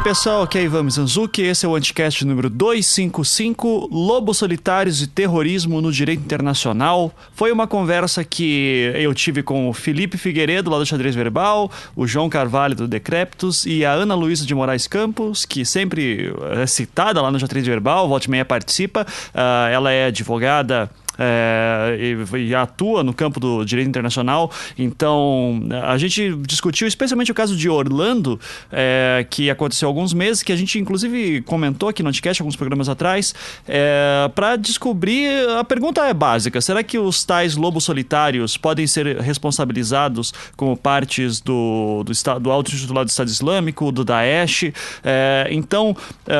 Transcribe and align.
Aí 0.00 0.04
pessoal, 0.04 0.40
aqui 0.40 0.56
é 0.56 0.62
Ivan 0.62 0.84
Mizanzuki, 0.84 1.42
esse 1.42 1.66
é 1.66 1.68
o 1.68 1.76
Anticast 1.76 2.24
número 2.24 2.48
255, 2.48 3.90
Lobos 3.92 4.38
Solitários 4.38 5.02
e 5.02 5.06
Terrorismo 5.06 5.82
no 5.82 5.92
Direito 5.92 6.20
Internacional. 6.20 7.12
Foi 7.34 7.52
uma 7.52 7.66
conversa 7.66 8.24
que 8.24 8.90
eu 8.94 9.12
tive 9.12 9.42
com 9.42 9.68
o 9.68 9.74
Felipe 9.74 10.16
Figueiredo, 10.16 10.70
lá 10.70 10.78
do 10.78 10.86
Xadrez 10.86 11.14
Verbal, 11.14 11.70
o 11.94 12.06
João 12.06 12.30
Carvalho, 12.30 12.74
do 12.74 12.88
Decreptus, 12.88 13.66
e 13.66 13.84
a 13.84 13.92
Ana 13.92 14.14
Luísa 14.14 14.46
de 14.46 14.54
Moraes 14.54 14.86
Campos, 14.86 15.44
que 15.44 15.66
sempre 15.66 16.32
é 16.52 16.66
citada 16.66 17.20
lá 17.20 17.30
no 17.30 17.38
Xadrez 17.38 17.66
Verbal, 17.66 18.08
volta 18.08 18.26
e 18.26 18.30
meia 18.30 18.44
participa. 18.44 19.06
Uh, 19.34 19.68
ela 19.70 19.92
é 19.92 20.06
advogada 20.06 20.90
é, 21.20 21.98
e, 22.00 22.38
e, 22.48 22.54
atua 22.54 23.04
no 23.04 23.12
campo 23.12 23.38
do 23.38 23.62
direito 23.62 23.88
internacional. 23.88 24.50
Então, 24.78 25.60
a 25.84 25.98
gente 25.98 26.34
discutiu 26.36 26.88
especialmente 26.88 27.30
o 27.30 27.34
caso 27.34 27.54
de 27.54 27.68
Orlando, 27.68 28.40
é, 28.72 29.26
que 29.28 29.50
aconteceu 29.50 29.86
há 29.86 29.90
alguns 29.90 30.14
meses, 30.14 30.42
que 30.42 30.50
a 30.50 30.56
gente 30.56 30.78
inclusive 30.78 31.42
comentou 31.42 31.90
aqui 31.90 32.02
no 32.02 32.08
Anticast 32.08 32.40
alguns 32.40 32.56
programas 32.56 32.88
atrás, 32.88 33.34
é, 33.68 34.30
para 34.34 34.56
descobrir. 34.56 35.28
A 35.58 35.64
pergunta 35.64 36.06
é 36.06 36.14
básica: 36.14 36.58
será 36.60 36.82
que 36.82 36.98
os 36.98 37.22
tais 37.22 37.54
lobos 37.54 37.84
solitários 37.84 38.56
podem 38.56 38.86
ser 38.86 39.18
responsabilizados 39.20 40.32
como 40.56 40.74
partes 40.74 41.40
do, 41.40 42.02
do, 42.04 42.40
do 42.40 42.50
Alto 42.50 42.70
Titular 42.70 43.04
do 43.04 43.08
Estado 43.08 43.28
Islâmico, 43.28 43.92
do 43.92 44.04
Daesh? 44.04 44.72
É, 45.04 45.48
então, 45.50 45.94
é, 46.26 46.34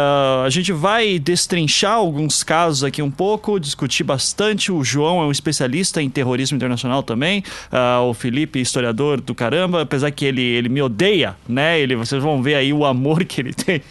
a 0.47 0.49
gente 0.49 0.73
vai 0.73 1.19
destrinchar 1.19 1.95
alguns 1.95 2.43
casos 2.43 2.83
aqui 2.83 3.03
um 3.03 3.11
pouco, 3.11 3.61
discutir 3.61 4.05
bastante 4.05 4.70
o 4.71 4.85
João 4.85 5.21
é 5.23 5.27
um 5.27 5.31
especialista 5.31 6.03
em 6.03 6.09
terrorismo 6.09 6.57
internacional 6.57 7.03
também. 7.03 7.43
Uh, 7.73 8.09
o 8.09 8.15
Felipe, 8.15 8.61
historiador 8.61 9.21
do 9.21 9.35
caramba, 9.35 9.83
apesar 9.83 10.11
que 10.11 10.25
ele, 10.25 10.43
ele 10.43 10.69
me 10.69 10.83
odeia, 10.83 11.37
né? 11.49 11.81
Ele, 11.81 11.97
vocês 11.97 12.23
vão 12.23 12.43
ver 12.43 12.55
aí 12.55 12.73
o 12.73 12.85
amor 12.85 13.25
que 13.25 13.41
ele 13.41 13.53
tem 13.55 13.83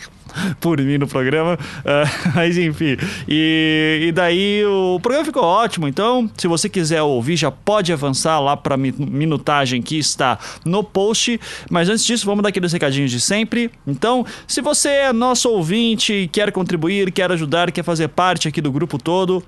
por 0.59 0.79
mim 0.79 0.97
no 0.97 1.07
programa. 1.07 1.53
Uh, 1.53 2.29
mas 2.35 2.57
enfim. 2.57 2.97
E, 3.27 4.07
e, 4.07 4.11
daí 4.11 4.63
o 4.65 4.99
programa 5.01 5.25
ficou 5.25 5.43
ótimo. 5.43 5.87
Então, 5.87 6.29
se 6.37 6.47
você 6.47 6.69
quiser 6.69 7.01
ouvir, 7.01 7.35
já 7.35 7.51
pode 7.51 7.91
avançar 7.91 8.39
lá 8.39 8.55
para 8.55 8.77
minutagem 8.77 9.81
que 9.81 9.97
está 9.97 10.37
no 10.65 10.83
post. 10.83 11.39
Mas 11.69 11.89
antes 11.89 12.05
disso, 12.05 12.25
vamos 12.25 12.43
dar 12.43 12.49
aqueles 12.49 12.71
recadinhos 12.71 13.11
de 13.11 13.19
sempre. 13.19 13.71
Então, 13.85 14.25
se 14.47 14.61
você 14.61 14.89
é 14.89 15.13
nosso 15.13 15.49
ouvinte, 15.49 16.29
quer 16.31 16.51
contribuir, 16.51 17.11
quer 17.11 17.31
ajudar, 17.31 17.71
quer 17.71 17.83
fazer 17.83 18.07
parte 18.09 18.47
aqui 18.47 18.61
do 18.61 18.71
grupo 18.71 18.97
todo, 18.97 19.43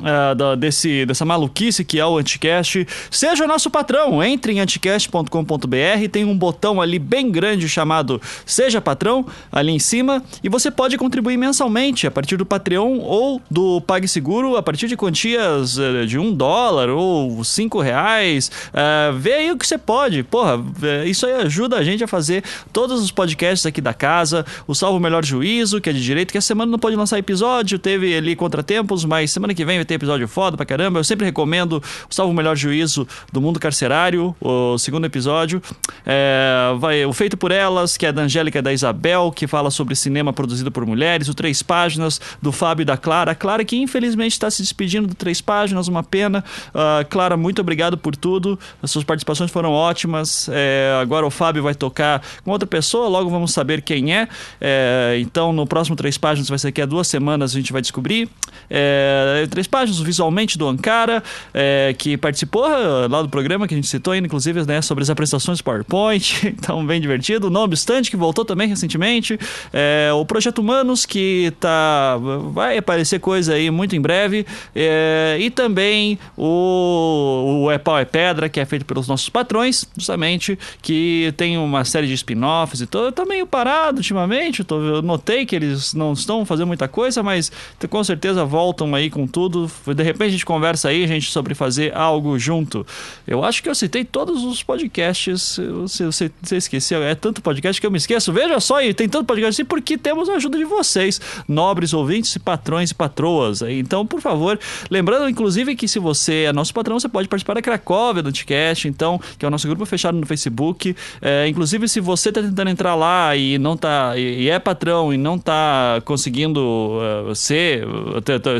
Uh, 0.00 0.34
da, 0.34 0.54
desse, 0.56 1.06
dessa 1.06 1.24
maluquice 1.24 1.84
que 1.84 2.00
é 2.00 2.06
o 2.06 2.18
Anticast, 2.18 2.86
seja 3.10 3.46
nosso 3.46 3.70
patrão. 3.70 4.22
Entre 4.22 4.52
em 4.52 4.60
anticast.com.br, 4.60 6.08
tem 6.10 6.24
um 6.24 6.36
botão 6.36 6.80
ali 6.80 6.98
bem 6.98 7.30
grande 7.30 7.68
chamado 7.68 8.20
Seja 8.44 8.80
Patrão, 8.80 9.24
ali 9.52 9.72
em 9.72 9.78
cima, 9.78 10.22
e 10.42 10.48
você 10.48 10.70
pode 10.70 10.98
contribuir 10.98 11.36
mensalmente 11.36 12.06
a 12.06 12.10
partir 12.10 12.36
do 12.36 12.44
Patreon 12.44 12.98
ou 12.98 13.40
do 13.50 13.80
PagSeguro, 13.82 14.56
a 14.56 14.62
partir 14.62 14.88
de 14.88 14.96
quantias 14.96 15.78
uh, 15.78 16.06
de 16.06 16.18
um 16.18 16.32
dólar 16.32 16.88
ou 16.90 17.42
cinco 17.44 17.80
reais. 17.80 18.50
Uh, 18.70 19.16
vê 19.16 19.34
aí 19.34 19.52
o 19.52 19.56
que 19.56 19.66
você 19.66 19.78
pode. 19.78 20.22
Porra, 20.24 20.58
isso 21.06 21.26
aí 21.26 21.34
ajuda 21.34 21.76
a 21.76 21.84
gente 21.84 22.02
a 22.02 22.08
fazer 22.08 22.42
todos 22.72 23.00
os 23.00 23.10
podcasts 23.10 23.64
aqui 23.64 23.80
da 23.80 23.94
casa, 23.94 24.44
o 24.66 24.74
Salvo 24.74 24.98
Melhor 24.98 25.24
Juízo, 25.24 25.80
que 25.80 25.88
é 25.88 25.92
de 25.92 26.02
direito, 26.02 26.32
que 26.32 26.38
a 26.38 26.42
semana 26.42 26.70
não 26.70 26.78
pode 26.78 26.96
lançar 26.96 27.18
episódio, 27.18 27.78
teve 27.78 28.16
ali 28.16 28.34
contratempos, 28.34 29.04
mas 29.04 29.30
semana 29.30 29.54
que 29.54 29.64
vem 29.64 29.83
vai 29.84 29.86
ter 29.86 29.94
episódio 29.94 30.26
foda 30.26 30.56
pra 30.56 30.64
caramba. 30.64 30.98
Eu 30.98 31.04
sempre 31.04 31.26
recomendo 31.26 31.82
o 32.10 32.14
Salvo 32.14 32.32
Melhor 32.32 32.56
Juízo 32.56 33.06
do 33.30 33.40
Mundo 33.40 33.60
Carcerário, 33.60 34.34
o 34.40 34.78
segundo 34.78 35.04
episódio. 35.04 35.62
É, 36.06 36.74
vai, 36.78 37.04
o 37.04 37.12
Feito 37.12 37.36
por 37.36 37.52
Elas, 37.52 37.96
que 37.96 38.06
é 38.06 38.12
da 38.12 38.22
Angélica 38.22 38.58
e 38.58 38.62
da 38.62 38.72
Isabel, 38.72 39.30
que 39.30 39.46
fala 39.46 39.70
sobre 39.70 39.94
cinema 39.94 40.32
produzido 40.32 40.72
por 40.72 40.86
mulheres. 40.86 41.28
O 41.28 41.34
Três 41.34 41.62
Páginas, 41.62 42.20
do 42.40 42.50
Fábio 42.50 42.82
e 42.82 42.84
da 42.84 42.96
Clara. 42.96 43.32
A 43.32 43.34
Clara 43.34 43.64
que 43.64 43.76
infelizmente 43.76 44.32
está 44.32 44.50
se 44.50 44.62
despedindo 44.62 45.06
do 45.06 45.14
Três 45.14 45.40
Páginas, 45.40 45.86
uma 45.86 46.02
pena. 46.02 46.42
Uh, 46.70 47.06
Clara, 47.10 47.36
muito 47.36 47.60
obrigado 47.60 47.98
por 47.98 48.16
tudo. 48.16 48.58
As 48.82 48.90
suas 48.90 49.04
participações 49.04 49.50
foram 49.50 49.70
ótimas. 49.70 50.48
É, 50.50 50.98
agora 51.00 51.26
o 51.26 51.30
Fábio 51.30 51.62
vai 51.62 51.74
tocar 51.74 52.22
com 52.42 52.50
outra 52.50 52.66
pessoa, 52.66 53.08
logo 53.08 53.28
vamos 53.28 53.52
saber 53.52 53.82
quem 53.82 54.14
é. 54.14 54.28
é 54.60 55.18
então, 55.20 55.52
no 55.52 55.66
próximo 55.66 55.94
Três 55.94 56.16
Páginas, 56.16 56.48
vai 56.48 56.58
ser 56.58 56.68
daqui 56.68 56.80
a 56.80 56.86
duas 56.86 57.06
semanas, 57.06 57.52
a 57.52 57.54
gente 57.54 57.72
vai 57.72 57.82
descobrir. 57.82 58.28
É, 58.70 59.46
três 59.50 59.66
páginas 59.74 59.98
visualmente 59.98 60.56
do 60.56 60.68
Ankara, 60.68 61.20
é, 61.52 61.92
que 61.98 62.16
participou 62.16 62.64
eh, 62.64 63.08
lá 63.10 63.20
do 63.20 63.28
programa 63.28 63.66
que 63.66 63.74
a 63.74 63.76
gente 63.76 63.88
citou 63.88 64.12
ainda, 64.12 64.28
inclusive, 64.28 64.64
né, 64.64 64.80
sobre 64.80 65.02
as 65.02 65.10
apresentações 65.10 65.60
PowerPoint, 65.60 66.46
então 66.46 66.86
bem 66.86 67.00
divertido. 67.00 67.50
Não 67.50 67.64
Obstante, 67.64 68.08
que 68.08 68.16
voltou 68.16 68.44
também 68.44 68.68
recentemente. 68.68 69.36
É, 69.72 70.10
o 70.14 70.24
Projeto 70.24 70.58
Humanos, 70.58 71.04
que 71.04 71.52
tá, 71.58 72.16
vai 72.52 72.78
aparecer 72.78 73.18
coisa 73.18 73.54
aí 73.54 73.68
muito 73.68 73.96
em 73.96 74.00
breve. 74.00 74.46
É, 74.76 75.36
e 75.40 75.50
também 75.50 76.16
o, 76.36 77.64
o 77.64 77.70
É 77.72 77.78
Pau 77.78 77.98
é 77.98 78.04
Pedra, 78.04 78.48
que 78.48 78.60
é 78.60 78.64
feito 78.64 78.84
pelos 78.84 79.08
nossos 79.08 79.28
patrões, 79.28 79.86
justamente, 79.96 80.56
que 80.80 81.34
tem 81.36 81.58
uma 81.58 81.84
série 81.84 82.06
de 82.06 82.14
spin-offs 82.14 82.80
e 82.80 82.86
tudo. 82.86 83.10
Tá 83.10 83.24
meio 83.24 83.46
parado 83.46 83.96
ultimamente, 83.96 84.60
eu, 84.60 84.64
tô, 84.64 84.80
eu 84.80 85.02
notei 85.02 85.44
que 85.44 85.56
eles 85.56 85.94
não 85.94 86.12
estão 86.12 86.44
fazendo 86.44 86.68
muita 86.68 86.86
coisa, 86.86 87.24
mas 87.24 87.50
com 87.90 88.04
certeza 88.04 88.44
voltam 88.44 88.94
aí 88.94 89.10
com 89.10 89.26
tudo 89.26 89.63
de 89.66 90.02
repente 90.02 90.28
a 90.28 90.32
gente 90.32 90.46
conversa 90.46 90.88
aí, 90.88 91.06
gente, 91.06 91.30
sobre 91.30 91.54
fazer 91.54 91.94
algo 91.96 92.38
junto. 92.38 92.86
Eu 93.26 93.44
acho 93.44 93.62
que 93.62 93.68
eu 93.68 93.74
citei 93.74 94.04
todos 94.04 94.44
os 94.44 94.62
podcasts. 94.62 95.58
Você, 95.58 96.06
você, 96.06 96.30
você 96.42 96.56
esqueceu? 96.56 97.02
É 97.02 97.14
tanto 97.14 97.42
podcast 97.42 97.80
que 97.80 97.86
eu 97.86 97.90
me 97.90 97.98
esqueço. 97.98 98.32
Veja 98.32 98.58
só, 98.60 98.82
e 98.82 98.92
tem 98.92 99.08
tanto 99.08 99.26
podcast 99.26 99.60
assim 99.60 99.64
porque 99.64 99.96
temos 99.96 100.28
a 100.28 100.34
ajuda 100.34 100.58
de 100.58 100.64
vocês, 100.64 101.20
nobres 101.48 101.92
ouvintes, 101.92 102.36
patrões 102.38 102.90
e 102.90 102.94
patroas. 102.94 103.62
Então, 103.62 104.06
por 104.06 104.20
favor, 104.20 104.58
lembrando, 104.90 105.28
inclusive, 105.28 105.76
que 105.76 105.88
se 105.88 105.98
você 105.98 106.44
é 106.44 106.52
nosso 106.52 106.72
patrão, 106.74 106.98
você 106.98 107.08
pode 107.08 107.28
participar 107.28 107.54
da 107.54 107.62
Cracóvia 107.62 108.22
do 108.22 108.28
Anticast, 108.28 108.88
então, 108.88 109.20
que 109.38 109.44
é 109.44 109.48
o 109.48 109.50
nosso 109.50 109.66
grupo 109.66 109.84
fechado 109.86 110.18
no 110.18 110.26
Facebook. 110.26 110.94
É, 111.20 111.48
inclusive, 111.48 111.88
se 111.88 112.00
você 112.00 112.28
está 112.28 112.42
tentando 112.42 112.70
entrar 112.70 112.94
lá 112.94 113.36
e 113.36 113.58
não 113.58 113.76
tá. 113.76 114.16
e 114.16 114.48
é 114.48 114.58
patrão 114.58 115.12
e 115.12 115.16
não 115.16 115.36
está 115.36 116.00
conseguindo 116.04 116.60
uh, 116.60 117.34
ser. 117.34 117.86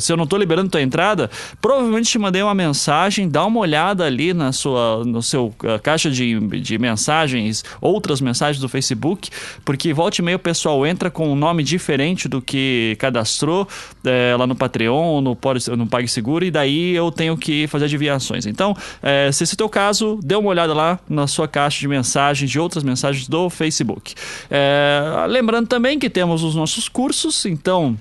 Se 0.01 0.13
eu 0.13 0.17
não 0.17 0.25
estou 0.25 0.39
liberando 0.39 0.71
tua 0.71 0.83
entrada, 0.83 0.94
provavelmente 1.61 2.11
te 2.11 2.19
mandei 2.19 2.43
uma 2.43 2.55
mensagem, 2.55 3.29
dá 3.29 3.45
uma 3.45 3.61
olhada 3.61 4.05
ali 4.05 4.33
na 4.33 4.53
sua 4.53 5.05
no 5.05 5.23
seu 5.23 5.47
uh, 5.47 5.79
caixa 5.83 6.11
de, 6.11 6.39
de 6.61 6.79
mensagens, 6.79 7.65
outras 7.81 8.21
mensagens 8.21 8.61
do 8.61 8.69
Facebook, 8.69 9.31
porque 9.65 9.93
volta 9.93 10.21
e 10.21 10.25
meia 10.25 10.37
o 10.37 10.39
pessoal 10.39 10.87
entra 10.87 11.11
com 11.11 11.29
um 11.29 11.37
nome 11.37 11.63
diferente 11.63 12.29
do 12.29 12.41
que 12.41 12.97
cadastrou 12.99 13.67
é, 14.05 14.35
lá 14.39 14.47
no 14.47 14.55
Patreon, 14.55 15.21
no, 15.21 15.37
no 15.77 15.87
PagSeguro, 15.87 16.45
e 16.45 16.51
daí 16.51 16.95
eu 16.95 17.11
tenho 17.11 17.37
que 17.37 17.67
fazer 17.67 17.87
adivinhações. 17.87 18.47
Então, 18.47 18.77
é, 19.03 19.31
se 19.33 19.45
esse 19.45 19.53
é 19.53 19.55
o 19.55 19.59
teu 19.59 19.69
caso, 19.69 20.19
dê 20.23 20.35
uma 20.35 20.49
olhada 20.49 20.75
lá 20.75 20.99
na 21.09 21.27
sua 21.27 21.49
caixa 21.49 21.81
de 21.81 21.89
mensagens, 21.89 22.51
de 22.51 22.59
outras 22.59 22.85
mensagens 22.85 23.29
do 23.29 23.49
Facebook. 23.51 24.15
É, 24.51 25.27
lembrando 25.29 25.67
também 25.67 25.99
que 25.99 26.11
temos 26.11 26.43
os 26.43 26.55
nossos 26.55 26.89
cursos, 26.89 27.45
então 27.47 27.97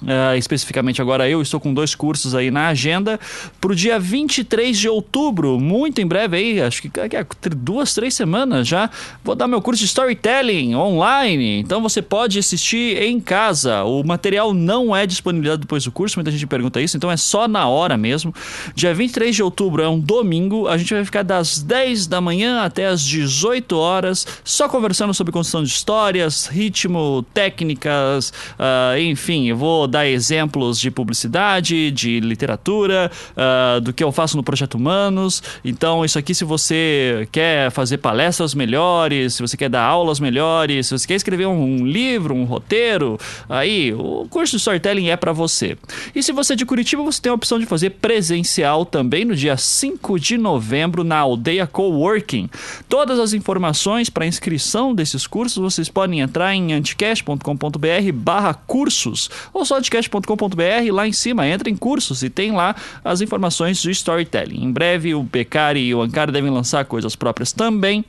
Uh, 0.00 0.36
especificamente 0.36 1.02
agora 1.02 1.28
eu 1.28 1.42
estou 1.42 1.58
com 1.58 1.74
dois 1.74 1.94
cursos 1.94 2.34
aí 2.34 2.50
na 2.50 2.68
agenda. 2.68 3.18
Para 3.60 3.72
o 3.72 3.74
dia 3.74 3.98
23 3.98 4.78
de 4.78 4.88
outubro, 4.88 5.58
muito 5.58 6.00
em 6.00 6.06
breve 6.06 6.36
aí, 6.36 6.60
acho 6.62 6.82
que 6.82 6.90
é 7.00 7.26
duas, 7.50 7.94
três 7.94 8.14
semanas 8.14 8.68
já, 8.68 8.88
vou 9.24 9.34
dar 9.34 9.48
meu 9.48 9.60
curso 9.60 9.80
de 9.80 9.86
storytelling 9.86 10.76
online, 10.76 11.58
então 11.58 11.82
você 11.82 12.00
pode 12.00 12.38
assistir 12.38 13.02
em 13.02 13.18
casa, 13.18 13.82
o 13.82 14.04
material 14.04 14.54
não 14.54 14.94
é 14.94 15.04
disponibilizado 15.04 15.62
depois 15.62 15.82
do 15.84 15.90
curso, 15.90 16.16
muita 16.16 16.30
gente 16.30 16.46
pergunta 16.46 16.80
isso, 16.80 16.96
então 16.96 17.10
é 17.10 17.16
só 17.16 17.48
na 17.48 17.66
hora 17.66 17.96
mesmo, 17.96 18.32
dia 18.76 18.94
23 18.94 19.34
de 19.34 19.42
outubro 19.42 19.82
é 19.82 19.88
um 19.88 19.98
domingo, 19.98 20.68
a 20.68 20.78
gente 20.78 20.94
vai 20.94 21.04
ficar 21.04 21.24
das 21.24 21.60
10 21.60 22.06
da 22.06 22.20
manhã 22.20 22.62
até 22.62 22.86
as 22.86 23.02
18 23.02 23.76
horas, 23.76 24.24
só 24.44 24.68
conversando 24.68 25.12
sobre 25.12 25.32
construção 25.32 25.64
de 25.64 25.70
histórias, 25.70 26.46
ritmo, 26.46 27.26
técnicas, 27.34 28.32
uh, 28.58 28.98
enfim, 29.00 29.48
eu 29.48 29.56
vou 29.56 29.87
dar 29.88 30.06
exemplos 30.06 30.78
de 30.78 30.90
publicidade, 30.90 31.90
de 31.90 32.20
literatura, 32.20 33.10
uh, 33.32 33.80
do 33.80 33.92
que 33.92 34.04
eu 34.04 34.12
faço 34.12 34.36
no 34.36 34.42
Projeto 34.42 34.74
Humanos. 34.74 35.42
Então, 35.64 36.04
isso 36.04 36.18
aqui, 36.18 36.34
se 36.34 36.44
você 36.44 37.28
quer 37.32 37.70
fazer 37.70 37.98
palestras 37.98 38.54
melhores, 38.54 39.34
se 39.34 39.42
você 39.42 39.56
quer 39.56 39.68
dar 39.68 39.82
aulas 39.82 40.20
melhores, 40.20 40.86
se 40.86 40.98
você 40.98 41.06
quer 41.06 41.14
escrever 41.14 41.46
um 41.46 41.86
livro, 41.86 42.34
um 42.34 42.44
roteiro, 42.44 43.18
aí 43.48 43.92
o 43.92 44.26
curso 44.30 44.52
de 44.52 44.58
storytelling 44.58 45.08
é 45.08 45.16
para 45.16 45.32
você. 45.32 45.76
E 46.14 46.22
se 46.22 46.32
você 46.32 46.52
é 46.52 46.56
de 46.56 46.66
Curitiba, 46.66 47.02
você 47.02 47.20
tem 47.20 47.30
a 47.30 47.34
opção 47.34 47.58
de 47.58 47.66
fazer 47.66 47.90
presencial 47.90 48.84
também 48.84 49.24
no 49.24 49.34
dia 49.34 49.56
5 49.56 50.18
de 50.18 50.36
novembro 50.36 51.04
na 51.04 51.18
Aldeia 51.18 51.66
Coworking. 51.66 52.48
Todas 52.88 53.18
as 53.18 53.32
informações 53.32 54.10
para 54.10 54.26
inscrição 54.26 54.94
desses 54.94 55.26
cursos 55.26 55.58
vocês 55.58 55.88
podem 55.88 56.20
entrar 56.20 56.54
em 56.54 56.72
anticast.com.br 56.72 58.12
barra 58.14 58.54
cursos 58.54 59.30
ou 59.52 59.64
só 59.64 59.77
podcast.com.br, 59.78 60.92
lá 60.92 61.06
em 61.06 61.12
cima, 61.12 61.46
entra 61.46 61.70
em 61.70 61.76
cursos 61.76 62.22
e 62.22 62.28
tem 62.28 62.50
lá 62.50 62.74
as 63.04 63.20
informações 63.20 63.80
do 63.82 63.90
storytelling. 63.90 64.64
Em 64.64 64.72
breve 64.72 65.14
o 65.14 65.22
Becari 65.22 65.80
e 65.80 65.94
o 65.94 66.02
Ankara 66.02 66.32
devem 66.32 66.50
lançar 66.50 66.84
coisas 66.84 67.14
próprias 67.14 67.52
também. 67.52 68.04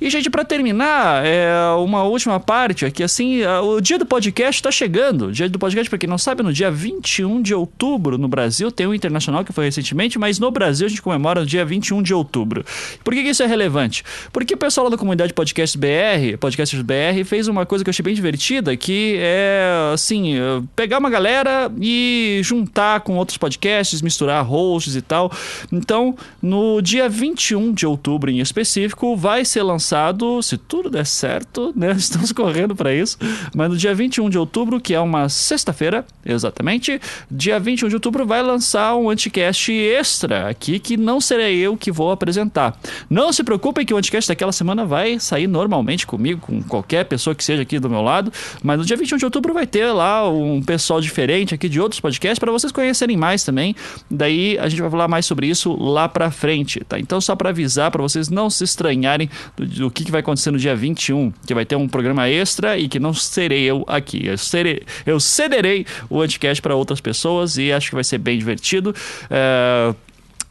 E, 0.00 0.10
gente, 0.10 0.28
para 0.28 0.44
terminar, 0.44 1.24
é 1.24 1.48
uma 1.78 2.02
última 2.02 2.40
parte 2.40 2.84
aqui, 2.84 3.02
assim, 3.02 3.42
o 3.62 3.80
dia 3.80 3.98
do 3.98 4.04
podcast 4.04 4.58
está 4.58 4.70
chegando. 4.70 5.26
O 5.26 5.32
dia 5.32 5.48
do 5.48 5.58
podcast, 5.58 5.88
para 5.88 5.98
quem 5.98 6.08
não 6.08 6.18
sabe, 6.18 6.42
no 6.42 6.52
dia 6.52 6.70
21 6.70 7.40
de 7.40 7.54
outubro 7.54 8.18
no 8.18 8.26
Brasil, 8.28 8.70
tem 8.72 8.86
o 8.86 8.94
Internacional 8.94 9.44
que 9.44 9.52
foi 9.52 9.66
recentemente, 9.66 10.18
mas 10.18 10.38
no 10.38 10.50
Brasil 10.50 10.86
a 10.86 10.88
gente 10.88 11.00
comemora 11.00 11.40
no 11.40 11.46
dia 11.46 11.64
21 11.64 12.02
de 12.02 12.12
outubro. 12.12 12.64
Por 13.04 13.14
que, 13.14 13.22
que 13.22 13.28
isso 13.28 13.42
é 13.42 13.46
relevante? 13.46 14.02
Porque 14.32 14.54
o 14.54 14.58
pessoal 14.58 14.90
da 14.90 14.96
comunidade 14.96 15.32
Podcast 15.32 15.78
BR, 15.78 16.36
Podcasters 16.40 16.82
BR, 16.82 17.24
fez 17.24 17.46
uma 17.46 17.64
coisa 17.64 17.84
que 17.84 17.88
eu 17.88 17.92
achei 17.92 18.02
bem 18.02 18.14
divertida, 18.14 18.76
que 18.76 19.16
é, 19.18 19.90
assim, 19.92 20.34
pegar 20.74 20.98
uma 21.04 21.10
galera 21.10 21.70
e 21.78 22.40
juntar 22.42 23.00
com 23.00 23.16
outros 23.16 23.36
podcasts, 23.36 24.00
misturar 24.00 24.42
hosts 24.42 24.96
e 24.96 25.02
tal. 25.02 25.30
Então, 25.70 26.16
no 26.40 26.80
dia 26.80 27.08
21 27.10 27.74
de 27.74 27.86
outubro 27.86 28.30
em 28.30 28.40
específico, 28.40 29.14
vai 29.14 29.44
ser 29.44 29.62
lançado, 29.62 30.42
se 30.42 30.56
tudo 30.56 30.88
der 30.88 31.04
certo, 31.04 31.74
né? 31.76 31.92
Estamos 31.96 32.32
correndo 32.32 32.74
para 32.74 32.94
isso, 32.94 33.18
mas 33.54 33.68
no 33.68 33.76
dia 33.76 33.94
21 33.94 34.30
de 34.30 34.38
outubro, 34.38 34.80
que 34.80 34.94
é 34.94 35.00
uma 35.00 35.28
sexta-feira, 35.28 36.06
exatamente, 36.24 36.98
dia 37.30 37.60
21 37.60 37.88
de 37.88 37.96
outubro 37.96 38.26
vai 38.26 38.42
lançar 38.42 38.96
um 38.96 39.10
anticast 39.10 39.70
extra 39.70 40.48
aqui 40.48 40.78
que 40.78 40.96
não 40.96 41.20
serei 41.20 41.58
eu 41.58 41.76
que 41.76 41.92
vou 41.92 42.10
apresentar. 42.10 42.78
Não 43.10 43.30
se 43.30 43.44
preocupem 43.44 43.84
que 43.84 43.92
o 43.92 43.96
anticast 43.98 44.28
daquela 44.28 44.52
semana 44.52 44.86
vai 44.86 45.20
sair 45.20 45.46
normalmente 45.46 46.06
comigo, 46.06 46.40
com 46.40 46.62
qualquer 46.62 47.04
pessoa 47.04 47.34
que 47.34 47.44
seja 47.44 47.60
aqui 47.60 47.78
do 47.78 47.90
meu 47.90 48.00
lado, 48.00 48.32
mas 48.62 48.78
no 48.78 48.84
dia 48.86 48.96
21 48.96 49.18
de 49.18 49.24
outubro 49.26 49.52
vai 49.52 49.66
ter 49.66 49.92
lá 49.92 50.26
um 50.30 50.62
pessoal 50.62 50.93
diferente 51.00 51.54
aqui 51.54 51.68
de 51.68 51.80
outros 51.80 52.00
podcasts 52.00 52.38
para 52.38 52.50
vocês 52.50 52.72
conhecerem 52.72 53.16
mais 53.16 53.44
também. 53.44 53.74
Daí 54.10 54.58
a 54.58 54.68
gente 54.68 54.80
vai 54.80 54.90
falar 54.90 55.08
mais 55.08 55.26
sobre 55.26 55.46
isso 55.46 55.74
lá 55.80 56.08
para 56.08 56.30
frente, 56.30 56.80
tá? 56.80 56.98
Então 56.98 57.20
só 57.20 57.34
para 57.36 57.50
avisar 57.50 57.90
para 57.90 58.02
vocês 58.02 58.28
não 58.28 58.48
se 58.50 58.64
estranharem 58.64 59.28
do, 59.56 59.66
do 59.66 59.90
que, 59.90 60.04
que 60.04 60.10
vai 60.10 60.20
acontecer 60.20 60.50
no 60.50 60.58
dia 60.58 60.74
21, 60.74 61.32
que 61.46 61.54
vai 61.54 61.64
ter 61.64 61.76
um 61.76 61.88
programa 61.88 62.28
extra 62.28 62.78
e 62.78 62.88
que 62.88 62.98
não 62.98 63.14
serei 63.14 63.64
eu 63.64 63.84
aqui. 63.86 64.26
Eu, 64.26 64.38
serei, 64.38 64.82
eu 65.06 65.20
cederei 65.20 65.86
o 66.08 66.20
anticast 66.20 66.60
para 66.60 66.74
outras 66.74 67.00
pessoas 67.00 67.56
e 67.56 67.72
acho 67.72 67.90
que 67.90 67.94
vai 67.94 68.04
ser 68.04 68.18
bem 68.18 68.38
divertido. 68.38 68.94
É... 69.30 69.94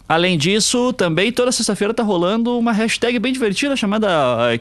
Além 0.07 0.37
disso, 0.37 0.91
também 0.93 1.31
toda 1.31 1.51
sexta-feira 1.51 1.93
tá 1.93 2.03
rolando 2.03 2.57
uma 2.57 2.71
hashtag 2.71 3.17
bem 3.19 3.31
divertida 3.31 3.75
chamada 3.75 4.07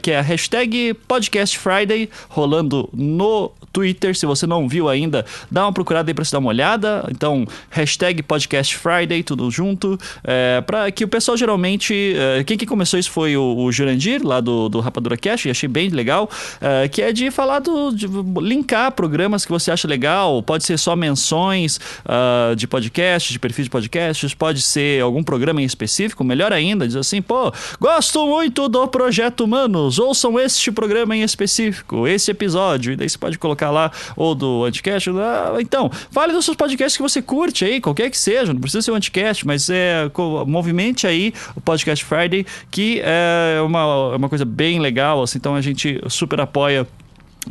que 0.01 0.11
é 0.11 0.19
a 0.19 0.21
hashtag 0.21 0.93
Podcast 1.07 1.57
Friday, 1.57 2.09
rolando 2.29 2.89
no 2.93 3.51
Twitter. 3.73 4.15
Se 4.15 4.25
você 4.25 4.45
não 4.45 4.69
viu 4.69 4.87
ainda, 4.87 5.25
dá 5.51 5.65
uma 5.65 5.73
procurada 5.73 6.09
aí 6.09 6.13
pra 6.13 6.23
você 6.23 6.31
dar 6.31 6.39
uma 6.39 6.49
olhada. 6.49 7.05
Então, 7.11 7.45
hashtag 7.69 8.21
Podcast 8.21 8.77
Friday, 8.77 9.23
tudo 9.23 9.49
junto. 9.49 9.97
É, 10.23 10.61
para 10.61 10.89
que 10.91 11.03
o 11.03 11.07
pessoal 11.07 11.35
geralmente. 11.35 12.15
É, 12.15 12.43
quem 12.43 12.57
que 12.57 12.65
começou 12.65 12.99
isso 12.99 13.11
foi 13.11 13.35
o, 13.35 13.57
o 13.57 13.71
Jurandir, 13.71 14.25
lá 14.25 14.39
do, 14.39 14.69
do 14.69 14.79
Rapadura 14.79 15.17
Cash, 15.17 15.45
e 15.45 15.49
achei 15.49 15.67
bem 15.67 15.89
legal. 15.89 16.29
É, 16.61 16.87
que 16.87 17.01
é 17.01 17.11
de 17.11 17.31
falar 17.31 17.59
do. 17.59 17.91
De 17.91 18.07
linkar 18.41 18.91
programas 18.91 19.43
que 19.43 19.51
você 19.51 19.71
acha 19.71 19.87
legal. 19.87 20.43
Pode 20.43 20.63
ser 20.63 20.77
só 20.77 20.95
menções 20.95 21.79
uh, 22.05 22.55
de 22.55 22.67
podcasts, 22.67 23.31
de 23.31 23.39
perfis 23.39 23.65
de 23.65 23.69
podcasts, 23.71 24.33
pode 24.33 24.61
ser 24.61 25.01
algum 25.01 25.23
programa 25.33 25.63
em 25.63 25.65
específico, 25.65 26.23
melhor 26.23 26.53
ainda, 26.53 26.85
diz 26.85 26.95
assim, 26.95 27.19
pô, 27.19 27.51
gosto 27.79 28.27
muito 28.27 28.69
do 28.69 28.87
Projeto 28.87 29.45
Humanos, 29.45 29.97
ouçam 29.97 30.39
este 30.39 30.71
programa 30.71 31.17
em 31.17 31.23
específico, 31.23 32.07
esse 32.07 32.29
episódio, 32.29 32.93
e 32.93 32.95
daí 32.95 33.09
você 33.09 33.17
pode 33.17 33.39
colocar 33.39 33.71
lá, 33.71 33.91
ou 34.15 34.35
do 34.35 34.63
Anticast. 34.63 35.09
Então, 35.59 35.89
fale 36.11 36.33
dos 36.33 36.45
seus 36.45 36.55
podcasts 36.55 36.95
que 36.95 37.01
você 37.01 37.19
curte 37.19 37.65
aí, 37.65 37.81
qualquer 37.81 38.11
que 38.11 38.17
seja, 38.17 38.53
não 38.53 38.61
precisa 38.61 38.83
ser 38.83 38.91
o 38.91 38.95
Anticast, 38.95 39.47
mas 39.47 39.71
é, 39.71 40.11
movimente 40.45 41.07
aí 41.07 41.33
o 41.55 41.61
Podcast 41.61 42.05
Friday, 42.05 42.45
que 42.69 43.01
é 43.03 43.59
uma, 43.61 44.11
é 44.13 44.15
uma 44.15 44.29
coisa 44.29 44.45
bem 44.45 44.79
legal, 44.79 45.23
assim, 45.23 45.39
então 45.39 45.55
a 45.55 45.61
gente 45.61 45.99
super 46.09 46.39
apoia 46.39 46.87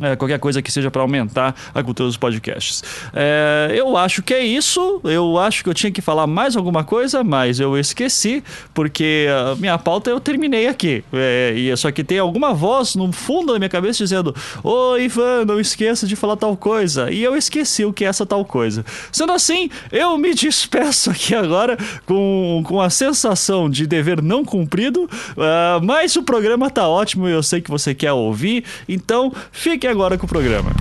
é, 0.01 0.15
qualquer 0.15 0.39
coisa 0.39 0.61
que 0.61 0.71
seja 0.71 0.89
para 0.89 1.01
aumentar 1.01 1.55
a 1.73 1.83
cultura 1.83 2.07
dos 2.07 2.17
podcasts. 2.17 2.83
É, 3.13 3.73
eu 3.75 3.95
acho 3.95 4.23
que 4.23 4.33
é 4.33 4.43
isso. 4.43 4.99
Eu 5.03 5.37
acho 5.37 5.63
que 5.63 5.69
eu 5.69 5.73
tinha 5.73 5.91
que 5.91 6.01
falar 6.01 6.25
mais 6.25 6.55
alguma 6.55 6.83
coisa, 6.83 7.23
mas 7.23 7.59
eu 7.59 7.77
esqueci, 7.77 8.43
porque 8.73 9.27
a 9.51 9.55
minha 9.55 9.77
pauta 9.77 10.09
eu 10.09 10.19
terminei 10.19 10.67
aqui. 10.67 11.03
É, 11.13 11.53
e 11.55 11.75
só 11.77 11.91
que 11.91 12.03
tem 12.03 12.19
alguma 12.19 12.53
voz 12.53 12.95
no 12.95 13.11
fundo 13.11 13.53
da 13.53 13.59
minha 13.59 13.69
cabeça 13.69 14.03
dizendo: 14.03 14.35
Ô 14.63 14.97
Ivan, 14.97 15.45
não 15.45 15.59
esqueça 15.59 16.07
de 16.07 16.15
falar 16.15 16.37
tal 16.37 16.57
coisa. 16.57 17.11
E 17.11 17.23
eu 17.23 17.35
esqueci 17.35 17.85
o 17.85 17.93
que 17.93 18.05
é 18.05 18.07
essa 18.07 18.25
tal 18.25 18.43
coisa. 18.43 18.85
Sendo 19.11 19.31
assim, 19.31 19.69
eu 19.91 20.17
me 20.17 20.33
despeço 20.33 21.11
aqui 21.11 21.35
agora 21.35 21.77
com, 22.05 22.63
com 22.65 22.81
a 22.81 22.89
sensação 22.89 23.69
de 23.69 23.85
dever 23.85 24.21
não 24.21 24.43
cumprido, 24.43 25.03
uh, 25.03 25.83
mas 25.83 26.15
o 26.15 26.23
programa 26.23 26.69
tá 26.69 26.87
ótimo 26.87 27.27
e 27.27 27.31
eu 27.31 27.43
sei 27.43 27.61
que 27.61 27.69
você 27.69 27.93
quer 27.93 28.11
ouvir, 28.11 28.63
então 28.87 29.31
fique 29.51 29.82
Fique 29.83 29.91
agora 29.91 30.17
com 30.17 30.25
o 30.25 30.29
programa. 30.29 30.71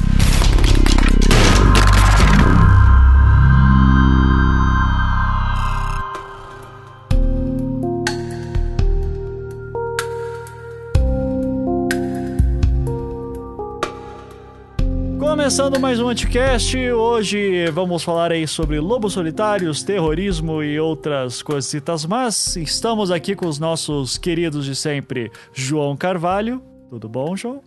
Começando 15.18 15.80
mais 15.80 15.98
um 15.98 16.08
Anticast, 16.08 16.78
hoje 16.92 17.66
vamos 17.72 18.04
falar 18.04 18.30
aí 18.30 18.46
sobre 18.46 18.78
lobos 18.78 19.14
solitários, 19.14 19.82
terrorismo 19.82 20.62
e 20.62 20.78
outras 20.78 21.42
coisitas, 21.42 22.06
mas 22.06 22.54
estamos 22.54 23.10
aqui 23.10 23.34
com 23.34 23.48
os 23.48 23.58
nossos 23.58 24.16
queridos 24.16 24.64
de 24.64 24.76
sempre, 24.76 25.32
João 25.52 25.96
Carvalho. 25.96 26.62
Tudo 26.92 27.08
bom, 27.08 27.34
João? 27.34 27.62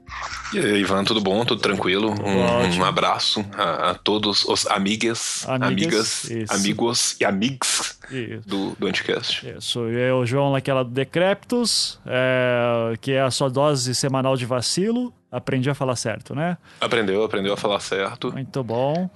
E 0.53 0.59
aí, 0.59 0.81
Ivan, 0.81 1.03
tudo 1.03 1.19
bom? 1.19 1.43
Tudo 1.43 1.59
tranquilo? 1.59 2.11
Um, 2.11 2.79
um 2.79 2.85
abraço 2.85 3.43
a, 3.57 3.89
a, 3.89 3.95
todos 3.95 4.45
os 4.45 4.67
amigas, 4.67 5.43
amigas, 5.49 6.25
amigas 6.29 6.51
amigos 6.51 7.17
e 7.19 7.25
amigos 7.25 7.99
do, 8.45 8.75
do 8.77 8.85
Anticast. 8.85 9.43
Isso, 9.57 9.79
eu, 9.79 10.17
o 10.17 10.27
João, 10.27 10.51
naquela 10.51 10.83
do 10.83 10.91
Decreptus, 10.91 11.99
é, 12.05 12.93
que 13.01 13.13
é 13.13 13.21
a 13.21 13.31
sua 13.31 13.49
dose 13.49 13.95
semanal 13.95 14.37
de 14.37 14.45
vacilo. 14.45 15.11
Aprendi 15.31 15.71
a 15.71 15.73
falar 15.73 15.95
certo, 15.95 16.35
né? 16.35 16.55
Aprendeu, 16.79 17.23
aprendeu 17.23 17.53
a 17.53 17.57
falar 17.57 17.79
certo. 17.79 18.31
Muito 18.31 18.63
bom. 18.63 19.09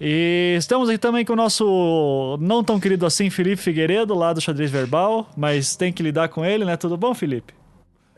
E 0.00 0.54
estamos 0.56 0.88
aqui 0.88 0.98
também 0.98 1.24
com 1.24 1.32
o 1.32 1.36
nosso 1.36 2.38
não 2.40 2.62
tão 2.62 2.78
querido 2.78 3.04
assim, 3.04 3.30
Felipe 3.30 3.60
Figueiredo, 3.60 4.14
lá 4.14 4.32
do 4.32 4.40
Xadrez 4.40 4.70
Verbal, 4.70 5.28
mas 5.36 5.74
tem 5.74 5.92
que 5.92 6.04
lidar 6.04 6.28
com 6.28 6.44
ele, 6.44 6.64
né? 6.64 6.76
Tudo 6.76 6.96
bom, 6.96 7.12
Felipe? 7.12 7.52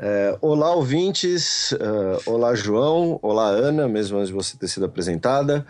É, 0.00 0.38
olá, 0.40 0.72
ouvintes. 0.74 1.72
Uh, 1.72 2.22
olá, 2.24 2.54
João. 2.54 3.18
Olá, 3.20 3.48
Ana, 3.48 3.88
mesmo 3.88 4.16
antes 4.16 4.28
de 4.28 4.34
você 4.34 4.56
ter 4.56 4.68
sido 4.68 4.86
apresentada. 4.86 5.66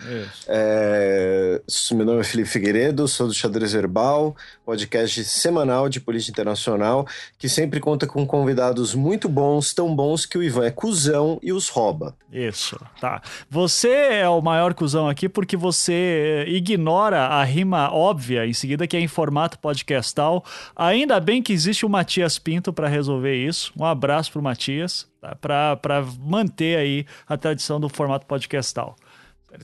É, 0.47 1.63
meu 1.93 2.05
nome 2.05 2.21
é 2.21 2.25
Felipe 2.25 2.51
Figueiredo, 2.51 3.09
sou 3.09 3.27
do 3.27 3.33
Xadrez 3.33 3.73
Verbal, 3.73 4.37
podcast 4.67 5.25
semanal 5.25 5.89
de 5.89 5.99
política 5.99 6.33
internacional, 6.33 7.07
que 7.39 7.49
sempre 7.49 7.81
conta 7.81 8.07
com 8.07 8.27
convidados 8.27 8.95
muito 8.95 9.31
bons, 9.31 9.73
tão 9.73 9.97
bons 9.97 10.27
que 10.27 10.37
o 10.37 10.43
Ivan 10.43 10.67
é 10.67 10.71
cuzão 10.71 11.39
e 11.43 11.51
os 11.51 11.71
rouba. 11.71 12.15
Isso, 12.31 12.79
tá. 13.01 13.23
Você 13.49 13.89
é 13.89 14.29
o 14.29 14.43
maior 14.43 14.75
cuzão 14.75 15.09
aqui 15.09 15.27
porque 15.27 15.57
você 15.57 16.45
ignora 16.47 17.29
a 17.29 17.43
rima 17.45 17.91
óbvia 17.91 18.47
em 18.47 18.53
seguida, 18.53 18.87
que 18.87 18.97
é 18.97 19.01
em 19.01 19.09
formato 19.09 19.59
podcastal. 19.59 20.45
Ainda 20.77 21.19
bem 21.19 21.43
que 21.43 21.55
existe 21.55 21.87
o 21.87 21.89
Matias 21.89 22.39
Pinto 22.39 22.75
para 22.75 22.89
resolver 22.89 23.35
isso. 23.35 23.73
Um 23.75 23.85
abraço 23.87 24.18
abraço 24.19 24.33
pro 24.33 24.43
Matias, 24.43 25.07
tá? 25.21 25.37
para 25.37 26.05
manter 26.21 26.77
aí 26.77 27.07
a 27.27 27.37
tradição 27.37 27.79
do 27.79 27.89
formato 27.89 28.27
podcastal. 28.27 28.97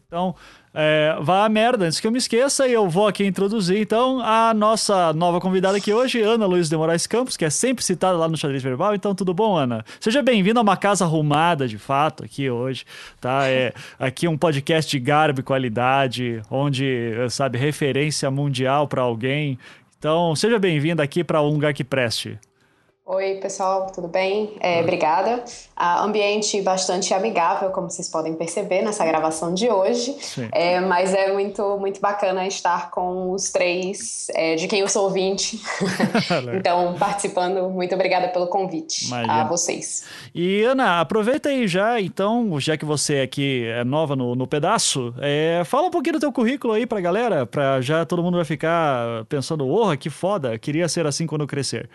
Então, 0.07 0.35
é, 0.73 1.15
vá 1.21 1.45
a 1.45 1.49
merda, 1.49 1.85
antes 1.85 2.01
que 2.01 2.07
eu 2.07 2.11
me 2.11 2.17
esqueça, 2.17 2.67
e 2.67 2.73
eu 2.73 2.89
vou 2.89 3.07
aqui 3.07 3.23
introduzir 3.23 3.79
então 3.79 4.19
a 4.21 4.55
nossa 4.55 5.13
nova 5.13 5.39
convidada 5.41 5.77
aqui 5.77 5.93
hoje, 5.93 6.23
Ana 6.23 6.47
Luiz 6.47 6.71
de 6.71 6.77
Moraes 6.77 7.07
Campos, 7.07 7.37
que 7.37 7.45
é 7.45 7.51
sempre 7.51 7.85
citada 7.85 8.17
lá 8.17 8.27
no 8.27 8.37
Xadrez 8.37 8.63
Verbal. 8.63 8.95
Então, 8.95 9.15
tudo 9.15 9.35
bom, 9.35 9.57
Ana? 9.57 9.85
Seja 10.01 10.23
bem-vinda 10.23 10.59
a 10.61 10.63
uma 10.63 10.77
casa 10.77 11.05
arrumada, 11.05 11.69
de 11.69 11.77
fato, 11.77 12.25
aqui 12.25 12.49
hoje, 12.49 12.87
tá? 13.21 13.47
É 13.47 13.75
aqui 13.99 14.27
um 14.27 14.39
podcast 14.39 14.91
de 14.91 14.99
garbo 14.99 15.41
e 15.41 15.43
qualidade, 15.43 16.41
onde, 16.51 17.13
sabe, 17.29 17.59
referência 17.59 18.31
mundial 18.31 18.89
para 18.89 19.03
alguém. 19.03 19.59
Então, 19.99 20.35
seja 20.35 20.59
bem-vinda 20.59 21.03
aqui 21.03 21.23
para 21.23 21.43
um 21.43 21.51
lugar 21.51 21.75
que 21.75 21.85
preste. 21.85 22.39
Oi, 23.07 23.35
pessoal, 23.35 23.93
tudo 23.95 24.09
bem? 24.09 24.57
É, 24.61 24.81
obrigada. 24.81 25.45
Ah, 25.77 26.03
ambiente 26.03 26.63
bastante 26.63 27.13
amigável, 27.13 27.69
como 27.69 27.91
vocês 27.91 28.09
podem 28.09 28.33
perceber 28.33 28.81
nessa 28.81 29.05
gravação 29.05 29.53
de 29.53 29.69
hoje. 29.69 30.17
É, 30.51 30.81
mas 30.81 31.13
é 31.13 31.31
muito, 31.31 31.77
muito 31.79 32.01
bacana 32.01 32.47
estar 32.47 32.91
com 32.91 33.33
os 33.33 33.51
três, 33.51 34.29
é, 34.35 34.55
de 34.55 34.67
quem 34.67 34.81
eu 34.81 34.89
sou 34.89 35.05
ouvinte. 35.05 35.61
então, 36.57 36.95
participando, 36.99 37.69
muito 37.69 37.95
obrigada 37.95 38.29
pelo 38.29 38.47
convite 38.47 39.09
Imagina. 39.09 39.43
a 39.43 39.45
vocês. 39.45 40.07
E, 40.35 40.63
Ana, 40.63 41.01
aproveita 41.01 41.51
aí 41.51 41.69
já, 41.69 42.01
então, 42.01 42.59
já 42.59 42.75
que 42.75 42.87
você 42.87 43.21
aqui 43.21 43.67
é 43.67 43.85
nova 43.85 44.17
no, 44.17 44.35
no 44.35 44.47
pedaço, 44.47 45.15
é, 45.21 45.61
fala 45.67 45.89
um 45.89 45.91
pouquinho 45.91 46.15
do 46.15 46.21
teu 46.21 46.33
currículo 46.33 46.73
aí 46.73 46.87
pra 46.87 47.03
galera, 47.03 47.45
pra 47.45 47.83
já 47.83 48.07
todo 48.07 48.23
mundo 48.23 48.37
vai 48.37 48.47
ficar 48.47 49.27
pensando, 49.27 49.67
porra, 49.67 49.95
que 49.95 50.09
foda, 50.09 50.59
queria 50.59 50.89
ser 50.89 51.07
assim 51.07 51.27
quando 51.27 51.47
crescer. 51.47 51.91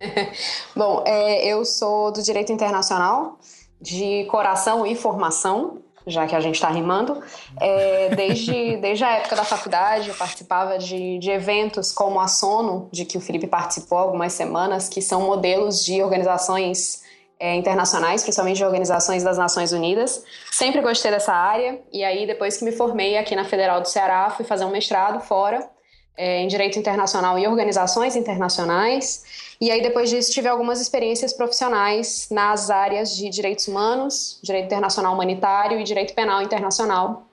Bom, 0.74 1.02
é, 1.06 1.46
eu 1.46 1.64
sou 1.64 2.10
do 2.10 2.22
Direito 2.22 2.52
Internacional, 2.52 3.38
de 3.80 4.24
coração 4.30 4.86
e 4.86 4.94
formação, 4.94 5.82
já 6.06 6.26
que 6.26 6.34
a 6.34 6.40
gente 6.40 6.56
está 6.56 6.68
rimando. 6.68 7.22
É, 7.60 8.14
desde, 8.14 8.76
desde 8.82 9.04
a 9.04 9.12
época 9.12 9.36
da 9.36 9.44
faculdade, 9.44 10.08
eu 10.08 10.14
participava 10.14 10.78
de, 10.78 11.18
de 11.18 11.30
eventos 11.30 11.92
como 11.92 12.20
a 12.20 12.28
Sono, 12.28 12.88
de 12.92 13.04
que 13.04 13.16
o 13.16 13.20
Felipe 13.20 13.46
participou 13.46 13.98
algumas 13.98 14.32
semanas, 14.32 14.88
que 14.88 15.00
são 15.00 15.22
modelos 15.22 15.84
de 15.84 16.02
organizações 16.02 17.02
é, 17.38 17.54
internacionais, 17.56 18.22
principalmente 18.22 18.58
de 18.58 18.64
organizações 18.64 19.22
das 19.22 19.38
Nações 19.38 19.72
Unidas. 19.72 20.24
Sempre 20.50 20.80
gostei 20.80 21.10
dessa 21.10 21.32
área, 21.32 21.80
e 21.92 22.04
aí, 22.04 22.26
depois 22.26 22.56
que 22.56 22.64
me 22.64 22.72
formei 22.72 23.16
aqui 23.16 23.34
na 23.34 23.44
Federal 23.44 23.80
do 23.80 23.88
Ceará, 23.88 24.30
fui 24.30 24.44
fazer 24.44 24.64
um 24.64 24.70
mestrado 24.70 25.20
fora, 25.20 25.68
é, 26.16 26.40
em 26.40 26.48
Direito 26.48 26.78
Internacional 26.78 27.38
e 27.38 27.46
Organizações 27.46 28.14
Internacionais. 28.14 29.24
E 29.64 29.70
aí, 29.70 29.80
depois 29.80 30.10
disso, 30.10 30.30
tive 30.30 30.46
algumas 30.46 30.78
experiências 30.78 31.32
profissionais 31.32 32.28
nas 32.30 32.68
áreas 32.68 33.16
de 33.16 33.30
direitos 33.30 33.66
humanos, 33.66 34.38
direito 34.42 34.66
internacional 34.66 35.14
humanitário 35.14 35.80
e 35.80 35.84
direito 35.84 36.12
penal 36.12 36.42
internacional. 36.42 37.28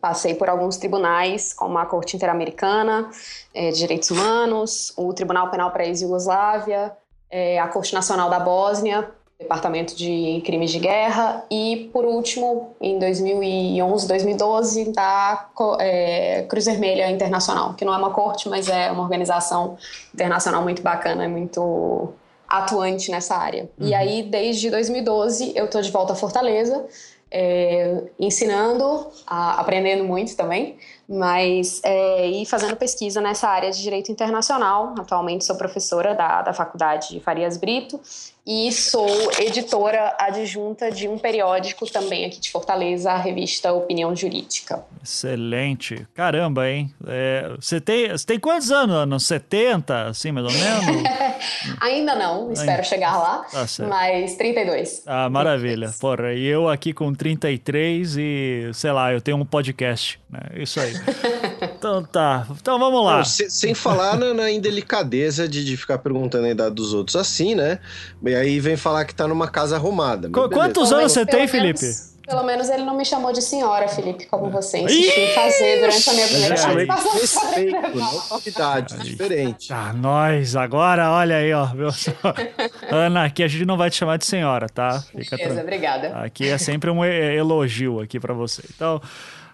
Passei 0.00 0.34
por 0.34 0.48
alguns 0.48 0.76
tribunais, 0.76 1.54
como 1.54 1.78
a 1.78 1.86
Corte 1.86 2.16
Interamericana 2.16 3.08
é, 3.54 3.70
de 3.70 3.78
Direitos 3.78 4.10
Humanos, 4.10 4.92
o 4.96 5.14
Tribunal 5.14 5.52
Penal 5.52 5.70
para 5.70 5.84
a 5.84 5.86
Ex-Yugoslávia, 5.86 6.96
é, 7.30 7.60
a 7.60 7.68
Corte 7.68 7.94
Nacional 7.94 8.28
da 8.28 8.40
Bósnia, 8.40 9.08
Departamento 9.42 9.94
de 9.94 10.42
Crimes 10.44 10.70
de 10.70 10.78
Guerra 10.78 11.44
e, 11.50 11.90
por 11.92 12.04
último, 12.04 12.74
em 12.80 12.98
2011, 12.98 14.08
2012, 14.08 14.92
da 14.92 15.48
é, 15.78 16.44
Cruz 16.48 16.64
Vermelha 16.64 17.10
Internacional, 17.10 17.74
que 17.74 17.84
não 17.84 17.92
é 17.92 17.96
uma 17.96 18.10
corte, 18.10 18.48
mas 18.48 18.68
é 18.68 18.90
uma 18.90 19.02
organização 19.02 19.76
internacional 20.14 20.62
muito 20.62 20.82
bacana, 20.82 21.28
muito 21.28 22.12
atuante 22.48 23.10
nessa 23.10 23.34
área. 23.36 23.70
Uhum. 23.78 23.88
E 23.88 23.94
aí, 23.94 24.22
desde 24.22 24.70
2012, 24.70 25.52
eu 25.56 25.64
estou 25.64 25.80
de 25.80 25.90
volta 25.90 26.12
a 26.12 26.16
Fortaleza, 26.16 26.86
é, 27.30 28.04
ensinando, 28.20 29.10
a, 29.26 29.58
aprendendo 29.58 30.04
muito 30.04 30.36
também, 30.36 30.76
mas 31.08 31.80
é, 31.82 32.26
e 32.26 32.44
fazendo 32.44 32.76
pesquisa 32.76 33.22
nessa 33.22 33.48
área 33.48 33.70
de 33.70 33.80
direito 33.82 34.12
internacional. 34.12 34.94
Atualmente 34.98 35.44
sou 35.44 35.56
professora 35.56 36.14
da, 36.14 36.42
da 36.42 36.52
Faculdade 36.52 37.18
Farias 37.20 37.56
Brito 37.56 37.98
e 38.44 38.72
sou 38.72 39.08
editora 39.38 40.16
adjunta 40.18 40.90
de 40.90 41.06
um 41.06 41.16
periódico 41.16 41.90
também 41.90 42.24
aqui 42.24 42.40
de 42.40 42.50
Fortaleza, 42.50 43.12
a 43.12 43.16
revista 43.16 43.72
Opinião 43.72 44.14
Jurídica. 44.16 44.84
Excelente. 45.02 46.06
Caramba, 46.12 46.68
hein? 46.68 46.92
É, 47.06 47.52
você, 47.58 47.80
tem, 47.80 48.08
você 48.10 48.26
tem 48.26 48.40
quantos 48.40 48.72
anos? 48.72 48.96
Anos 48.96 49.26
70, 49.26 50.08
assim, 50.08 50.32
mais 50.32 50.46
ou 50.46 50.52
menos? 50.52 51.02
Ainda 51.80 52.14
não, 52.16 52.52
espero 52.52 52.72
Ainda. 52.72 52.82
chegar 52.82 53.16
lá, 53.16 53.46
tá 53.50 53.66
mas 53.86 54.34
32. 54.34 55.02
Ah, 55.06 55.30
maravilha. 55.30 55.88
32. 55.88 55.98
Porra, 55.98 56.32
e 56.34 56.44
eu 56.44 56.68
aqui 56.68 56.92
com 56.92 57.14
33 57.14 58.16
e, 58.16 58.70
sei 58.74 58.90
lá, 58.90 59.12
eu 59.12 59.20
tenho 59.20 59.36
um 59.36 59.44
podcast, 59.44 60.20
né? 60.28 60.40
Isso 60.56 60.80
aí. 60.80 60.92
então 61.82 62.04
tá, 62.04 62.46
então 62.60 62.78
vamos 62.78 63.04
lá. 63.04 63.16
Não, 63.18 63.24
sem, 63.24 63.50
sem 63.50 63.74
falar 63.74 64.16
na, 64.16 64.32
na, 64.32 64.48
indelicadeza 64.52 65.48
de, 65.48 65.64
de 65.64 65.76
ficar 65.76 65.98
perguntando 65.98 66.46
a 66.46 66.50
idade 66.50 66.76
dos 66.76 66.94
outros 66.94 67.16
assim, 67.16 67.56
né? 67.56 67.80
E 68.24 68.32
aí 68.36 68.60
vem 68.60 68.76
falar 68.76 69.04
que 69.04 69.12
tá 69.12 69.26
numa 69.26 69.48
casa 69.48 69.74
arrumada. 69.74 70.28
Qu 70.28 70.48
quantos 70.48 70.92
anos 70.92 71.12
você 71.12 71.26
tem, 71.26 71.48
Felipe? 71.48 71.84
Pelo 72.24 72.44
menos 72.44 72.70
ele 72.70 72.84
não 72.84 72.96
me 72.96 73.04
chamou 73.04 73.32
de 73.32 73.42
senhora, 73.42 73.88
Felipe, 73.88 74.26
como 74.26 74.48
você 74.48 74.78
insistiu 74.78 75.24
em 75.24 75.34
fazer 75.34 75.80
durante 75.80 76.08
a 76.08 76.12
minha 76.12 76.28
primeira 76.28 76.54
participação. 76.54 77.12
Respeito, 77.14 77.98
não 77.98 78.40
idade, 78.46 78.98
diferente. 78.98 79.72
Ah, 79.72 79.92
nós, 79.92 80.54
agora, 80.54 81.10
olha 81.10 81.38
aí, 81.38 81.52
ó. 81.52 81.66
Meu... 81.74 81.90
Ana, 82.92 83.24
aqui 83.24 83.42
a 83.42 83.48
gente 83.48 83.64
não 83.64 83.76
vai 83.76 83.90
te 83.90 83.96
chamar 83.96 84.18
de 84.18 84.24
senhora, 84.24 84.68
tá? 84.68 85.02
Fica 85.16 85.36
Beleza, 85.36 85.60
obrigada. 85.62 86.16
Aqui 86.18 86.48
é 86.48 86.56
sempre 86.58 86.90
um 86.90 87.04
elogio 87.04 88.00
aqui 88.00 88.20
para 88.20 88.32
você. 88.32 88.62
Então, 88.72 89.02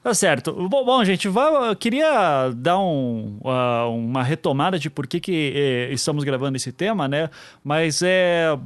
Tá 0.03 0.15
certo. 0.15 0.53
Bom, 0.69 0.85
bom 0.85 1.05
gente, 1.05 1.27
eu 1.27 1.35
queria 1.79 2.51
dar 2.55 2.79
um, 2.79 3.39
uh, 3.43 3.91
uma 3.91 4.23
retomada 4.23 4.79
de 4.79 4.89
por 4.89 5.07
que, 5.07 5.21
que 5.21 5.53
eh, 5.55 5.93
estamos 5.93 6.25
gravando 6.25 6.57
esse 6.57 6.73
tema, 6.73 7.09
né? 7.09 7.29
Mas 7.65 8.03
é. 8.03 8.57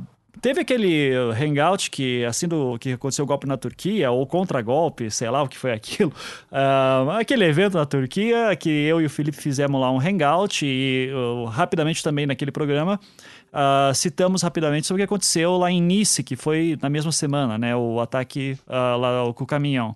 Teve 0.40 0.62
aquele 0.62 1.12
hangout 1.40 1.88
que, 1.90 2.24
assim 2.24 2.48
do 2.48 2.76
que 2.78 2.94
aconteceu 2.94 3.24
o 3.24 3.28
golpe 3.28 3.46
na 3.46 3.56
Turquia, 3.56 4.10
ou 4.10 4.26
contra-golpe, 4.26 5.08
sei 5.08 5.30
lá 5.30 5.42
o 5.42 5.46
que 5.46 5.56
foi 5.56 5.72
aquilo. 5.72 6.12
Uh, 6.50 7.10
aquele 7.20 7.44
evento 7.44 7.76
na 7.76 7.86
Turquia 7.86 8.56
que 8.56 8.68
eu 8.68 9.00
e 9.00 9.04
o 9.04 9.10
Felipe 9.10 9.36
fizemos 9.36 9.80
lá 9.80 9.90
um 9.92 10.00
hangout 10.00 10.66
e 10.66 11.12
uh, 11.12 11.44
rapidamente 11.44 12.02
também 12.02 12.26
naquele 12.26 12.50
programa 12.50 12.98
uh, 13.52 13.94
citamos 13.94 14.42
rapidamente 14.42 14.86
sobre 14.86 15.02
o 15.02 15.06
que 15.06 15.08
aconteceu 15.12 15.56
lá 15.58 15.70
em 15.70 15.80
Nice, 15.80 16.24
que 16.24 16.34
foi 16.34 16.76
na 16.82 16.88
mesma 16.88 17.12
semana, 17.12 17.56
né? 17.56 17.76
O 17.76 18.00
ataque 18.00 18.58
lá 18.66 19.32
com 19.34 19.44
o 19.44 19.46
caminhão 19.46 19.94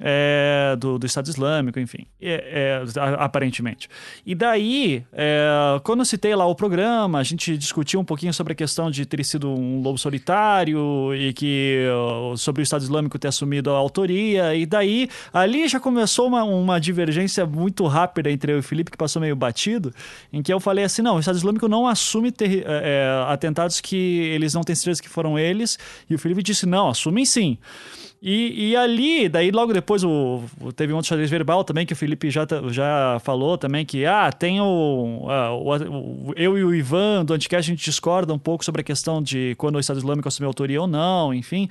é, 0.00 0.74
do, 0.78 0.98
do, 0.98 1.06
Estado 1.06 1.28
Islâmico, 1.28 1.78
enfim, 1.78 2.06
é, 2.20 2.82
é, 2.86 3.00
aparentemente. 3.18 3.88
E 4.24 4.34
daí, 4.34 5.04
é, 5.12 5.78
quando 5.84 6.00
eu 6.00 6.04
citei 6.06 6.34
lá 6.34 6.46
o 6.46 6.54
programa, 6.54 7.18
a 7.18 7.22
gente 7.22 7.56
discutiu 7.56 8.00
um 8.00 8.04
pouquinho 8.04 8.32
sobre 8.32 8.54
a 8.54 8.56
questão 8.56 8.90
de 8.90 9.04
ter 9.04 9.22
sido 9.24 9.50
um 9.50 9.82
lobo 9.82 9.98
solitário 9.98 11.14
e 11.14 11.32
que 11.34 11.86
sobre 12.36 12.62
o 12.62 12.64
Estado 12.64 12.82
Islâmico 12.82 13.18
ter 13.18 13.28
assumido 13.28 13.70
a 13.70 13.76
autoria, 13.76 14.54
e 14.54 14.64
daí 14.64 15.08
ali 15.32 15.68
já 15.68 15.78
começou 15.78 16.26
uma, 16.26 16.42
uma 16.44 16.80
divergência 16.80 17.44
muito 17.44 17.86
rápida 17.86 18.30
entre 18.30 18.52
eu 18.52 18.56
e 18.56 18.60
o 18.60 18.62
Felipe, 18.62 18.90
que 18.90 18.96
passou 18.96 19.20
meio 19.20 19.36
batido, 19.36 19.92
em 20.32 20.42
que 20.42 20.52
eu 20.52 20.58
falei 20.58 20.84
assim: 20.84 21.02
não, 21.02 21.16
o 21.16 21.20
Estado 21.20 21.36
Islâmico 21.36 21.68
não 21.68 21.86
assume 21.86 22.32
ter, 22.32 22.64
é, 22.64 22.64
é, 22.66 23.32
atentados 23.32 23.80
que 23.80 23.96
eles 23.96 24.54
não 24.54 24.62
têm 24.62 24.74
certeza 24.74 25.02
que 25.02 25.08
foram 25.08 25.38
eles, 25.38 25.78
e 26.08 26.14
o 26.14 26.18
Felipe 26.18 26.42
disse: 26.42 26.64
não, 26.64 26.88
assumem 26.88 27.26
sim. 27.26 27.58
E, 28.22 28.72
e 28.72 28.76
ali, 28.76 29.30
daí 29.30 29.50
logo 29.50 29.72
depois 29.72 30.04
o, 30.04 30.42
teve 30.76 30.92
um 30.92 30.96
outro 30.96 31.08
xadrez 31.08 31.30
verbal 31.30 31.64
também 31.64 31.86
que 31.86 31.94
o 31.94 31.96
Felipe 31.96 32.30
já, 32.30 32.46
já 32.68 33.18
falou 33.20 33.56
também 33.56 33.86
que 33.86 34.04
ah, 34.04 34.30
tem 34.30 34.60
o, 34.60 34.64
o, 34.66 36.28
o, 36.28 36.34
eu 36.36 36.58
e 36.58 36.62
o 36.62 36.74
Ivan 36.74 37.24
do 37.24 37.32
Anticast 37.32 37.70
a 37.70 37.72
gente 37.72 37.82
discorda 37.82 38.34
um 38.34 38.38
pouco 38.38 38.62
sobre 38.62 38.82
a 38.82 38.84
questão 38.84 39.22
de 39.22 39.54
quando 39.56 39.76
o 39.76 39.80
Estado 39.80 39.96
Islâmico 40.00 40.28
assumiu 40.28 40.48
autoria 40.48 40.82
ou 40.82 40.86
não, 40.86 41.32
enfim. 41.32 41.66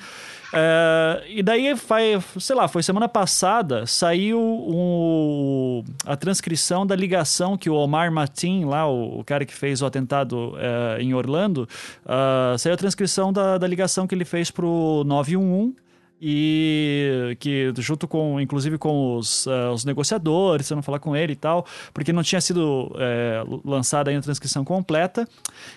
É, 0.51 1.23
e 1.29 1.43
daí 1.43 1.75
foi, 1.75 2.19
sei 2.39 2.55
lá, 2.55 2.67
foi 2.67 2.81
semana 2.81 3.07
passada, 3.07 3.85
saiu 3.85 4.41
um, 4.41 5.83
a 6.03 6.15
transcrição 6.15 6.83
da 6.83 6.95
ligação 6.95 7.55
que 7.55 7.69
o 7.69 7.75
Omar 7.75 8.11
Matin, 8.11 8.65
lá, 8.65 8.87
o, 8.87 9.19
o 9.19 9.23
cara 9.23 9.45
que 9.45 9.53
fez 9.53 9.83
o 9.83 9.85
atentado 9.85 10.55
é, 10.57 10.99
em 10.99 11.13
Orlando, 11.13 11.69
uh, 12.05 12.57
saiu 12.57 12.73
a 12.73 12.77
transcrição 12.77 13.31
da, 13.31 13.59
da 13.59 13.67
ligação 13.67 14.07
que 14.07 14.15
ele 14.15 14.25
fez 14.25 14.49
pro 14.49 15.03
911 15.05 15.88
e 16.21 17.38
que 17.39 17.71
junto 17.77 18.07
com, 18.07 18.39
inclusive 18.39 18.77
com 18.77 19.15
os, 19.15 19.45
uh, 19.45 19.71
os 19.73 19.85
negociadores, 19.85 20.69
não 20.71 20.81
falar 20.81 20.99
com 20.99 21.15
ele 21.15 21.33
e 21.33 21.35
tal, 21.35 21.65
porque 21.93 22.11
não 22.11 22.23
tinha 22.23 22.41
sido 22.41 22.91
é, 22.97 23.43
lançada 23.63 24.09
ainda 24.09 24.19
a 24.19 24.23
transcrição 24.23 24.63
completa. 24.65 25.27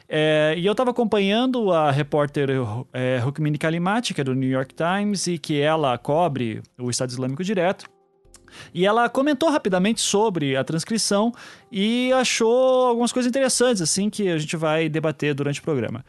É, 0.09 0.55
e 0.57 0.67
eu 0.67 0.73
estava 0.73 0.91
acompanhando 0.91 1.73
a 1.73 1.91
repórter 1.91 2.49
é, 2.93 3.19
Rukmini 3.19 3.59
Kalimati, 3.59 4.15
que 4.15 4.21
é 4.21 4.25
do 4.25 4.35
New 4.35 4.51
York 4.51 4.75
Times, 4.75 5.27
e 5.27 5.39
que 5.39 5.61
ela 5.61 5.97
cobre 5.99 6.63
o 6.79 6.91
Estado 6.91 7.11
Islâmico 7.11 7.45
direto. 7.45 7.87
E 8.73 8.87
ela 8.87 9.09
comentou 9.09 9.51
rapidamente 9.51 10.01
sobre 10.01 10.57
a 10.57 10.65
transcrição 10.65 11.33
e 11.71 12.13
achou 12.13 12.87
algumas 12.87 13.13
coisas 13.13 13.29
interessantes, 13.29 13.81
assim, 13.81 14.11
que 14.11 14.29
a 14.29 14.39
gente 14.39 14.57
vai 14.57 14.89
debater 14.89 15.35
durante 15.35 15.61
o 15.61 15.63
programa. 15.63 16.05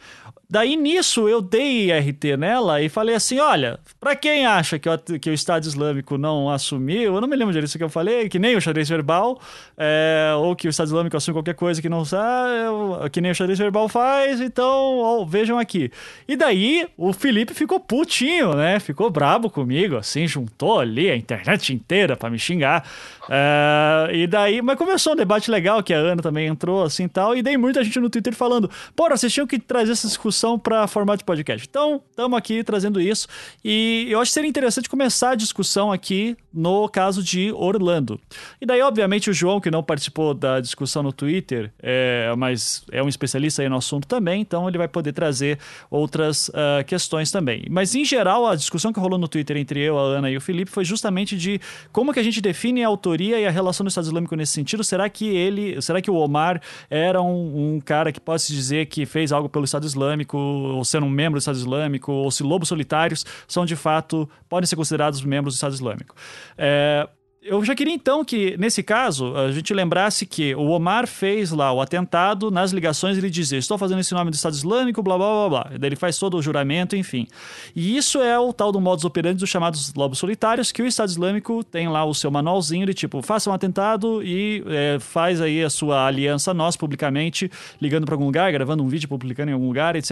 Daí 0.50 0.76
nisso 0.76 1.28
eu 1.28 1.42
dei 1.42 1.92
RT 1.92 2.38
nela 2.38 2.82
e 2.82 2.90
falei 2.90 3.16
assim: 3.16 3.40
olha, 3.40 3.80
para 4.00 4.16
quem 4.16 4.46
acha 4.46 4.78
que 4.78 4.88
o, 4.88 4.98
que 4.98 5.30
o 5.30 5.34
Estado 5.34 5.66
Islâmico 5.66 6.18
não 6.18 6.50
assumiu, 6.50 7.16
eu 7.16 7.22
não 7.22 7.28
me 7.28 7.36
lembro 7.36 7.60
disso 7.60 7.78
que 7.78 7.84
eu 7.84 7.90
falei, 7.90 8.30
que 8.30 8.38
nem 8.38 8.56
o 8.56 8.62
xadrez 8.62 8.88
verbal, 8.88 9.40
é, 9.78 10.34
ou 10.38 10.56
que 10.56 10.68
o 10.68 10.70
Estado 10.70 10.88
Islâmico 10.88 11.18
assume 11.18 11.36
qualquer 11.36 11.56
coisa 11.56 11.82
que 11.82 11.90
não 11.90 12.06
sabe, 12.06 13.10
que 13.12 13.22
nem 13.22 13.32
o 13.32 13.36
xadrez 13.36 13.58
verbal 13.58 13.88
faz, 13.90 14.42
então 14.42 15.00
ó, 15.00 15.26
vejam 15.26 15.58
aqui. 15.58 15.90
E 16.28 16.36
daí 16.36 16.88
o 16.98 17.14
Felipe 17.14 17.54
ficou 17.54 17.80
putinho, 17.80 18.54
né? 18.54 18.80
Ficou 18.80 19.10
brabo 19.10 19.50
comigo, 19.50 19.98
assim, 19.98 20.28
juntou 20.28 20.80
ali 20.80 21.10
a 21.10 21.16
internet 21.16 21.74
inteira 21.74 22.16
para 22.16 22.30
me 22.30 22.38
xingar. 22.38 22.88
É, 23.30 24.10
e 24.13 24.27
daí, 24.27 24.62
mas 24.62 24.77
começou 24.77 25.13
um 25.13 25.15
debate 25.15 25.50
legal 25.50 25.82
que 25.82 25.94
a 25.94 25.98
Ana 25.98 26.22
também 26.22 26.48
entrou 26.48 26.84
assim 26.84 27.08
tal, 27.08 27.36
e 27.36 27.42
dei 27.42 27.58
muita 27.58 27.84
gente 27.84 28.00
no 28.00 28.10
Twitter 28.10 28.36
falando: 28.36 28.70
pô, 28.96 29.10
vocês 29.10 29.32
tinham 29.32 29.48
que 29.48 29.58
trazer 29.58 29.94
essa 29.94 30.08
discussão 30.08 30.60
para 30.60 30.88
formato 30.88 31.20
de 31.20 31.24
podcast. 31.24 31.65
Então, 31.70 32.01
estamos 32.10 32.38
aqui 32.38 32.63
trazendo 32.63 33.00
isso, 33.00 33.27
e 33.63 34.08
eu 34.10 34.20
acho 34.20 34.30
que 34.30 34.34
seria 34.34 34.50
interessante 34.50 34.89
começar 34.89 35.32
a 35.32 35.36
discussão 35.36 35.92
aqui 35.92 36.36
no 36.53 36.88
caso 36.89 37.24
de 37.24 37.51
Orlando. 37.53 38.20
E 38.60 38.65
daí, 38.65 38.82
obviamente, 38.82 39.30
o 39.30 39.34
João, 39.34 39.62
que 39.62 39.72
não 39.72 39.82
participou 39.82 40.34
da 40.34 40.60
discussão 40.60 41.01
no 41.01 41.13
Twitter, 41.13 41.72
é, 41.82 42.34
mas 42.38 42.84
é 42.92 43.01
um 43.01 43.08
especialista 43.08 43.62
aí 43.62 43.70
no 43.70 43.77
assunto 43.77 44.08
também, 44.08 44.42
então 44.42 44.68
ele 44.68 44.77
vai 44.77 44.88
poder 44.88 45.13
trazer 45.13 45.58
outras 45.89 46.50
uh, 46.50 46.84
questões 46.86 47.32
também. 47.32 47.65
Mas, 47.70 47.96
em 47.96 48.03
geral, 48.03 48.46
a 48.46 48.56
discussão 48.56 48.92
que 48.92 49.00
rolou 49.00 49.18
no 49.18 49.27
Twitter 49.27 49.56
entre 49.58 49.80
eu, 49.80 49.98
a 49.98 50.01
Ana 50.01 50.30
e 50.30 50.38
o 50.38 50.42
Felipe 50.42 50.70
foi 50.70 50.84
justamente 50.84 51.38
de 51.38 51.60
como 51.92 52.13
que 52.13 52.20
a 52.20 52.24
gente 52.24 52.42
define 52.42 52.84
a 52.84 52.88
autoria 52.88 53.12
e 53.22 53.46
a 53.46 53.51
relação 53.51 53.84
do 53.84 53.88
Estado 53.89 54.05
Islâmico 54.05 54.36
nesse 54.36 54.53
sentido. 54.53 54.84
Será 54.84 55.10
que 55.10 55.27
ele, 55.27 55.82
será 55.82 56.01
que 56.01 56.10
o 56.10 56.15
Omar 56.15 56.62
era 56.89 57.22
um, 57.22 57.75
um 57.75 57.79
cara 57.79 58.12
que 58.12 58.20
pode 58.20 58.41
se 58.41 58.53
dizer 58.53 58.88
que 58.88 59.05
fez 59.05 59.32
algo 59.32 59.50
pelo 59.50 59.65
Estado 59.65 59.86
Islâmico, 59.86 60.38
ou 60.38 60.84
sendo 60.86 61.05
um 61.05 61.10
membro 61.10 61.39
do 61.39 61.41
Estado 61.41 61.58
Islâmico, 61.58 62.12
ou 62.12 62.32
se 62.32 62.43
lobos 62.43 62.70
solitários 62.70 63.25
são 63.48 63.65
de 63.65 63.75
fato, 63.75 64.29
podem 64.48 64.67
ser 64.67 64.75
considerados 64.75 65.24
membros 65.24 65.53
do 65.53 65.58
Estado 65.58 65.74
Islâmico? 65.74 66.15
É, 66.58 67.08
eu 67.46 67.64
já 67.64 67.76
queria 67.76 67.94
então 67.94 68.24
que, 68.24 68.56
nesse 68.58 68.82
caso, 68.82 69.36
a 69.36 69.52
gente 69.52 69.74
lembrasse 69.74 70.26
que 70.26 70.56
o 70.56 70.70
Omar 70.70 71.06
fez 71.08 71.52
lá 71.52 71.74
o 71.74 71.82
atentado, 71.82 72.50
nas 72.50 72.72
ligações 72.72 73.18
ele 73.18 73.30
dizia: 73.30 73.60
Estou 73.60 73.78
fazendo 73.78 74.00
esse 74.00 74.14
nome 74.14 74.32
do 74.32 74.34
Estado 74.34 74.54
Islâmico, 74.54 75.04
blá 75.04 75.18
blá 75.18 75.28
blá 75.28 75.50
blá. 75.50 75.78
daí 75.78 75.90
ele 75.90 75.96
faz 75.96 76.18
todo 76.18 76.38
o 76.38 76.42
juramento, 76.42 76.96
enfim. 76.96 77.28
E 77.76 77.98
isso 77.98 78.22
é 78.22 78.40
o 78.40 78.54
tal 78.54 78.72
do 78.72 78.80
modus 78.80 79.04
operandi 79.04 79.40
dos 79.40 79.50
chamados 79.50 79.94
lobos 79.94 80.20
solitários, 80.20 80.72
que 80.72 80.82
o 80.82 80.88
Estado 80.88 81.10
Islâmico 81.10 81.64
tem 81.64 81.90
lá 81.90 82.06
o 82.06 82.14
seu 82.14 82.32
manualzinho 82.32 82.86
de 82.86 82.94
tipo: 82.94 83.22
faça 83.22 83.50
um 83.50 83.54
atentado 83.54 84.24
e 84.24 84.64
é, 84.68 84.98
faz 85.00 85.42
aí 85.42 85.64
a 85.64 85.70
sua 85.70 86.08
aliança 86.08 86.54
nós 86.54 86.78
publicamente, 86.78 87.52
ligando 87.82 88.06
para 88.06 88.16
algum 88.16 88.26
lugar, 88.26 88.52
gravando 88.52 88.84
um 88.84 88.88
vídeo, 88.88 89.10
publicando 89.10 89.52
em 89.52 89.54
algum 89.54 89.68
lugar, 89.68 89.96
etc. 89.96 90.12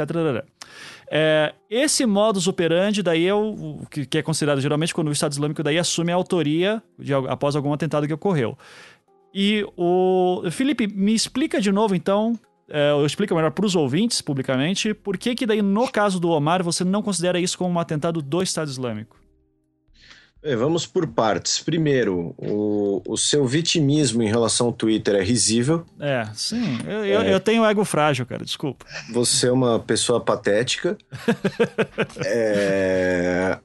É, 1.13 1.53
esse 1.69 2.05
modus 2.05 2.47
operandi, 2.47 3.03
daí 3.03 3.27
é 3.27 3.33
o 3.33 3.81
que, 3.91 4.05
que, 4.05 4.17
é 4.17 4.21
considerado 4.21 4.61
geralmente 4.61 4.93
quando 4.93 5.09
o 5.09 5.11
Estado 5.11 5.33
Islâmico 5.33 5.61
daí 5.61 5.77
assume 5.77 6.09
a 6.09 6.15
autoria 6.15 6.81
de, 6.97 7.13
após 7.13 7.53
algum 7.53 7.73
atentado 7.73 8.07
que 8.07 8.13
ocorreu. 8.13 8.57
E 9.33 9.65
o 9.75 10.43
Felipe, 10.49 10.87
me 10.87 11.13
explica 11.13 11.59
de 11.59 11.69
novo 11.69 11.95
então, 11.95 12.39
é, 12.69 12.91
eu 12.91 13.05
explico 13.05 13.35
melhor 13.35 13.51
para 13.51 13.65
os 13.65 13.75
ouvintes 13.75 14.21
publicamente, 14.21 14.93
por 14.93 15.17
que 15.17 15.35
que 15.35 15.45
daí 15.45 15.61
no 15.61 15.85
caso 15.91 16.17
do 16.17 16.29
Omar 16.29 16.63
você 16.63 16.85
não 16.85 17.01
considera 17.01 17.37
isso 17.37 17.57
como 17.57 17.75
um 17.75 17.79
atentado 17.79 18.21
do 18.21 18.41
Estado 18.41 18.69
Islâmico? 18.69 19.20
É, 20.43 20.55
vamos 20.55 20.87
por 20.87 21.05
partes. 21.05 21.59
Primeiro, 21.59 22.33
o, 22.37 23.01
o 23.07 23.15
seu 23.15 23.45
vitimismo 23.45 24.23
em 24.23 24.27
relação 24.27 24.67
ao 24.67 24.73
Twitter 24.73 25.15
é 25.15 25.23
risível. 25.23 25.85
É, 25.99 26.27
sim. 26.33 26.79
Eu, 26.85 27.03
é, 27.03 27.09
eu, 27.09 27.21
eu 27.33 27.39
tenho 27.39 27.63
ego 27.63 27.85
frágil, 27.85 28.25
cara, 28.25 28.43
desculpa. 28.43 28.85
Você 29.11 29.47
é 29.47 29.51
uma 29.51 29.79
pessoa 29.79 30.19
patética. 30.19 30.97
é, 32.25 33.59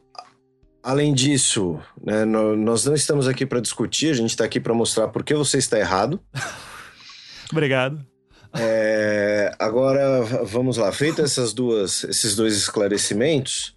além 0.82 1.14
disso, 1.14 1.80
né, 2.04 2.26
nós 2.26 2.84
não 2.84 2.94
estamos 2.94 3.26
aqui 3.26 3.46
para 3.46 3.60
discutir, 3.60 4.10
a 4.10 4.14
gente 4.14 4.30
está 4.30 4.44
aqui 4.44 4.60
para 4.60 4.74
mostrar 4.74 5.08
por 5.08 5.24
que 5.24 5.34
você 5.34 5.56
está 5.56 5.78
errado. 5.78 6.20
Obrigado. 7.50 8.04
É, 8.52 9.50
agora, 9.58 10.22
vamos 10.44 10.76
lá. 10.76 10.92
Feito 10.92 11.22
essas 11.22 11.54
duas, 11.54 12.04
esses 12.04 12.36
dois 12.36 12.54
esclarecimentos, 12.54 13.76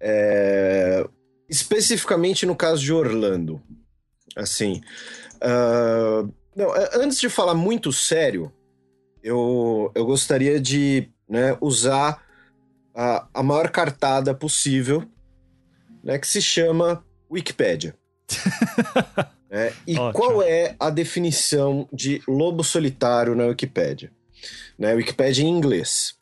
é, 0.00 1.06
especificamente 1.48 2.44
no 2.46 2.56
caso 2.56 2.82
de 2.82 2.92
Orlando, 2.92 3.60
assim, 4.36 4.82
uh, 5.36 6.32
não, 6.54 6.72
antes 6.94 7.20
de 7.20 7.28
falar 7.28 7.54
muito 7.54 7.92
sério, 7.92 8.52
eu, 9.22 9.90
eu 9.94 10.06
gostaria 10.06 10.58
de 10.58 11.08
né, 11.28 11.56
usar 11.60 12.22
a, 12.94 13.26
a 13.34 13.42
maior 13.42 13.70
cartada 13.70 14.34
possível, 14.34 15.04
né, 16.02 16.18
que 16.18 16.26
se 16.26 16.40
chama 16.40 17.04
Wikipedia. 17.30 17.94
é, 19.50 19.72
e 19.86 19.98
Ótimo. 19.98 20.12
qual 20.12 20.42
é 20.42 20.74
a 20.80 20.88
definição 20.88 21.88
de 21.92 22.22
lobo 22.26 22.64
solitário 22.64 23.34
na 23.34 23.44
Wikipedia? 23.44 24.10
Né, 24.78 24.94
Wikipedia 24.94 25.44
em 25.44 25.48
inglês. 25.48 26.15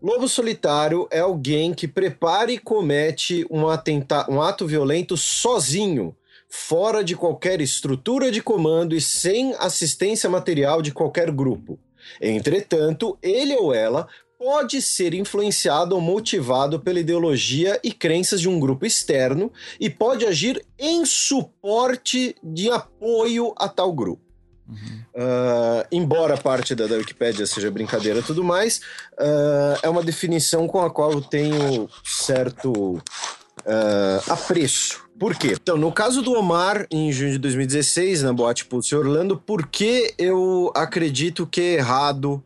Lobo 0.00 0.28
solitário 0.28 1.08
é 1.10 1.18
alguém 1.18 1.74
que 1.74 1.88
prepara 1.88 2.52
e 2.52 2.58
comete 2.58 3.44
um, 3.50 3.66
atenta 3.66 4.30
um 4.30 4.40
ato 4.40 4.64
violento 4.64 5.16
sozinho, 5.16 6.14
fora 6.48 7.02
de 7.02 7.16
qualquer 7.16 7.60
estrutura 7.60 8.30
de 8.30 8.40
comando 8.40 8.94
e 8.94 9.00
sem 9.00 9.54
assistência 9.58 10.30
material 10.30 10.80
de 10.80 10.92
qualquer 10.92 11.32
grupo. 11.32 11.80
Entretanto, 12.20 13.18
ele 13.20 13.56
ou 13.56 13.74
ela 13.74 14.06
pode 14.38 14.80
ser 14.80 15.14
influenciado 15.14 15.96
ou 15.96 16.00
motivado 16.00 16.78
pela 16.78 17.00
ideologia 17.00 17.80
e 17.82 17.90
crenças 17.90 18.40
de 18.40 18.48
um 18.48 18.60
grupo 18.60 18.86
externo 18.86 19.52
e 19.80 19.90
pode 19.90 20.24
agir 20.24 20.64
em 20.78 21.04
suporte 21.04 22.36
de 22.40 22.70
apoio 22.70 23.52
a 23.56 23.68
tal 23.68 23.92
grupo. 23.92 24.27
Uh, 24.68 25.86
embora 25.90 26.36
parte 26.36 26.74
da, 26.74 26.86
da 26.86 26.96
Wikipédia 26.96 27.46
seja 27.46 27.70
brincadeira 27.70 28.20
e 28.20 28.22
tudo 28.22 28.44
mais, 28.44 28.78
uh, 29.14 29.78
é 29.82 29.88
uma 29.88 30.02
definição 30.02 30.68
com 30.68 30.80
a 30.80 30.90
qual 30.90 31.12
eu 31.12 31.20
tenho 31.20 31.88
certo 32.04 32.94
uh, 32.94 34.30
apreço. 34.32 35.08
Por 35.18 35.34
quê? 35.34 35.56
Então, 35.60 35.76
no 35.76 35.90
caso 35.90 36.22
do 36.22 36.32
Omar, 36.32 36.86
em 36.90 37.10
junho 37.10 37.32
de 37.32 37.38
2016, 37.38 38.22
na 38.22 38.32
Boate 38.32 38.66
Pulse 38.66 38.94
Orlando, 38.94 39.36
por 39.36 39.66
que 39.66 40.14
eu 40.16 40.70
acredito 40.76 41.46
que 41.46 41.60
é 41.60 41.74
errado 41.74 42.42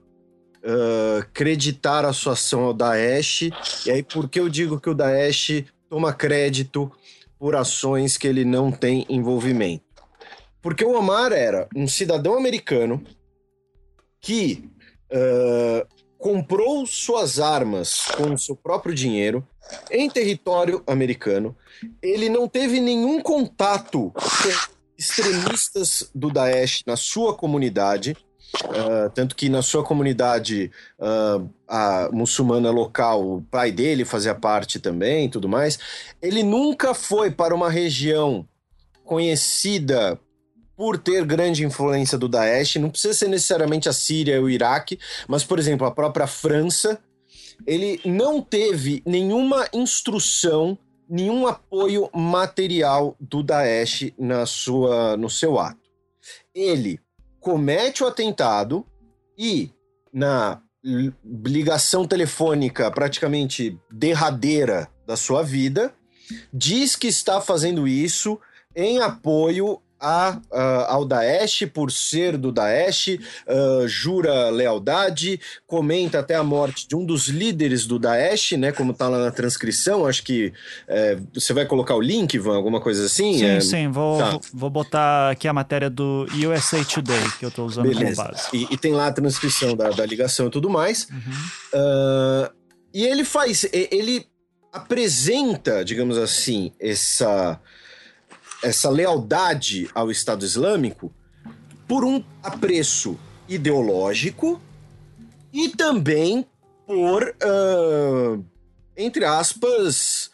acreditar 1.18 2.04
a 2.04 2.12
sua 2.12 2.34
ação 2.34 2.62
ao 2.62 2.72
Daesh? 2.72 3.50
E 3.84 3.90
aí, 3.90 4.02
por 4.02 4.28
que 4.28 4.38
eu 4.38 4.48
digo 4.48 4.80
que 4.80 4.88
o 4.88 4.94
Daesh 4.94 5.64
toma 5.90 6.14
crédito 6.14 6.90
por 7.36 7.56
ações 7.56 8.16
que 8.16 8.28
ele 8.28 8.44
não 8.44 8.70
tem 8.70 9.04
envolvimento? 9.10 9.91
Porque 10.62 10.84
o 10.84 10.96
Omar 10.96 11.32
era 11.32 11.68
um 11.74 11.88
cidadão 11.88 12.36
americano 12.36 13.04
que 14.20 14.70
uh, 15.10 15.86
comprou 16.16 16.86
suas 16.86 17.40
armas 17.40 18.06
com 18.16 18.38
seu 18.38 18.54
próprio 18.54 18.94
dinheiro 18.94 19.44
em 19.90 20.08
território 20.08 20.82
americano. 20.86 21.56
Ele 22.00 22.28
não 22.28 22.46
teve 22.46 22.80
nenhum 22.80 23.20
contato 23.20 24.12
com 24.12 24.72
extremistas 24.96 26.08
do 26.14 26.30
Daesh 26.30 26.82
na 26.86 26.96
sua 26.96 27.34
comunidade. 27.34 28.16
Uh, 28.54 29.10
tanto 29.14 29.34
que 29.34 29.48
na 29.48 29.62
sua 29.62 29.82
comunidade 29.82 30.70
uh, 30.98 31.48
a 31.66 32.10
muçulmana 32.12 32.70
local, 32.70 33.36
o 33.36 33.42
pai 33.42 33.72
dele 33.72 34.04
fazia 34.04 34.34
parte 34.34 34.78
também, 34.78 35.28
tudo 35.28 35.48
mais. 35.48 35.78
Ele 36.20 36.42
nunca 36.42 36.94
foi 36.94 37.30
para 37.30 37.54
uma 37.54 37.70
região 37.70 38.46
conhecida 39.04 40.20
por 40.76 40.98
ter 40.98 41.24
grande 41.24 41.64
influência 41.64 42.16
do 42.16 42.28
Daesh, 42.28 42.76
não 42.76 42.90
precisa 42.90 43.14
ser 43.14 43.28
necessariamente 43.28 43.88
a 43.88 43.92
Síria 43.92 44.38
ou 44.40 44.46
o 44.46 44.50
Iraque, 44.50 44.98
mas, 45.28 45.44
por 45.44 45.58
exemplo, 45.58 45.86
a 45.86 45.90
própria 45.90 46.26
França, 46.26 46.98
ele 47.66 48.00
não 48.04 48.40
teve 48.40 49.02
nenhuma 49.06 49.68
instrução, 49.72 50.76
nenhum 51.08 51.46
apoio 51.46 52.08
material 52.14 53.16
do 53.20 53.42
Daesh 53.42 54.12
na 54.18 54.46
sua, 54.46 55.16
no 55.16 55.28
seu 55.28 55.58
ato. 55.58 55.80
Ele 56.54 56.98
comete 57.40 58.02
o 58.02 58.06
atentado 58.06 58.86
e, 59.36 59.70
na 60.12 60.60
ligação 61.44 62.06
telefônica 62.06 62.90
praticamente 62.90 63.78
derradeira 63.90 64.88
da 65.06 65.16
sua 65.16 65.42
vida, 65.42 65.94
diz 66.52 66.96
que 66.96 67.06
está 67.06 67.40
fazendo 67.40 67.86
isso 67.86 68.38
em 68.74 69.00
apoio 69.00 69.80
a, 70.02 70.40
uh, 70.50 70.84
ao 70.88 71.04
Daesh 71.04 71.64
por 71.72 71.92
ser 71.92 72.36
do 72.36 72.50
Daesh, 72.50 73.18
uh, 73.46 73.86
jura 73.86 74.50
lealdade, 74.50 75.40
comenta 75.64 76.18
até 76.18 76.34
a 76.34 76.42
morte 76.42 76.88
de 76.88 76.96
um 76.96 77.06
dos 77.06 77.28
líderes 77.28 77.86
do 77.86 78.00
Daesh, 78.00 78.52
né? 78.52 78.72
Como 78.72 78.92
tá 78.92 79.08
lá 79.08 79.18
na 79.18 79.30
transcrição, 79.30 80.04
acho 80.04 80.24
que 80.24 80.52
é, 80.88 81.16
você 81.32 81.52
vai 81.52 81.64
colocar 81.64 81.94
o 81.94 82.00
link, 82.00 82.34
Ivan, 82.34 82.56
alguma 82.56 82.80
coisa 82.80 83.06
assim? 83.06 83.38
Sim, 83.38 83.44
é, 83.44 83.60
sim, 83.60 83.88
vou, 83.88 84.18
tá. 84.18 84.38
vou 84.52 84.68
botar 84.70 85.30
aqui 85.30 85.46
a 85.46 85.52
matéria 85.52 85.88
do 85.88 86.26
USA 86.34 86.84
Today, 86.84 87.30
que 87.38 87.46
eu 87.46 87.50
tô 87.50 87.64
usando 87.64 87.88
Beleza. 87.88 88.16
como 88.16 88.28
base. 88.28 88.48
E, 88.52 88.66
e, 88.70 88.76
tem 88.76 88.92
lá 88.92 89.06
a 89.06 89.12
transcrição 89.12 89.76
da, 89.76 89.90
da 89.90 90.04
ligação 90.04 90.48
e 90.48 90.50
tudo 90.50 90.68
mais. 90.68 91.06
Uhum. 91.10 91.78
Uh, 91.80 92.50
e 92.92 93.04
ele 93.04 93.24
faz, 93.24 93.64
ele 93.72 94.26
apresenta, 94.72 95.84
digamos 95.84 96.18
assim, 96.18 96.72
essa 96.80 97.60
essa 98.62 98.88
lealdade 98.88 99.90
ao 99.94 100.10
Estado 100.10 100.44
Islâmico 100.44 101.12
por 101.86 102.04
um 102.04 102.22
apreço 102.42 103.18
ideológico 103.48 104.60
e 105.52 105.68
também 105.68 106.46
por, 106.86 107.22
uh, 107.22 108.44
entre 108.96 109.24
aspas, 109.24 110.30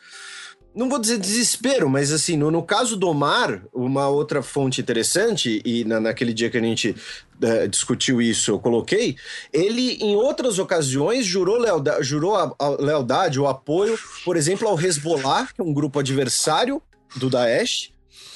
não 0.75 0.88
vou 0.88 0.99
dizer 0.99 1.19
desespero, 1.19 1.88
mas 1.88 2.12
assim, 2.12 2.37
no, 2.37 2.51
no 2.51 2.62
caso 2.62 2.97
do 2.97 3.09
Omar, 3.09 3.64
uma 3.73 4.09
outra 4.09 4.43
fonte 4.43 4.81
interessante, 4.81 5.61
e 5.64 5.85
na, 5.85 5.99
naquele 5.99 6.33
dia 6.33 6.49
que 6.49 6.57
a 6.57 6.61
gente 6.61 6.95
é, 7.43 7.67
discutiu 7.67 8.23
isso, 8.23 8.53
eu 8.53 8.61
coloquei, 8.61 9.17
ele 9.53 9.95
em 9.95 10.14
outras 10.14 10.59
ocasiões 10.61 11.27
jurou 11.27 11.59
lealdade, 11.59 12.05
jurou 12.05 12.37
a, 12.37 12.55
a 12.59 12.69
lealdade 12.69 13.41
ou 13.41 13.49
apoio, 13.49 13.99
por 14.25 14.37
exemplo, 14.37 14.69
ao 14.69 14.79
Hezbollah, 14.79 15.49
que 15.53 15.61
é 15.61 15.64
um 15.64 15.73
grupo 15.73 15.99
adversário 15.99 16.81
do 17.17 17.29
Daesh, 17.29 17.91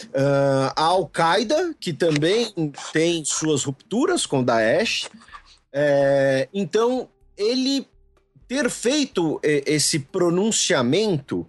uh, 0.09 0.73
a 0.77 0.83
Al-Qaeda, 0.83 1.75
que 1.81 1.93
também 1.93 2.53
tem 2.93 3.25
suas 3.25 3.65
rupturas 3.65 4.27
com 4.27 4.41
o 4.41 4.45
Daesh. 4.45 5.09
É, 5.73 6.49
então, 6.53 7.09
ele 7.37 7.87
ter 8.47 8.69
feito 8.69 9.41
esse 9.43 9.99
pronunciamento 9.99 11.47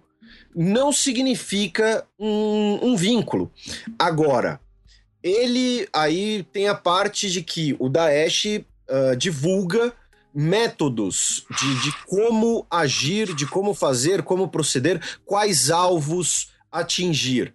não 0.54 0.92
significa 0.92 2.06
um, 2.18 2.78
um 2.82 2.96
vínculo. 2.96 3.52
Agora, 3.98 4.60
ele 5.22 5.88
aí 5.92 6.42
tem 6.52 6.68
a 6.68 6.74
parte 6.74 7.30
de 7.30 7.42
que 7.42 7.74
o 7.78 7.88
Daesh 7.88 8.44
uh, 8.88 9.16
divulga 9.16 9.92
métodos 10.34 11.46
de, 11.58 11.82
de 11.82 11.92
como 12.06 12.66
agir, 12.70 13.34
de 13.34 13.46
como 13.46 13.72
fazer, 13.72 14.22
como 14.22 14.48
proceder, 14.48 15.00
quais 15.24 15.70
alvos 15.70 16.50
atingir. 16.70 17.54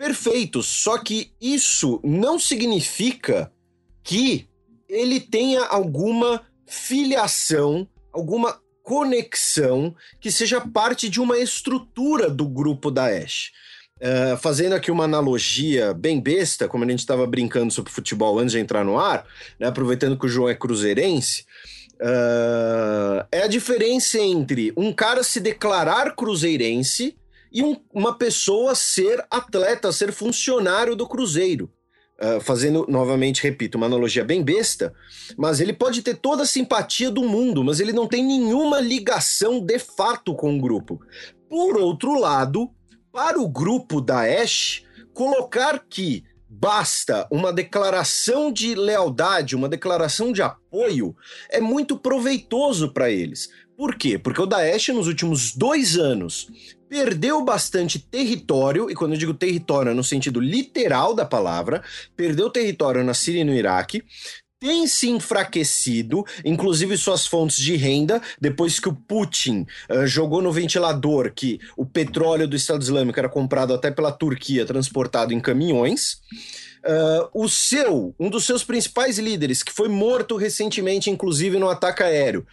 Perfeito, 0.00 0.62
só 0.62 0.96
que 0.96 1.30
isso 1.38 2.00
não 2.02 2.38
significa 2.38 3.52
que 4.02 4.48
ele 4.88 5.20
tenha 5.20 5.62
alguma 5.66 6.40
filiação, 6.66 7.86
alguma 8.10 8.58
conexão 8.82 9.94
que 10.18 10.32
seja 10.32 10.58
parte 10.58 11.06
de 11.06 11.20
uma 11.20 11.36
estrutura 11.36 12.30
do 12.30 12.48
grupo 12.48 12.90
Daesh. 12.90 13.52
Uh, 13.98 14.38
fazendo 14.38 14.72
aqui 14.72 14.90
uma 14.90 15.04
analogia 15.04 15.92
bem 15.92 16.18
besta, 16.18 16.66
como 16.66 16.82
a 16.82 16.88
gente 16.88 17.00
estava 17.00 17.26
brincando 17.26 17.70
sobre 17.70 17.92
futebol 17.92 18.38
antes 18.38 18.52
de 18.52 18.58
entrar 18.58 18.82
no 18.82 18.98
ar, 18.98 19.26
né, 19.58 19.66
aproveitando 19.66 20.18
que 20.18 20.24
o 20.24 20.30
João 20.30 20.48
é 20.48 20.54
cruzeirense, 20.54 21.44
uh, 21.96 23.22
é 23.30 23.42
a 23.42 23.46
diferença 23.46 24.18
entre 24.18 24.72
um 24.78 24.94
cara 24.94 25.22
se 25.22 25.40
declarar 25.40 26.16
cruzeirense 26.16 27.19
e 27.52 27.62
um, 27.62 27.76
uma 27.92 28.16
pessoa 28.16 28.74
ser 28.74 29.24
atleta, 29.30 29.92
ser 29.92 30.12
funcionário 30.12 30.94
do 30.94 31.06
Cruzeiro. 31.06 31.70
Uh, 32.22 32.38
fazendo, 32.38 32.84
novamente, 32.86 33.42
repito, 33.42 33.78
uma 33.78 33.86
analogia 33.86 34.22
bem 34.22 34.42
besta, 34.42 34.92
mas 35.38 35.58
ele 35.58 35.72
pode 35.72 36.02
ter 36.02 36.16
toda 36.16 36.42
a 36.42 36.46
simpatia 36.46 37.10
do 37.10 37.22
mundo, 37.22 37.64
mas 37.64 37.80
ele 37.80 37.94
não 37.94 38.06
tem 38.06 38.22
nenhuma 38.22 38.78
ligação 38.78 39.58
de 39.58 39.78
fato 39.78 40.34
com 40.34 40.54
o 40.54 40.60
grupo. 40.60 41.00
Por 41.48 41.78
outro 41.78 42.20
lado, 42.20 42.70
para 43.10 43.40
o 43.40 43.48
grupo 43.48 44.02
da 44.02 44.20
Ash, 44.20 44.82
colocar 45.14 45.82
que 45.88 46.22
basta 46.50 47.28
uma 47.30 47.52
declaração 47.52 48.52
de 48.52 48.74
lealdade, 48.74 49.54
uma 49.54 49.68
declaração 49.68 50.32
de 50.32 50.42
apoio, 50.42 51.16
é 51.48 51.60
muito 51.60 51.96
proveitoso 51.96 52.92
para 52.92 53.10
eles. 53.10 53.48
Por 53.76 53.94
quê? 53.94 54.18
Porque 54.18 54.42
o 54.42 54.46
Daesh, 54.46 54.88
nos 54.88 55.06
últimos 55.06 55.54
dois 55.54 55.96
anos, 55.96 56.48
perdeu 56.90 57.44
bastante 57.44 58.00
território, 58.00 58.90
e 58.90 58.96
quando 58.96 59.12
eu 59.12 59.18
digo 59.18 59.32
território 59.32 59.92
é 59.92 59.94
no 59.94 60.02
sentido 60.02 60.40
literal 60.40 61.14
da 61.14 61.24
palavra, 61.24 61.84
perdeu 62.16 62.50
território 62.50 63.04
na 63.04 63.14
Síria 63.14 63.42
e 63.42 63.44
no 63.44 63.54
Iraque, 63.54 64.02
tem 64.58 64.88
se 64.88 65.08
enfraquecido, 65.08 66.24
inclusive 66.44 66.96
suas 66.98 67.26
fontes 67.26 67.56
de 67.56 67.76
renda, 67.76 68.20
depois 68.40 68.80
que 68.80 68.88
o 68.88 68.92
Putin 68.92 69.66
uh, 69.88 70.04
jogou 70.04 70.42
no 70.42 70.52
ventilador 70.52 71.32
que 71.32 71.60
o 71.76 71.86
petróleo 71.86 72.46
do 72.46 72.56
Estado 72.56 72.82
Islâmico 72.82 73.18
era 73.18 73.28
comprado 73.28 73.72
até 73.72 73.90
pela 73.90 74.12
Turquia, 74.12 74.66
transportado 74.66 75.32
em 75.32 75.40
caminhões. 75.40 76.18
Uh, 76.82 77.28
o 77.44 77.46
seu, 77.46 78.14
um 78.18 78.30
dos 78.30 78.46
seus 78.46 78.64
principais 78.64 79.18
líderes, 79.18 79.62
que 79.62 79.70
foi 79.70 79.88
morto 79.88 80.36
recentemente, 80.36 81.10
inclusive 81.10 81.58
no 81.58 81.68
ataque 81.68 82.02
aéreo, 82.02 82.46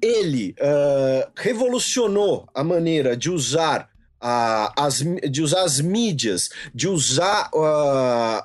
ele 0.00 0.54
uh, 0.60 1.30
revolucionou 1.34 2.48
a 2.54 2.62
maneira 2.62 3.16
de 3.16 3.28
usar 3.28 3.90
uh, 4.22 4.72
as, 4.76 5.02
de 5.28 5.42
usar 5.42 5.64
as 5.64 5.80
mídias, 5.80 6.50
de 6.72 6.86
usar 6.86 7.50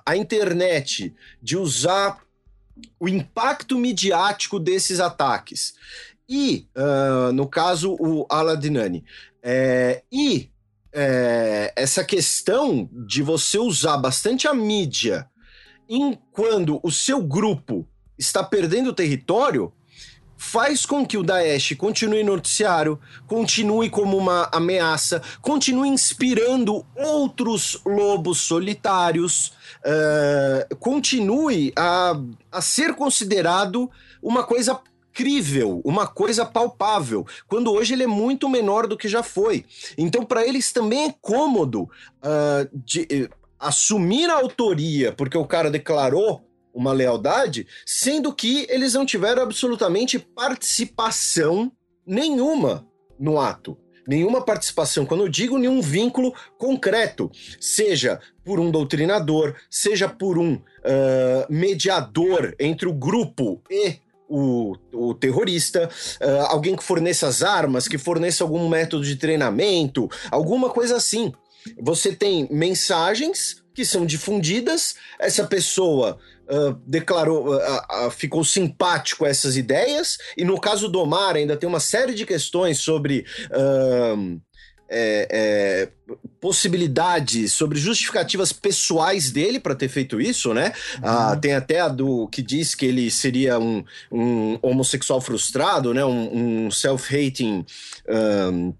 a 0.03 0.17
internet, 0.17 1.13
de 1.39 1.55
usar 1.55 2.19
o 2.99 3.07
impacto 3.07 3.77
midiático 3.77 4.59
desses 4.59 4.99
ataques. 4.99 5.75
E, 6.29 6.67
no 7.33 7.47
caso, 7.47 7.95
o 7.99 8.25
Aladinani. 8.29 9.05
É, 9.41 10.03
e 10.11 10.49
é, 10.93 11.73
essa 11.75 12.03
questão 12.03 12.89
de 12.91 13.21
você 13.21 13.57
usar 13.57 13.97
bastante 13.97 14.47
a 14.47 14.53
mídia 14.53 15.29
em 15.89 16.17
quando 16.31 16.79
o 16.83 16.91
seu 16.91 17.21
grupo 17.21 17.87
está 18.17 18.43
perdendo 18.43 18.93
território 18.93 19.71
faz 20.37 20.85
com 20.85 21.05
que 21.05 21.17
o 21.17 21.23
Daesh 21.23 21.73
continue 21.75 22.23
no 22.23 22.33
noticiário, 22.35 22.99
continue 23.25 23.89
como 23.89 24.15
uma 24.15 24.47
ameaça, 24.51 25.21
continue 25.41 25.89
inspirando 25.89 26.85
outros 26.95 27.81
lobos 27.83 28.41
solitários, 28.41 29.51
uh, 29.83 30.75
continue 30.77 31.73
a, 31.75 32.13
a 32.51 32.61
ser 32.61 32.93
considerado 32.93 33.89
uma 34.21 34.43
coisa 34.43 34.79
crível, 35.17 35.81
uma 35.83 36.05
coisa 36.05 36.45
palpável, 36.45 37.25
quando 37.47 37.71
hoje 37.71 37.95
ele 37.95 38.03
é 38.03 38.07
muito 38.07 38.47
menor 38.47 38.85
do 38.85 38.95
que 38.95 39.07
já 39.07 39.23
foi. 39.23 39.65
Então, 39.97 40.23
para 40.23 40.45
eles 40.45 40.71
também 40.71 41.05
é 41.05 41.15
cômodo 41.19 41.89
uh, 42.21 42.69
de, 42.71 43.01
uh, 43.01 43.29
assumir 43.59 44.29
a 44.29 44.35
autoria, 44.35 45.11
porque 45.11 45.35
o 45.35 45.47
cara 45.47 45.71
declarou 45.71 46.47
uma 46.71 46.93
lealdade, 46.93 47.65
sendo 47.83 48.31
que 48.31 48.67
eles 48.69 48.93
não 48.93 49.07
tiveram 49.07 49.41
absolutamente 49.41 50.19
participação 50.19 51.71
nenhuma 52.05 52.87
no 53.19 53.39
ato 53.39 53.75
nenhuma 54.07 54.41
participação, 54.41 55.05
quando 55.05 55.25
eu 55.25 55.27
digo 55.27 55.57
nenhum 55.57 55.81
vínculo 55.81 56.33
concreto, 56.57 57.29
seja 57.59 58.21
por 58.41 58.57
um 58.57 58.71
doutrinador, 58.71 59.53
seja 59.69 60.07
por 60.07 60.37
um 60.37 60.53
uh, 60.53 60.61
mediador 61.49 62.55
entre 62.57 62.87
o 62.87 62.93
grupo 62.93 63.61
e 63.69 63.99
o, 64.27 64.75
o 64.93 65.13
terrorista, 65.13 65.89
uh, 66.21 66.45
alguém 66.47 66.75
que 66.75 66.83
forneça 66.83 67.27
as 67.27 67.41
armas, 67.41 67.87
que 67.87 67.97
forneça 67.97 68.43
algum 68.43 68.67
método 68.67 69.03
de 69.03 69.15
treinamento, 69.15 70.09
alguma 70.31 70.69
coisa 70.69 70.97
assim. 70.97 71.31
Você 71.81 72.15
tem 72.15 72.47
mensagens 72.51 73.63
que 73.73 73.85
são 73.85 74.05
difundidas, 74.05 74.95
essa 75.19 75.45
pessoa 75.45 76.17
uh, 76.49 76.73
declarou, 76.85 77.55
uh, 77.55 78.11
ficou 78.11 78.43
simpático 78.43 79.25
a 79.25 79.29
essas 79.29 79.55
ideias, 79.55 80.17
e 80.35 80.43
no 80.43 80.59
caso 80.59 80.89
do 80.89 80.99
Omar 80.99 81.35
ainda 81.35 81.55
tem 81.55 81.69
uma 81.69 81.79
série 81.79 82.13
de 82.13 82.25
questões 82.25 82.79
sobre 82.79 83.25
é, 84.89 85.27
é, 85.29 85.89
possibilidades, 86.39 87.53
sobre 87.53 87.79
justificativas 87.79 88.51
pessoais 88.51 89.31
dele 89.31 89.59
para 89.59 89.75
ter 89.75 89.89
feito 89.89 90.19
isso, 90.21 90.53
né? 90.53 90.73
Uhum. 90.95 91.01
Ah, 91.03 91.35
tem 91.35 91.53
até 91.53 91.79
a 91.79 91.87
do 91.87 92.27
que 92.27 92.41
diz 92.41 92.75
que 92.75 92.85
ele 92.85 93.09
seria 93.09 93.59
um, 93.59 93.83
um 94.11 94.59
homossexual 94.61 95.19
frustrado, 95.21 95.93
né? 95.93 96.05
Um, 96.05 96.65
um 96.65 96.71
self-hating. 96.71 97.65
Um, 98.07 98.73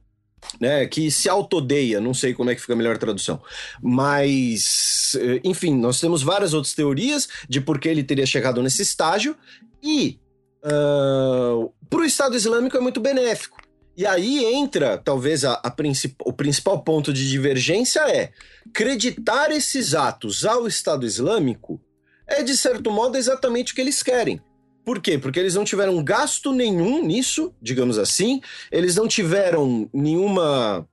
né, 0.62 0.86
que 0.88 1.12
se 1.12 1.28
autodeia, 1.28 2.00
não 2.00 2.13
sei 2.13 2.34
como 2.34 2.50
é 2.50 2.56
que 2.56 2.62
fica 2.62 2.72
a 2.72 2.76
melhor 2.76 2.98
tradução. 2.98 3.41
Mas, 3.82 5.17
eh, 5.20 5.41
enfim, 5.43 5.76
nós 5.76 6.00
temos 6.00 6.24
várias 6.24 6.54
outras 6.54 6.74
teorias 6.74 7.28
de 7.50 7.60
por 7.60 7.78
que 7.80 7.89
ele 7.89 8.02
teria 8.02 8.26
chegado 8.26 8.63
nesse 8.63 8.82
estágio 8.82 9.36
e 9.84 10.17
uh, 10.63 11.72
para 11.89 12.00
o 12.00 12.06
Estado 12.06 12.36
Islâmico 12.36 12.78
é 12.78 12.80
muito 12.80 13.00
benéfico, 13.00 13.57
e 13.98 14.06
aí 14.06 14.46
entra, 14.46 14.98
talvez, 14.98 15.44
a, 15.44 15.54
a 15.54 15.76
o 16.24 16.32
principal 16.32 16.84
ponto 16.84 17.12
de 17.12 17.28
divergência 17.28 18.02
é 18.02 18.32
acreditar 18.70 19.52
esses 19.52 19.96
atos 19.96 20.46
ao 20.46 20.68
Estado 20.68 21.06
Islâmico 21.06 21.82
é, 22.28 22.44
de 22.44 22.56
certo 22.58 22.92
modo, 22.92 23.18
exatamente 23.18 23.72
o 23.72 23.76
que 23.76 23.82
eles 23.82 24.04
querem. 24.04 24.42
Por 24.86 25.02
quê? 25.02 25.18
Porque 25.18 25.40
eles 25.40 25.56
não 25.56 25.64
tiveram 25.64 26.04
gasto 26.04 26.52
nenhum 26.52 27.04
nisso, 27.04 27.54
digamos 27.62 27.98
assim, 27.98 28.42
eles 28.72 28.96
não 28.96 29.08
tiveram 29.08 29.90
nenhuma 29.94 30.88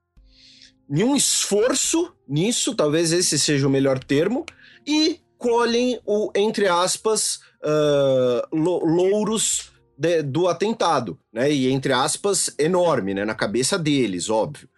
nenhum 0.89 1.17
esforço 1.17 2.13
nisso, 2.29 2.75
talvez 2.75 3.13
esse 3.13 3.39
seja 3.39 3.67
o 3.67 3.71
melhor 3.71 4.03
termo, 4.03 4.45
e 4.87 5.21
colhem 5.39 6.01
o, 6.07 6.31
entre 6.35 6.69
aspas, 6.69 7.41
uh, 7.63 8.57
louros 8.57 9.74
de, 9.97 10.23
do 10.23 10.49
atentado, 10.49 11.19
né? 11.33 11.51
E 11.51 11.71
entre 11.71 11.93
aspas, 11.93 12.55
enorme, 12.59 13.15
né? 13.15 13.25
Na 13.25 13.35
cabeça 13.35 13.79
deles, 13.79 14.29
óbvio. 14.29 14.69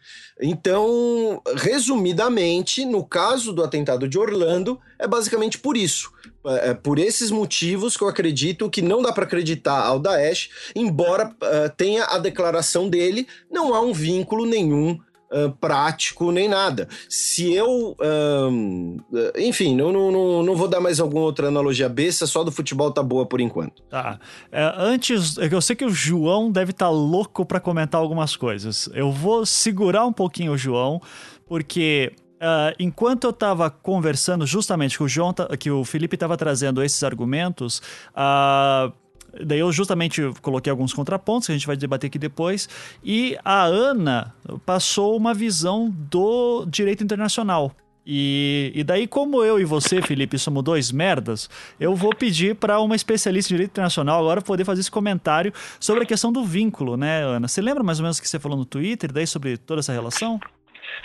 Então, 0.41 1.41
resumidamente, 1.57 2.85
no 2.85 3.05
caso 3.05 3.53
do 3.53 3.65
atentado 3.65 4.07
de 4.07 4.19
Orlando, 4.19 4.79
é 4.99 5.07
basicamente 5.07 5.59
por 5.59 5.77
isso. 5.77 6.13
É, 6.47 6.71
é 6.71 6.75
por 6.75 6.99
esses 6.99 7.31
motivos 7.31 7.97
que 7.97 8.05
eu 8.05 8.09
acredito 8.09 8.69
que 8.69 8.83
não 8.83 9.01
dá 9.01 9.13
para 9.13 9.25
acreditar 9.25 9.85
ao 9.85 9.99
Daesh, 9.99 10.51
embora 10.75 11.29
uh, 11.29 11.75
tenha 11.77 12.05
a 12.05 12.19
declaração 12.19 12.89
dele, 12.89 13.27
não 13.51 13.75
há 13.75 13.81
um 13.81 13.93
vínculo 13.93 14.45
nenhum 14.45 14.99
uh, 15.31 15.51
prático 15.61 16.31
nem 16.31 16.49
nada. 16.49 16.89
Se 17.09 17.53
eu. 17.53 17.97
Uh, 18.01 19.03
enfim, 19.39 19.75
não, 19.75 19.93
não, 19.93 20.43
não 20.43 20.57
vou 20.57 20.69
dar 20.69 20.81
mais 20.81 21.01
alguma 21.01 21.23
outra 21.23 21.49
analogia 21.49 21.89
besta, 21.89 22.27
só 22.27 22.43
do 22.45 22.53
futebol 22.53 22.91
tá 22.91 23.03
boa 23.03 23.27
por 23.27 23.41
enquanto. 23.41 23.83
Tá. 23.85 24.19
É, 24.51 24.73
antes, 24.77 25.39
é 25.39 25.49
eu 25.51 25.61
sei 25.61 25.77
que 25.77 25.85
o 25.85 25.91
João 25.91 26.51
deve 26.51 26.73
estar 26.73 26.87
tá 26.87 26.91
louco 26.91 27.45
para 27.45 27.61
comentar 27.61 28.01
algumas 28.01 28.37
coisas. 28.37 28.89
Eu 28.93 29.11
vou 29.11 29.47
segurar 29.47 30.05
um 30.07 30.13
pouquinho 30.13 30.53
o 30.53 30.59
João, 30.59 31.01
porque 31.47 32.13
Uh, 32.37 32.77
enquanto 32.79 33.25
eu 33.25 33.31
estava 33.31 33.71
conversando 33.71 34.47
justamente 34.47 34.99
com 34.99 35.05
o 35.05 35.09
João, 35.09 35.35
que 35.59 35.71
o 35.71 35.85
Felipe 35.87 36.17
estava 36.17 36.37
trazendo 36.37 36.83
esses 36.83 37.03
argumentos, 37.03 37.81
uh, 38.11 38.93
daí 39.45 39.59
eu 39.59 39.73
justamente 39.73 40.23
coloquei 40.43 40.71
alguns 40.71 40.93
contrapontos 40.93 41.47
que 41.47 41.53
a 41.53 41.55
gente 41.55 41.67
vai 41.67 41.77
debater 41.77 42.09
aqui 42.09 42.19
depois, 42.19 42.69
e 43.05 43.37
a 43.45 43.65
Ana 43.65 44.35
passou 44.65 45.17
uma 45.17 45.35
visão 45.35 45.91
do 45.91 46.65
direito 46.67 47.03
internacional. 47.03 47.73
E, 48.09 48.71
e 48.73 48.85
daí, 48.85 49.09
como 49.09 49.43
eu 49.43 49.59
e 49.59 49.65
você, 49.65 50.01
Felipe, 50.01 50.39
somos 50.39 50.63
dois 50.63 50.93
merdas, 50.93 51.51
eu 51.81 51.93
vou 51.97 52.15
pedir 52.15 52.55
para 52.55 52.79
uma 52.79 52.95
especialista 52.95 53.53
em 53.53 53.57
direito 53.57 53.73
internacional 53.73 54.21
agora 54.21 54.41
poder 54.41 54.65
fazer 54.65 54.81
esse 54.81 54.91
comentário 54.91 55.53
sobre 55.81 56.05
a 56.05 56.07
questão 56.07 56.33
do 56.33 56.45
vínculo, 56.45 56.97
né, 56.97 57.25
Ana? 57.25 57.49
Você 57.49 57.61
lembra 57.61 57.83
mais 57.83 57.99
ou 57.99 58.05
menos 58.05 58.19
o 58.19 58.23
que 58.23 58.29
você 58.29 58.39
falou 58.39 58.57
no 58.57 58.65
Twitter, 58.65 59.13
daí 59.13 59.27
sobre 59.27 59.57
toda 59.57 59.81
essa 59.81 59.93
relação? 59.93 60.39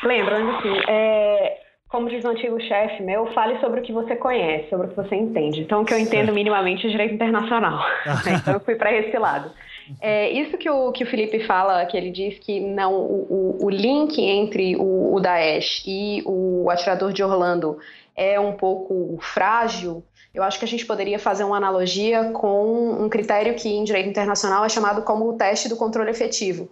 Lembro, 0.03 0.35
assim, 0.35 0.79
é, 0.87 1.59
como 1.91 2.09
diz 2.09 2.23
o 2.23 2.29
antigo 2.29 2.59
chefe 2.61 3.03
meu, 3.03 3.27
fale 3.33 3.59
sobre 3.59 3.81
o 3.81 3.83
que 3.83 3.91
você 3.91 4.15
conhece, 4.15 4.69
sobre 4.69 4.87
o 4.87 4.89
que 4.89 4.95
você 4.95 5.13
entende. 5.13 5.59
Então, 5.59 5.81
o 5.81 5.85
que 5.85 5.93
eu 5.93 5.99
entendo 5.99 6.31
minimamente 6.31 6.87
é 6.87 6.89
direito 6.89 7.13
internacional. 7.15 7.85
então, 8.25 8.53
eu 8.53 8.59
fui 8.61 8.75
para 8.75 8.93
esse 8.93 9.17
lado. 9.17 9.51
É, 9.99 10.29
isso 10.29 10.57
que 10.57 10.69
o, 10.69 10.93
que 10.93 11.03
o 11.03 11.07
Felipe 11.07 11.45
fala, 11.45 11.85
que 11.85 11.97
ele 11.97 12.09
diz 12.09 12.39
que 12.39 12.61
não 12.61 12.93
o, 12.93 13.57
o, 13.59 13.65
o 13.65 13.69
link 13.69 14.21
entre 14.21 14.77
o, 14.77 15.15
o 15.15 15.19
Daesh 15.19 15.83
e 15.85 16.23
o 16.25 16.69
atirador 16.69 17.11
de 17.11 17.21
Orlando 17.21 17.77
é 18.15 18.39
um 18.39 18.53
pouco 18.53 19.17
frágil, 19.19 20.01
eu 20.33 20.43
acho 20.43 20.59
que 20.59 20.63
a 20.63 20.67
gente 20.67 20.85
poderia 20.85 21.19
fazer 21.19 21.43
uma 21.43 21.57
analogia 21.57 22.31
com 22.31 23.03
um 23.03 23.09
critério 23.09 23.53
que 23.55 23.67
em 23.67 23.83
direito 23.83 24.07
internacional 24.07 24.63
é 24.63 24.69
chamado 24.69 25.01
como 25.01 25.27
o 25.27 25.33
teste 25.33 25.67
do 25.67 25.75
controle 25.75 26.09
efetivo 26.09 26.69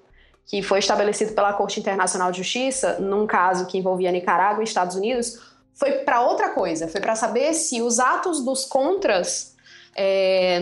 que 0.50 0.64
foi 0.64 0.80
estabelecido 0.80 1.34
pela 1.34 1.54
Corte 1.54 1.80
Internacional 1.80 2.32
de 2.32 2.40
Justiça, 2.40 2.98
num 3.00 3.28
caso 3.28 3.68
que 3.68 3.78
envolvia 3.78 4.12
Nicarágua 4.12 4.64
e 4.64 4.66
Estados 4.66 4.96
Unidos, 4.96 5.40
foi 5.76 5.92
para 6.00 6.22
outra 6.22 6.50
coisa, 6.50 6.88
foi 6.88 7.00
para 7.00 7.16
saber 7.16 7.54
se 7.54 7.84
os 7.84 8.00
atos 8.00 8.44
dos 8.44 8.66
contras 8.66 9.56
é, 9.96 10.60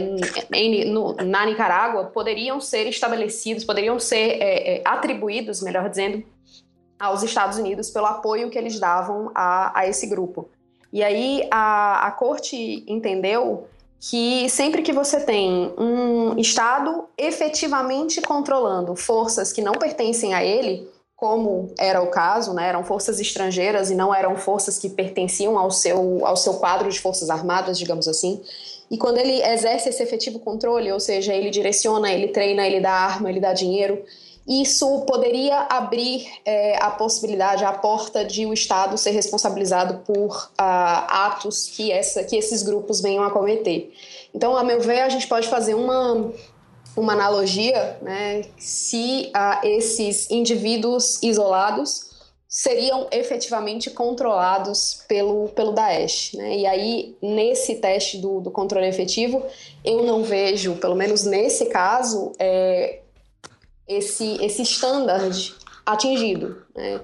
em, 0.51 0.91
no, 0.91 1.13
na 1.13 1.45
Nicarágua 1.45 2.03
poderiam 2.05 2.59
ser 2.59 2.85
estabelecidos, 2.87 3.63
poderiam 3.63 3.97
ser 3.97 4.41
é, 4.41 4.75
é, 4.75 4.81
atribuídos, 4.83 5.61
melhor 5.61 5.89
dizendo, 5.89 6.21
aos 6.99 7.23
Estados 7.23 7.57
Unidos 7.57 7.89
pelo 7.89 8.07
apoio 8.07 8.49
que 8.49 8.57
eles 8.57 8.79
davam 8.81 9.31
a, 9.33 9.79
a 9.79 9.87
esse 9.87 10.05
grupo. 10.07 10.49
E 10.91 11.01
aí 11.01 11.47
a, 11.49 12.07
a 12.07 12.11
corte 12.11 12.83
entendeu 12.87 13.69
que 13.99 14.47
sempre 14.49 14.81
que 14.81 14.93
você 14.93 15.19
tem 15.19 15.73
um 15.77 16.37
Estado 16.37 17.05
efetivamente 17.17 18.21
controlando 18.21 18.95
forças 18.95 19.51
que 19.51 19.61
não 19.61 19.73
pertencem 19.73 20.33
a 20.33 20.43
ele, 20.43 20.87
como 21.15 21.73
era 21.79 22.01
o 22.01 22.07
caso, 22.07 22.53
né, 22.53 22.69
eram 22.69 22.83
forças 22.83 23.19
estrangeiras 23.19 23.89
e 23.89 23.95
não 23.95 24.13
eram 24.13 24.35
forças 24.35 24.77
que 24.77 24.87
pertenciam 24.87 25.57
ao 25.57 25.71
seu, 25.71 26.23
ao 26.23 26.37
seu 26.37 26.53
quadro 26.55 26.89
de 26.89 26.99
forças 26.99 27.31
armadas, 27.31 27.79
digamos 27.79 28.07
assim. 28.07 28.39
E 28.89 28.97
quando 28.97 29.17
ele 29.17 29.41
exerce 29.41 29.89
esse 29.89 30.01
efetivo 30.01 30.39
controle, 30.39 30.91
ou 30.91 30.99
seja, 30.99 31.33
ele 31.33 31.49
direciona, 31.49 32.11
ele 32.11 32.27
treina, 32.27 32.65
ele 32.65 32.79
dá 32.79 32.91
arma, 32.91 33.29
ele 33.31 33.39
dá 33.39 33.51
dinheiro, 33.51 34.03
isso 34.47 35.01
poderia 35.01 35.67
abrir 35.69 36.25
é, 36.45 36.77
a 36.81 36.89
possibilidade, 36.89 37.65
a 37.65 37.73
porta 37.73 38.23
de 38.23 38.45
o 38.45 38.53
Estado 38.53 38.97
ser 38.97 39.11
responsabilizado 39.11 39.99
por 40.05 40.49
uh, 40.53 41.03
atos 41.09 41.67
que, 41.67 41.91
essa, 41.91 42.23
que 42.23 42.37
esses 42.37 42.63
grupos 42.63 43.01
venham 43.01 43.23
a 43.23 43.29
cometer. 43.29 43.93
Então, 44.33 44.55
a 44.55 44.63
meu 44.63 44.79
ver, 44.79 45.01
a 45.01 45.09
gente 45.09 45.27
pode 45.27 45.49
fazer 45.49 45.73
uma, 45.73 46.31
uma 46.95 47.11
analogia 47.11 47.97
né, 48.01 48.45
se 48.57 49.31
uh, 49.35 49.67
esses 49.67 50.31
indivíduos 50.31 51.21
isolados 51.21 52.07
seriam 52.47 53.07
efetivamente 53.11 53.89
controlados 53.89 55.03
pelo, 55.09 55.49
pelo 55.49 55.73
Daesh. 55.73 56.31
Né? 56.35 56.59
E 56.59 56.65
aí, 56.65 57.17
nesse 57.21 57.75
teste 57.75 58.17
do, 58.17 58.39
do 58.39 58.49
controle 58.49 58.87
efetivo, 58.87 59.43
eu 59.83 60.03
não 60.03 60.23
vejo, 60.23 60.75
pelo 60.75 60.95
menos 60.95 61.25
nesse 61.25 61.65
caso, 61.65 62.31
é, 62.39 63.01
esse, 63.87 64.43
esse 64.43 64.61
standard 64.63 65.55
atingido. 65.85 66.61
Né? 66.75 66.99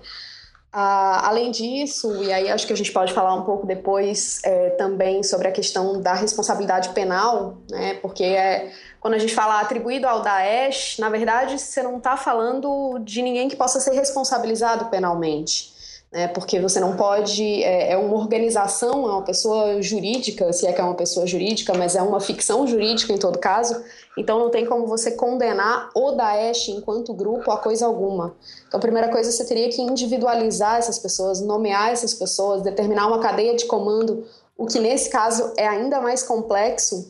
Ah, 0.72 1.28
além 1.28 1.52
disso, 1.52 2.24
e 2.24 2.34
aí 2.34 2.50
acho 2.50 2.66
que 2.66 2.74
a 2.74 2.76
gente 2.76 2.92
pode 2.92 3.14
falar 3.14 3.36
um 3.36 3.44
pouco 3.44 3.68
depois 3.68 4.42
é, 4.44 4.72
também 4.72 5.22
sobre 5.22 5.48
a 5.48 5.52
questão 5.52 6.02
da 6.02 6.14
responsabilidade 6.16 6.90
penal, 6.90 7.58
né? 7.70 7.94
porque 7.96 8.24
é, 8.24 8.72
quando 9.00 9.14
a 9.14 9.20
gente 9.20 9.36
fala 9.36 9.62
atribuído 9.62 10.08
ao 10.08 10.22
Daesh, 10.22 10.98
na 10.98 11.10
verdade 11.10 11.60
você 11.60 11.84
não 11.84 11.98
está 11.98 12.18
falando 12.18 13.00
de 13.00 13.22
ninguém 13.22 13.48
que 13.48 13.56
possa 13.56 13.80
ser 13.80 13.92
responsabilizado 13.92 14.86
penalmente 14.86 15.73
né? 16.14 16.28
Porque 16.28 16.60
você 16.60 16.80
não 16.80 16.96
pode. 16.96 17.64
É, 17.64 17.94
é, 17.94 17.98
uma 17.98 18.16
organização, 18.16 19.10
é 19.10 19.12
uma 19.12 19.24
pessoa 19.24 19.82
jurídica, 19.82 20.54
se 20.54 20.68
é 20.68 20.72
que 20.72 20.80
é 20.80 20.84
uma 20.84 20.94
pessoa 20.94 21.26
jurídica, 21.26 21.74
mas 21.74 21.96
é 21.96 22.02
uma 22.02 22.20
ficção 22.20 22.68
jurídica 22.68 23.12
em 23.12 23.18
todo 23.18 23.40
caso. 23.40 23.84
Então 24.16 24.38
não 24.38 24.52
tem 24.52 24.64
como 24.64 24.86
você 24.86 25.12
condenar 25.12 25.90
o 25.96 26.12
Daesh 26.12 26.70
enquanto 26.70 27.14
grupo 27.14 27.50
a 27.50 27.58
coisa 27.58 27.88
alguma. 27.88 28.36
Então, 28.68 28.78
a 28.78 28.82
primeira 28.82 29.10
coisa 29.10 29.32
você 29.32 29.44
teria 29.44 29.70
que 29.70 29.82
individualizar 29.82 30.78
essas 30.78 31.00
pessoas, 31.00 31.42
nomear 31.42 31.92
essas 31.92 32.14
pessoas, 32.14 32.62
determinar 32.62 33.08
uma 33.08 33.20
cadeia 33.20 33.56
de 33.56 33.66
comando, 33.66 34.24
o 34.56 34.68
que 34.68 34.80
nesse 34.80 35.10
caso 35.10 35.52
é 35.58 35.68
ainda 35.68 36.00
mais 36.00 36.22
complexo 36.22 37.10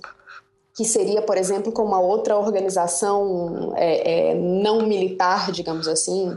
que 0.76 0.86
seria, 0.86 1.22
por 1.22 1.38
exemplo, 1.38 1.72
com 1.72 1.84
uma 1.84 2.00
outra 2.00 2.36
organização 2.36 3.74
é, 3.76 4.32
é, 4.32 4.34
não 4.34 4.88
militar, 4.88 5.52
digamos 5.52 5.88
assim, 5.88 6.36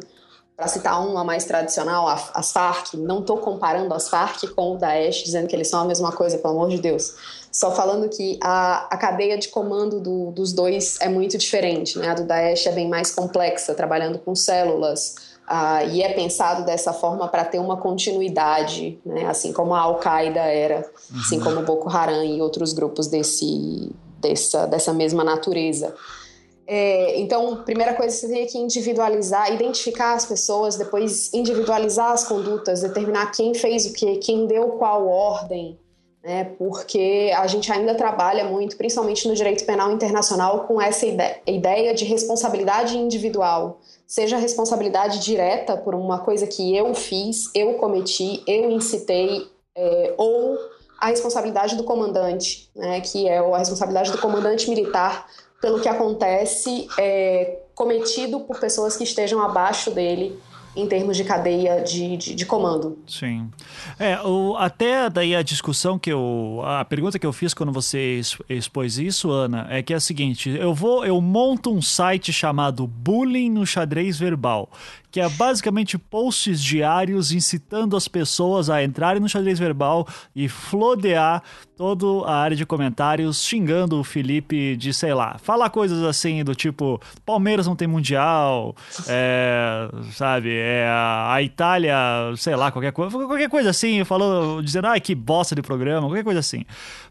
para 0.57 0.69
citar 0.69 1.07
uma 1.07 1.23
mais 1.23 1.45
tradicional, 1.45 2.09
as 2.09 2.51
Farc, 2.51 2.95
não 2.95 3.21
estou 3.21 3.37
comparando 3.37 3.93
as 3.93 4.09
Farc 4.09 4.43
com 4.55 4.75
o 4.75 4.79
Daesh, 4.79 5.23
dizendo 5.23 5.47
que 5.47 5.55
eles 5.55 5.69
são 5.69 5.83
a 5.83 5.85
mesma 5.85 6.11
coisa, 6.13 6.39
pelo 6.39 6.55
amor 6.55 6.71
de 6.71 6.79
Deus. 6.79 7.15
Só 7.53 7.73
falando 7.73 8.09
que 8.09 8.39
a, 8.43 8.87
a 8.91 8.97
cadeia 8.97 9.37
de 9.37 9.49
comando 9.49 10.01
do, 10.01 10.31
dos 10.31 10.55
dois 10.55 10.99
é 11.01 11.11
muito 11.11 11.37
diferente. 11.37 11.99
Né? 11.99 12.09
A 12.09 12.15
do 12.15 12.25
Daesh 12.25 12.67
é 12.67 12.73
bem 12.73 12.89
mais 12.89 13.11
complexa, 13.15 13.75
trabalhando 13.75 14.19
com 14.19 14.35
células, 14.35 15.15
uh, 15.47 15.91
e 15.91 16.03
é 16.03 16.15
pensado 16.15 16.65
dessa 16.65 16.95
forma 16.95 17.29
para 17.29 17.45
ter 17.45 17.59
uma 17.59 17.77
continuidade, 17.77 18.99
né? 19.05 19.27
assim 19.27 19.53
como 19.53 19.75
a 19.75 19.81
Al-Qaeda 19.81 20.41
era, 20.41 20.91
uhum. 21.13 21.21
assim 21.21 21.39
como 21.39 21.61
o 21.61 21.65
Boko 21.65 21.91
Haram 21.91 22.25
e 22.25 22.41
outros 22.41 22.73
grupos 22.73 23.09
desse, 23.09 23.93
dessa, 24.21 24.67
dessa 24.67 24.95
mesma 24.95 25.23
natureza. 25.23 25.95
É, 26.67 27.21
então, 27.21 27.63
primeira 27.63 27.95
coisa, 27.95 28.15
você 28.15 28.27
teria 28.27 28.47
que 28.47 28.59
individualizar, 28.59 29.53
identificar 29.53 30.15
as 30.15 30.27
pessoas, 30.27 30.77
depois 30.77 31.33
individualizar 31.33 32.11
as 32.11 32.25
condutas, 32.25 32.83
determinar 32.83 33.31
quem 33.31 33.55
fez 33.55 33.87
o 33.87 33.93
quê, 33.93 34.17
quem 34.17 34.47
deu 34.47 34.71
qual 34.71 35.07
ordem, 35.07 35.79
né? 36.25 36.45
Porque 36.59 37.33
a 37.37 37.47
gente 37.47 37.71
ainda 37.71 37.95
trabalha 37.95 38.45
muito, 38.45 38.77
principalmente 38.77 39.29
no 39.29 39.35
direito 39.35 39.65
penal 39.65 39.93
internacional, 39.93 40.65
com 40.65 40.83
essa 40.83 41.07
ideia 41.47 41.95
de 41.95 42.05
responsabilidade 42.05 42.99
individual, 42.99 43.81
seja 44.05 44.37
responsabilidade 44.37 45.21
direta 45.21 45.77
por 45.77 45.95
uma 45.95 46.19
coisa 46.19 46.49
que 46.49 46.77
eu 46.77 46.93
fiz, 46.97 47.49
eu 47.55 47.75
cometi, 47.75 48.43
eu 48.45 48.73
incitei, 48.73 49.47
é, 49.77 50.15
ou 50.17 50.59
a 50.99 51.09
responsabilidade 51.09 51.77
do 51.77 51.85
comandante, 51.85 52.69
né? 52.75 53.01
Que 53.01 53.29
é 53.29 53.39
a 53.39 53.59
responsabilidade 53.59 54.11
do 54.11 54.19
comandante 54.19 54.69
militar 54.69 55.29
pelo 55.61 55.81
que 55.81 55.89
acontece 55.89 56.89
é, 56.99 57.59
cometido 57.75 58.41
por 58.41 58.59
pessoas 58.59 58.97
que 58.97 59.05
estejam 59.05 59.41
abaixo 59.43 59.91
dele 59.91 60.39
em 60.77 60.87
termos 60.87 61.17
de 61.17 61.25
cadeia 61.25 61.83
de, 61.83 62.17
de, 62.19 62.35
de 62.35 62.47
comando. 62.47 62.99
Sim. 63.07 63.51
É, 63.99 64.21
o, 64.21 64.55
até 64.59 65.09
daí 65.09 65.35
a 65.35 65.43
discussão 65.43 65.99
que 65.99 66.13
eu. 66.13 66.61
A 66.65 66.85
pergunta 66.85 67.19
que 67.19 67.27
eu 67.27 67.33
fiz 67.33 67.55
quando 67.55 67.73
você 67.73 68.21
expôs 68.49 68.99
isso, 68.99 69.31
Ana, 69.31 69.67
é 69.71 69.83
que 69.83 69.95
é 69.95 69.97
a 69.97 70.01
seguinte: 70.01 70.51
eu 70.51 70.75
vou, 70.75 71.05
eu 71.05 71.19
monto 71.21 71.73
um 71.73 71.81
site 71.81 72.33
chamado 72.33 72.87
Bullying 72.87 73.51
no 73.51 73.67
Xadrez 73.67 74.19
Verbal 74.19 74.69
que 75.17 75.21
é 75.23 75.27
basicamente 75.31 75.97
posts 75.97 76.63
diários 76.63 77.33
incitando 77.33 77.97
as 77.97 78.07
pessoas 78.07 78.69
a 78.69 78.85
entrarem 78.85 79.19
no 79.19 79.27
xadrez 79.27 79.59
verbal 79.59 80.07
e 80.35 80.47
flodear 80.47 81.43
toda 81.75 82.29
a 82.29 82.37
área 82.37 82.55
de 82.55 82.67
comentários 82.67 83.43
xingando 83.43 83.99
o 83.99 84.05
Felipe 84.05 84.77
de, 84.77 84.93
sei 84.93 85.15
lá, 85.15 85.39
falar 85.39 85.71
coisas 85.71 86.03
assim 86.03 86.45
do 86.45 86.55
tipo, 86.55 87.01
Palmeiras 87.25 87.67
não 87.67 87.75
tem 87.75 87.89
mundial, 87.89 88.77
é, 89.09 89.89
sabe, 90.13 90.51
é, 90.53 90.87
a 90.87 91.43
Itália, 91.43 91.97
sei 92.37 92.55
lá, 92.55 92.71
qualquer 92.71 92.93
coisa, 92.93 93.17
qualquer 93.17 93.49
coisa 93.49 93.71
assim, 93.71 94.05
falando, 94.05 94.63
dizendo, 94.63 94.87
ai, 94.87 95.01
que 95.01 95.15
bosta 95.15 95.55
de 95.55 95.63
programa, 95.63 96.09
qualquer 96.09 96.25
coisa 96.25 96.41
assim. 96.41 96.63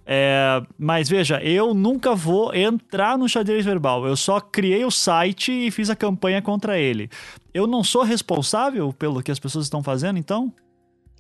É, 0.06 0.62
mas 0.78 1.10
veja, 1.10 1.42
eu 1.44 1.74
nunca 1.74 2.14
vou 2.14 2.54
entrar 2.54 3.18
no 3.18 3.28
xadrez 3.28 3.66
verbal, 3.66 4.06
eu 4.06 4.16
só 4.16 4.40
criei 4.40 4.86
o 4.86 4.92
site 4.92 5.52
e 5.52 5.72
fiz 5.72 5.90
a 5.90 5.96
campanha 5.96 6.40
contra 6.40 6.78
ele. 6.78 7.10
Eu 7.56 7.66
não 7.66 7.86
sou 7.86 8.04
responsável 8.04 8.92
pelo 8.92 9.24
que 9.24 9.32
as 9.32 9.40
pessoas 9.40 9.66
estão 9.66 9.82
fazendo, 9.82 10.20
então? 10.20 10.52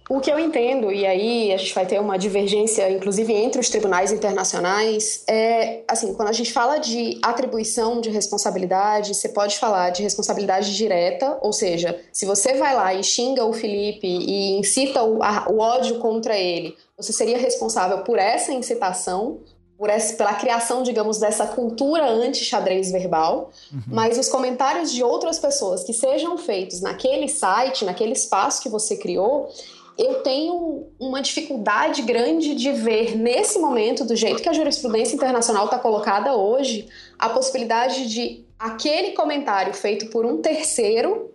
O 0.09 0.19
que 0.19 0.29
eu 0.29 0.37
entendo, 0.37 0.91
e 0.91 1.05
aí 1.05 1.53
a 1.53 1.57
gente 1.57 1.73
vai 1.73 1.85
ter 1.85 1.97
uma 1.99 2.17
divergência, 2.17 2.91
inclusive 2.91 3.33
entre 3.33 3.59
os 3.59 3.69
tribunais 3.69 4.11
internacionais, 4.11 5.23
é 5.29 5.81
assim, 5.87 6.13
quando 6.13 6.27
a 6.27 6.33
gente 6.33 6.51
fala 6.51 6.77
de 6.77 7.17
atribuição 7.23 8.01
de 8.01 8.09
responsabilidade, 8.09 9.15
você 9.15 9.29
pode 9.29 9.57
falar 9.57 9.91
de 9.91 10.03
responsabilidade 10.03 10.75
direta, 10.75 11.39
ou 11.41 11.53
seja, 11.53 11.99
se 12.11 12.25
você 12.25 12.53
vai 12.55 12.75
lá 12.75 12.93
e 12.93 13.01
xinga 13.01 13.45
o 13.45 13.53
Felipe 13.53 14.05
e 14.05 14.59
incita 14.59 15.03
o, 15.03 15.23
a, 15.23 15.47
o 15.49 15.59
ódio 15.59 15.99
contra 15.99 16.37
ele, 16.37 16.75
você 16.97 17.13
seria 17.13 17.37
responsável 17.37 17.99
por 17.99 18.19
essa 18.19 18.51
incitação, 18.51 19.39
por 19.77 19.89
essa, 19.89 20.15
pela 20.15 20.33
criação, 20.33 20.83
digamos, 20.83 21.19
dessa 21.19 21.47
cultura 21.47 22.09
anti-xadrez 22.09 22.91
verbal, 22.91 23.51
uhum. 23.71 23.81
mas 23.87 24.17
os 24.17 24.29
comentários 24.29 24.91
de 24.91 25.03
outras 25.03 25.37
pessoas 25.37 25.83
que 25.83 25.93
sejam 25.93 26.37
feitos 26.37 26.81
naquele 26.81 27.27
site, 27.27 27.83
naquele 27.83 28.13
espaço 28.13 28.61
que 28.61 28.69
você 28.69 28.95
criou, 28.95 29.49
eu 29.97 30.15
tenho 30.23 30.87
uma 30.99 31.21
dificuldade 31.21 32.01
grande 32.01 32.53
de 32.55 32.71
ver 32.71 33.17
nesse 33.17 33.59
momento, 33.59 34.03
do 34.05 34.15
jeito 34.15 34.41
que 34.41 34.49
a 34.49 34.53
jurisprudência 34.53 35.15
internacional 35.15 35.65
está 35.65 35.79
colocada 35.79 36.35
hoje, 36.35 36.87
a 37.17 37.29
possibilidade 37.29 38.09
de 38.09 38.45
aquele 38.59 39.11
comentário 39.11 39.73
feito 39.73 40.07
por 40.07 40.25
um 40.25 40.41
terceiro 40.41 41.31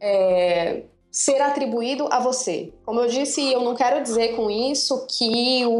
é, 0.00 0.82
ser 1.14 1.40
atribuído 1.40 2.08
a 2.10 2.18
você. 2.18 2.72
Como 2.84 2.98
eu 2.98 3.06
disse, 3.06 3.40
eu 3.52 3.60
não 3.60 3.76
quero 3.76 4.02
dizer 4.02 4.34
com 4.34 4.50
isso 4.50 5.06
que 5.08 5.64
o, 5.64 5.70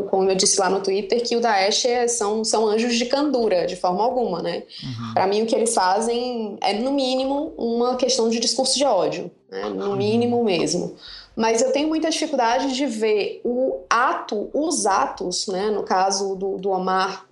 o 0.00 0.02
como 0.04 0.30
eu 0.30 0.34
disse 0.34 0.58
lá 0.58 0.70
no 0.70 0.80
Twitter, 0.80 1.22
que 1.22 1.36
o 1.36 1.42
Daesh 1.42 1.84
é, 1.84 2.08
são, 2.08 2.42
são 2.42 2.66
anjos 2.66 2.96
de 2.96 3.04
candura, 3.04 3.66
de 3.66 3.76
forma 3.76 4.02
alguma, 4.02 4.40
né? 4.40 4.62
Uhum. 4.82 5.12
Para 5.12 5.26
mim, 5.26 5.42
o 5.42 5.46
que 5.46 5.54
eles 5.54 5.74
fazem 5.74 6.56
é, 6.62 6.72
no 6.72 6.90
mínimo, 6.90 7.52
uma 7.58 7.96
questão 7.96 8.30
de 8.30 8.40
discurso 8.40 8.78
de 8.78 8.84
ódio, 8.84 9.30
né? 9.50 9.68
no 9.68 9.94
mínimo 9.94 10.42
mesmo 10.42 10.96
mas 11.36 11.62
eu 11.62 11.70
tenho 11.70 11.86
muita 11.86 12.10
dificuldade 12.10 12.74
de 12.74 12.84
ver 12.84 13.40
o 13.44 13.82
ato, 13.88 14.50
os 14.52 14.86
atos, 14.86 15.46
né, 15.46 15.70
no 15.70 15.84
caso 15.84 16.34
do, 16.34 16.58
do 16.58 16.70
Omar, 16.70 17.27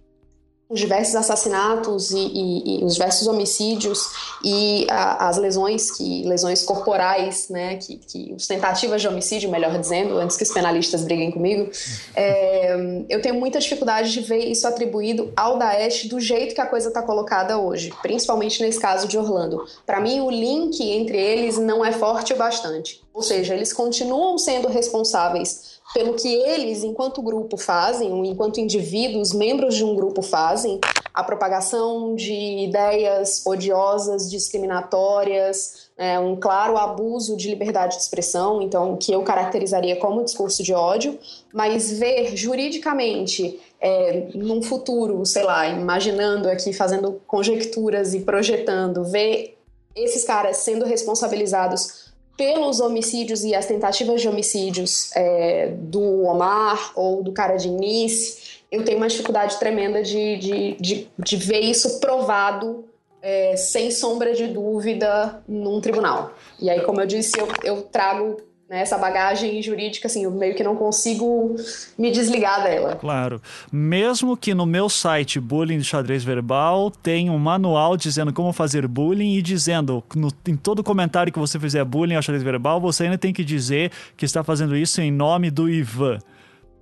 os 0.69 0.81
diversos 0.81 1.15
assassinatos 1.15 2.11
e, 2.11 2.19
e, 2.19 2.81
e, 2.81 2.85
os 2.85 2.95
diversos 2.95 3.29
homicídios 3.29 4.01
e 4.45 4.87
a, 4.91 5.29
as 5.29 5.37
lesões 5.37 5.93
que 5.93 6.25
lesões 6.25 6.63
corporais, 6.63 7.49
né, 7.49 7.77
que, 7.77 7.97
que 7.97 8.35
os 8.37 8.49
tentativas 8.49 9.01
de 9.01 9.07
homicídio, 9.07 9.49
melhor 9.49 9.79
dizendo, 9.79 10.19
antes 10.19 10.37
que 10.37 10.43
os 10.43 10.51
penalistas 10.51 11.05
briguem 11.05 11.31
comigo, 11.31 11.71
é, 12.17 13.05
eu 13.09 13.23
tenho 13.23 13.37
muita 13.37 13.61
dificuldade 13.61 14.13
de 14.13 14.21
ver 14.21 14.45
isso 14.45 14.67
atribuído 14.67 15.33
ao 15.37 15.57
Daesh 15.57 16.07
do 16.07 16.19
jeito 16.19 16.55
que 16.55 16.61
a 16.61 16.67
coisa 16.67 16.89
está 16.89 17.01
colocada 17.01 17.59
hoje, 17.59 17.93
principalmente 18.03 18.61
nesse 18.61 18.81
caso 18.81 19.07
de 19.07 19.17
Orlando. 19.17 19.65
Para 19.85 20.01
mim, 20.01 20.21
o 20.21 20.31
link 20.31 20.83
entre 20.83 21.17
eles 21.17 21.59
não 21.59 21.85
é 21.85 21.93
forte 21.93 22.33
o 22.33 22.37
bastante. 22.37 23.01
Ou 23.15 23.23
seja, 23.23 23.55
eles 23.55 23.73
continuam 23.73 24.37
sendo 24.37 24.69
responsáveis 24.69 25.76
pelo 25.97 26.13
que 26.13 26.29
eles, 26.29 26.85
enquanto 26.85 27.23
grupo, 27.23 27.57
fazem, 27.57 28.29
enquanto 28.29 28.61
indivíduos, 28.61 29.33
membros 29.33 29.75
de 29.75 29.83
um 29.83 29.95
grupo 29.95 30.21
fazem, 30.21 30.79
a 31.15 31.25
propagação 31.25 32.15
de 32.15 32.35
ideias 32.35 33.43
odiosas, 33.47 34.31
discriminatórias, 34.31 35.89
é, 35.97 36.19
um 36.19 36.37
claro 36.37 36.77
abuso 36.77 37.35
de 37.35 37.49
liberdade 37.49 37.97
de 37.97 38.03
expressão, 38.03 38.61
então, 38.61 38.99
que 38.99 39.11
eu 39.11 39.23
caracterizaria 39.23 39.97
como 39.97 40.23
discurso 40.23 40.63
de 40.63 40.75
ódio, 40.75 41.19
mas 41.51 41.99
ver 41.99 42.37
juridicamente, 42.37 43.59
é, 43.81 44.29
num 44.35 44.61
futuro, 44.61 45.25
sei 45.25 45.45
lá, 45.45 45.67
imaginando 45.67 46.51
aqui, 46.51 46.75
fazendo 46.75 47.23
conjecturas 47.27 48.13
e 48.13 48.21
projetando, 48.21 49.03
ver 49.03 49.57
esses 49.95 50.25
caras 50.25 50.59
sendo 50.59 50.85
responsabilizados 50.85 52.06
pelos 52.37 52.81
homicídios 52.81 53.45
e 53.45 53.55
as 53.55 53.67
tentativas 53.67 54.21
de 54.21 54.29
homicídios 54.29 55.11
é, 55.15 55.73
do 55.77 56.25
Omar 56.25 56.93
ou 56.95 57.23
do 57.23 57.33
cara 57.33 57.57
de 57.57 57.69
Nice, 57.69 58.61
eu 58.71 58.85
tenho 58.85 58.99
uma 58.99 59.09
dificuldade 59.09 59.59
tremenda 59.59 60.03
de, 60.03 60.37
de, 60.37 60.77
de, 60.79 61.09
de 61.19 61.37
ver 61.37 61.61
isso 61.61 61.99
provado 62.01 62.85
é, 63.23 63.57
sem 63.57 63.91
sombra 63.91 64.35
de 64.35 64.47
dúvida 64.47 65.43
num 65.49 65.81
tribunal. 65.81 66.33
E 66.61 66.69
aí, 66.69 66.81
como 66.83 67.01
eu 67.01 67.07
disse, 67.07 67.39
eu, 67.39 67.49
eu 67.65 67.83
trago 67.83 68.37
né, 68.69 68.81
essa 68.81 68.99
bagagem 68.99 69.63
jurídica, 69.63 70.09
assim, 70.09 70.25
eu 70.25 70.31
meio 70.31 70.55
que 70.55 70.65
não 70.65 70.75
consigo 70.75 71.55
me 71.97 72.11
desligar 72.11 72.65
dela. 72.65 72.97
Claro. 72.97 73.41
Mesmo 73.71 74.37
que 74.37 74.55
no 74.55 74.67
meu 74.67 74.89
site 74.89 75.39
Bullying 75.39 75.79
de 75.79 75.85
Xadrez 75.85 76.25
Verbal 76.25 76.91
tenha 76.91 77.31
um 77.31 77.39
manual 77.39 77.97
dizendo 77.97 78.33
como 78.33 78.53
fazer 78.53 78.89
bullying 78.89 79.37
e 79.37 79.43
dizendo 79.43 80.03
no, 80.17 80.33
em 80.49 80.57
todo 80.57 80.83
comentário 80.83 81.33
que 81.33 81.39
você 81.39 81.61
fizer 81.61 81.85
bullying 81.85 82.17
ao 82.17 82.23
xadrez 82.23 82.43
verbal, 82.43 82.81
você 82.81 83.05
ainda 83.05 83.19
tem 83.19 83.33
que 83.33 83.45
dizer 83.45 83.93
que 84.17 84.25
está 84.25 84.43
fazendo 84.43 84.77
isso 84.77 85.01
em 85.01 85.13
nome 85.13 85.51
do 85.51 85.69
Ivan. 85.69 86.19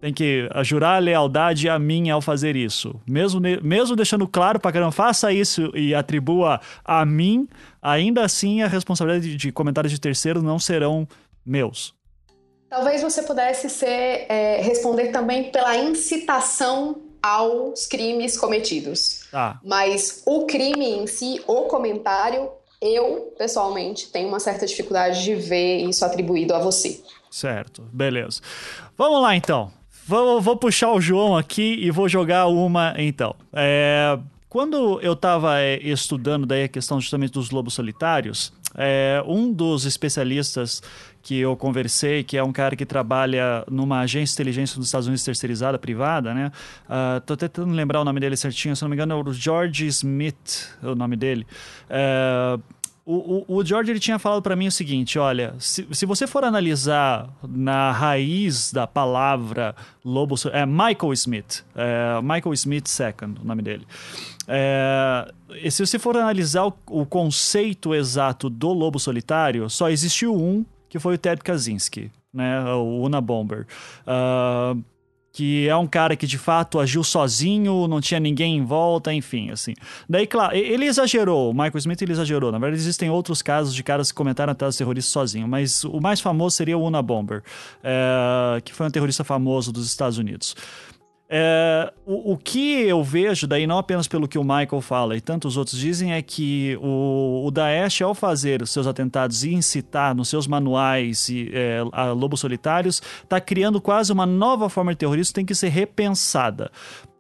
Tem 0.01 0.13
que 0.13 0.49
jurar 0.63 1.03
lealdade 1.03 1.67
a 1.67 1.79
mim 1.79 2.11
ao 2.11 2.21
fazer 2.21 2.57
isso. 2.57 2.95
Mesmo, 3.07 3.41
mesmo 3.63 3.97
deixando 3.97 4.29
claro 4.29 4.61
para 4.61 4.71
que 4.71 4.79
não 4.79 4.93
faça 4.93 5.33
isso 5.33 5.71
e 5.75 5.95
atribua 5.95 6.61
a 6.85 7.07
mim, 7.07 7.49
ainda 7.81 8.23
assim 8.23 8.61
a 8.61 8.69
responsabilidade 8.69 9.31
de, 9.31 9.37
de 9.37 9.53
comentários 9.53 9.91
de 9.91 9.99
terceiros 9.99 10.43
não 10.43 10.59
serão 10.59 11.09
meus. 11.45 11.95
Talvez 12.69 13.03
você 13.03 13.23
pudesse 13.23 13.71
ser, 13.71 14.27
é, 14.29 14.61
responder 14.61 15.09
também 15.09 15.51
pela 15.51 15.77
incitação 15.77 17.03
aos 17.23 17.87
crimes 17.87 18.37
cometidos. 18.37 19.27
Ah. 19.33 19.59
Mas 19.65 20.23
o 20.27 20.45
crime 20.45 20.85
em 20.85 21.07
si, 21.07 21.41
o 21.47 21.63
comentário, 21.63 22.51
eu, 22.83 23.33
pessoalmente, 23.39 24.11
tenho 24.11 24.29
uma 24.29 24.41
certa 24.41 24.67
dificuldade 24.67 25.23
de 25.23 25.35
ver 25.35 25.89
isso 25.89 26.05
atribuído 26.05 26.55
a 26.55 26.59
você. 26.59 27.01
Certo, 27.31 27.83
beleza. 27.93 28.41
Vamos 28.97 29.23
lá 29.23 29.35
então. 29.35 29.73
Vou, 30.07 30.41
vou 30.41 30.57
puxar 30.57 30.93
o 30.93 31.01
João 31.01 31.37
aqui 31.37 31.77
e 31.81 31.91
vou 31.91 32.09
jogar 32.09 32.47
uma 32.47 32.95
então. 32.99 33.35
É, 33.53 34.19
quando 34.51 35.01
eu 35.01 35.15
estava 35.15 35.61
é, 35.61 35.79
estudando 35.83 36.45
daí 36.45 36.65
a 36.65 36.69
questão 36.69 37.01
justamente 37.01 37.33
dos 37.33 37.51
lobos 37.51 37.73
solitários, 37.73 38.53
é, 38.77 39.23
um 39.27 39.51
dos 39.51 39.87
especialistas 39.87 40.83
que 41.25 41.41
eu 41.41 41.57
conversei, 41.57 42.23
que 42.23 42.37
é 42.37 42.45
um 42.45 42.53
cara 42.53 42.77
que 42.77 42.85
trabalha 42.85 43.65
numa 43.71 44.01
agência 44.01 44.27
de 44.27 44.43
inteligência 44.43 44.77
dos 44.77 44.87
Estados 44.87 45.07
Unidos 45.07 45.25
terceirizada, 45.25 45.79
privada, 45.79 46.35
né? 46.35 46.53
Uh, 46.85 47.19
tô 47.23 47.35
tentando 47.35 47.73
lembrar 47.73 48.03
o 48.03 48.05
nome 48.05 48.21
dele 48.21 48.37
certinho, 48.37 48.77
se 48.77 48.83
não 48.83 48.91
me 48.91 48.95
engano 48.95 49.15
é 49.15 49.17
o 49.17 49.33
George 49.33 49.87
Smith, 49.87 50.69
é 50.83 50.87
o 50.87 50.95
nome 50.95 51.17
dele. 51.17 51.47
Uh, 51.89 52.63
o, 53.07 53.45
o, 53.49 53.57
o, 53.57 53.65
George 53.65 53.91
ele 53.91 54.01
tinha 54.01 54.19
falado 54.19 54.43
para 54.43 54.55
mim 54.55 54.67
o 54.67 54.73
seguinte: 54.73 55.19
olha, 55.19 55.55
se, 55.59 55.87
se 55.93 56.05
você 56.05 56.27
for 56.27 56.45
analisar 56.45 57.29
na 57.43 57.91
raiz 57.91 58.71
da 58.71 58.87
palavra 58.87 59.75
lobo, 60.05 60.35
é 60.53 60.67
Michael 60.67 61.13
Smith, 61.15 61.65
é, 61.75 62.21
Michael 62.23 62.53
Smith 62.55 62.87
II, 62.99 63.35
o 63.43 63.47
nome 63.47 63.63
dele. 63.63 63.87
É, 64.47 65.33
se 65.71 65.85
você 65.87 65.99
for 65.99 66.17
analisar 66.17 66.67
o, 66.67 66.75
o 66.87 67.07
conceito 67.07 67.95
exato 67.95 68.49
do 68.49 68.73
lobo 68.73 68.99
solitário, 68.99 69.69
só 69.69 69.91
existiu 69.91 70.35
um 70.35 70.65
que 70.95 71.01
foi 71.01 71.17
o 71.17 71.19
Ted 71.19 71.43
Kaczynski, 71.43 72.09
né? 72.33 72.65
O 72.73 73.01
Una 73.03 73.21
Bomber. 73.21 73.67
Uh, 74.07 74.81
que 75.33 75.69
é 75.69 75.75
um 75.75 75.89
cara 75.89 76.15
que 76.15 76.25
de 76.25 76.39
fato 76.39 76.79
agiu 76.79 77.03
sozinho, 77.03 77.89
não 77.89 78.01
tinha 78.01 78.21
ninguém 78.21 78.59
em 78.59 78.65
volta, 78.65 79.13
enfim, 79.13 79.51
assim. 79.51 79.75
Daí, 80.09 80.25
claro, 80.25 80.55
ele 80.55 80.85
exagerou, 80.85 81.51
o 81.51 81.53
Michael 81.53 81.79
Smith 81.79 82.01
ele 82.01 82.13
exagerou. 82.13 82.53
Na 82.53 82.59
verdade, 82.61 82.81
existem 82.81 83.11
outros 83.11 83.43
casos 83.43 83.75
de 83.75 83.83
caras 83.83 84.13
que 84.13 84.17
comentaram 84.17 84.53
ataques 84.53 84.77
terroristas 84.77 85.13
sozinho, 85.13 85.49
mas 85.49 85.83
o 85.83 86.01
mais 86.01 86.21
famoso 86.21 86.55
seria 86.55 86.79
o 86.79 86.85
Una 86.85 87.03
Bomber, 87.03 87.43
é, 87.83 88.61
que 88.61 88.73
foi 88.73 88.87
um 88.87 88.91
terrorista 88.91 89.25
famoso 89.25 89.73
dos 89.73 89.85
Estados 89.85 90.17
Unidos. 90.17 90.55
É, 91.37 91.93
o, 92.07 92.35
o, 92.35 92.37
que 92.39 92.83
eu 92.83 93.03
vejo, 93.03 93.49
daí 93.49 93.67
não 93.67 93.77
apenas 93.77 94.07
pelo 94.07 94.29
que 94.29 94.39
o 94.39 94.45
Michael 94.45 94.81
fala 94.81 95.17
e 95.17 95.21
tantos 95.21 95.57
outros 95.57 95.77
dizem, 95.77 96.13
é 96.13 96.23
que 96.23 96.79
o, 96.81 97.43
o 97.45 97.51
Daesh, 97.51 98.03
ao 98.03 98.15
fazer 98.15 98.63
os 98.63 98.71
seus 98.71 98.87
atentados 98.87 99.43
e 99.43 99.53
incitar 99.53 100.15
nos 100.15 100.29
seus 100.29 100.47
manuais 100.47 101.29
e, 101.29 101.51
é, 101.53 101.83
a 101.91 102.13
lobos 102.13 102.39
solitários, 102.39 103.03
está 103.21 103.41
criando 103.41 103.81
quase 103.81 104.13
uma 104.13 104.25
nova 104.25 104.69
forma 104.69 104.93
de 104.93 104.99
terrorismo 104.99 105.31
que 105.31 105.35
tem 105.35 105.45
que 105.45 105.57
ser 105.57 105.71
repensada 105.71 106.71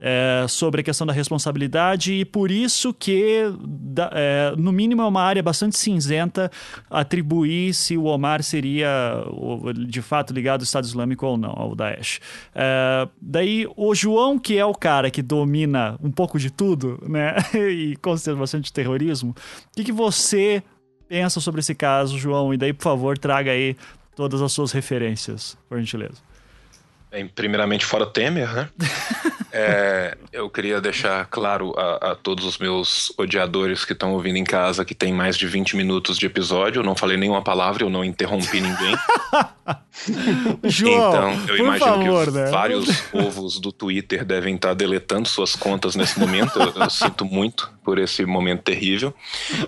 é, 0.06 0.44
sobre 0.46 0.82
a 0.82 0.84
questão 0.84 1.06
da 1.06 1.14
responsabilidade 1.14 2.12
e 2.12 2.26
por 2.26 2.50
isso 2.50 2.92
que, 2.92 3.42
é, 4.12 4.52
no 4.54 4.70
mínimo, 4.70 5.00
é 5.00 5.06
uma 5.06 5.22
área 5.22 5.42
bastante 5.42 5.78
cinzenta 5.78 6.50
atribuir 6.90 7.72
se 7.72 7.96
o 7.96 8.04
Omar 8.04 8.42
seria 8.42 9.24
de 9.88 10.02
fato 10.02 10.34
ligado 10.34 10.60
ao 10.60 10.64
Estado 10.64 10.84
Islâmico 10.84 11.26
ou 11.26 11.38
não, 11.38 11.54
ao 11.56 11.74
Daesh. 11.74 12.20
É, 12.54 13.08
daí, 13.18 13.66
o 13.74 13.94
João, 13.94 14.38
que 14.38 14.58
é 14.58 14.64
o 14.66 14.74
cara 14.74 15.10
que 15.10 15.22
domina 15.22 15.96
um 16.02 16.10
pouco 16.10 16.38
de 16.38 16.50
tudo, 16.50 17.02
né, 17.08 17.36
e 17.56 17.96
considera 17.96 18.36
bastante 18.36 18.70
terrorismo, 18.70 19.30
o 19.30 19.34
que, 19.74 19.84
que 19.84 19.92
você 19.92 20.62
pensa 21.08 21.40
sobre 21.40 21.60
esse 21.60 21.74
caso, 21.74 22.18
João? 22.18 22.52
E 22.52 22.58
daí, 22.58 22.74
por 22.74 22.82
favor, 22.82 23.16
traga 23.16 23.52
aí 23.52 23.74
todas 24.14 24.42
as 24.42 24.52
suas 24.52 24.70
referências, 24.70 25.56
por 25.66 25.78
gentileza. 25.78 26.20
Bem, 27.10 27.26
primeiramente, 27.26 27.86
fora 27.86 28.04
Temer, 28.04 28.52
né? 28.52 28.68
É, 29.56 30.16
eu 30.32 30.50
queria 30.50 30.80
deixar 30.80 31.26
claro 31.26 31.72
a, 31.78 32.10
a, 32.10 32.14
todos 32.16 32.44
os 32.44 32.58
meus 32.58 33.14
odiadores 33.16 33.84
que 33.84 33.92
estão 33.92 34.12
ouvindo 34.12 34.36
em 34.36 34.42
casa 34.42 34.84
que 34.84 34.96
tem 34.96 35.12
mais 35.12 35.38
de 35.38 35.46
20 35.46 35.76
minutos 35.76 36.18
de 36.18 36.26
episódio. 36.26 36.80
Eu 36.80 36.84
não 36.84 36.96
falei 36.96 37.16
nenhuma 37.16 37.40
palavra, 37.40 37.84
eu 37.84 37.88
não 37.88 38.04
interrompi 38.04 38.60
ninguém. 38.60 38.96
João, 40.64 41.08
então, 41.08 41.46
eu 41.46 41.56
imagino 41.58 41.88
favor, 41.88 42.24
que 42.24 42.30
né? 42.32 42.46
vários 42.46 43.00
povos 43.02 43.60
do 43.60 43.70
Twitter 43.70 44.24
devem 44.24 44.56
estar 44.56 44.74
deletando 44.74 45.28
suas 45.28 45.54
contas 45.54 45.94
nesse 45.94 46.18
momento. 46.18 46.58
Eu, 46.58 46.72
eu 46.74 46.90
sinto 46.90 47.24
muito 47.24 47.72
por 47.84 48.00
esse 48.00 48.26
momento 48.26 48.62
terrível. 48.62 49.14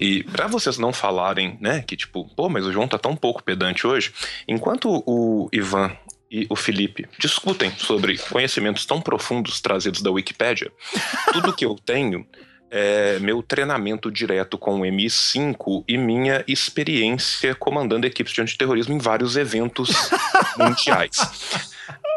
E 0.00 0.24
para 0.24 0.48
vocês 0.48 0.78
não 0.78 0.92
falarem, 0.92 1.56
né, 1.60 1.84
que 1.86 1.96
tipo, 1.96 2.28
pô, 2.34 2.48
mas 2.48 2.66
o 2.66 2.72
João 2.72 2.88
tá 2.88 2.98
tão 2.98 3.14
pouco 3.14 3.40
pedante 3.40 3.86
hoje, 3.86 4.12
enquanto 4.48 5.04
o 5.06 5.48
Ivan 5.52 5.92
e 6.30 6.46
o 6.48 6.56
Felipe 6.56 7.06
discutem 7.18 7.70
sobre 7.76 8.18
conhecimentos 8.18 8.84
tão 8.84 9.00
profundos 9.00 9.60
trazidos 9.60 10.02
da 10.02 10.10
Wikipédia, 10.10 10.72
tudo 11.32 11.52
que 11.52 11.64
eu 11.64 11.76
tenho 11.76 12.26
é 12.70 13.18
meu 13.20 13.42
treinamento 13.42 14.10
direto 14.10 14.58
com 14.58 14.80
o 14.80 14.82
MI5 14.82 15.84
e 15.86 15.96
minha 15.96 16.44
experiência 16.48 17.54
comandando 17.54 18.06
equipes 18.06 18.32
de 18.32 18.42
antiterrorismo 18.42 18.92
em 18.92 18.98
vários 18.98 19.36
eventos 19.36 20.10
mundiais. 20.58 21.16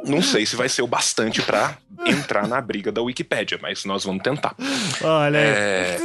Não 0.06 0.22
sei 0.22 0.46
se 0.46 0.56
vai 0.56 0.70
ser 0.70 0.82
o 0.82 0.88
bastante 0.88 1.42
para 1.42 1.78
entrar 2.06 2.48
na 2.48 2.60
briga 2.62 2.92
da 2.92 3.02
Wikipédia, 3.02 3.60
mas 3.62 3.86
nós 3.86 4.04
vamos 4.04 4.24
tentar. 4.24 4.56
Olha. 5.04 5.38
É... 5.38 5.98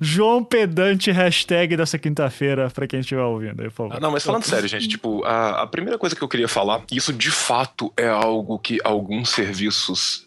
João 0.00 0.42
Pedante, 0.42 1.10
hashtag 1.10 1.76
dessa 1.76 1.98
quinta-feira, 1.98 2.70
para 2.70 2.86
quem 2.86 3.00
estiver 3.00 3.22
ouvindo 3.22 3.60
aí, 3.60 3.68
por 3.68 3.88
favor. 3.88 4.00
Não, 4.00 4.10
mas 4.10 4.24
falando 4.24 4.44
sério, 4.44 4.68
gente, 4.68 4.88
tipo, 4.88 5.22
a, 5.24 5.62
a 5.62 5.66
primeira 5.66 5.98
coisa 5.98 6.16
que 6.16 6.22
eu 6.22 6.28
queria 6.28 6.48
falar, 6.48 6.82
isso 6.90 7.12
de 7.12 7.30
fato 7.30 7.92
é 7.96 8.08
algo 8.08 8.58
que 8.58 8.78
alguns 8.84 9.30
serviços 9.30 10.26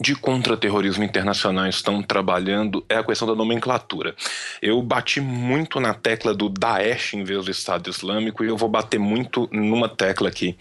de 0.00 0.14
contra-terrorismo 0.14 1.02
internacional 1.02 1.66
estão 1.66 2.02
trabalhando 2.02 2.84
é 2.88 2.96
a 2.96 3.04
questão 3.04 3.26
da 3.26 3.34
nomenclatura. 3.34 4.14
Eu 4.62 4.80
bati 4.80 5.20
muito 5.20 5.80
na 5.80 5.92
tecla 5.92 6.32
do 6.32 6.48
Daesh 6.48 7.14
em 7.14 7.24
vez 7.24 7.44
do 7.44 7.50
Estado 7.50 7.90
Islâmico 7.90 8.44
e 8.44 8.48
eu 8.48 8.56
vou 8.56 8.68
bater 8.68 8.98
muito 8.98 9.48
numa 9.52 9.88
tecla 9.88 10.28
aqui. 10.28 10.56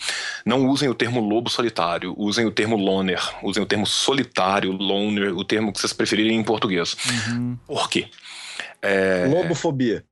Não 0.46 0.68
usem 0.68 0.90
o 0.90 0.96
termo 0.96 1.20
lobo 1.20 1.50
solitário, 1.50 2.16
usem 2.18 2.46
o 2.46 2.52
termo 2.52 2.76
loner, 2.76 3.22
usem 3.44 3.62
o 3.62 3.66
termo 3.66 3.86
solitário, 3.86 4.72
loner, 4.72 5.38
o 5.38 5.44
termo 5.44 5.72
que 5.72 5.80
vocês 5.80 5.94
preferirem 5.94 6.38
em 6.38 6.44
português. 6.44 6.98
Uhum. 7.30 7.58
Por 7.68 7.90
quê? 7.90 8.08
É... 8.82 9.28
Lobofobia. 9.30 10.04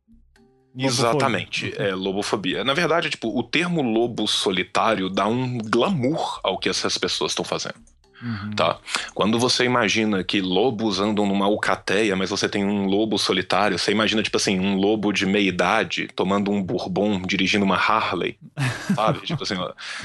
Exatamente, 0.78 1.73
é 1.78 1.95
lobofobia. 1.95 2.63
Na 2.65 2.73
verdade, 2.73 3.09
tipo, 3.09 3.30
o 3.30 3.41
termo 3.41 3.82
lobo 3.82 4.28
solitário 4.28 5.09
dá 5.09 5.26
um 5.26 5.57
glamour 5.57 6.41
ao 6.43 6.57
que 6.57 6.67
essas 6.67 6.97
pessoas 6.97 7.32
estão 7.32 7.45
fazendo. 7.45 7.76
Uhum. 8.22 8.51
Tá? 8.55 8.80
Quando 9.13 9.38
você 9.38 9.66
imagina 9.66 10.24
que 10.24 10.39
lobos 10.41 10.99
andam 10.99 11.26
numa 11.26 11.45
alcateia, 11.45 12.16
mas 12.16 12.30
você 12.30 12.47
tem 12.47 12.63
um 12.63 12.86
lobo 12.86 13.18
solitário, 13.18 13.78
você 13.78 13.91
imagina, 13.91 14.24
tipo 14.24 14.38
assim, 14.38 14.59
um 14.59 14.76
lobo 14.76 15.11
de 15.11 15.26
meia 15.26 15.47
idade 15.47 16.07
tomando 16.16 16.51
um 16.51 16.61
bourbon, 16.61 17.22
dirigindo 17.22 17.66
uma 17.66 17.76
Harley, 17.76 18.38
sabe? 18.95 19.20
tipo 19.22 19.43
assim, 19.43 19.55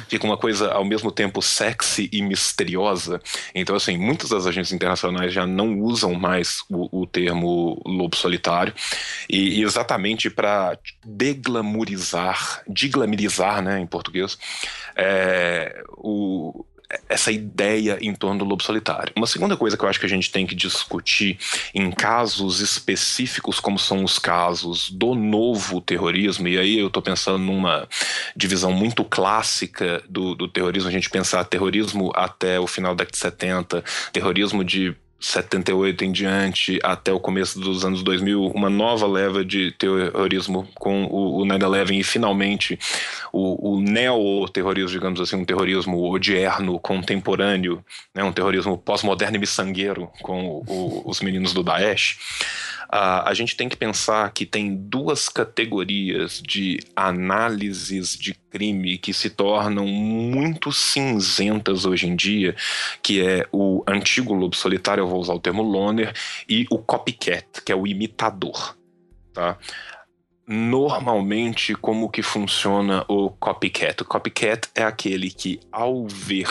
fica 0.08 0.26
uma 0.26 0.36
coisa 0.36 0.72
ao 0.72 0.84
mesmo 0.84 1.10
tempo 1.12 1.40
sexy 1.40 2.08
e 2.12 2.22
misteriosa. 2.22 3.20
Então, 3.54 3.76
assim, 3.76 3.96
muitas 3.96 4.30
das 4.30 4.46
agências 4.46 4.72
internacionais 4.72 5.32
já 5.32 5.46
não 5.46 5.78
usam 5.80 6.14
mais 6.14 6.58
o, 6.68 7.02
o 7.02 7.06
termo 7.06 7.80
lobo 7.86 8.16
solitário, 8.16 8.74
e, 9.28 9.60
e 9.60 9.62
exatamente 9.62 10.28
para 10.28 10.76
deglamorizar, 11.04 12.62
diglamorizar, 12.68 13.62
né, 13.62 13.80
em 13.80 13.86
português, 13.86 14.36
é, 14.96 15.82
o, 15.96 16.64
essa 17.08 17.30
ideia 17.30 17.98
em 18.00 18.14
torno 18.14 18.40
do 18.40 18.44
lobo 18.44 18.62
solitário. 18.62 19.12
Uma 19.16 19.26
segunda 19.26 19.56
coisa 19.56 19.76
que 19.76 19.84
eu 19.84 19.88
acho 19.88 20.00
que 20.00 20.06
a 20.06 20.08
gente 20.08 20.30
tem 20.30 20.46
que 20.46 20.54
discutir 20.54 21.38
em 21.74 21.90
casos 21.90 22.60
específicos, 22.60 23.60
como 23.60 23.78
são 23.78 24.02
os 24.02 24.18
casos 24.18 24.90
do 24.90 25.14
novo 25.14 25.80
terrorismo, 25.80 26.48
e 26.48 26.58
aí 26.58 26.78
eu 26.78 26.88
estou 26.88 27.02
pensando 27.02 27.38
numa 27.38 27.88
divisão 28.36 28.72
muito 28.72 29.04
clássica 29.04 30.02
do, 30.08 30.34
do 30.34 30.48
terrorismo, 30.48 30.88
a 30.88 30.92
gente 30.92 31.10
pensar 31.10 31.44
terrorismo 31.44 32.12
até 32.14 32.58
o 32.58 32.66
final 32.66 32.94
da 32.94 33.04
década 33.04 33.12
de 33.12 33.18
70, 33.18 33.84
terrorismo 34.12 34.64
de 34.64 34.94
78 35.20 36.04
em 36.04 36.12
diante 36.12 36.78
até 36.82 37.12
o 37.12 37.20
começo 37.20 37.60
dos 37.60 37.84
anos 37.84 38.02
2000, 38.02 38.46
uma 38.46 38.70
nova 38.70 39.06
leva 39.06 39.44
de 39.44 39.70
terrorismo 39.72 40.66
com 40.74 41.04
o, 41.04 41.42
o 41.42 41.44
9-11 41.44 42.00
e 42.00 42.02
finalmente 42.02 42.78
o, 43.32 43.74
o 43.74 43.80
neo-terrorismo, 43.80 44.90
digamos 44.90 45.20
assim, 45.20 45.36
um 45.36 45.44
terrorismo 45.44 46.10
odierno, 46.10 46.78
contemporâneo, 46.78 47.84
né, 48.14 48.24
um 48.24 48.32
terrorismo 48.32 48.78
pós-moderno 48.78 49.36
e 49.36 49.40
miçangueiro 49.40 50.10
com 50.22 50.64
o, 50.66 51.02
os 51.04 51.20
meninos 51.20 51.52
do 51.52 51.62
Daesh. 51.62 52.18
Uh, 52.92 53.22
a 53.24 53.34
gente 53.34 53.56
tem 53.56 53.68
que 53.68 53.76
pensar 53.76 54.32
que 54.32 54.44
tem 54.44 54.74
duas 54.74 55.28
categorias 55.28 56.42
de 56.42 56.80
análises 56.96 58.18
de 58.18 58.34
crime 58.34 58.98
que 58.98 59.14
se 59.14 59.30
tornam 59.30 59.86
muito 59.86 60.72
cinzentas 60.72 61.84
hoje 61.84 62.08
em 62.08 62.16
dia, 62.16 62.56
que 63.00 63.24
é 63.24 63.46
o 63.52 63.84
antigo 63.86 64.34
lobo 64.34 64.56
solitário, 64.56 65.02
eu 65.02 65.06
vou 65.06 65.20
usar 65.20 65.34
o 65.34 65.38
termo 65.38 65.62
loner, 65.62 66.12
e 66.48 66.66
o 66.68 66.78
copycat, 66.78 67.62
que 67.64 67.70
é 67.70 67.76
o 67.76 67.86
imitador. 67.86 68.76
Tá? 69.32 69.56
Normalmente, 70.44 71.76
como 71.76 72.10
que 72.10 72.22
funciona 72.22 73.04
o 73.06 73.30
copycat? 73.30 74.02
O 74.02 74.04
copycat 74.04 74.68
é 74.74 74.82
aquele 74.82 75.30
que, 75.30 75.60
ao 75.70 76.08
ver 76.08 76.48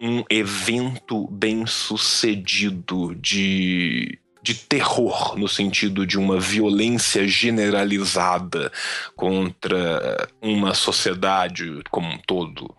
um 0.00 0.24
evento 0.30 1.28
bem 1.28 1.66
sucedido 1.66 3.14
de 3.16 4.18
de 4.42 4.54
terror, 4.54 5.38
no 5.38 5.48
sentido 5.48 6.06
de 6.06 6.18
uma 6.18 6.38
violência 6.38 7.26
generalizada 7.26 8.72
contra 9.14 10.28
uma 10.40 10.74
sociedade 10.74 11.82
como 11.90 12.08
um 12.08 12.18
todo. 12.18 12.74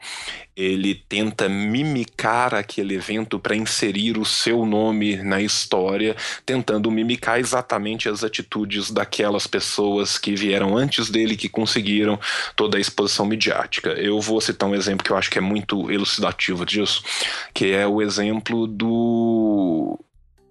Ele 0.55 0.95
tenta 0.95 1.47
mimicar 1.47 2.53
aquele 2.53 2.95
evento 2.95 3.39
para 3.39 3.55
inserir 3.55 4.17
o 4.17 4.25
seu 4.25 4.65
nome 4.65 5.15
na 5.17 5.41
história, 5.41 6.15
tentando 6.45 6.91
mimicar 6.91 7.39
exatamente 7.39 8.09
as 8.09 8.23
atitudes 8.23 8.91
daquelas 8.91 9.47
pessoas 9.47 10.17
que 10.17 10.35
vieram 10.35 10.77
antes 10.77 11.09
dele, 11.09 11.37
que 11.37 11.47
conseguiram 11.47 12.19
toda 12.55 12.77
a 12.77 12.81
exposição 12.81 13.25
midiática. 13.25 13.91
Eu 13.91 14.19
vou 14.19 14.41
citar 14.41 14.67
um 14.67 14.75
exemplo 14.75 15.05
que 15.05 15.11
eu 15.11 15.17
acho 15.17 15.31
que 15.31 15.37
é 15.37 15.41
muito 15.41 15.89
elucidativo 15.89 16.65
disso, 16.65 17.01
que 17.53 17.71
é 17.71 17.87
o 17.87 18.01
exemplo 18.01 18.67
do 18.67 19.99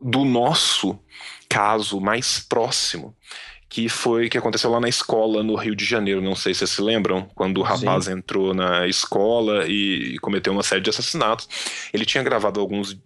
do 0.01 0.25
nosso 0.25 0.99
caso 1.49 2.01
mais 2.01 2.39
próximo, 2.39 3.15
que 3.69 3.89
foi 3.89 4.29
que 4.29 4.39
aconteceu 4.39 4.71
lá 4.71 4.81
na 4.81 4.89
escola 4.89 5.43
no 5.43 5.55
Rio 5.55 5.77
de 5.77 5.85
Janeiro. 5.85 6.21
Não 6.21 6.35
sei 6.35 6.55
se 6.55 6.61
vocês 6.61 6.71
se 6.71 6.83
lembram, 6.83 7.29
quando 7.35 7.59
o 7.59 7.63
rapaz 7.63 8.07
Sim. 8.07 8.13
entrou 8.13 8.55
na 8.55 8.87
escola 8.87 9.67
e 9.69 10.19
cometeu 10.21 10.53
uma 10.53 10.63
série 10.63 10.81
de 10.81 10.91
assassinatos. 10.91 11.49
Ele 11.93 12.05
tinha 12.05 12.23
gravado 12.23 12.61
alguns. 12.61 12.97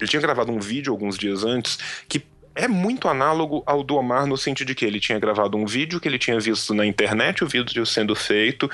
Ele 0.00 0.08
tinha 0.08 0.22
gravado 0.22 0.50
um 0.50 0.58
vídeo 0.58 0.92
alguns 0.92 1.18
dias 1.18 1.44
antes 1.44 1.78
que 2.08 2.24
é 2.54 2.68
muito 2.68 3.08
análogo 3.08 3.62
ao 3.66 3.82
do 3.82 3.96
Omar 3.96 4.26
no 4.26 4.36
sentido 4.36 4.68
de 4.68 4.74
que 4.74 4.84
ele 4.84 5.00
tinha 5.00 5.18
gravado 5.18 5.56
um 5.56 5.66
vídeo 5.66 6.00
que 6.00 6.08
ele 6.08 6.18
tinha 6.18 6.38
visto 6.38 6.72
na 6.72 6.86
internet, 6.86 7.42
o 7.42 7.48
vídeo 7.48 7.84
sendo 7.84 8.14
feito, 8.14 8.70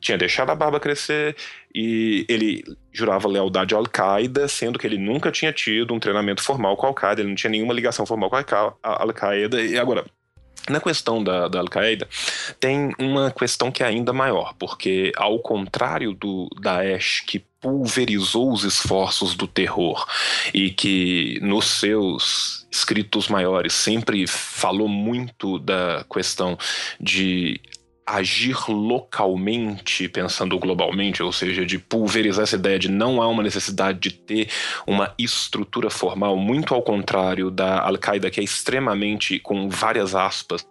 tinha 0.00 0.18
deixado 0.18 0.50
a 0.50 0.54
barba 0.54 0.80
crescer 0.80 1.36
e 1.74 2.24
ele 2.28 2.64
jurava 2.92 3.28
lealdade 3.28 3.74
à 3.74 3.78
Al-Qaeda, 3.78 4.48
sendo 4.48 4.78
que 4.78 4.86
ele 4.86 4.98
nunca 4.98 5.30
tinha 5.30 5.52
tido 5.52 5.94
um 5.94 6.00
treinamento 6.00 6.42
formal 6.42 6.76
com 6.76 6.86
a 6.86 6.88
Al-Qaeda, 6.88 7.20
ele 7.20 7.28
não 7.28 7.36
tinha 7.36 7.50
nenhuma 7.50 7.74
ligação 7.74 8.04
formal 8.04 8.30
com 8.30 8.36
a 8.36 8.74
Al-Qaeda. 8.82 9.60
E 9.62 9.78
agora, 9.78 10.04
na 10.68 10.80
questão 10.80 11.22
da, 11.22 11.48
da 11.48 11.60
Al-Qaeda, 11.60 12.08
tem 12.58 12.92
uma 12.98 13.30
questão 13.30 13.70
que 13.70 13.82
é 13.82 13.86
ainda 13.86 14.12
maior, 14.12 14.54
porque 14.58 15.12
ao 15.16 15.38
contrário 15.38 16.12
do 16.12 16.48
Daesh, 16.60 17.22
que 17.26 17.44
pulverizou 17.60 18.52
os 18.52 18.64
esforços 18.64 19.34
do 19.34 19.46
terror 19.46 20.06
e 20.54 20.70
que 20.70 21.38
nos 21.42 21.66
seus 21.66 22.66
escritos 22.70 23.28
maiores 23.28 23.74
sempre 23.74 24.26
falou 24.26 24.88
muito 24.88 25.58
da 25.58 26.04
questão 26.10 26.56
de 26.98 27.60
agir 28.16 28.56
localmente, 28.68 30.08
pensando 30.08 30.58
globalmente, 30.58 31.22
ou 31.22 31.32
seja, 31.32 31.64
de 31.64 31.78
pulverizar 31.78 32.42
essa 32.42 32.56
ideia 32.56 32.78
de 32.78 32.90
não 32.90 33.22
há 33.22 33.28
uma 33.28 33.42
necessidade 33.42 33.98
de 33.98 34.12
ter 34.12 34.48
uma 34.86 35.14
estrutura 35.18 35.90
formal, 35.90 36.36
muito 36.36 36.74
ao 36.74 36.82
contrário 36.82 37.50
da 37.50 37.80
Al-Qaeda, 37.80 38.30
que 38.30 38.40
é 38.40 38.44
extremamente, 38.44 39.38
com 39.38 39.68
várias 39.68 40.14
aspas, 40.14 40.66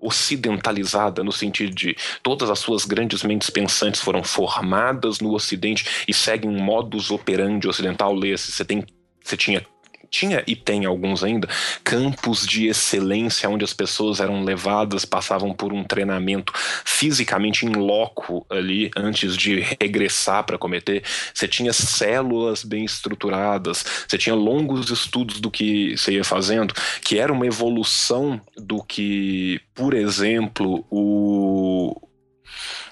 ocidentalizada 0.00 1.22
no 1.22 1.30
sentido 1.30 1.74
de 1.74 1.94
todas 2.22 2.48
as 2.48 2.58
suas 2.58 2.84
grandes 2.84 3.22
mentes 3.22 3.50
pensantes 3.50 4.00
foram 4.00 4.24
formadas 4.24 5.20
no 5.20 5.34
Ocidente 5.34 6.04
e 6.08 6.14
seguem 6.14 6.50
um 6.50 6.62
modus 6.62 7.10
operandi 7.10 7.68
ocidental. 7.68 8.14
Leia-se, 8.14 8.50
você 8.50 8.64
tem 8.64 8.84
você 9.22 9.36
tinha 9.36 9.64
tinha 10.10 10.42
e 10.46 10.56
tem 10.56 10.84
alguns 10.84 11.22
ainda 11.22 11.48
campos 11.84 12.46
de 12.46 12.66
excelência 12.66 13.48
onde 13.48 13.64
as 13.64 13.72
pessoas 13.72 14.20
eram 14.20 14.42
levadas, 14.42 15.04
passavam 15.04 15.54
por 15.54 15.72
um 15.72 15.84
treinamento 15.84 16.52
fisicamente 16.84 17.64
em 17.64 17.72
loco 17.72 18.44
ali 18.50 18.90
antes 18.96 19.36
de 19.36 19.60
regressar 19.80 20.44
para 20.44 20.58
cometer. 20.58 21.02
Você 21.32 21.46
tinha 21.46 21.72
células 21.72 22.64
bem 22.64 22.84
estruturadas, 22.84 23.84
você 24.08 24.18
tinha 24.18 24.34
longos 24.34 24.90
estudos 24.90 25.40
do 25.40 25.50
que 25.50 25.96
você 25.96 26.12
ia 26.12 26.24
fazendo, 26.24 26.74
que 27.02 27.18
era 27.18 27.32
uma 27.32 27.46
evolução 27.46 28.40
do 28.56 28.82
que, 28.82 29.60
por 29.74 29.94
exemplo, 29.94 30.84
o 30.90 32.10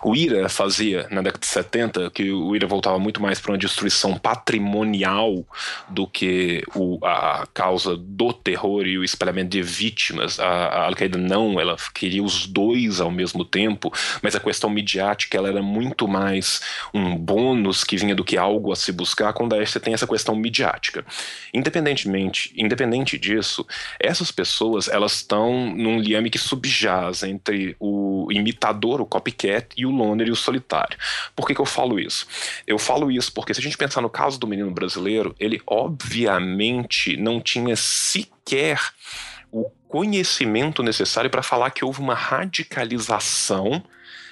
o 0.02 0.14
IRA 0.14 0.48
fazia 0.48 1.06
na 1.10 1.22
década 1.22 1.40
de 1.40 1.46
70, 1.46 2.10
que 2.10 2.30
o 2.30 2.54
IRA 2.54 2.66
voltava 2.66 2.98
muito 2.98 3.20
mais 3.20 3.40
para 3.40 3.52
uma 3.52 3.58
destruição 3.58 4.16
patrimonial 4.16 5.44
do 5.88 6.06
que 6.06 6.62
o, 6.74 6.98
a 7.04 7.46
causa 7.52 7.96
do 7.96 8.32
terror 8.32 8.86
e 8.86 8.98
o 8.98 9.04
espalhamento 9.04 9.50
de 9.50 9.62
vítimas. 9.62 10.38
A, 10.38 10.46
a 10.46 10.84
Al-Qaeda 10.86 11.18
não, 11.18 11.60
ela 11.60 11.76
queria 11.94 12.22
os 12.22 12.46
dois 12.46 13.00
ao 13.00 13.10
mesmo 13.10 13.44
tempo, 13.44 13.92
mas 14.22 14.36
a 14.36 14.40
questão 14.40 14.70
midiática 14.70 15.36
ela 15.36 15.48
era 15.48 15.62
muito 15.62 16.06
mais 16.06 16.60
um 16.94 17.16
bônus 17.16 17.84
que 17.84 17.96
vinha 17.96 18.14
do 18.14 18.24
que 18.24 18.36
algo 18.36 18.72
a 18.72 18.76
se 18.76 18.92
buscar. 18.92 19.32
Com 19.32 19.48
Daesh 19.48 19.70
você 19.70 19.80
tem 19.80 19.94
essa 19.94 20.06
questão 20.06 20.34
midiática. 20.34 21.04
Independentemente, 21.52 22.52
independente 22.56 23.18
disso, 23.18 23.66
essas 23.98 24.30
pessoas 24.30 24.88
elas 24.88 25.14
estão 25.16 25.74
num 25.74 25.98
liame 25.98 26.30
que 26.30 26.38
subjaz 26.38 27.22
entre 27.22 27.76
o 27.80 28.28
imitador, 28.30 29.00
o 29.00 29.06
copycat, 29.06 29.68
e 29.76 29.87
o 29.88 29.96
loner 29.96 30.28
e 30.28 30.30
o 30.30 30.36
solitário. 30.36 30.96
Por 31.34 31.46
que, 31.46 31.54
que 31.54 31.60
eu 31.60 31.66
falo 31.66 31.98
isso? 31.98 32.26
Eu 32.66 32.78
falo 32.78 33.10
isso 33.10 33.32
porque 33.32 33.54
se 33.54 33.60
a 33.60 33.62
gente 33.62 33.76
pensar 33.76 34.00
no 34.00 34.10
caso 34.10 34.38
do 34.38 34.46
menino 34.46 34.70
brasileiro, 34.70 35.34
ele 35.38 35.60
obviamente 35.66 37.16
não 37.16 37.40
tinha 37.40 37.76
sequer 37.76 38.80
o 39.50 39.70
conhecimento 39.88 40.82
necessário 40.82 41.30
para 41.30 41.42
falar 41.42 41.70
que 41.70 41.84
houve 41.84 42.00
uma 42.00 42.14
radicalização 42.14 43.82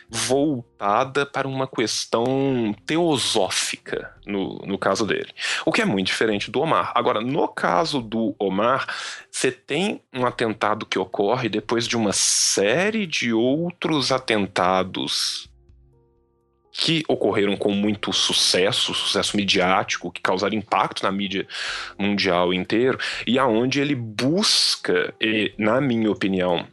voltada 0.08 1.26
para 1.26 1.48
uma 1.48 1.66
questão 1.66 2.74
teosófica, 2.86 4.14
no, 4.24 4.58
no 4.66 4.78
caso 4.78 5.06
dele. 5.06 5.30
O 5.64 5.72
que 5.72 5.82
é 5.82 5.84
muito 5.84 6.06
diferente 6.06 6.50
do 6.50 6.60
Omar. 6.60 6.92
Agora, 6.94 7.20
no 7.20 7.48
caso 7.48 8.00
do 8.00 8.34
Omar, 8.38 8.86
você 9.30 9.50
tem 9.50 10.00
um 10.14 10.24
atentado 10.24 10.86
que 10.86 10.98
ocorre 10.98 11.48
depois 11.48 11.86
de 11.86 11.96
uma 11.96 12.12
série 12.12 13.06
de 13.06 13.32
outros 13.32 14.12
atentados 14.12 15.50
que 16.78 17.02
ocorreram 17.08 17.56
com 17.56 17.72
muito 17.72 18.12
sucesso, 18.12 18.92
sucesso 18.92 19.36
midiático, 19.36 20.10
que 20.10 20.20
causaram 20.20 20.54
impacto 20.54 21.02
na 21.02 21.10
mídia 21.10 21.48
mundial 21.98 22.52
inteiro, 22.52 22.98
e 23.26 23.38
aonde 23.38 23.80
ele 23.80 23.94
busca, 23.94 25.14
na 25.56 25.80
minha 25.80 26.10
opinião, 26.10 26.66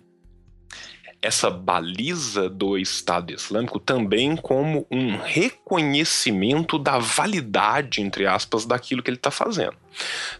essa 1.23 1.49
baliza 1.49 2.49
do 2.49 2.77
Estado 2.77 3.33
Islâmico 3.33 3.79
também 3.79 4.35
como 4.35 4.85
um 4.91 5.15
reconhecimento 5.15 6.77
da 6.77 6.99
validade, 6.99 8.01
entre 8.01 8.27
aspas, 8.27 8.65
daquilo 8.65 9.01
que 9.01 9.09
ele 9.09 9.17
está 9.17 9.31
fazendo. 9.31 9.75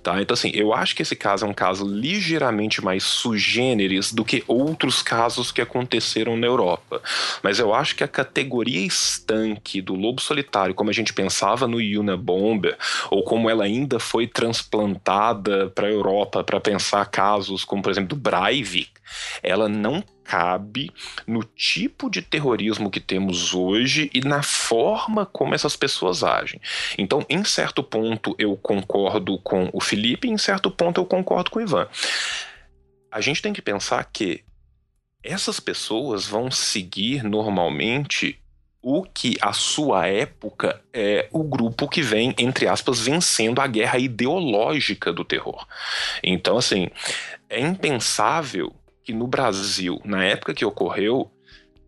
Tá? 0.02 0.22
Então, 0.22 0.34
assim, 0.34 0.52
eu 0.54 0.74
acho 0.74 0.96
que 0.96 1.02
esse 1.02 1.16
caso 1.16 1.46
é 1.46 1.48
um 1.48 1.54
caso 1.54 1.86
ligeiramente 1.88 2.84
mais 2.84 3.04
sugêneres 3.04 4.12
do 4.12 4.26
que 4.26 4.44
outros 4.48 5.02
casos 5.02 5.52
que 5.52 5.62
aconteceram 5.62 6.36
na 6.36 6.48
Europa. 6.48 7.02
Mas 7.42 7.60
eu 7.60 7.74
acho 7.74 7.96
que 7.96 8.04
a 8.04 8.08
categoria 8.08 8.86
estanque 8.86 9.82
do 9.82 9.96
lobo 9.96 10.20
solitário, 10.20 10.76
como 10.76 10.90
a 10.90 10.94
gente 10.94 11.14
pensava 11.14 11.68
no 11.68 11.80
Yuna 11.80 12.18
Bomber, 12.18 12.78
ou 13.10 13.24
como 13.24 13.50
ela 13.50 13.64
ainda 13.64 14.00
foi 14.00 14.28
transplantada 14.28 15.70
para 15.70 15.88
a 15.88 15.92
Europa 15.92 16.44
para 16.44 16.60
pensar 16.60 17.06
casos 17.06 17.64
como, 17.64 17.82
por 17.82 17.92
exemplo, 17.92 18.10
do 18.10 18.16
Breivik, 18.16 18.92
ela 19.42 19.70
não 19.70 20.04
cabe 20.24 20.92
no 21.28 21.44
tipo 21.44 22.10
de 22.10 22.22
terrorismo 22.22 22.90
que 22.90 23.00
temos 23.00 23.54
hoje 23.54 24.10
e 24.14 24.22
na 24.22 24.42
forma 24.42 25.26
como 25.26 25.54
essas 25.54 25.76
pessoas 25.76 26.24
agem. 26.24 26.60
Então, 26.98 27.26
em 27.30 27.44
certo 27.44 27.84
ponto, 27.84 28.36
eu 28.40 28.56
concordo 28.56 29.38
com 29.40 29.70
o 29.74 29.82
Felipe, 29.82 30.30
em 30.30 30.38
certo 30.38 30.72
ponto, 30.72 31.00
eu 31.00 31.06
concordo 31.06 31.52
com 31.52 31.60
o 31.60 31.62
Ivan. 31.62 31.88
A 33.12 33.22
gente 33.22 33.42
tem 33.42 33.54
que 33.54 33.62
pensar 33.62 34.04
que 34.06 34.44
essas 35.22 35.60
pessoas 35.60 36.26
vão 36.26 36.50
seguir 36.52 37.24
normalmente 37.24 38.40
o 38.82 39.04
que 39.04 39.38
a 39.40 39.54
sua 39.54 40.08
época 40.08 40.82
é 40.92 41.30
o 41.32 41.42
grupo 41.42 41.88
que 41.88 42.02
vem, 42.02 42.36
entre 42.38 42.68
aspas, 42.68 43.00
vencendo 43.00 43.62
a 43.62 43.68
guerra 43.68 43.98
ideológica 43.98 45.14
do 45.14 45.24
terror. 45.24 45.66
Então, 46.22 46.58
assim, 46.58 46.90
é 47.50 47.62
impensável 47.62 48.76
que 49.04 49.14
no 49.14 49.28
Brasil, 49.28 50.02
na 50.06 50.24
época 50.24 50.54
que 50.54 50.66
ocorreu, 50.66 51.32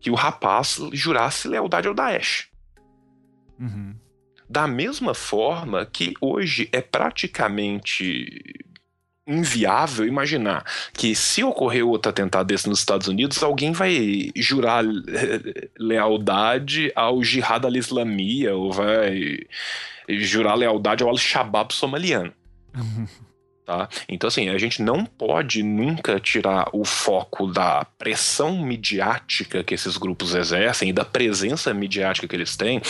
que 0.00 0.10
o 0.10 0.14
rapaz 0.14 0.78
jurasse 0.92 1.48
lealdade 1.48 1.88
ao 1.88 1.94
Daesh. 1.94 2.48
Uhum. 3.58 3.94
Da 4.48 4.66
mesma 4.66 5.14
forma 5.14 5.84
que 5.84 6.14
hoje 6.20 6.68
é 6.72 6.80
praticamente 6.80 8.64
inviável 9.26 10.06
imaginar 10.06 10.64
que 10.92 11.16
se 11.16 11.42
ocorrer 11.42 11.84
outro 11.84 12.10
atentado 12.10 12.46
desse 12.46 12.68
nos 12.68 12.78
Estados 12.78 13.08
Unidos, 13.08 13.42
alguém 13.42 13.72
vai 13.72 14.30
jurar 14.36 14.84
lealdade 15.76 16.92
ao 16.94 17.22
Jihad 17.24 17.64
al-Islamia 17.64 18.54
ou 18.54 18.72
vai 18.72 19.40
jurar 20.08 20.54
lealdade 20.54 21.02
ao 21.02 21.08
Al-Shabaab 21.08 21.74
somaliano. 21.74 22.32
Tá? 23.66 23.88
Então, 24.08 24.28
assim, 24.28 24.48
a 24.48 24.56
gente 24.58 24.80
não 24.80 25.04
pode 25.04 25.60
nunca 25.64 26.20
tirar 26.20 26.68
o 26.72 26.84
foco 26.84 27.48
da 27.48 27.84
pressão 27.98 28.62
midiática 28.62 29.64
que 29.64 29.74
esses 29.74 29.96
grupos 29.96 30.36
exercem 30.36 30.90
e 30.90 30.92
da 30.92 31.04
presença 31.04 31.74
midiática 31.74 32.28
que 32.28 32.36
eles 32.36 32.56
têm. 32.56 32.80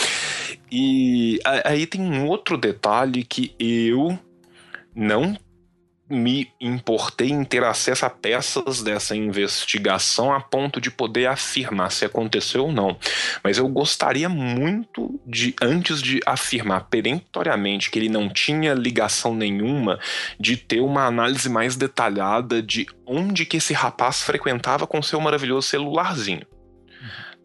E 0.71 1.39
aí 1.65 1.87
tem 1.87 1.99
um 1.99 2.27
outro 2.27 2.59
detalhe 2.59 3.23
que 3.23 3.55
eu 3.57 4.19
não 4.95 5.35
me 6.09 6.51
importei 6.59 7.29
em 7.29 7.43
ter 7.43 7.63
acesso 7.63 8.05
a 8.05 8.09
peças 8.09 8.81
dessa 8.81 9.15
investigação 9.15 10.33
a 10.33 10.39
ponto 10.39 10.79
de 10.79 10.89
poder 10.89 11.27
afirmar 11.27 11.91
se 11.91 12.05
aconteceu 12.05 12.65
ou 12.65 12.71
não. 12.71 12.97
Mas 13.43 13.57
eu 13.57 13.67
gostaria 13.67 14.29
muito 14.29 15.19
de, 15.25 15.53
antes 15.61 16.01
de 16.01 16.19
afirmar 16.25 16.85
peremptoriamente 16.89 17.91
que 17.91 17.99
ele 17.99 18.09
não 18.09 18.29
tinha 18.29 18.73
ligação 18.73 19.35
nenhuma, 19.35 19.99
de 20.39 20.55
ter 20.55 20.79
uma 20.79 21.05
análise 21.05 21.49
mais 21.49 21.75
detalhada 21.75 22.61
de 22.61 22.87
onde 23.05 23.45
que 23.45 23.57
esse 23.57 23.73
rapaz 23.73 24.21
frequentava 24.21 24.87
com 24.87 25.01
seu 25.01 25.19
maravilhoso 25.19 25.67
celularzinho 25.67 26.45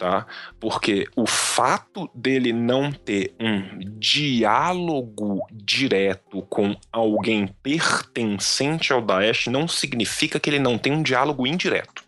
tá? 0.03 0.26
Porque 0.59 1.07
o 1.14 1.24
fato 1.28 2.11
dele 2.12 2.53
não 2.53 2.90
ter 2.90 3.36
um 3.38 3.78
diálogo 4.00 5.46
direto 5.53 6.42
com 6.50 6.74
alguém 6.90 7.46
pertencente 7.62 8.92
ao 8.92 9.00
Daesh 9.00 9.46
não 9.46 9.68
significa 9.68 10.40
que 10.40 10.50
ele 10.50 10.59
não 10.59 10.76
tem 10.76 10.92
um 10.92 11.05
diálogo 11.05 11.46
indireto. 11.46 12.03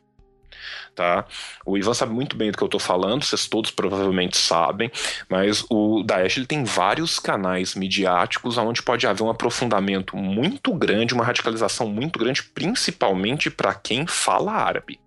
Tá? 0.92 1.24
O 1.64 1.78
Ivan 1.78 1.94
sabe 1.94 2.12
muito 2.12 2.36
bem 2.36 2.50
do 2.50 2.58
que 2.58 2.64
eu 2.64 2.66
estou 2.66 2.80
falando, 2.80 3.24
vocês 3.24 3.46
todos 3.46 3.70
provavelmente 3.70 4.36
sabem, 4.36 4.90
mas 5.28 5.64
o 5.70 6.02
Daesh 6.02 6.36
ele 6.36 6.46
tem 6.46 6.64
vários 6.64 7.20
canais 7.20 7.76
midiáticos 7.76 8.58
onde 8.58 8.82
pode 8.82 9.06
haver 9.06 9.22
um 9.22 9.30
aprofundamento 9.30 10.16
muito 10.16 10.74
grande, 10.74 11.14
uma 11.14 11.24
radicalização 11.24 11.88
muito 11.88 12.18
grande, 12.18 12.42
principalmente 12.42 13.50
para 13.50 13.72
quem 13.72 14.04
fala 14.04 14.52
árabe. 14.52 14.98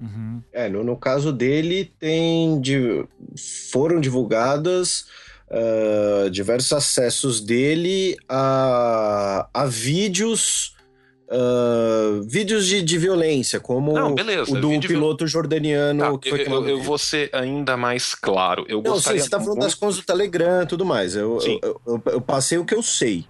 Uhum. 0.00 0.42
É, 0.52 0.68
no, 0.68 0.84
no, 0.84 0.96
caso 0.96 1.32
dele, 1.32 1.92
tem 1.98 2.60
de, 2.60 3.04
foram 3.70 4.00
divulgadas 4.00 5.06
uh, 5.50 6.30
diversos 6.30 6.72
acessos 6.72 7.40
dele 7.40 8.16
a, 8.28 9.48
a 9.52 9.66
vídeos. 9.66 10.76
Uh, 11.30 12.22
vídeos 12.22 12.66
de, 12.66 12.80
de 12.80 12.96
violência, 12.96 13.60
como 13.60 13.92
Não, 13.92 14.14
beleza, 14.14 14.50
o 14.50 14.58
do 14.58 14.80
piloto 14.80 15.26
jordaniano. 15.26 16.12
Tá, 16.12 16.18
que 16.18 16.30
foi 16.30 16.40
eu, 16.40 16.46
eu, 16.46 16.68
eu 16.68 16.82
vou 16.82 16.96
ser 16.96 17.28
ainda 17.34 17.76
mais 17.76 18.14
claro. 18.14 18.64
Eu 18.66 18.80
Não, 18.80 18.92
gostaria... 18.92 19.20
você 19.20 19.28
tá 19.28 19.38
falando 19.38 19.60
das 19.60 19.74
contas 19.74 19.96
do 19.96 20.04
Telegram 20.04 20.62
e 20.62 20.66
tudo 20.66 20.86
mais. 20.86 21.14
Eu, 21.14 21.38
eu, 21.42 21.80
eu, 21.86 22.02
eu, 22.06 22.20
passei 22.22 22.56
o 22.56 22.64
que 22.64 22.74
eu 22.74 22.82
sei. 22.82 23.26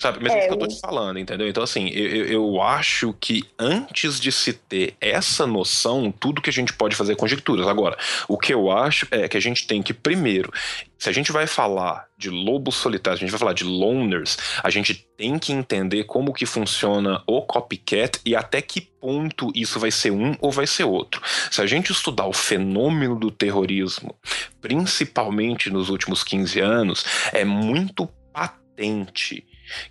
Sabe? 0.00 0.18
Mas 0.22 0.32
é, 0.32 0.36
é 0.36 0.38
isso 0.38 0.48
que 0.48 0.54
eu 0.54 0.58
tô 0.58 0.66
te 0.66 0.80
falando, 0.80 1.18
entendeu? 1.18 1.46
Então, 1.46 1.62
assim, 1.62 1.88
eu, 1.90 2.24
eu 2.24 2.62
acho 2.62 3.14
que 3.20 3.44
antes 3.58 4.18
de 4.18 4.32
se 4.32 4.54
ter 4.54 4.94
essa 4.98 5.46
noção, 5.46 6.10
tudo 6.10 6.40
que 6.40 6.48
a 6.48 6.52
gente 6.52 6.72
pode 6.72 6.96
fazer 6.96 7.12
é 7.12 7.16
conjecturas. 7.16 7.68
Agora, 7.68 7.98
o 8.26 8.38
que 8.38 8.54
eu 8.54 8.72
acho 8.72 9.06
é 9.10 9.28
que 9.28 9.36
a 9.36 9.40
gente 9.40 9.66
tem 9.66 9.82
que, 9.82 9.92
primeiro, 9.92 10.50
se 10.98 11.10
a 11.10 11.12
gente 11.12 11.30
vai 11.30 11.46
falar 11.46 12.06
de 12.16 12.30
lobos 12.30 12.76
solitários, 12.76 13.20
a 13.20 13.24
gente 13.24 13.30
vai 13.30 13.38
falar 13.38 13.52
de 13.52 13.64
loners, 13.64 14.38
a 14.62 14.70
gente 14.70 15.06
tem 15.18 15.38
que 15.38 15.52
entender 15.52 16.04
como 16.04 16.32
que 16.32 16.46
funciona 16.46 17.22
o 17.26 17.42
copycat 17.42 18.20
e 18.24 18.34
até 18.34 18.62
que 18.62 18.80
ponto 18.80 19.52
isso 19.54 19.78
vai 19.78 19.90
ser 19.90 20.12
um 20.12 20.34
ou 20.40 20.50
vai 20.50 20.66
ser 20.66 20.84
outro. 20.84 21.20
Se 21.50 21.60
a 21.60 21.66
gente 21.66 21.92
estudar 21.92 22.26
o 22.26 22.32
fenômeno 22.32 23.18
do 23.18 23.30
terrorismo, 23.30 24.16
principalmente 24.62 25.68
nos 25.68 25.90
últimos 25.90 26.24
15 26.24 26.58
anos, 26.58 27.04
é 27.34 27.44
muito 27.44 28.08
patente 28.32 29.44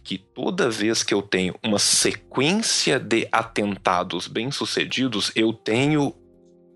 que 0.03 0.17
toda 0.17 0.69
vez 0.69 1.03
que 1.03 1.13
eu 1.13 1.21
tenho 1.21 1.55
uma 1.63 1.79
sequência 1.79 2.99
de 2.99 3.27
atentados 3.31 4.27
bem-sucedidos, 4.27 5.31
eu 5.35 5.53
tenho 5.53 6.15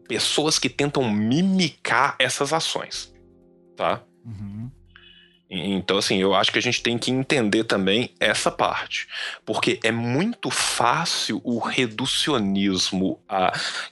pessoas 0.07 0.59
que 0.59 0.69
tentam 0.69 1.09
mimicar 1.09 2.15
essas 2.19 2.53
ações, 2.53 3.13
tá? 3.75 4.01
Uhum. 4.25 4.69
Então, 5.49 5.97
assim, 5.97 6.17
eu 6.17 6.33
acho 6.33 6.51
que 6.51 6.57
a 6.57 6.61
gente 6.61 6.81
tem 6.81 6.97
que 6.97 7.11
entender 7.11 7.63
também 7.63 8.15
essa 8.19 8.49
parte. 8.49 9.07
Porque 9.45 9.79
é 9.83 9.91
muito 9.91 10.49
fácil 10.49 11.39
o 11.43 11.59
reducionismo 11.59 13.21
a 13.29 13.51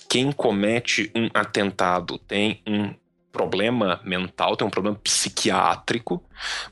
quem 0.09 0.31
comete 0.31 1.11
um 1.15 1.29
atentado 1.33 2.17
tem 2.17 2.63
um 2.65 2.95
problema 3.31 4.01
mental, 4.03 4.57
tem 4.57 4.67
um 4.67 4.71
problema 4.71 4.97
psiquiátrico, 4.97 6.23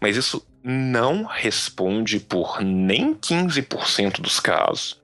mas 0.02 0.18
isso 0.18 0.46
não 0.64 1.24
responde 1.24 2.20
por 2.20 2.62
nem 2.62 3.14
15% 3.14 4.20
dos 4.20 4.39
casos. 4.39 4.99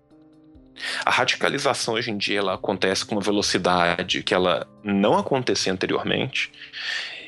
A 1.05 1.09
radicalização 1.09 1.93
hoje 1.93 2.11
em 2.11 2.17
dia 2.17 2.39
ela 2.39 2.55
acontece 2.55 3.05
com 3.05 3.15
uma 3.15 3.21
velocidade 3.21 4.21
que 4.23 4.33
ela 4.33 4.67
não 4.83 5.17
acontecia 5.17 5.71
anteriormente 5.71 6.51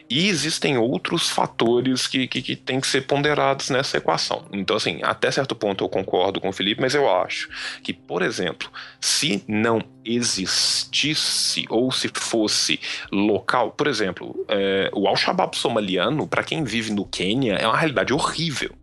e 0.10 0.30
existem 0.30 0.78
outros 0.78 1.30
fatores 1.30 2.08
que, 2.08 2.28
que, 2.28 2.42
que 2.42 2.56
têm 2.56 2.80
que 2.80 2.88
ser 2.88 3.02
ponderados 3.02 3.70
nessa 3.70 3.98
equação. 3.98 4.46
Então, 4.54 4.78
assim, 4.78 5.00
até 5.04 5.30
certo 5.30 5.56
ponto 5.56 5.84
eu 5.84 5.90
concordo 5.90 6.40
com 6.40 6.50
o 6.50 6.54
Felipe, 6.54 6.82
mas 6.82 6.96
eu 6.96 7.12
acho 7.12 7.50
que, 7.84 7.94
por 7.94 8.22
exemplo, 8.22 8.70
se 9.02 9.44
não 9.48 9.82
existisse 10.06 11.66
ou 11.70 11.92
se 11.92 12.10
fosse 12.14 12.80
local, 13.12 13.72
por 13.72 13.88
exemplo, 13.88 14.46
é, 14.48 14.90
o 14.94 15.08
Al-Shabaab 15.08 15.58
somaliano, 15.58 16.26
para 16.26 16.44
quem 16.44 16.64
vive 16.64 16.92
no 16.94 17.06
Quênia, 17.06 17.56
é 17.56 17.68
uma 17.68 17.78
realidade 17.78 18.14
horrível. 18.14 18.74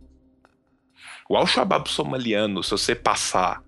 O 1.27 1.35
Al-Shabaab 1.35 1.89
somaliano, 1.89 2.63
se 2.63 2.69
você 2.69 2.93
passar 2.93 3.64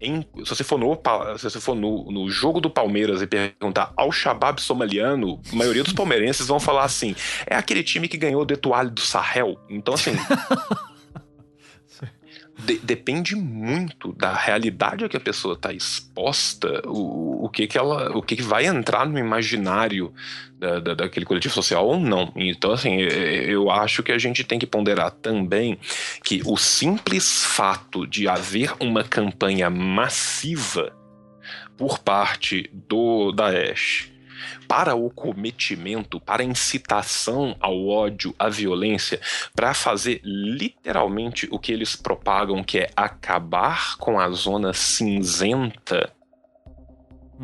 em, 0.00 0.22
se 0.44 0.48
você 0.48 0.64
for, 0.64 0.78
no, 0.78 0.98
se 1.36 1.44
você 1.44 1.60
for 1.60 1.74
no, 1.74 2.10
no 2.10 2.30
jogo 2.30 2.60
do 2.60 2.70
Palmeiras 2.70 3.20
e 3.20 3.26
perguntar 3.26 3.92
ao 3.96 4.10
Shabab 4.10 4.60
somaliano, 4.60 5.40
a 5.52 5.54
maioria 5.54 5.82
dos 5.82 5.92
palmeirenses 5.92 6.46
vão 6.46 6.58
falar 6.58 6.84
assim: 6.84 7.14
é 7.46 7.54
aquele 7.54 7.82
time 7.82 8.08
que 8.08 8.16
ganhou 8.16 8.44
de 8.44 8.56
toalha 8.56 8.90
do 8.90 9.00
Sahel. 9.00 9.58
Então, 9.68 9.94
assim. 9.94 10.12
de, 12.64 12.78
depende 12.78 13.34
muito 13.34 14.12
da 14.12 14.32
realidade 14.32 15.04
a 15.04 15.08
que 15.08 15.16
a 15.16 15.20
pessoa 15.20 15.54
está 15.54 15.72
exposta, 15.72 16.82
o, 16.86 17.44
o, 17.44 17.48
que, 17.48 17.66
que 17.66 17.78
ela, 17.78 18.16
o 18.16 18.22
que, 18.22 18.36
que 18.36 18.42
vai 18.42 18.66
entrar 18.66 19.06
no 19.06 19.18
imaginário 19.18 20.12
da, 20.58 20.78
da, 20.78 20.94
daquele 20.94 21.26
coletivo 21.26 21.54
social 21.54 21.86
ou 21.86 21.98
não. 21.98 22.32
Então, 22.36 22.72
assim, 22.72 22.96
eu 23.00 23.70
acho 23.70 24.02
que 24.02 24.12
a 24.12 24.18
gente 24.18 24.44
tem 24.44 24.58
que 24.58 24.66
ponderar 24.66 25.10
também 25.10 25.78
que 26.22 26.42
o 26.44 26.56
simples 26.56 27.44
fato 27.44 28.06
de 28.06 28.28
haver 28.28 28.74
uma 28.78 29.02
campanha 29.02 29.70
massiva 29.70 30.92
por 31.76 31.98
parte 31.98 32.70
do 32.72 33.32
Daesh 33.32 34.10
para 34.66 34.94
o 34.94 35.10
cometimento, 35.10 36.20
para 36.20 36.42
a 36.42 36.46
incitação 36.46 37.56
ao 37.60 37.86
ódio, 37.88 38.34
à 38.38 38.48
violência, 38.48 39.20
para 39.54 39.74
fazer 39.74 40.20
literalmente 40.24 41.48
o 41.50 41.58
que 41.58 41.72
eles 41.72 41.96
propagam, 41.96 42.62
que 42.62 42.78
é 42.78 42.90
acabar 42.96 43.96
com 43.98 44.18
a 44.18 44.28
zona 44.30 44.72
cinzenta 44.72 46.12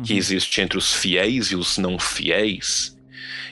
que 0.03 0.13
uhum. 0.13 0.19
existe 0.19 0.61
entre 0.61 0.77
os 0.77 0.93
fiéis 0.93 1.51
e 1.51 1.55
os 1.55 1.77
não 1.77 1.97
fiéis. 1.97 2.95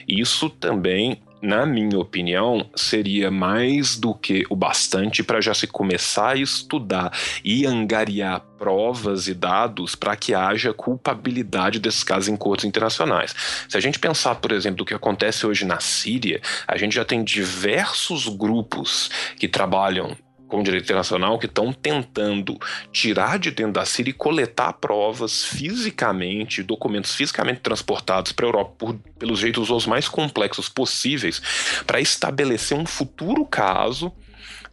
Isso 0.07 0.49
também 0.49 1.21
na 1.45 1.65
minha 1.65 1.99
opinião, 1.99 2.69
seria 2.75 3.29
mais 3.29 3.95
do 3.95 4.13
que 4.13 4.43
o 4.49 4.55
bastante 4.55 5.23
para 5.23 5.39
já 5.39 5.53
se 5.53 5.67
começar 5.67 6.31
a 6.31 6.37
estudar 6.37 7.11
e 7.43 7.65
angariar 7.65 8.41
provas 8.57 9.27
e 9.27 9.33
dados 9.33 9.95
para 9.95 10.15
que 10.15 10.33
haja 10.33 10.73
culpabilidade 10.73 11.79
desses 11.79 12.03
casos 12.03 12.29
em 12.29 12.35
cortes 12.35 12.65
internacionais. 12.65 13.35
Se 13.69 13.77
a 13.77 13.79
gente 13.79 13.99
pensar, 13.99 14.35
por 14.35 14.51
exemplo, 14.51 14.77
do 14.77 14.85
que 14.85 14.93
acontece 14.93 15.45
hoje 15.45 15.65
na 15.65 15.79
Síria, 15.79 16.41
a 16.67 16.77
gente 16.77 16.95
já 16.95 17.05
tem 17.05 17.23
diversos 17.23 18.27
grupos 18.27 19.11
que 19.37 19.47
trabalham 19.47 20.17
com 20.47 20.59
o 20.59 20.63
direito 20.63 20.83
internacional 20.83 21.39
que 21.39 21.45
estão 21.45 21.73
tentando 21.73 22.57
tirar 22.91 23.39
de 23.39 23.51
dentro 23.51 23.73
da 23.73 23.85
Síria 23.85 24.11
e 24.11 24.13
coletar 24.13 24.73
provas 24.73 25.45
fisicamente, 25.45 26.63
documentos 26.63 27.15
fisicamente 27.15 27.61
transportados 27.61 28.31
para 28.31 28.45
a 28.45 28.49
Europa 28.49 28.73
por, 28.77 28.95
pelos 29.17 29.39
jeitos 29.39 29.69
os 29.69 29.87
mais 29.87 30.07
complexos 30.07 30.69
possíveis, 30.69 31.41
para 31.85 31.99
estabelecer 31.99 32.77
um 32.77 32.85
futuro 32.85 33.45
caso, 33.45 34.11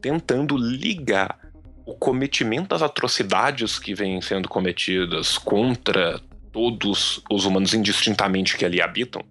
tentando 0.01 0.57
ligar 0.57 1.39
o 1.85 1.95
cometimento 1.95 2.69
das 2.69 2.83
atrocidades 2.83 3.79
que 3.79 3.95
vêm 3.95 4.21
sendo 4.21 4.49
cometidas 4.49 5.37
contra 5.39 6.21
todos 6.53 7.23
os 7.31 7.45
humanos 7.45 7.75
indistintamente 7.75 8.57
que 8.57 8.65
ali 8.65 8.81
habitam, 8.81 9.23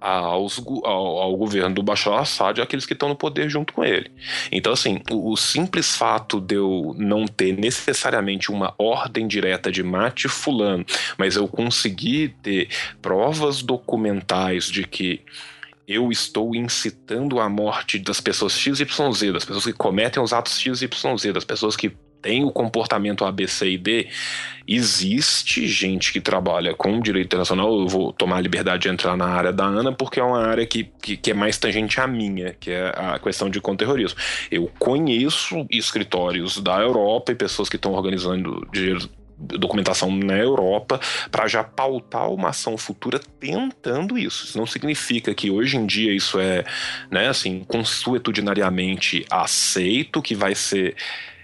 aos, 0.00 0.62
ao, 0.84 1.18
ao, 1.18 1.36
governo 1.36 1.74
do 1.74 1.82
Bashar 1.82 2.12
al-Assad 2.12 2.58
e 2.58 2.62
aqueles 2.62 2.86
que 2.86 2.92
estão 2.92 3.08
no 3.08 3.16
poder 3.16 3.48
junto 3.48 3.72
com 3.72 3.84
ele. 3.84 4.10
Então, 4.50 4.72
assim, 4.72 5.00
o, 5.10 5.32
o, 5.32 5.36
simples 5.36 5.96
fato 5.96 6.40
de 6.40 6.54
eu 6.54 6.94
não 6.96 7.26
ter 7.26 7.52
necessariamente 7.56 8.50
uma 8.50 8.74
ordem 8.78 9.26
direta 9.26 9.70
de 9.70 9.82
mate 9.82 10.28
fulano, 10.28 10.84
mas 11.16 11.36
eu 11.36 11.48
conseguir 11.48 12.36
ter 12.42 12.68
provas 13.02 13.62
documentais 13.62 14.66
de 14.66 14.84
que 14.84 15.20
eu 15.86 16.12
estou 16.12 16.54
incitando 16.54 17.40
a 17.40 17.48
morte 17.48 17.98
das 17.98 18.20
pessoas 18.20 18.52
XYZ, 18.52 19.32
das 19.32 19.44
pessoas 19.44 19.64
que 19.64 19.72
cometem 19.72 20.22
os 20.22 20.34
atos 20.34 20.60
XYZ, 20.60 21.32
das 21.32 21.44
pessoas 21.44 21.76
que 21.76 21.90
tem 22.20 22.44
o 22.44 22.50
comportamento 22.50 23.24
A, 23.24 23.32
B, 23.32 23.46
C 23.46 23.70
e 23.70 23.78
D, 23.78 24.08
existe 24.66 25.66
gente 25.66 26.12
que 26.12 26.20
trabalha 26.20 26.74
com 26.74 27.00
direito 27.00 27.26
internacional. 27.26 27.80
Eu 27.80 27.88
vou 27.88 28.12
tomar 28.12 28.36
a 28.36 28.40
liberdade 28.40 28.82
de 28.82 28.88
entrar 28.88 29.16
na 29.16 29.26
área 29.26 29.52
da 29.52 29.64
Ana, 29.64 29.92
porque 29.92 30.20
é 30.20 30.22
uma 30.22 30.46
área 30.46 30.66
que, 30.66 30.90
que, 31.00 31.16
que 31.16 31.30
é 31.30 31.34
mais 31.34 31.56
tangente 31.58 32.00
à 32.00 32.06
minha, 32.06 32.54
que 32.58 32.70
é 32.70 32.92
a 32.94 33.18
questão 33.18 33.48
de 33.48 33.60
conterrorismo. 33.60 34.18
Eu 34.50 34.70
conheço 34.78 35.66
escritórios 35.70 36.60
da 36.60 36.78
Europa 36.80 37.32
e 37.32 37.34
pessoas 37.34 37.68
que 37.68 37.76
estão 37.76 37.92
organizando 37.92 38.66
documentação 39.38 40.10
na 40.10 40.36
Europa 40.36 41.00
para 41.30 41.46
já 41.46 41.62
pautar 41.62 42.30
uma 42.30 42.48
ação 42.48 42.76
futura 42.76 43.20
tentando 43.38 44.18
isso. 44.18 44.44
Isso 44.44 44.58
não 44.58 44.66
significa 44.66 45.32
que 45.32 45.50
hoje 45.50 45.76
em 45.76 45.86
dia 45.86 46.12
isso 46.12 46.40
é, 46.40 46.64
né, 47.10 47.28
assim, 47.28 47.64
consuetudinariamente 47.68 49.24
aceito, 49.30 50.20
que 50.20 50.34
vai 50.34 50.54
ser 50.54 50.96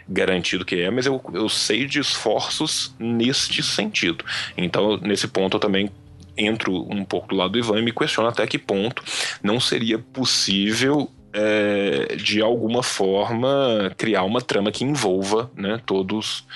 garantido 0.09 0.65
que 0.65 0.77
é, 0.77 0.91
mas 0.91 1.07
eu, 1.07 1.23
eu 1.33 1.49
sei 1.49 1.87
de 1.87 1.99
esforços 1.99 2.95
neste 2.99 3.63
sentido. 3.63 4.25
Então, 4.57 4.97
nesse 4.99 5.29
ponto, 5.29 5.57
eu 5.57 5.61
também 5.61 5.91
entro 6.37 6.87
um 6.91 7.05
pouco 7.05 7.29
do 7.29 7.37
lado 7.37 7.53
do 7.53 7.59
Ivan 7.59 7.79
e 7.79 7.83
me 7.83 7.93
questiono 7.93 8.29
até 8.29 8.47
que 8.47 8.59
ponto 8.59 9.03
não 9.43 9.61
seria 9.61 9.99
possível 9.99 11.11
é, 11.33 12.17
de 12.17 12.41
alguma 12.41 12.83
forma 12.83 13.93
criar 13.97 14.25
uma 14.25 14.41
trama 14.41 14.73
que 14.73 14.85
envolva 14.85 15.51
né, 15.57 15.81
todos 15.85 16.47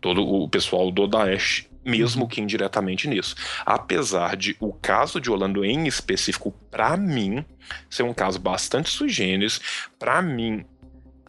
todo 0.00 0.22
o 0.22 0.48
pessoal 0.48 0.90
do 0.90 1.06
Daesh 1.06 1.66
mesmo 1.84 2.28
que 2.28 2.40
indiretamente 2.40 3.08
nisso. 3.08 3.34
Apesar 3.66 4.36
de 4.36 4.56
o 4.60 4.72
caso 4.72 5.20
de 5.20 5.30
Orlando 5.30 5.64
em 5.64 5.86
específico, 5.86 6.54
para 6.70 6.96
mim, 6.96 7.44
ser 7.90 8.04
um 8.04 8.14
caso 8.14 8.38
bastante 8.38 8.90
sui 8.90 9.08
generis, 9.08 9.60
para 9.98 10.22
mim 10.22 10.64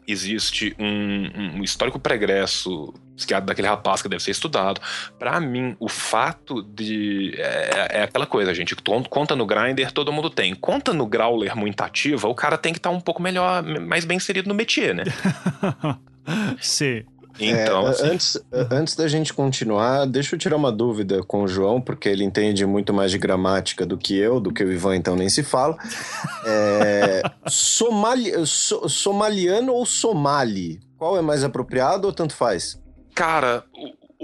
existe 0.08 0.76
um, 0.80 1.58
um 1.60 1.64
histórico 1.64 2.00
pregresso 2.00 2.94
daquele 3.46 3.68
rapaz 3.68 4.02
que 4.02 4.10
deve 4.10 4.24
ser 4.24 4.32
estudado. 4.32 4.82
Para 5.20 5.40
mim, 5.40 5.76
o 5.80 5.88
fato 5.88 6.62
de. 6.64 7.34
É, 7.38 8.00
é, 8.00 8.04
aquela 8.04 8.26
coisa, 8.26 8.54
gente. 8.54 8.76
Conta 9.10 9.36
no 9.36 9.46
Grindr, 9.46 9.92
todo 9.92 10.12
mundo 10.12 10.30
tem. 10.30 10.56
Conta 10.56 10.94
no 10.94 11.06
Growler 11.06 11.56
muito 11.56 11.82
ativa, 11.82 12.28
o 12.28 12.36
cara 12.36 12.58
tem 12.58 12.74
que 12.74 12.80
estar 12.80 12.90
tá 12.90 12.96
um 12.96 13.02
pouco 13.02 13.22
melhor, 13.22 13.64
mais 13.64 14.06
bem 14.06 14.18
inserido 14.18 14.48
no 14.48 14.56
métier, 14.56 14.96
né? 14.96 15.04
Sim. 16.60 17.04
Então, 17.40 17.88
é, 17.88 17.90
assim... 17.90 18.08
antes, 18.08 18.46
antes 18.72 18.96
da 18.96 19.08
gente 19.08 19.34
continuar, 19.34 20.06
deixa 20.06 20.36
eu 20.36 20.40
tirar 20.40 20.56
uma 20.56 20.72
dúvida 20.72 21.24
com 21.24 21.44
o 21.44 21.48
João, 21.48 21.82
porque 21.82 22.08
ele 22.08 22.24
entende 22.24 22.66
muito 22.66 22.94
mais 22.94 23.12
de 23.12 23.18
gramática 23.18 23.86
do 23.86 23.98
que 23.98 24.18
eu, 24.18 24.40
do 24.40 24.54
que 24.54 24.64
o 24.64 24.72
Ivan, 24.72 24.96
então 24.96 25.16
nem 25.16 25.30
se 25.30 25.44
fala. 25.44 25.78
É, 26.46 27.22
somali, 27.48 28.32
so, 28.46 28.88
somaliano 28.88 29.74
ou 29.74 29.86
somali? 29.86 30.80
Qual 30.98 31.18
é 31.18 31.22
mais 31.22 31.44
apropriado 31.44 32.08
ou 32.08 32.14
tanto 32.14 32.36
faz? 32.36 32.80
Cara, 33.16 33.64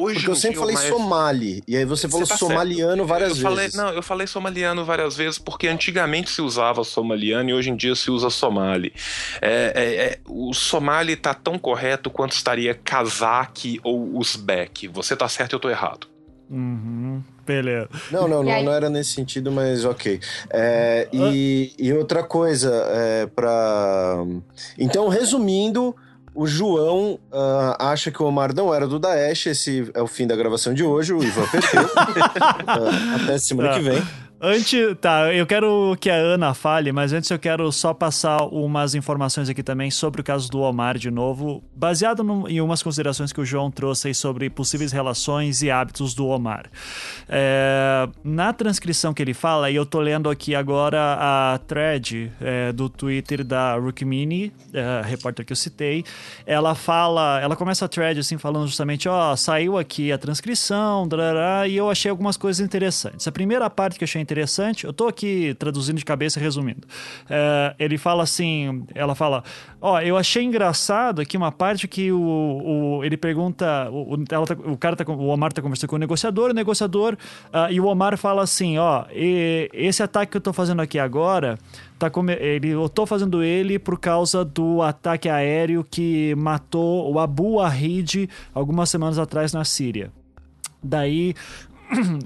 Hoje 0.01 0.19
Porque 0.19 0.31
eu 0.31 0.35
sempre 0.35 0.57
falei 0.59 0.75
mais... 0.75 0.87
somali, 0.87 1.61
e 1.67 1.75
aí 1.75 1.83
você, 1.83 2.07
você 2.07 2.11
falou 2.11 2.25
tá 2.25 2.37
somaliano 2.37 2.95
certo. 2.95 3.07
várias 3.07 3.29
eu 3.31 3.35
vezes. 3.35 3.73
Falei, 3.73 3.85
não, 3.85 3.93
eu 3.93 4.01
falei 4.01 4.27
somaliano 4.27 4.85
várias 4.85 5.17
vezes 5.17 5.37
porque 5.37 5.67
antigamente 5.67 6.29
se 6.29 6.41
usava 6.41 6.85
somaliano 6.85 7.49
e 7.49 7.53
hoje 7.53 7.69
em 7.69 7.75
dia 7.75 7.93
se 7.95 8.09
usa 8.09 8.29
somali. 8.29 8.93
É, 9.41 9.73
é, 9.75 9.95
é, 10.05 10.19
o 10.25 10.53
somali 10.53 11.17
tá 11.17 11.33
tão 11.33 11.59
correto 11.59 12.09
quanto 12.09 12.31
estaria 12.31 12.73
kazakh 12.73 13.77
ou 13.83 14.15
uzbek. 14.15 14.87
Você 14.87 15.17
tá 15.17 15.27
certo, 15.27 15.57
eu 15.57 15.59
tô 15.59 15.69
errado. 15.69 16.07
Uhum, 16.49 17.21
beleza. 17.45 17.89
Não, 18.09 18.25
não, 18.25 18.41
não, 18.41 18.63
não, 18.63 18.71
era 18.71 18.89
nesse 18.89 19.11
sentido, 19.11 19.51
mas 19.51 19.83
ok. 19.83 20.17
É, 20.49 21.09
e, 21.11 21.73
e, 21.77 21.91
outra 21.91 22.23
coisa, 22.23 22.71
é, 22.89 23.25
para 23.27 24.23
Então, 24.77 25.09
resumindo, 25.09 25.93
O 26.33 26.47
João 26.47 27.19
uh, 27.31 27.75
acha 27.79 28.11
que 28.11 28.21
o 28.21 28.25
Omar 28.25 28.53
não 28.53 28.73
era 28.73 28.87
do 28.87 28.99
Daesh. 28.99 29.47
Esse 29.47 29.91
é 29.93 30.01
o 30.01 30.07
fim 30.07 30.27
da 30.27 30.35
gravação 30.35 30.73
de 30.73 30.83
hoje. 30.83 31.13
O 31.13 31.23
Ivan 31.23 31.45
perdeu. 31.47 31.83
uh, 31.85 33.23
até 33.23 33.37
semana 33.37 33.73
que 33.75 33.81
vem. 33.81 34.28
Antes, 34.41 34.95
tá, 35.01 35.33
eu 35.33 35.45
quero 35.45 35.97
que 35.99 36.09
a 36.09 36.15
Ana 36.15 36.53
fale, 36.53 36.93
mas 36.93 37.11
antes 37.11 37.29
eu 37.29 37.37
quero 37.37 37.69
só 37.73 37.93
passar 37.93 38.41
umas 38.43 38.95
informações 38.95 39.49
aqui 39.49 39.61
também 39.61 39.91
sobre 39.91 40.21
o 40.21 40.23
caso 40.23 40.49
do 40.49 40.61
Omar 40.61 40.97
de 40.97 41.11
novo, 41.11 41.61
baseado 41.75 42.23
no, 42.23 42.47
em 42.47 42.61
umas 42.61 42.81
considerações 42.81 43.33
que 43.33 43.41
o 43.41 43.45
João 43.45 43.69
trouxe 43.69 44.07
aí 44.07 44.15
sobre 44.15 44.49
possíveis 44.49 44.93
relações 44.93 45.61
e 45.61 45.69
hábitos 45.69 46.13
do 46.13 46.25
Omar. 46.25 46.67
É, 47.27 48.07
na 48.23 48.53
transcrição 48.53 49.13
que 49.13 49.21
ele 49.21 49.33
fala, 49.33 49.69
e 49.69 49.75
eu 49.75 49.85
tô 49.85 49.99
lendo 49.99 50.29
aqui 50.29 50.55
agora 50.55 51.17
a 51.19 51.59
thread 51.67 52.31
é, 52.39 52.71
do 52.71 52.87
Twitter 52.87 53.43
da 53.43 53.75
Rukmini, 53.75 54.53
é, 54.73 55.01
repórter 55.03 55.45
que 55.45 55.51
eu 55.51 55.57
citei, 55.57 56.05
ela 56.45 56.75
fala, 56.75 57.41
ela 57.41 57.57
começa 57.57 57.83
a 57.83 57.89
thread 57.89 58.17
assim 58.21 58.37
falando 58.37 58.67
justamente, 58.67 59.09
ó, 59.09 59.35
saiu 59.35 59.77
aqui 59.77 60.13
a 60.13 60.17
transcrição, 60.17 61.09
e 61.67 61.75
eu 61.75 61.89
achei 61.89 62.09
algumas 62.09 62.37
coisas 62.37 62.65
interessantes. 62.65 63.27
A 63.27 63.33
primeira 63.33 63.69
parte 63.69 63.97
que 63.97 64.05
eu 64.05 64.07
achei 64.07 64.28
interessante. 64.29 64.85
Eu 64.85 64.93
tô 64.93 65.07
aqui 65.07 65.55
traduzindo 65.57 65.97
de 65.97 66.05
cabeça 66.05 66.39
e 66.39 66.43
resumindo. 66.43 66.87
É, 67.29 67.75
ele 67.79 67.97
fala 67.97 68.23
assim, 68.23 68.85
ela 68.93 69.15
fala, 69.15 69.43
ó, 69.81 69.95
oh, 69.95 69.99
eu 69.99 70.15
achei 70.15 70.43
engraçado 70.43 71.21
aqui 71.21 71.35
uma 71.35 71.51
parte 71.51 71.87
que 71.87 72.11
o, 72.11 72.19
o 72.19 73.03
ele 73.03 73.17
pergunta, 73.17 73.89
o, 73.91 74.23
ela 74.31 74.45
tá, 74.45 74.53
o 74.53 74.77
cara 74.77 74.95
tá, 74.95 75.11
o 75.11 75.27
Omar 75.27 75.51
tá 75.51 75.61
conversando 75.61 75.89
com 75.89 75.95
o 75.95 75.99
negociador, 75.99 76.51
o 76.51 76.53
negociador 76.53 77.17
uh, 77.47 77.71
e 77.71 77.79
o 77.79 77.85
Omar 77.85 78.17
fala 78.17 78.43
assim, 78.43 78.77
ó, 78.77 79.03
oh, 79.03 79.05
esse 79.11 80.03
ataque 80.03 80.33
que 80.33 80.37
eu 80.37 80.41
tô 80.41 80.53
fazendo 80.53 80.81
aqui 80.81 80.99
agora 80.99 81.57
tá 81.97 82.09
ele, 82.39 82.69
eu 82.69 82.87
tô 82.87 83.05
fazendo 83.05 83.43
ele 83.43 83.77
por 83.77 83.99
causa 83.99 84.45
do 84.45 84.81
ataque 84.81 85.27
aéreo 85.27 85.83
que 85.83 86.33
matou 86.35 87.11
o 87.11 87.19
Abu 87.19 87.59
Ahid 87.59 88.29
algumas 88.53 88.89
semanas 88.89 89.17
atrás 89.17 89.51
na 89.51 89.65
Síria. 89.65 90.11
Daí 90.81 91.35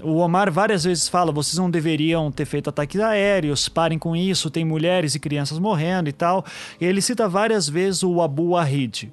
o 0.02 0.16
Omar 0.16 0.50
várias 0.50 0.84
vezes 0.84 1.08
fala: 1.08 1.32
vocês 1.32 1.58
não 1.58 1.70
deveriam 1.70 2.30
ter 2.30 2.44
feito 2.44 2.68
ataques 2.70 3.00
aéreos, 3.00 3.68
parem 3.68 3.98
com 3.98 4.14
isso, 4.14 4.50
tem 4.50 4.64
mulheres 4.64 5.14
e 5.14 5.20
crianças 5.20 5.58
morrendo 5.58 6.08
e 6.08 6.12
tal. 6.12 6.44
E 6.80 6.84
ele 6.84 7.00
cita 7.00 7.28
várias 7.28 7.68
vezes 7.68 8.02
o 8.02 8.20
Abu 8.20 8.50
Wahid. 8.50 9.12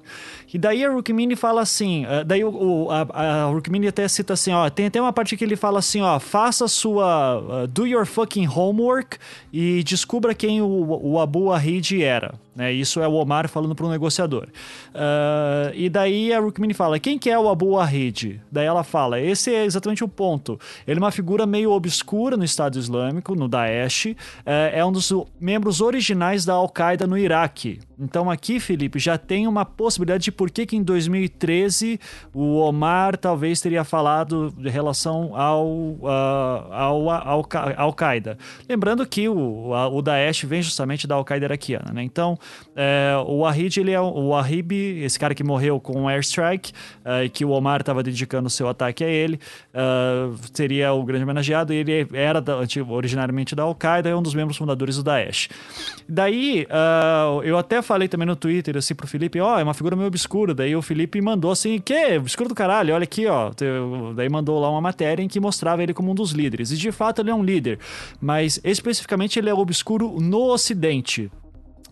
E 0.52 0.58
daí 0.58 0.84
a 0.84 0.90
Rukmini 0.90 1.34
fala 1.34 1.62
assim, 1.62 2.04
uh, 2.04 2.24
daí 2.24 2.44
o, 2.44 2.50
o, 2.50 2.90
a, 2.90 3.00
a 3.00 3.44
Rukmini 3.46 3.88
até 3.88 4.06
cita 4.06 4.34
assim, 4.34 4.52
ó, 4.52 4.68
tem 4.68 4.86
até 4.86 5.00
uma 5.00 5.12
parte 5.12 5.36
que 5.36 5.44
ele 5.44 5.56
fala 5.56 5.78
assim, 5.78 6.02
ó, 6.02 6.20
faça 6.20 6.68
sua, 6.68 7.38
uh, 7.38 7.66
do 7.66 7.86
your 7.86 8.04
fucking 8.04 8.46
homework 8.46 9.16
e 9.52 9.82
descubra 9.82 10.34
quem 10.34 10.60
o, 10.60 10.98
o 11.02 11.18
Abu 11.18 11.50
Ahid 11.50 12.02
era. 12.02 12.34
Né? 12.54 12.70
Isso 12.72 13.00
é 13.00 13.08
o 13.08 13.12
Omar 13.14 13.48
falando 13.48 13.74
para 13.74 13.86
um 13.86 13.90
negociador. 13.90 14.46
Uh, 14.94 15.72
e 15.74 15.88
daí 15.88 16.32
a 16.32 16.38
Rukmini 16.38 16.74
fala, 16.74 16.98
quem 16.98 17.18
que 17.18 17.30
é 17.30 17.38
o 17.38 17.48
Abu 17.48 17.78
Ahid? 17.78 18.40
Daí 18.50 18.66
ela 18.66 18.84
fala, 18.84 19.18
esse 19.18 19.54
é 19.54 19.64
exatamente 19.64 20.04
o 20.04 20.08
ponto. 20.08 20.60
Ele 20.86 20.98
é 20.98 21.02
uma 21.02 21.10
figura 21.10 21.46
meio 21.46 21.70
obscura 21.70 22.36
no 22.36 22.44
Estado 22.44 22.78
Islâmico, 22.78 23.34
no 23.34 23.48
Daesh, 23.48 24.06
uh, 24.06 24.16
é 24.44 24.84
um 24.84 24.92
dos 24.92 25.12
membros 25.40 25.80
originais 25.80 26.44
da 26.44 26.52
Al-Qaeda 26.52 27.06
no 27.06 27.16
Iraque. 27.16 27.80
Então 27.98 28.30
aqui, 28.30 28.60
Felipe, 28.60 28.98
já 28.98 29.16
tem 29.16 29.46
uma 29.46 29.64
possibilidade 29.64 30.24
de 30.24 30.32
por 30.42 30.50
que, 30.50 30.66
que 30.66 30.74
em 30.74 30.82
2013 30.82 32.00
o 32.34 32.56
Omar 32.56 33.16
talvez 33.16 33.60
teria 33.60 33.84
falado 33.84 34.52
em 34.58 34.68
relação 34.68 35.36
ao, 35.36 35.64
uh, 35.64 36.72
ao, 36.72 37.46
Al-Qaeda. 37.76 38.36
Lembrando 38.68 39.06
que 39.06 39.28
o, 39.28 39.70
o 39.70 40.02
Daesh 40.02 40.42
vem 40.42 40.60
justamente 40.60 41.06
da 41.06 41.14
Al-Qaeda 41.14 41.44
iraquiana, 41.44 41.92
né? 41.92 42.02
Então, 42.02 42.36
é, 42.74 43.14
o 43.24 43.42
Wahid, 43.42 43.78
ele 43.78 43.92
é 43.92 44.00
o 44.00 44.30
Wahib, 44.30 44.72
esse 45.04 45.16
cara 45.16 45.32
que 45.32 45.44
morreu 45.44 45.78
com 45.78 45.92
um 45.92 46.08
airstrike, 46.08 46.72
uh, 47.02 47.30
que 47.30 47.44
o 47.44 47.50
Omar 47.50 47.82
estava 47.82 48.02
dedicando 48.02 48.50
seu 48.50 48.68
ataque 48.68 49.04
a 49.04 49.08
ele, 49.08 49.38
uh, 49.72 50.36
seria 50.52 50.92
o 50.92 51.04
grande 51.04 51.22
homenageado, 51.22 51.72
ele 51.72 52.08
era 52.12 52.40
da, 52.40 52.56
originariamente 52.88 53.54
da 53.54 53.62
Al-Qaeda, 53.62 54.08
é 54.08 54.16
um 54.16 54.22
dos 54.22 54.34
membros 54.34 54.56
fundadores 54.56 54.96
do 54.96 55.04
Daesh. 55.04 55.48
Daí, 56.08 56.66
eu 57.44 57.56
até 57.56 57.80
falei 57.80 58.08
também 58.08 58.26
no 58.26 58.34
Twitter, 58.34 58.76
assim, 58.76 58.92
pro 58.92 59.06
Felipe, 59.06 59.38
ó, 59.38 59.54
oh, 59.54 59.58
é 59.60 59.62
uma 59.62 59.72
figura 59.72 59.94
meio 59.94 60.08
obscura. 60.08 60.31
Daí 60.54 60.74
o 60.74 60.82
Felipe 60.82 61.20
mandou 61.20 61.50
assim, 61.50 61.78
que? 61.78 62.16
Obscuro 62.16 62.48
do 62.48 62.54
caralho, 62.54 62.94
olha 62.94 63.04
aqui, 63.04 63.26
ó. 63.26 63.50
Daí 64.14 64.28
mandou 64.28 64.58
lá 64.58 64.70
uma 64.70 64.80
matéria 64.80 65.22
em 65.22 65.28
que 65.28 65.38
mostrava 65.38 65.82
ele 65.82 65.92
como 65.92 66.10
um 66.10 66.14
dos 66.14 66.32
líderes. 66.32 66.70
E 66.70 66.76
de 66.76 66.90
fato 66.90 67.20
ele 67.20 67.30
é 67.30 67.34
um 67.34 67.42
líder. 67.42 67.78
Mas 68.20 68.60
especificamente 68.64 69.38
ele 69.38 69.50
é 69.50 69.54
obscuro 69.54 70.18
no 70.20 70.50
Ocidente. 70.50 71.30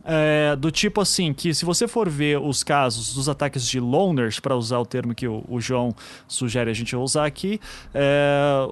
É, 0.03 0.57
do 0.57 0.71
tipo 0.71 1.01
assim, 1.01 1.33
que 1.35 1.53
se 1.53 1.63
você 1.65 1.87
for 1.87 2.09
ver 2.09 2.39
os 2.41 2.65
casos 2.65 3.13
dos 3.13 3.29
ataques 3.29 3.69
de 3.69 3.79
loners, 3.79 4.41
para 4.41 4.57
usar 4.57 4.79
o 4.79 4.87
termo 4.87 5.15
que 5.15 5.29
o, 5.29 5.45
o, 5.47 5.61
João 5.61 5.95
sugere 6.27 6.71
a 6.71 6.73
gente 6.73 6.97
usar 6.97 7.27
aqui, 7.27 7.61
é, 7.93 8.67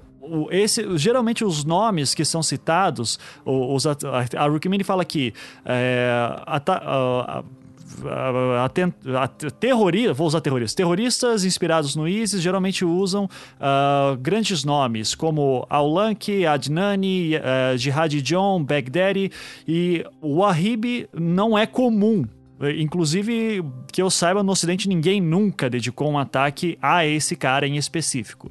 esse, 0.51 0.97
geralmente 0.97 1.45
os 1.45 1.65
nomes 1.65 2.15
que 2.15 2.25
são 2.25 2.43
citados, 2.43 3.19
os, 3.45 3.87
a, 3.87 3.95
a 4.37 4.47
Rukmini 4.47 4.83
fala 4.83 5.05
que 5.05 5.35
é, 5.67 6.09
a, 8.05 8.65
a, 8.65 9.25
a 9.25 9.29
terrorista, 9.29 10.15
vou 10.15 10.27
usar 10.27 10.41
terroristas, 10.41 10.75
terroristas 10.75 11.45
inspirados 11.45 11.97
no 11.97 12.07
ISIS 12.07 12.41
geralmente 12.41 12.85
usam 12.85 13.25
uh, 13.25 14.17
grandes 14.17 14.65
nomes 14.65 15.15
como 15.15 15.67
Aulanki, 15.69 16.47
Adnani, 16.47 17.37
uh, 17.37 17.77
Jihad 17.77 18.13
John, 18.23 18.63
Baghdadi. 18.65 19.31
E 19.67 20.05
Wahib 20.23 21.09
não 21.13 21.57
é 21.59 21.67
comum 21.67 22.25
Inclusive, 22.79 23.65
que 23.93 24.03
eu 24.03 24.11
saiba, 24.11 24.43
no 24.43 24.53
Ocidente 24.53 24.89
ninguém 24.89 25.21
nunca 25.21 25.71
dedicou 25.71 26.11
um 26.11 26.19
ataque 26.19 26.79
a 26.83 27.07
esse 27.07 27.37
cara 27.37 27.67
em 27.67 27.77
específico. 27.77 28.51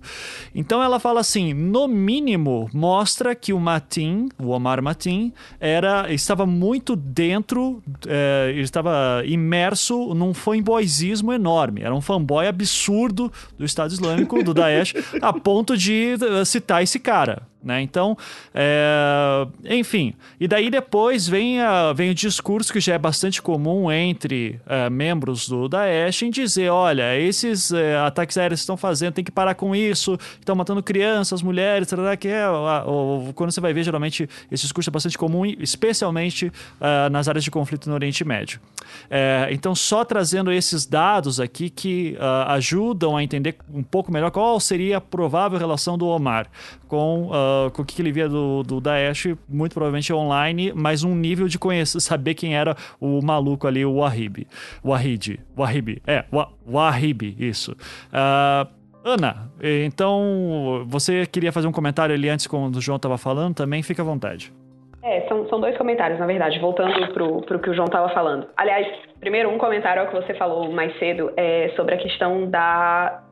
Então 0.55 0.81
ela 0.81 0.99
fala 0.99 1.19
assim: 1.19 1.53
no 1.53 1.87
mínimo, 1.87 2.69
mostra 2.73 3.35
que 3.35 3.51
o 3.51 3.59
Matin, 3.59 4.29
o 4.39 4.49
Omar 4.49 4.81
Matin, 4.81 5.33
era, 5.59 6.11
estava 6.13 6.45
muito 6.45 6.95
dentro, 6.95 7.81
é, 8.07 8.51
ele 8.51 8.61
estava 8.61 9.23
imerso 9.25 10.13
num 10.13 10.33
fanboyzismo 10.33 11.33
enorme. 11.33 11.81
Era 11.81 11.93
um 11.93 12.01
fanboy 12.01 12.47
absurdo 12.47 13.31
do 13.57 13.65
Estado 13.65 13.91
Islâmico, 13.91 14.43
do 14.43 14.53
Daesh, 14.53 14.93
a 15.21 15.33
ponto 15.33 15.75
de 15.75 16.15
eh, 16.21 16.45
citar 16.45 16.81
esse 16.83 16.99
cara. 16.99 17.43
Né? 17.67 17.81
Então, 17.81 18.17
é... 18.55 19.45
enfim. 19.65 20.13
E 20.39 20.47
daí 20.47 20.69
depois 20.69 21.27
vem, 21.27 21.59
a, 21.59 21.91
vem 21.91 22.09
o 22.09 22.15
discurso 22.15 22.71
que 22.71 22.79
já 22.79 22.93
é 22.93 22.97
bastante 22.97 23.41
comum 23.41 23.91
entre 23.91 24.59
é, 24.65 24.89
membros 24.89 25.49
do 25.49 25.67
Daesh 25.67 26.21
em 26.21 26.31
dizer: 26.31 26.69
olha, 26.69 27.19
esses 27.19 27.73
é, 27.73 27.97
ataques 27.97 28.37
aéreos 28.37 28.61
que 28.61 28.63
estão 28.63 28.77
fazendo, 28.77 29.13
tem 29.13 29.23
que 29.23 29.31
parar 29.31 29.53
com 29.53 29.75
isso, 29.75 30.17
estão 30.39 30.55
matando 30.55 30.81
crianças, 30.81 31.41
mulheres, 31.41 31.89
que 32.17 32.29
é, 32.29 32.45
quando 33.35 33.51
você 33.51 33.59
vai 33.59 33.73
ver, 33.73 33.83
geralmente 33.83 34.29
esse 34.49 34.63
discurso 34.63 34.89
é 34.89 34.91
bastante 34.91 35.17
comum, 35.17 35.45
especialmente 35.45 36.49
é, 36.79 37.09
nas 37.09 37.27
áreas 37.27 37.43
de 37.43 37.51
conflito 37.51 37.89
no 37.89 37.95
Oriente 37.95 38.23
Médio. 38.23 38.61
Então, 39.51 39.75
só 39.75 40.05
trazendo 40.05 40.51
esses 40.51 40.85
dados 40.85 41.41
aqui 41.41 41.69
que 41.69 42.17
uh, 42.19 42.51
ajudam 42.51 43.17
a 43.17 43.23
entender 43.23 43.57
um 43.73 43.83
pouco 43.83 44.11
melhor 44.11 44.31
qual 44.31 44.57
seria 44.59 44.97
a 44.97 45.01
provável 45.01 45.59
relação 45.59 45.97
do 45.97 46.07
Omar 46.07 46.47
com. 46.87 47.27
Uh, 47.27 47.56
com 47.73 47.81
o 47.81 47.85
que 47.85 48.01
ele 48.01 48.11
via 48.11 48.27
do, 48.27 48.63
do 48.63 48.79
Daesh, 48.79 49.35
muito 49.47 49.73
provavelmente 49.73 50.11
online, 50.13 50.71
mas 50.75 51.03
um 51.03 51.15
nível 51.15 51.47
de 51.47 51.57
conhecer, 51.59 51.99
saber 51.99 52.33
quem 52.33 52.55
era 52.55 52.75
o 52.99 53.21
maluco 53.21 53.67
ali, 53.67 53.85
o 53.85 53.97
Wahib. 53.97 54.47
Wahid. 54.83 55.39
Wahib. 55.57 56.01
É, 56.05 56.25
Wahib, 56.65 57.35
isso. 57.39 57.71
Uh, 57.71 58.67
Ana, 59.03 59.49
então 59.85 60.85
você 60.87 61.25
queria 61.25 61.51
fazer 61.51 61.65
um 61.67 61.71
comentário 61.71 62.13
ali 62.13 62.27
antes, 62.27 62.45
quando 62.45 62.75
o 62.75 62.81
João 62.81 62.97
estava 62.97 63.17
falando, 63.17 63.55
também 63.55 63.81
fica 63.81 64.01
à 64.01 64.05
vontade. 64.05 64.51
É, 65.01 65.21
são, 65.29 65.47
são 65.47 65.61
dois 65.61 65.77
comentários, 65.77 66.19
na 66.19 66.25
verdade, 66.25 66.59
voltando 66.59 67.13
pro, 67.13 67.41
pro 67.43 67.59
que 67.59 67.69
o 67.69 67.73
João 67.73 67.85
estava 67.85 68.09
falando. 68.09 68.47
Aliás, 68.57 68.85
primeiro, 69.21 69.49
um 69.49 69.57
comentário 69.57 70.01
ao 70.01 70.09
que 70.09 70.13
você 70.13 70.33
falou 70.33 70.69
mais 70.73 70.97
cedo 70.99 71.31
é 71.37 71.71
sobre 71.77 71.95
a 71.95 71.97
questão 71.97 72.49
da 72.49 73.23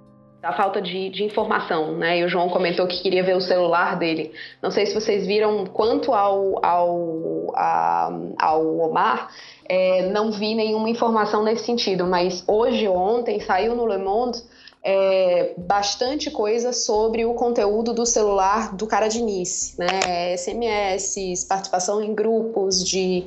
da 0.45 0.53
falta 0.53 0.79
de, 0.79 1.09
de, 1.09 1.23
informação, 1.23 1.93
né? 1.93 2.19
E 2.19 2.23
o 2.23 2.29
João 2.29 2.49
comentou 2.49 2.85
que 2.85 3.01
queria 3.01 3.23
ver 3.23 3.35
o 3.35 3.41
celular 3.41 3.97
dele. 3.97 4.31
Não 4.61 4.69
sei 4.69 4.85
se 4.85 4.93
vocês 4.93 5.25
viram 5.25 5.65
quanto 5.65 6.13
ao, 6.13 6.63
ao, 6.63 7.51
a, 7.55 8.11
ao 8.37 8.77
Omar, 8.77 9.31
é, 9.67 10.07
não 10.11 10.31
vi 10.31 10.53
nenhuma 10.53 10.87
informação 10.87 11.43
nesse 11.43 11.65
sentido, 11.65 12.05
mas 12.05 12.43
hoje 12.47 12.87
ontem 12.87 13.39
saiu 13.39 13.75
no 13.75 13.87
Le 13.87 13.97
Monde 13.97 14.39
é, 14.83 15.55
bastante 15.57 16.29
coisa 16.29 16.71
sobre 16.71 17.25
o 17.25 17.33
conteúdo 17.33 17.91
do 17.91 18.05
celular 18.05 18.75
do 18.75 18.85
cara 18.85 19.07
de 19.07 19.23
Nice, 19.23 19.73
né? 19.79 20.37
SMS, 20.37 21.43
participação 21.49 22.03
em 22.03 22.13
grupos 22.13 22.87
de 22.87 23.25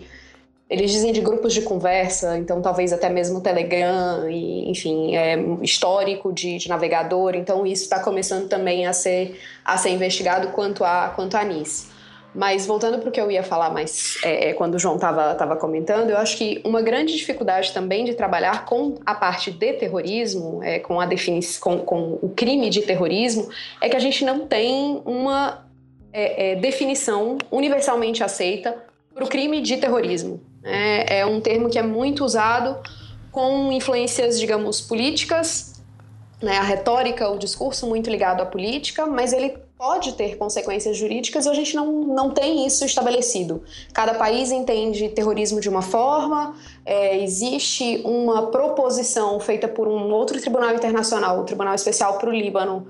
eles 0.70 0.90
dizem 0.90 1.12
de 1.12 1.20
grupos 1.22 1.54
de 1.54 1.62
conversa, 1.62 2.36
então 2.36 2.60
talvez 2.60 2.92
até 2.92 3.08
mesmo 3.08 3.40
Telegram, 3.40 4.28
e, 4.28 4.70
enfim, 4.70 5.16
é, 5.16 5.38
histórico 5.62 6.30
de, 6.32 6.58
de 6.58 6.68
navegador, 6.68 7.34
então 7.34 7.66
isso 7.66 7.84
está 7.84 8.00
começando 8.00 8.48
também 8.48 8.86
a 8.86 8.92
ser, 8.92 9.40
a 9.64 9.78
ser 9.78 9.90
investigado 9.90 10.48
quanto 10.48 10.84
a, 10.84 11.08
quanto 11.16 11.36
a 11.36 11.44
NIS. 11.44 11.90
Mas 12.34 12.66
voltando 12.66 12.98
para 12.98 13.08
o 13.08 13.12
que 13.12 13.18
eu 13.18 13.30
ia 13.30 13.42
falar 13.42 13.70
mais 13.70 14.18
é, 14.22 14.50
é 14.50 14.52
quando 14.52 14.74
o 14.74 14.78
João 14.78 14.96
estava 14.96 15.56
comentando, 15.56 16.10
eu 16.10 16.18
acho 16.18 16.36
que 16.36 16.60
uma 16.62 16.82
grande 16.82 17.16
dificuldade 17.16 17.72
também 17.72 18.04
de 18.04 18.12
trabalhar 18.12 18.66
com 18.66 18.96
a 19.06 19.14
parte 19.14 19.50
de 19.50 19.72
terrorismo, 19.72 20.62
é, 20.62 20.78
com, 20.78 21.00
a 21.00 21.06
definição, 21.06 21.60
com, 21.60 21.78
com 21.78 22.18
o 22.20 22.28
crime 22.36 22.68
de 22.68 22.82
terrorismo, 22.82 23.48
é 23.80 23.88
que 23.88 23.96
a 23.96 24.00
gente 24.00 24.22
não 24.22 24.46
tem 24.46 25.00
uma 25.06 25.66
é, 26.12 26.52
é, 26.52 26.56
definição 26.56 27.38
universalmente 27.50 28.22
aceita 28.22 28.76
para 29.14 29.24
o 29.24 29.28
crime 29.28 29.62
de 29.62 29.78
terrorismo. 29.78 30.47
É, 30.68 31.20
é 31.20 31.26
um 31.26 31.40
termo 31.40 31.68
que 31.68 31.78
é 31.78 31.82
muito 31.82 32.24
usado 32.24 32.76
com 33.32 33.72
influências, 33.72 34.38
digamos, 34.38 34.80
políticas, 34.80 35.82
né, 36.42 36.56
a 36.56 36.62
retórica, 36.62 37.28
o 37.28 37.38
discurso 37.38 37.86
muito 37.86 38.08
ligado 38.08 38.42
à 38.42 38.46
política, 38.46 39.06
mas 39.06 39.32
ele 39.32 39.56
pode 39.78 40.14
ter 40.14 40.36
consequências 40.36 40.96
jurídicas 40.96 41.46
e 41.46 41.48
a 41.48 41.54
gente 41.54 41.74
não, 41.76 41.92
não 42.04 42.30
tem 42.30 42.66
isso 42.66 42.84
estabelecido. 42.84 43.62
Cada 43.92 44.14
país 44.14 44.50
entende 44.50 45.08
terrorismo 45.08 45.60
de 45.60 45.68
uma 45.68 45.82
forma, 45.82 46.56
é, 46.88 47.22
existe 47.22 48.00
uma 48.02 48.46
proposição 48.46 49.38
feita 49.38 49.68
por 49.68 49.86
um 49.86 50.10
outro 50.10 50.40
tribunal 50.40 50.74
internacional, 50.74 51.38
o 51.38 51.44
Tribunal 51.44 51.74
Especial 51.74 52.16
para 52.16 52.30
o 52.30 52.32
Líbano, 52.32 52.86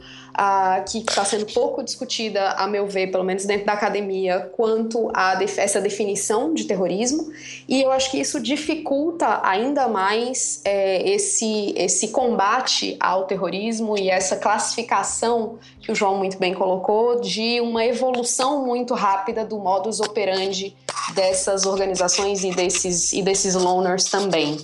que 0.87 0.99
está 0.99 1.25
sendo 1.25 1.47
pouco 1.47 1.83
discutida, 1.83 2.51
a 2.51 2.69
meu 2.69 2.87
ver, 2.87 3.09
pelo 3.09 3.25
menos 3.25 3.45
dentro 3.45 3.67
da 3.67 3.73
academia, 3.73 4.49
quanto 4.57 5.11
a 5.13 5.35
def 5.35 5.59
essa 5.59 5.81
definição 5.81 6.55
de 6.55 6.65
terrorismo. 6.65 7.33
E 7.69 7.83
eu 7.83 7.91
acho 7.91 8.13
que 8.13 8.21
isso 8.21 8.39
dificulta 8.39 9.41
ainda 9.43 9.89
mais 9.89 10.61
é, 10.65 11.09
esse, 11.11 11.75
esse 11.77 12.09
combate 12.09 12.97
ao 13.01 13.25
terrorismo 13.25 13.99
e 13.99 14.09
essa 14.09 14.37
classificação 14.37 15.59
que 15.81 15.91
o 15.91 15.95
João 15.95 16.17
muito 16.19 16.39
bem 16.39 16.55
colocou 16.55 17.21
de 17.21 17.61
uma 17.61 17.85
evolução 17.85 18.65
muito 18.65 18.95
rápida 18.95 19.45
do 19.45 19.59
modus 19.59 19.99
operandi 19.99 20.77
dessas 21.15 21.67
organizações 21.67 22.45
e 22.45 22.51
desses, 22.51 23.13
e 23.13 23.23
desses 23.23 23.55
também. 23.97 24.59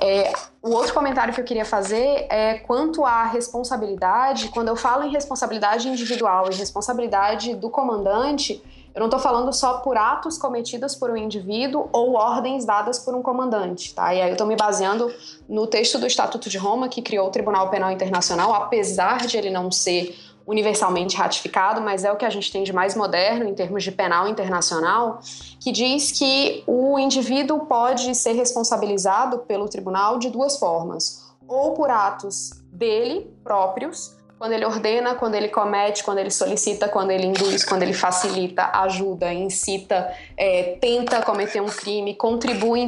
É, 0.00 0.32
o 0.62 0.70
outro 0.70 0.94
comentário 0.94 1.34
que 1.34 1.40
eu 1.40 1.44
queria 1.44 1.64
fazer 1.64 2.26
é 2.30 2.54
quanto 2.58 3.04
à 3.04 3.24
responsabilidade. 3.24 4.48
Quando 4.48 4.68
eu 4.68 4.76
falo 4.76 5.04
em 5.04 5.10
responsabilidade 5.10 5.88
individual 5.88 6.48
e 6.50 6.54
responsabilidade 6.54 7.54
do 7.54 7.68
comandante, 7.70 8.62
eu 8.94 9.00
não 9.00 9.08
estou 9.08 9.18
falando 9.18 9.52
só 9.52 9.78
por 9.78 9.96
atos 9.96 10.38
cometidos 10.38 10.94
por 10.94 11.10
um 11.10 11.16
indivíduo 11.16 11.88
ou 11.92 12.14
ordens 12.14 12.64
dadas 12.64 12.98
por 12.98 13.12
um 13.12 13.22
comandante, 13.22 13.92
tá? 13.92 14.14
E 14.14 14.20
aí 14.20 14.28
eu 14.28 14.34
estou 14.34 14.46
me 14.46 14.54
baseando 14.54 15.12
no 15.48 15.66
texto 15.66 15.98
do 15.98 16.06
Estatuto 16.06 16.48
de 16.48 16.56
Roma, 16.56 16.88
que 16.88 17.02
criou 17.02 17.26
o 17.26 17.30
Tribunal 17.30 17.68
Penal 17.70 17.90
Internacional, 17.90 18.54
apesar 18.54 19.26
de 19.26 19.36
ele 19.36 19.50
não 19.50 19.70
ser 19.72 20.16
universalmente 20.46 21.16
ratificado, 21.16 21.80
mas 21.80 22.04
é 22.04 22.12
o 22.12 22.16
que 22.16 22.24
a 22.24 22.30
gente 22.30 22.52
tem 22.52 22.62
de 22.62 22.72
mais 22.72 22.94
moderno 22.94 23.48
em 23.48 23.54
termos 23.54 23.82
de 23.82 23.90
penal 23.90 24.28
internacional, 24.28 25.20
que 25.60 25.72
diz 25.72 26.12
que 26.12 26.62
o 26.66 26.98
indivíduo 26.98 27.66
pode 27.66 28.14
ser 28.14 28.32
responsabilizado 28.32 29.38
pelo 29.40 29.68
tribunal 29.68 30.18
de 30.18 30.28
duas 30.30 30.58
formas: 30.58 31.34
ou 31.48 31.72
por 31.72 31.90
atos 31.90 32.50
dele 32.72 33.30
próprios, 33.42 34.16
quando 34.38 34.52
ele 34.52 34.64
ordena, 34.66 35.14
quando 35.14 35.36
ele 35.36 35.48
comete, 35.48 36.04
quando 36.04 36.18
ele 36.18 36.30
solicita, 36.30 36.88
quando 36.88 37.10
ele 37.10 37.26
induz, 37.26 37.64
quando 37.64 37.82
ele 37.82 37.94
facilita, 37.94 38.70
ajuda, 38.74 39.32
incita, 39.32 40.12
é, 40.36 40.76
tenta 40.80 41.22
cometer 41.22 41.62
um 41.62 41.68
crime, 41.68 42.14
contribui 42.14 42.80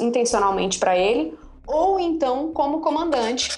intencionalmente 0.00 0.78
para 0.78 0.96
ele, 0.96 1.36
ou 1.66 2.00
então 2.00 2.52
como 2.52 2.80
comandante 2.80 3.50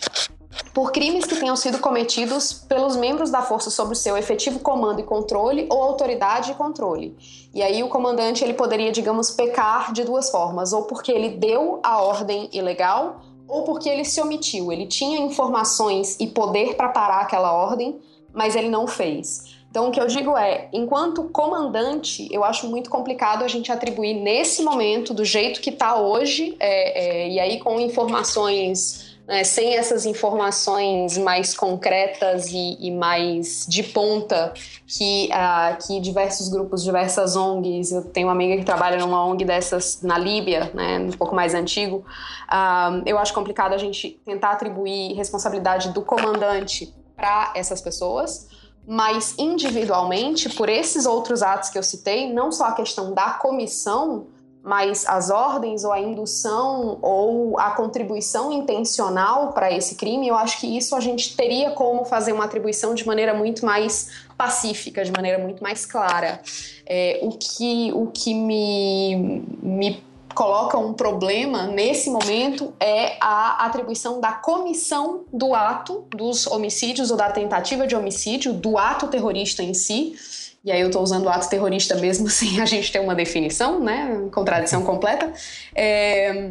por 0.73 0.93
crimes 0.93 1.25
que 1.25 1.37
tenham 1.37 1.57
sido 1.57 1.79
cometidos 1.79 2.53
pelos 2.53 2.97
membros 2.97 3.31
da 3.31 3.43
força 3.43 3.71
sobre 3.71 3.95
o 3.95 3.97
seu 3.97 4.17
efetivo 4.17 4.59
comando 4.59 5.01
e 5.01 5.05
controle 5.05 5.67
ou 5.71 5.83
autoridade 5.83 6.51
e 6.51 6.55
controle. 6.55 7.17
E 7.55 7.63
aí 7.63 7.83
o 7.83 7.89
comandante 7.89 8.43
ele 8.43 8.55
poderia, 8.55 8.91
digamos, 8.91 9.31
pecar 9.31 9.93
de 9.93 10.05
duas 10.05 10.31
formas, 10.31 10.73
ou 10.73 10.83
porque 10.83 11.13
ele 11.13 11.31
deu 11.31 11.81
a 11.83 12.03
ordem 12.03 12.49
ilegal, 12.53 13.21
ou 13.47 13.63
porque 13.63 13.89
ele 13.89 14.05
se 14.05 14.21
omitiu. 14.21 14.73
Ele 14.73 14.87
tinha 14.87 15.19
informações 15.19 16.17
e 16.19 16.27
poder 16.27 16.75
para 16.75 16.89
parar 16.89 17.21
aquela 17.21 17.53
ordem, 17.53 18.01
mas 18.33 18.57
ele 18.57 18.69
não 18.69 18.87
fez. 18.87 19.55
Então, 19.71 19.89
o 19.89 19.91
que 19.91 20.01
eu 20.01 20.07
digo 20.07 20.37
é, 20.37 20.69
enquanto 20.73 21.25
comandante, 21.25 22.29
eu 22.31 22.45
acho 22.45 22.69
muito 22.69 22.89
complicado 22.89 23.43
a 23.43 23.49
gente 23.49 23.73
atribuir 23.73 24.15
nesse 24.15 24.63
momento, 24.63 25.13
do 25.13 25.25
jeito 25.25 25.61
que 25.61 25.71
está 25.71 25.97
hoje, 25.97 26.57
é, 26.61 27.25
é, 27.25 27.29
e 27.29 27.41
aí 27.41 27.59
com 27.59 27.81
informações 27.81 29.04
né, 29.27 29.43
sem 29.43 29.75
essas 29.75 30.05
informações 30.05 31.17
mais 31.17 31.57
concretas 31.57 32.47
e, 32.49 32.77
e 32.79 32.91
mais 32.91 33.67
de 33.67 33.83
ponta 33.83 34.53
que, 34.87 35.31
uh, 35.33 35.87
que 35.87 35.99
diversos 36.01 36.49
grupos, 36.49 36.83
diversas 36.83 37.35
ONGs, 37.35 37.93
eu 37.93 38.05
tenho 38.05 38.27
uma 38.27 38.35
amiga 38.35 38.57
que 38.57 38.65
trabalha 38.65 38.99
numa 38.99 39.25
ONG 39.25 39.45
dessas 39.45 40.03
na 40.03 40.19
Líbia, 40.19 40.71
né, 40.75 40.99
um 40.99 41.13
pouco 41.13 41.35
mais 41.35 41.55
antigo, 41.55 42.05
uh, 42.49 43.03
eu 43.07 43.19
acho 43.19 43.33
complicado 43.33 43.73
a 43.73 43.79
gente 43.79 44.21
tentar 44.25 44.51
atribuir 44.51 45.15
responsabilidade 45.15 45.91
do 45.93 46.03
comandante 46.03 46.95
para 47.17 47.53
essas 47.55 47.81
pessoas, 47.81 48.49
mas 48.87 49.35
individualmente, 49.39 50.51
por 50.51 50.69
esses 50.69 51.07
outros 51.07 51.43
atos 51.43 51.71
que 51.71 51.79
eu 51.79 51.83
citei, 51.83 52.31
não 52.31 52.53
só 52.53 52.67
a 52.67 52.73
questão 52.73 53.15
da 53.15 53.31
comissão, 53.31 54.27
mas 54.65 55.07
as 55.07 55.29
ordens 55.29 55.85
ou 55.85 55.93
a 55.93 56.01
indução 56.01 56.99
ou 57.03 57.59
a 57.61 57.73
contribuição 57.73 58.51
intencional 58.51 59.53
para 59.53 59.71
esse 59.71 59.95
crime, 59.95 60.27
eu 60.27 60.35
acho 60.35 60.59
que 60.59 60.67
isso 60.67 60.97
a 60.97 61.01
gente 61.01 61.37
teria 61.37 61.73
como 61.73 62.07
fazer 62.07 62.33
uma 62.33 62.47
atribuição 62.47 62.95
de 62.95 63.07
maneira 63.07 63.35
muito 63.35 63.67
mais 63.67 64.09
pacífica, 64.39 65.05
de 65.05 65.13
maneira 65.13 65.39
muito 65.39 65.63
mais 65.63 65.85
clara. 65.85 66.41
É, 66.87 67.21
o 67.23 67.33
que, 67.33 67.93
o 67.93 68.07
que 68.07 68.33
me, 68.33 69.45
me 69.63 70.03
coloca 70.35 70.79
um 70.79 70.95
problema 70.95 71.67
nesse 71.67 72.09
momento 72.09 72.73
é 72.81 73.19
a 73.21 73.67
atribuição 73.67 74.19
da 74.19 74.33
comissão 74.33 75.25
do 75.31 75.55
ato 75.55 76.07
dos 76.09 76.47
homicídios 76.47 77.11
ou 77.11 77.19
da 77.19 77.31
tentativa 77.31 77.87
de 77.87 77.95
homicídio, 77.95 78.55
do 78.55 78.79
ato 78.79 79.09
terrorista 79.09 79.63
em 79.63 79.75
si 79.75 80.17
e 80.65 80.73
aí 80.73 80.81
eu 80.81 80.87
estou 80.87 81.03
usando 81.03 81.27
o 81.27 81.29
ato 81.29 81.49
terrorista 81.49 81.95
mesmo 81.97 82.29
sem 82.31 82.61
a 82.61 82.65
gente 82.65 82.91
ter 82.91 83.01
uma 83.01 83.15
definição, 83.15 83.81
né? 83.81 84.29
Contradição 84.33 84.83
completa. 84.87 85.33
É, 85.75 86.51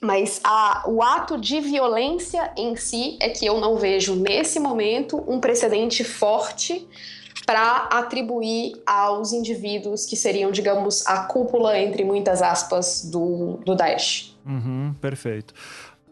mas 0.00 0.40
a, 0.44 0.84
o 0.86 1.02
ato 1.02 1.38
de 1.38 1.60
violência 1.60 2.52
em 2.56 2.76
si 2.76 3.16
é 3.20 3.28
que 3.30 3.46
eu 3.46 3.58
não 3.60 3.76
vejo 3.76 4.14
nesse 4.14 4.60
momento 4.60 5.22
um 5.26 5.40
precedente 5.40 6.04
forte 6.04 6.86
para 7.46 7.88
atribuir 7.90 8.74
aos 8.86 9.32
indivíduos 9.32 10.06
que 10.06 10.16
seriam, 10.16 10.50
digamos, 10.50 11.06
a 11.06 11.24
cúpula, 11.24 11.78
entre 11.78 12.04
muitas 12.04 12.40
aspas, 12.40 13.04
do, 13.10 13.58
do 13.64 13.74
Daesh. 13.74 14.34
Uhum, 14.46 14.94
perfeito. 15.00 15.54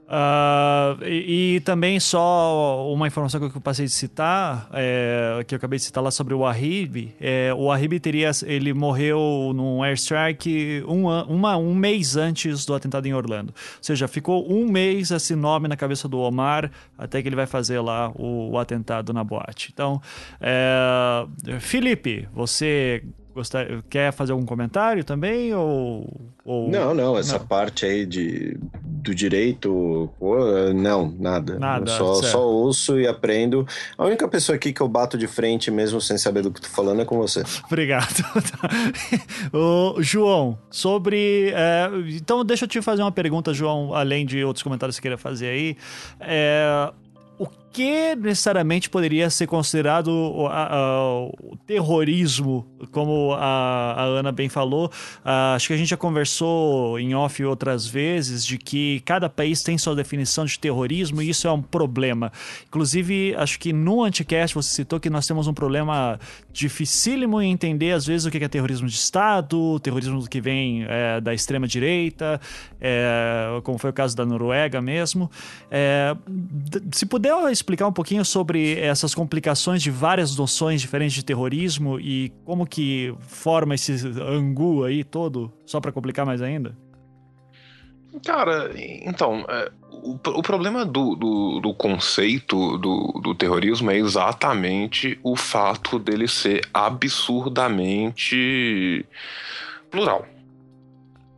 Uh, 0.06 1.02
e, 1.06 1.56
e, 1.56 1.60
também 1.60 1.98
só 1.98 2.92
uma 2.92 3.06
informação 3.06 3.40
que 3.48 3.56
eu 3.56 3.60
passei 3.62 3.86
de 3.86 3.92
citar, 3.92 4.68
é, 4.72 5.42
que 5.46 5.54
eu 5.54 5.56
acabei 5.56 5.78
de 5.78 5.84
citar 5.86 6.04
lá 6.04 6.10
sobre 6.10 6.34
o 6.34 6.44
Ahib. 6.44 7.14
É, 7.18 7.54
o 7.56 7.72
Ahib 7.72 7.98
teria, 7.98 8.30
ele 8.44 8.74
morreu 8.74 9.52
num 9.54 9.82
airstrike 9.82 10.84
um, 10.86 11.08
uma, 11.08 11.56
um 11.56 11.74
mês 11.74 12.16
antes 12.16 12.66
do 12.66 12.74
atentado 12.74 13.06
em 13.06 13.14
Orlando. 13.14 13.54
Ou 13.56 13.82
seja, 13.82 14.06
ficou 14.06 14.52
um 14.52 14.70
mês 14.70 15.10
esse 15.10 15.34
nome 15.34 15.66
na 15.66 15.76
cabeça 15.76 16.06
do 16.06 16.18
Omar 16.18 16.70
até 16.98 17.22
que 17.22 17.28
ele 17.28 17.36
vai 17.36 17.46
fazer 17.46 17.80
lá 17.80 18.10
o, 18.14 18.50
o 18.50 18.58
atentado 18.58 19.14
na 19.14 19.24
boate. 19.24 19.70
Então, 19.72 20.00
é, 20.40 21.26
Felipe, 21.58 22.28
você 22.34 23.02
Gostar, 23.34 23.66
quer 23.88 24.12
fazer 24.12 24.32
algum 24.32 24.44
comentário 24.44 25.02
também? 25.04 25.54
Ou, 25.54 26.06
ou... 26.44 26.70
Não, 26.70 26.94
não, 26.94 27.16
essa 27.16 27.38
não. 27.38 27.46
parte 27.46 27.86
aí 27.86 28.04
de, 28.04 28.58
do 28.82 29.14
direito, 29.14 30.10
não, 30.74 31.14
nada. 31.18 31.58
Nada. 31.58 31.90
Só, 31.90 32.14
só 32.14 32.46
ouço 32.46 33.00
e 33.00 33.06
aprendo. 33.06 33.66
A 33.96 34.04
única 34.04 34.28
pessoa 34.28 34.56
aqui 34.56 34.72
que 34.72 34.80
eu 34.80 34.88
bato 34.88 35.16
de 35.16 35.26
frente 35.26 35.70
mesmo 35.70 36.00
sem 36.00 36.18
saber 36.18 36.42
do 36.42 36.50
que 36.50 36.60
tô 36.60 36.68
falando 36.68 37.00
é 37.00 37.04
com 37.04 37.16
você. 37.16 37.42
Obrigado. 37.66 38.22
o 39.52 40.02
João, 40.02 40.58
sobre. 40.70 41.52
É, 41.54 41.90
então, 42.10 42.44
deixa 42.44 42.64
eu 42.64 42.68
te 42.68 42.82
fazer 42.82 43.02
uma 43.02 43.12
pergunta, 43.12 43.54
João, 43.54 43.94
além 43.94 44.26
de 44.26 44.44
outros 44.44 44.62
comentários 44.62 44.96
que 44.96 45.00
você 45.00 45.02
queira 45.02 45.16
fazer 45.16 45.46
aí. 45.46 45.76
É, 46.20 46.92
que 47.72 48.14
necessariamente 48.16 48.90
poderia 48.90 49.30
ser 49.30 49.46
considerado 49.46 50.08
o, 50.08 50.46
o 51.42 51.56
terrorismo, 51.66 52.66
como 52.90 53.32
a, 53.32 53.94
a, 53.96 54.04
Ana 54.04 54.30
bem 54.30 54.48
falou. 54.48 54.86
Uh, 55.24 55.56
acho 55.56 55.68
que 55.68 55.72
a 55.72 55.76
gente 55.76 55.88
já 55.88 55.96
conversou 55.96 56.98
em 56.98 57.14
off 57.14 57.42
outras 57.44 57.86
vezes 57.86 58.44
de 58.44 58.58
que 58.58 59.00
cada 59.00 59.28
país 59.28 59.62
tem 59.62 59.78
sua 59.78 59.94
definição 59.94 60.44
de 60.44 60.58
terrorismo 60.58 61.22
e 61.22 61.30
isso 61.30 61.48
é 61.48 61.52
um 61.52 61.62
problema. 61.62 62.30
Inclusive, 62.66 63.34
acho 63.36 63.58
que 63.58 63.72
no 63.72 64.02
Anticast 64.04 64.54
você 64.54 64.68
citou 64.68 65.00
que 65.00 65.08
nós 65.08 65.26
temos 65.26 65.46
um 65.46 65.54
problema 65.54 66.20
dificílimo 66.52 67.40
em 67.40 67.50
entender, 67.50 67.92
às 67.92 68.06
vezes, 68.06 68.26
o 68.26 68.30
que 68.30 68.42
é 68.42 68.48
terrorismo 68.48 68.86
de 68.86 68.94
Estado, 68.94 69.80
terrorismo 69.80 70.28
que 70.28 70.40
vem 70.40 70.84
é, 70.88 71.20
da 71.20 71.32
extrema-direita, 71.32 72.40
é, 72.84 73.60
como 73.62 73.78
foi 73.78 73.90
o 73.90 73.92
caso 73.92 74.16
da 74.16 74.26
Noruega 74.26 74.82
mesmo. 74.82 75.30
É, 75.70 76.16
se 76.92 77.06
puder 77.06 77.32
explicar 77.50 77.86
um 77.86 77.92
pouquinho 77.92 78.24
sobre 78.24 78.78
essas 78.80 79.14
complicações 79.14 79.80
de 79.80 79.90
várias 79.90 80.36
noções 80.36 80.80
diferentes 80.80 81.14
de 81.14 81.24
terrorismo 81.24 82.00
e 82.00 82.32
como 82.44 82.66
que 82.66 83.14
forma 83.20 83.76
esse 83.76 83.92
angu 84.20 84.84
aí 84.84 85.04
todo, 85.04 85.52
só 85.64 85.80
para 85.80 85.92
complicar 85.92 86.26
mais 86.26 86.42
ainda? 86.42 86.76
Cara, 88.26 88.72
então, 88.76 89.46
é, 89.48 89.70
o, 89.90 90.14
o, 90.14 90.42
problema 90.42 90.84
do, 90.84 91.14
do, 91.14 91.60
do 91.60 91.72
conceito 91.72 92.76
do, 92.76 93.18
do, 93.22 93.34
terrorismo 93.34 93.90
é 93.90 93.96
exatamente 93.96 95.18
o 95.22 95.34
fato 95.34 95.98
dele 95.98 96.28
ser 96.28 96.68
absurdamente 96.74 99.06
plural. 99.90 100.26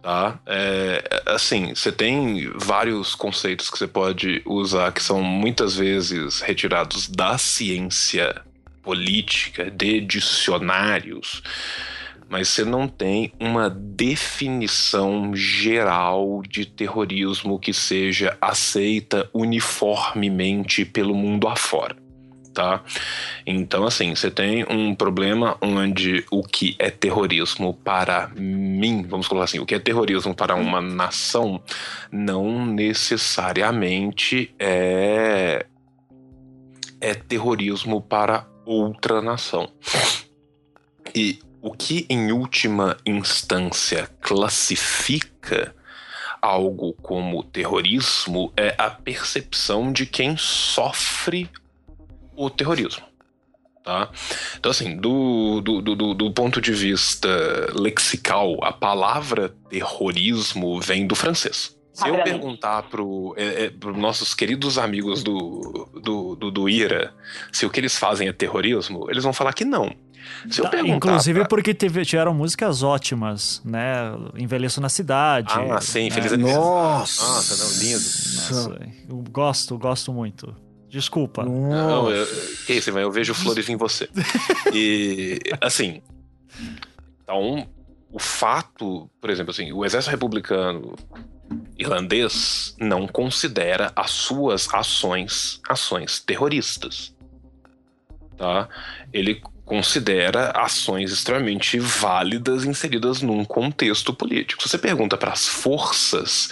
Tá? 0.04 0.38
É, 0.44 1.22
assim, 1.24 1.74
você 1.74 1.90
tem 1.90 2.52
vários 2.56 3.14
conceitos 3.14 3.70
que 3.70 3.78
você 3.78 3.86
pode 3.86 4.42
usar 4.44 4.92
que 4.92 5.02
são 5.02 5.22
muitas 5.22 5.76
vezes 5.76 6.42
retirados 6.42 7.08
da 7.08 7.38
ciência 7.38 8.42
política, 8.82 9.70
de 9.70 10.02
dicionários 10.02 11.42
mas 12.28 12.48
você 12.48 12.64
não 12.64 12.88
tem 12.88 13.32
uma 13.38 13.70
definição 13.70 15.36
geral 15.36 16.42
de 16.42 16.66
terrorismo 16.66 17.58
que 17.58 17.72
seja 17.72 18.36
aceita 18.40 19.30
uniformemente 19.32 20.84
pelo 20.84 21.14
mundo 21.14 21.46
afora. 21.46 22.03
Tá? 22.54 22.84
Então, 23.44 23.84
assim, 23.84 24.14
você 24.14 24.30
tem 24.30 24.64
um 24.70 24.94
problema 24.94 25.58
onde 25.60 26.24
o 26.30 26.40
que 26.40 26.76
é 26.78 26.88
terrorismo 26.88 27.74
para 27.74 28.28
mim, 28.28 29.02
vamos 29.02 29.26
colocar 29.26 29.46
assim, 29.46 29.58
o 29.58 29.66
que 29.66 29.74
é 29.74 29.80
terrorismo 29.80 30.32
para 30.32 30.54
uma 30.54 30.80
nação 30.80 31.60
não 32.12 32.64
necessariamente 32.64 34.54
é, 34.56 35.66
é 37.00 37.14
terrorismo 37.14 38.00
para 38.00 38.46
outra 38.64 39.20
nação. 39.20 39.68
E 41.12 41.40
o 41.60 41.72
que, 41.72 42.06
em 42.08 42.30
última 42.30 42.96
instância, 43.04 44.08
classifica 44.20 45.74
algo 46.40 46.92
como 47.02 47.42
terrorismo 47.42 48.52
é 48.54 48.74
a 48.76 48.90
percepção 48.90 49.90
de 49.90 50.04
quem 50.04 50.36
sofre 50.36 51.48
o 52.36 52.50
terrorismo. 52.50 53.02
Tá? 53.84 54.08
Então, 54.58 54.70
assim, 54.70 54.96
do, 54.96 55.60
do, 55.60 55.82
do, 55.82 56.14
do, 56.14 56.32
ponto 56.32 56.58
de 56.58 56.72
vista 56.72 57.28
lexical, 57.74 58.56
a 58.64 58.72
palavra 58.72 59.54
terrorismo 59.68 60.80
vem 60.80 61.06
do 61.06 61.14
francês. 61.14 61.76
Se 61.92 62.08
eu 62.08 62.22
perguntar 62.24 62.82
para 62.84 63.02
é, 63.36 63.66
é, 63.66 63.72
nossos 63.94 64.34
queridos 64.34 64.78
amigos 64.78 65.22
do, 65.22 65.88
do, 66.02 66.34
do, 66.34 66.50
do 66.50 66.68
IRA 66.68 67.14
se 67.52 67.64
o 67.66 67.70
que 67.70 67.78
eles 67.78 67.96
fazem 67.96 68.26
é 68.26 68.32
terrorismo, 68.32 69.06
eles 69.10 69.22
vão 69.22 69.32
falar 69.32 69.52
que 69.52 69.64
não. 69.64 69.94
Se 70.50 70.60
eu 70.60 70.68
tá, 70.68 70.80
Inclusive 70.80 71.40
pra... 71.40 71.48
porque 71.48 71.74
teve, 71.74 72.04
tiveram 72.04 72.34
músicas 72.34 72.82
ótimas, 72.82 73.60
né? 73.64 74.12
Envelheço 74.36 74.80
na 74.80 74.88
cidade. 74.88 75.52
Ah, 75.52 75.80
sim, 75.80 76.10
feliz 76.10 76.32
né? 76.32 76.52
Nossa! 76.54 77.22
Nossa, 77.22 77.64
não, 77.64 77.82
lindo. 77.82 78.02
Nossa, 78.02 78.80
eu 79.08 79.24
gosto, 79.30 79.78
gosto 79.78 80.12
muito. 80.12 80.63
Desculpa. 80.94 81.42
Não, 81.44 82.08
eu, 82.08 82.24
que 82.66 82.74
isso, 82.74 82.96
eu 82.96 83.10
vejo 83.10 83.34
flores 83.34 83.68
em 83.68 83.74
você. 83.74 84.08
e, 84.72 85.40
assim, 85.60 86.00
então, 87.20 87.68
o 88.12 88.20
fato, 88.20 89.10
por 89.20 89.28
exemplo, 89.28 89.50
assim, 89.50 89.72
o 89.72 89.84
exército 89.84 90.12
republicano 90.12 90.94
irlandês 91.76 92.76
não 92.78 93.08
considera 93.08 93.90
as 93.96 94.12
suas 94.12 94.72
ações 94.72 95.60
ações 95.68 96.20
terroristas. 96.20 97.12
Tá? 98.36 98.68
Ele 99.12 99.42
considera 99.64 100.52
ações 100.52 101.10
extremamente 101.10 101.76
válidas 101.80 102.64
inseridas 102.64 103.20
num 103.20 103.44
contexto 103.44 104.14
político. 104.14 104.62
Se 104.62 104.68
você 104.68 104.78
pergunta 104.78 105.16
para 105.16 105.32
as 105.32 105.48
forças 105.48 106.50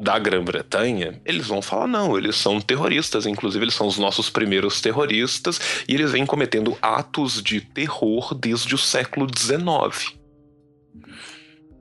da 0.00 0.18
Grã-Bretanha, 0.18 1.20
eles 1.26 1.46
vão 1.46 1.60
falar 1.60 1.86
não, 1.86 2.16
eles 2.16 2.36
são 2.36 2.60
terroristas, 2.60 3.26
inclusive 3.26 3.64
eles 3.64 3.74
são 3.74 3.86
os 3.86 3.98
nossos 3.98 4.30
primeiros 4.30 4.80
terroristas 4.80 5.84
e 5.86 5.94
eles 5.94 6.12
vêm 6.12 6.24
cometendo 6.24 6.76
atos 6.80 7.42
de 7.42 7.60
terror 7.60 8.34
desde 8.34 8.74
o 8.74 8.78
século 8.78 9.26
XIX. 9.28 10.18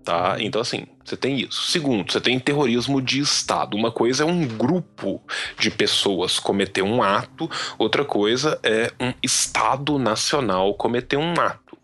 Tá? 0.03 0.37
Então, 0.39 0.59
assim, 0.59 0.85
você 1.05 1.15
tem 1.15 1.39
isso. 1.39 1.71
Segundo, 1.71 2.11
você 2.11 2.19
tem 2.19 2.39
terrorismo 2.39 3.01
de 3.01 3.19
Estado. 3.19 3.77
Uma 3.77 3.91
coisa 3.91 4.23
é 4.23 4.25
um 4.25 4.45
grupo 4.45 5.21
de 5.57 5.71
pessoas 5.71 6.39
cometer 6.39 6.81
um 6.81 7.01
ato, 7.01 7.49
outra 7.77 8.03
coisa 8.03 8.59
é 8.63 8.91
um 8.99 9.13
Estado 9.23 9.97
nacional 9.97 10.73
cometer 10.73 11.17
um 11.17 11.33
ato. 11.39 11.77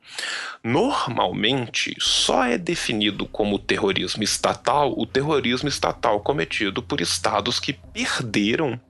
Normalmente, 0.68 1.96
só 2.00 2.44
é 2.44 2.58
definido 2.58 3.28
como 3.28 3.60
terrorismo 3.60 4.24
estatal 4.24 4.96
o 4.98 5.06
terrorismo 5.06 5.70
estatal 5.70 6.20
cometido 6.22 6.82
por 6.82 7.00
estados 7.00 7.60
que 7.60 7.72
perderam 7.72 8.82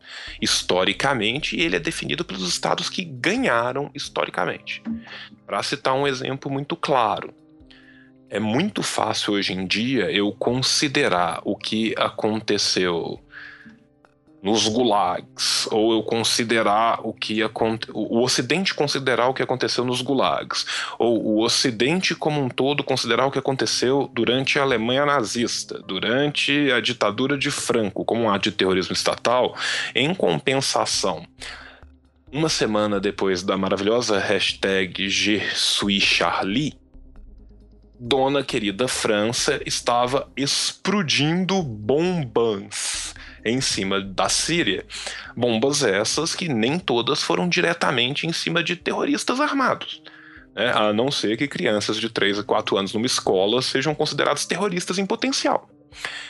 historicamente, 0.42 1.58
e 1.58 1.62
ele 1.62 1.76
é 1.76 1.80
definido 1.80 2.24
pelos 2.24 2.48
estados 2.48 2.90
que 2.90 3.04
ganharam 3.04 3.92
historicamente. 3.94 4.82
Para 5.46 5.62
citar 5.64 5.94
um 5.96 6.08
exemplo 6.08 6.50
muito 6.50 6.78
claro, 6.78 7.34
é 8.30 8.40
muito 8.40 8.82
fácil 8.82 9.34
hoje 9.34 9.52
em 9.52 9.68
dia 9.68 10.10
eu 10.10 10.32
considerar 10.32 11.42
o 11.44 11.58
que 11.58 11.94
aconteceu 11.98 13.20
nos 14.46 14.68
gulags, 14.68 15.68
ou 15.72 15.92
eu 15.92 16.04
considerar 16.04 17.00
o 17.04 17.12
que 17.12 17.42
o 17.92 18.22
Ocidente 18.22 18.76
considerar 18.76 19.28
o 19.28 19.34
que 19.34 19.42
aconteceu 19.42 19.84
nos 19.84 20.04
gulags, 20.04 20.68
ou 21.00 21.20
o 21.20 21.44
Ocidente 21.44 22.14
como 22.14 22.40
um 22.40 22.48
todo 22.48 22.84
considerar 22.84 23.26
o 23.26 23.32
que 23.32 23.40
aconteceu 23.40 24.08
durante 24.14 24.60
a 24.60 24.62
Alemanha 24.62 25.04
nazista, 25.04 25.80
durante 25.80 26.72
a 26.72 26.80
ditadura 26.80 27.36
de 27.36 27.50
Franco, 27.50 28.06
como 28.06 28.22
um 28.22 28.30
ato 28.30 28.52
de 28.52 28.56
terrorismo 28.56 28.94
estatal, 28.94 29.56
em 29.96 30.14
compensação. 30.14 31.26
Uma 32.32 32.48
semana 32.48 33.00
depois 33.00 33.42
da 33.42 33.58
maravilhosa 33.58 34.20
hashtag 34.20 35.10
Je 35.10 35.42
Charlie, 36.00 36.78
dona 38.00 38.44
querida 38.44 38.88
França 38.88 39.60
estava 39.66 40.30
explodindo 40.38 41.64
bombas 41.64 43.16
em 43.46 43.62
cima 43.62 44.02
da 44.02 44.28
Síria. 44.28 44.84
Bombas 45.38 45.84
essas 45.84 46.34
que 46.34 46.50
nem 46.50 46.80
todas 46.80 47.22
foram 47.22 47.48
diretamente 47.48 48.26
em 48.26 48.34
cima 48.34 48.64
de 48.64 48.76
terroristas 48.76 49.40
armados. 49.40 50.02
Né? 50.56 50.72
A 50.74 50.92
não 50.92 51.12
ser 51.12 51.38
que 51.38 51.48
crianças 51.48 51.98
de 51.98 52.10
3 52.10 52.40
a 52.40 52.44
4 52.44 52.78
anos 52.78 52.94
numa 52.94 53.06
escola 53.06 53.62
sejam 53.62 53.94
consideradas 53.94 54.46
terroristas 54.46 54.98
em 54.98 55.06
potencial. 55.06 55.70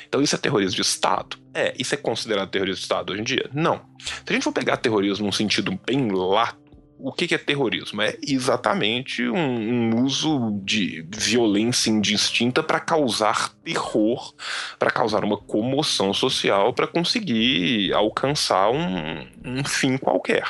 Então 0.07 0.22
isso 0.22 0.36
é 0.36 0.38
terrorismo 0.38 0.76
de 0.76 0.82
Estado? 0.82 1.38
É. 1.53 1.74
Isso 1.80 1.95
é 1.95 1.97
considerado 1.97 2.49
terrorismo 2.49 2.78
de 2.78 2.84
Estado 2.84 3.13
hoje 3.13 3.22
em 3.22 3.24
dia? 3.24 3.49
Não. 3.53 3.82
Se 3.99 4.24
a 4.30 4.34
gente 4.34 4.43
for 4.43 4.51
pegar 4.51 4.78
terrorismo 4.78 5.26
num 5.26 5.32
sentido 5.32 5.80
bem 5.86 6.11
lato, 6.11 6.64
o 6.98 7.12
que, 7.12 7.34
é 7.34 7.38
terrorismo? 7.38 8.02
É 8.02 8.18
exatamente 8.26 9.28
um, 9.28 9.38
um 9.38 10.04
uso 10.04 10.60
de 10.64 11.06
violência 11.10 11.89
indistinta 11.89 12.64
para 12.64 12.80
causar 12.80 13.50
terror, 13.64 14.34
para 14.80 14.91
causar 14.91 15.24
uma 15.24 15.38
comoção 15.38 16.14
social, 16.14 16.74
para 16.74 16.88
conseguir 16.88 17.93
alcançar 17.93 18.70
um, 18.70 19.28
um 19.43 19.64
fim 19.64 19.98
qualquer. 19.98 20.46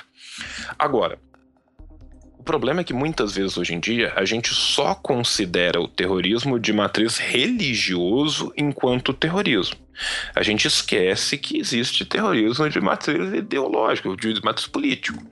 Agora, 0.78 1.18
o 2.38 2.44
problema 2.44 2.82
é 2.82 2.84
que 2.84 2.94
muitas 2.94 3.36
vezes 3.36 3.58
hoje 3.58 3.74
em 3.74 3.80
dia 3.80 4.14
a 4.16 4.24
gente 4.24 4.54
só 4.54 4.94
considera 4.94 5.82
o 5.82 5.88
terrorismo 5.88 6.60
de 6.60 6.72
matriz 6.72 7.18
religioso 7.18 8.54
enquanto 8.56 9.14
terrorismo. 9.14 9.78
A 10.36 10.44
gente 10.44 10.68
esquece 10.68 11.38
que 11.38 11.58
existe 11.58 12.06
terrorismo 12.06 12.70
de 12.70 12.80
matriz 12.80 13.34
ideológica, 13.34 14.16
de 14.16 14.42
matriz 14.44 14.68
político. 14.68 15.24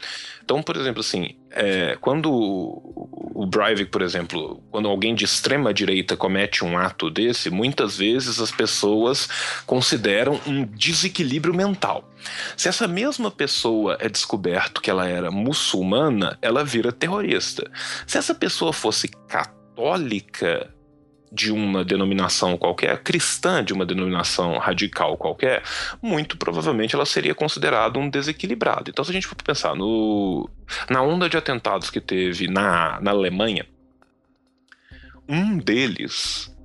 Então, 0.44 0.62
por 0.62 0.76
exemplo, 0.76 1.00
assim, 1.00 1.36
é, 1.52 1.98
quando 2.02 2.30
o 2.30 3.46
Breivik, 3.46 3.90
por 3.90 4.02
exemplo, 4.02 4.62
quando 4.70 4.90
alguém 4.90 5.16
de 5.16 5.24
extrema 5.24 5.74
direita 5.74 6.18
comete 6.18 6.66
um 6.66 6.78
ato 6.78 7.10
desse, 7.10 7.50
muitas 7.50 7.98
vezes 7.98 8.40
as 8.40 8.52
pessoas 8.52 9.30
consideram 9.66 10.40
um 10.46 10.66
desequilíbrio 10.66 11.54
mental. 11.54 12.10
Se 12.58 12.68
essa 12.68 12.88
mesma 12.88 13.32
pessoa 13.32 13.98
é 14.00 14.10
descoberto 14.10 14.82
que 14.82 14.90
ela 14.90 15.08
era 15.08 15.32
muçulmana, 15.32 16.38
ela 16.42 16.64
vira 16.64 16.92
terrorista. 16.92 17.70
Se 18.06 18.18
essa 18.18 18.36
pessoa 18.36 18.74
fosse 18.74 19.08
católica, 19.08 20.74
de 21.34 21.52
uma 21.52 21.84
denominação 21.84 22.56
qualquer, 22.56 23.02
cristã 23.02 23.64
de 23.64 23.74
uma 23.74 23.88
denominação 23.88 24.60
radical 24.60 25.18
qualquer, 25.18 25.64
muito 26.00 26.38
provavelmente 26.38 26.94
ela 26.94 27.08
seria 27.08 27.34
considerada 27.34 27.98
um 27.98 28.08
desequilibrado. 28.08 28.92
Então, 28.92 29.04
se 29.04 29.10
a 29.10 29.14
gente 29.14 29.26
for 29.26 29.36
pensar 29.36 29.76
no, 29.76 30.48
na 30.88 31.02
onda 31.02 31.28
de 31.28 31.36
atentados 31.36 31.90
que 31.90 32.00
teve 32.00 32.48
na, 32.48 33.02
na 33.02 33.10
Alemanha, 33.10 33.66
um 35.28 35.58
deles 35.58 36.56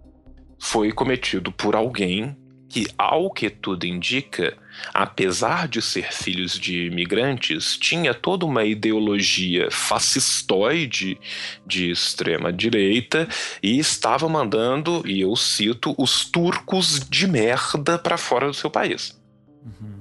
foi 0.58 0.92
cometido 0.92 1.50
por 1.50 1.74
alguém 1.74 2.36
que, 2.68 2.86
ao 2.98 3.30
que 3.30 3.48
tudo 3.48 3.86
indica, 3.86 4.54
apesar 4.92 5.68
de 5.68 5.80
ser 5.80 6.12
filhos 6.12 6.58
de 6.58 6.86
imigrantes, 6.86 7.76
tinha 7.76 8.14
toda 8.14 8.44
uma 8.44 8.64
ideologia 8.64 9.68
fascistoide 9.70 11.18
de 11.66 11.90
extrema 11.90 12.52
direita 12.52 13.28
e 13.62 13.78
estava 13.78 14.28
mandando, 14.28 15.02
e 15.06 15.20
eu 15.20 15.34
cito, 15.36 15.94
os 15.98 16.24
turcos 16.24 17.00
de 17.08 17.26
merda 17.26 17.98
para 17.98 18.16
fora 18.16 18.46
do 18.46 18.54
seu 18.54 18.70
país. 18.70 19.18
Uhum. 19.64 19.98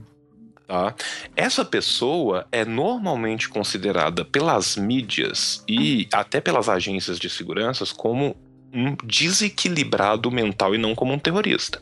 Tá? 0.67 0.93
Essa 1.33 1.63
pessoa 1.63 2.45
é 2.51 2.65
normalmente 2.65 3.47
considerada 3.47 4.25
pelas 4.25 4.75
mídias 4.75 5.63
e 5.67 6.09
até 6.11 6.41
pelas 6.41 6.67
agências 6.67 7.17
de 7.17 7.29
segurança 7.29 7.85
como 7.95 8.35
desequilibrado 9.03 10.29
mental 10.29 10.75
e 10.75 10.77
não 10.77 10.93
como 10.93 11.13
um 11.13 11.19
terrorista. 11.19 11.81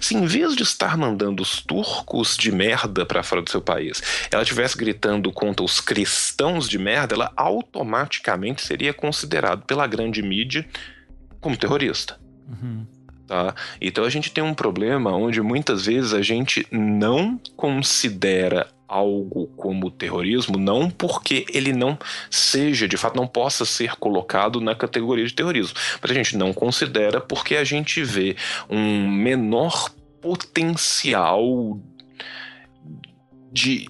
Se 0.00 0.14
em 0.16 0.26
vez 0.26 0.54
de 0.54 0.62
estar 0.62 0.96
mandando 0.96 1.42
os 1.42 1.60
turcos 1.60 2.36
de 2.36 2.52
merda 2.52 3.04
para 3.04 3.22
fora 3.22 3.42
do 3.42 3.50
seu 3.50 3.60
país, 3.60 4.02
ela 4.30 4.42
estivesse 4.42 4.76
gritando 4.76 5.32
contra 5.32 5.64
os 5.64 5.80
cristãos 5.80 6.68
de 6.68 6.78
merda, 6.78 7.14
ela 7.14 7.32
automaticamente 7.36 8.62
seria 8.62 8.94
considerado 8.94 9.64
pela 9.64 9.86
grande 9.86 10.22
mídia 10.22 10.66
como 11.40 11.56
terrorista. 11.56 12.18
Uhum. 12.48 12.86
Tá? 13.26 13.54
Então 13.80 14.04
a 14.04 14.10
gente 14.10 14.32
tem 14.32 14.42
um 14.42 14.54
problema 14.54 15.12
onde 15.12 15.40
muitas 15.40 15.86
vezes 15.86 16.12
a 16.12 16.20
gente 16.22 16.66
não 16.70 17.40
considera 17.56 18.66
algo 18.90 19.46
como 19.56 19.90
terrorismo, 19.90 20.58
não 20.58 20.90
porque 20.90 21.46
ele 21.54 21.72
não 21.72 21.96
seja, 22.28 22.88
de 22.88 22.96
fato, 22.96 23.16
não 23.16 23.26
possa 23.26 23.64
ser 23.64 23.94
colocado 23.96 24.60
na 24.60 24.74
categoria 24.74 25.24
de 25.24 25.32
terrorismo, 25.32 25.74
mas 26.02 26.10
a 26.10 26.14
gente 26.14 26.36
não 26.36 26.52
considera 26.52 27.20
porque 27.20 27.54
a 27.54 27.64
gente 27.64 28.02
vê 28.02 28.36
um 28.68 29.08
menor 29.08 29.90
potencial 30.20 31.78
de 33.52 33.88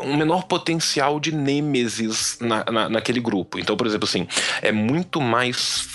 um 0.00 0.16
menor 0.16 0.44
potencial 0.44 1.20
de 1.20 1.30
nêmesis 1.30 2.38
na, 2.40 2.64
na, 2.64 2.88
naquele 2.88 3.20
grupo. 3.20 3.58
Então, 3.58 3.76
por 3.76 3.86
exemplo, 3.86 4.08
assim, 4.08 4.26
é 4.62 4.72
muito 4.72 5.20
mais 5.20 5.86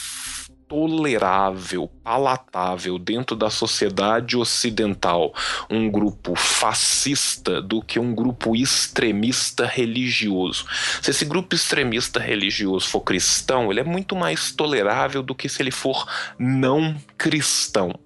tolerável, 0.68 1.90
palatável 2.04 3.00
dentro 3.00 3.36
da 3.36 3.50
sociedade 3.50 4.36
ocidental 4.36 5.34
um 5.70 5.90
grupo 5.90 6.36
fascista 6.36 7.62
do 7.62 7.82
que 7.82 8.00
um 8.00 8.14
grupo 8.14 8.56
extremista 8.56 9.66
religioso. 9.66 10.66
Se 11.02 11.12
esse 11.12 11.26
grupo 11.26 11.56
extremista 11.56 12.20
religioso 12.20 12.88
for 12.88 13.02
cristão, 13.02 13.72
ele 13.72 13.80
é 13.80 13.84
muito 13.84 14.16
mais 14.16 14.52
tolerável 14.52 15.24
do 15.24 15.34
que 15.34 15.48
se 15.48 15.62
ele 15.62 15.72
for 15.72 16.06
não 16.38 16.96
cristão. 17.18 17.98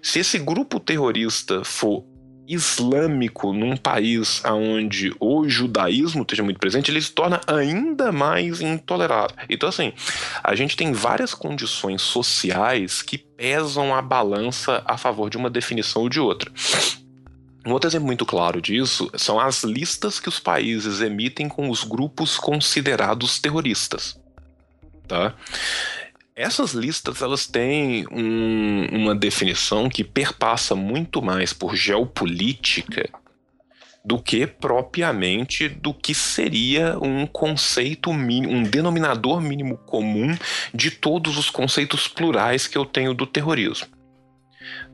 Se 0.00 0.20
esse 0.20 0.38
grupo 0.38 0.78
terrorista 0.78 1.64
for 1.64 2.04
islâmico 2.48 3.52
num 3.52 3.76
país 3.76 4.42
onde 4.44 5.14
o 5.20 5.46
judaísmo 5.46 6.22
esteja 6.22 6.42
muito 6.42 6.58
presente, 6.58 6.90
ele 6.90 7.02
se 7.02 7.12
torna 7.12 7.40
ainda 7.46 8.10
mais 8.10 8.62
intolerável. 8.62 9.36
Então, 9.50 9.68
assim, 9.68 9.92
a 10.42 10.54
gente 10.54 10.76
tem 10.76 10.92
várias 10.92 11.34
condições 11.34 12.00
sociais 12.00 13.02
que 13.02 13.18
pesam 13.18 13.94
a 13.94 14.00
balança 14.00 14.82
a 14.86 14.96
favor 14.96 15.28
de 15.28 15.36
uma 15.36 15.50
definição 15.50 16.02
ou 16.02 16.08
de 16.08 16.18
outra. 16.18 16.50
Um 17.66 17.72
outro 17.72 17.88
exemplo 17.88 18.06
muito 18.06 18.24
claro 18.24 18.62
disso 18.62 19.10
são 19.14 19.38
as 19.38 19.62
listas 19.62 20.18
que 20.18 20.28
os 20.28 20.40
países 20.40 21.02
emitem 21.02 21.48
com 21.48 21.68
os 21.68 21.84
grupos 21.84 22.38
considerados 22.38 23.38
terroristas. 23.38 24.18
Tá? 25.06 25.34
Essas 26.38 26.72
listas 26.72 27.20
elas 27.20 27.48
têm 27.48 28.06
um, 28.12 28.86
uma 28.92 29.12
definição 29.12 29.88
que 29.88 30.04
perpassa 30.04 30.76
muito 30.76 31.20
mais 31.20 31.52
por 31.52 31.74
geopolítica 31.74 33.10
do 34.04 34.22
que 34.22 34.46
propriamente 34.46 35.68
do 35.68 35.92
que 35.92 36.14
seria 36.14 36.96
um 37.02 37.26
conceito 37.26 38.12
mínimo, 38.12 38.52
um 38.52 38.62
denominador 38.62 39.40
mínimo 39.40 39.78
comum 39.78 40.32
de 40.72 40.92
todos 40.92 41.36
os 41.36 41.50
conceitos 41.50 42.06
plurais 42.06 42.68
que 42.68 42.78
eu 42.78 42.86
tenho 42.86 43.12
do 43.12 43.26
terrorismo. 43.26 43.88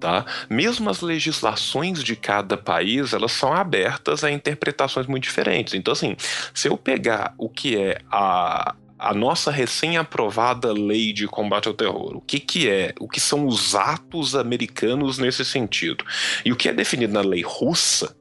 Tá? 0.01 0.25
Mesmo 0.49 0.89
as 0.89 1.03
legislações 1.03 2.03
de 2.03 2.17
cada 2.17 2.57
país, 2.57 3.13
elas 3.13 3.33
são 3.33 3.53
abertas 3.53 4.25
a 4.25 4.31
interpretações 4.31 5.07
muito 5.07 5.25
diferentes. 5.25 5.75
Então, 5.75 5.93
assim, 5.93 6.17
se 6.55 6.69
eu 6.69 6.79
pegar 6.79 7.35
o 7.37 7.51
que 7.51 7.77
é 7.77 7.99
a, 8.11 8.75
a 8.99 9.13
nossa 9.13 9.51
recém-aprovada 9.51 10.73
lei 10.73 11.13
de 11.13 11.27
combate 11.27 11.69
ao 11.69 11.75
terror. 11.75 12.17
O 12.17 12.21
que, 12.21 12.39
que 12.39 12.69
é? 12.69 12.95
O 13.01 13.09
que 13.09 13.21
são 13.21 13.47
os 13.47 13.75
atos 13.75 14.35
americanos 14.35 15.19
nesse 15.19 15.45
sentido? 15.45 16.05
E 16.45 16.53
o 16.53 16.57
que 16.57 16.69
é 16.69 16.73
definido 16.73 17.13
na 17.13 17.21
lei 17.21 17.43
russa? 17.43 18.17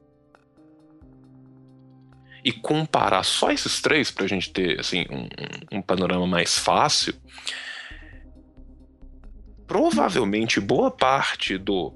E 2.44 2.52
comparar 2.52 3.22
só 3.22 3.50
esses 3.50 3.80
três 3.80 4.10
para 4.10 4.24
a 4.24 4.28
gente 4.28 4.50
ter 4.50 4.78
assim, 4.80 5.06
um, 5.10 5.78
um 5.78 5.82
panorama 5.82 6.26
mais 6.26 6.58
fácil. 6.58 7.14
Provavelmente 9.66 10.60
boa 10.60 10.90
parte 10.90 11.56
do 11.56 11.94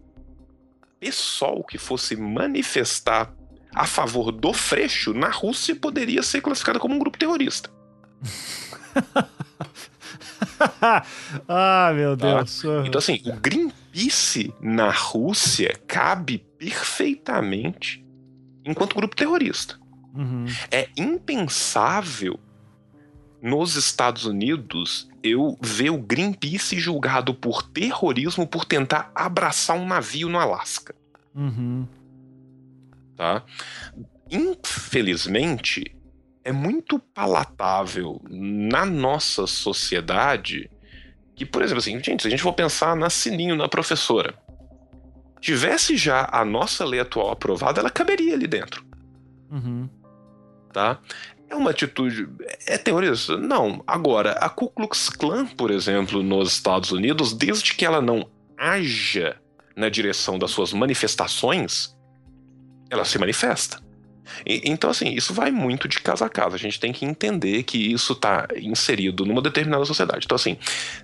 pessoal 0.98 1.62
que 1.62 1.76
fosse 1.76 2.16
manifestar 2.16 3.32
a 3.74 3.86
favor 3.86 4.32
do 4.32 4.52
Freixo 4.52 5.12
na 5.12 5.28
Rússia 5.28 5.76
poderia 5.76 6.22
ser 6.22 6.40
classificada 6.40 6.78
como 6.78 6.94
um 6.94 6.98
grupo 6.98 7.18
terrorista. 7.18 7.70
ah, 11.48 11.92
meu 11.94 12.16
tá? 12.16 12.36
Deus. 12.36 12.64
Então, 12.86 12.98
assim, 12.98 13.20
o 13.26 13.40
Greenpeace 13.40 14.52
na 14.60 14.90
Rússia 14.90 15.74
cabe 15.86 16.38
perfeitamente 16.58 18.04
enquanto 18.64 18.96
grupo 18.96 19.16
terrorista. 19.16 19.78
Uhum. 20.14 20.46
É 20.70 20.88
impensável 20.96 22.38
nos 23.40 23.76
Estados 23.76 24.24
Unidos 24.24 25.08
eu 25.22 25.56
ver 25.60 25.90
o 25.90 25.98
Greenpeace 25.98 26.78
julgado 26.78 27.34
por 27.34 27.62
terrorismo 27.62 28.46
por 28.46 28.64
tentar 28.64 29.10
abraçar 29.14 29.76
um 29.76 29.86
navio 29.86 30.28
no 30.28 30.38
Alasca. 30.38 30.94
Uhum. 31.34 31.86
Tá? 33.16 33.42
Infelizmente, 34.30 35.94
é 36.44 36.52
muito 36.52 36.98
palatável 36.98 38.20
na 38.28 38.84
nossa 38.86 39.46
sociedade 39.46 40.70
que, 41.38 41.46
por 41.46 41.62
exemplo, 41.62 41.78
assim, 41.78 42.02
gente, 42.02 42.22
se 42.22 42.26
a 42.26 42.30
gente 42.30 42.42
for 42.42 42.52
pensar 42.52 42.96
na 42.96 43.08
Sininho, 43.08 43.54
na 43.54 43.68
professora, 43.68 44.34
tivesse 45.40 45.96
já 45.96 46.28
a 46.32 46.44
nossa 46.44 46.84
lei 46.84 46.98
atual 46.98 47.30
aprovada, 47.30 47.80
ela 47.80 47.90
caberia 47.90 48.34
ali 48.34 48.48
dentro. 48.48 48.84
Uhum. 49.48 49.88
Tá? 50.72 50.98
É 51.48 51.54
uma 51.54 51.70
atitude. 51.70 52.28
É 52.66 52.76
terrorista? 52.76 53.36
Não. 53.36 53.84
Agora, 53.86 54.32
a 54.32 54.48
Ku 54.48 54.68
Klux 54.68 55.08
Klan, 55.08 55.46
por 55.46 55.70
exemplo, 55.70 56.24
nos 56.24 56.52
Estados 56.54 56.90
Unidos, 56.90 57.32
desde 57.32 57.72
que 57.72 57.86
ela 57.86 58.02
não 58.02 58.28
haja 58.56 59.36
na 59.76 59.88
direção 59.88 60.40
das 60.40 60.50
suas 60.50 60.72
manifestações, 60.72 61.96
ela 62.90 63.04
se 63.04 63.16
manifesta. 63.16 63.80
E, 64.46 64.62
então, 64.64 64.90
assim, 64.90 65.10
isso 65.10 65.32
vai 65.32 65.50
muito 65.50 65.88
de 65.88 66.00
casa 66.00 66.26
a 66.26 66.28
casa. 66.28 66.56
A 66.56 66.58
gente 66.58 66.80
tem 66.80 66.92
que 66.92 67.04
entender 67.04 67.62
que 67.62 67.78
isso 67.92 68.12
está 68.12 68.46
inserido 68.56 69.24
numa 69.24 69.42
determinada 69.42 69.84
sociedade. 69.84 70.24
Então, 70.24 70.36
assim, 70.36 70.56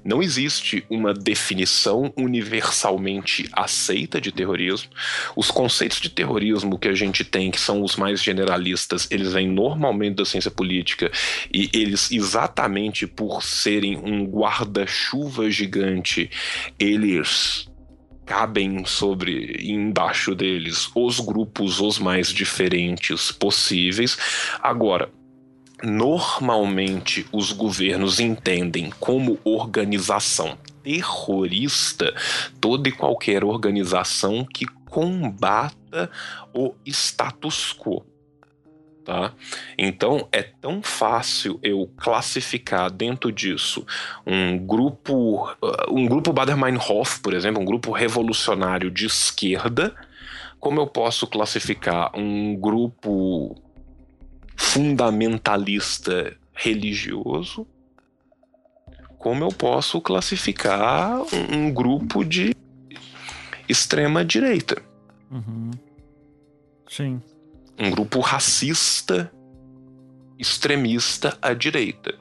não 0.05 0.23
existe 0.23 0.85
uma 0.89 1.13
definição 1.13 2.13
universalmente 2.17 3.49
aceita 3.53 4.21
de 4.21 4.33
terrorismo. 4.33 4.91
Os 5.37 5.51
conceitos 5.51 6.01
de 6.01 6.09
terrorismo 6.09 6.79
que 6.79 6.89
a 6.89 6.95
gente 6.95 7.25
tem, 7.25 7.51
que 7.51 7.61
são 7.61 7.83
os 7.83 7.97
mais 7.97 8.23
generalistas, 8.23 9.09
eles 9.11 9.33
vêm 9.33 9.49
normalmente 9.49 10.17
da 10.17 10.25
ciência 10.25 10.51
política 10.51 11.11
e 11.53 11.71
eles, 11.73 12.11
exatamente 12.11 13.07
por 13.07 13.43
serem 13.43 13.97
um 13.97 14.25
guarda-chuva 14.25 15.51
gigante, 15.51 16.31
eles 16.79 17.69
cabem 18.25 18.85
sobre 18.85 19.57
embaixo 19.61 20.35
deles 20.35 20.91
os 20.95 21.21
grupos 21.21 21.81
os 21.81 21.99
mais 21.99 22.29
diferentes 22.29 23.31
possíveis. 23.31 24.17
Agora, 24.63 25.11
normalmente 25.83 27.27
os 27.33 27.53
governos 27.53 28.19
entendem 28.19 28.91
como 28.99 29.39
organização 29.45 30.57
terrorista 30.83 32.15
toda 32.61 32.89
e 32.89 32.93
qualquer 32.93 33.43
organização 33.43 34.45
que 34.45 34.67
combata 34.87 36.11
o 36.53 36.75
status 36.87 37.73
quo. 37.73 38.05
Tá? 39.05 39.35
Então 39.77 40.27
é 40.33 40.43
tão 40.43 40.83
fácil 40.83 41.61
eu 41.63 41.91
classificar 41.99 42.91
dentro 42.91 43.31
disso 43.31 43.87
um 44.27 44.57
grupo, 44.57 45.47
uh, 45.63 45.91
um 45.91 46.07
grupo 46.07 46.33
Bader-Meinhof, 46.33 47.21
por 47.21 47.35
exemplo, 47.35 47.61
um 47.61 47.67
grupo 47.67 47.93
revolucionário 47.93 48.91
de 48.91 49.05
esquerda, 49.05 49.95
como 50.59 50.81
eu 50.81 50.87
posso 50.87 51.27
classificar 51.27 52.19
um 52.19 52.57
grupo 52.57 53.61
fundamentalista 54.57 56.35
religioso, 56.55 57.67
como 59.19 59.45
eu 59.45 59.51
posso 59.51 60.01
classificar 60.01 61.21
um, 61.21 61.57
um 61.57 61.71
grupo 61.71 62.25
de 62.25 62.57
extrema-direita. 63.69 64.81
Uhum. 65.31 65.73
Sim. 66.89 67.21
Um 67.79 67.91
grupo 67.91 68.21
racista, 68.21 69.33
extremista 70.39 71.37
à 71.41 71.53
direita. 71.53 72.15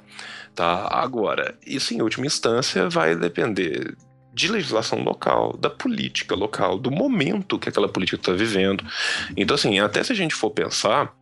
Tá? 0.56 0.88
Agora, 0.92 1.58
isso 1.66 1.94
em 1.94 2.02
última 2.02 2.26
instância 2.26 2.90
vai 2.90 3.16
depender 3.16 3.96
de 4.34 4.52
legislação 4.52 5.04
local, 5.04 5.56
da 5.58 5.70
política 5.70 6.36
local, 6.36 6.78
do 6.80 6.90
momento 6.90 7.60
que 7.60 7.70
aquela 7.70 7.88
política 7.88 8.18
está 8.18 8.34
vivendo. 8.34 8.84
Então, 9.38 9.56
assim, 9.56 9.80
até 9.80 10.04
se 10.04 10.12
a 10.12 10.16
gente 10.16 10.34
for 10.34 10.50
pensar, 10.50 11.14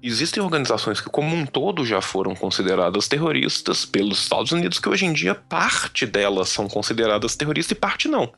existem 0.00 0.42
organizações 0.42 1.00
que, 1.00 1.10
como 1.10 1.34
um 1.34 1.44
todo, 1.44 1.84
já 1.84 2.00
foram 2.00 2.34
consideradas 2.36 3.08
terroristas 3.08 3.84
pelos 3.84 4.20
Estados 4.20 4.52
Unidos, 4.52 4.78
que 4.78 4.88
hoje 4.88 5.06
em 5.06 5.12
dia 5.12 5.34
parte 5.34 6.06
delas 6.06 6.50
são 6.50 6.68
consideradas 6.68 7.34
terroristas 7.34 7.76
e 7.76 7.80
parte 7.80 8.06
não. 8.06 8.32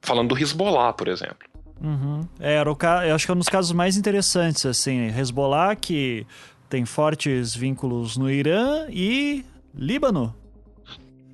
Falando 0.00 0.34
do 0.34 0.42
Hezbollah, 0.42 0.94
por 0.94 1.08
exemplo. 1.08 1.51
Uhum. 1.82 2.20
É, 2.38 2.54
era 2.54 2.70
o 2.70 2.76
ca... 2.76 3.06
eu 3.06 3.14
acho 3.14 3.26
que 3.26 3.30
é 3.30 3.34
um 3.34 3.38
dos 3.38 3.48
casos 3.48 3.72
mais 3.72 3.96
interessantes, 3.96 4.64
assim, 4.64 5.08
Hezbollah, 5.08 5.74
que 5.74 6.26
tem 6.68 6.84
fortes 6.84 7.54
vínculos 7.54 8.16
no 8.16 8.30
Irã 8.30 8.86
e 8.88 9.44
Líbano. 9.74 10.34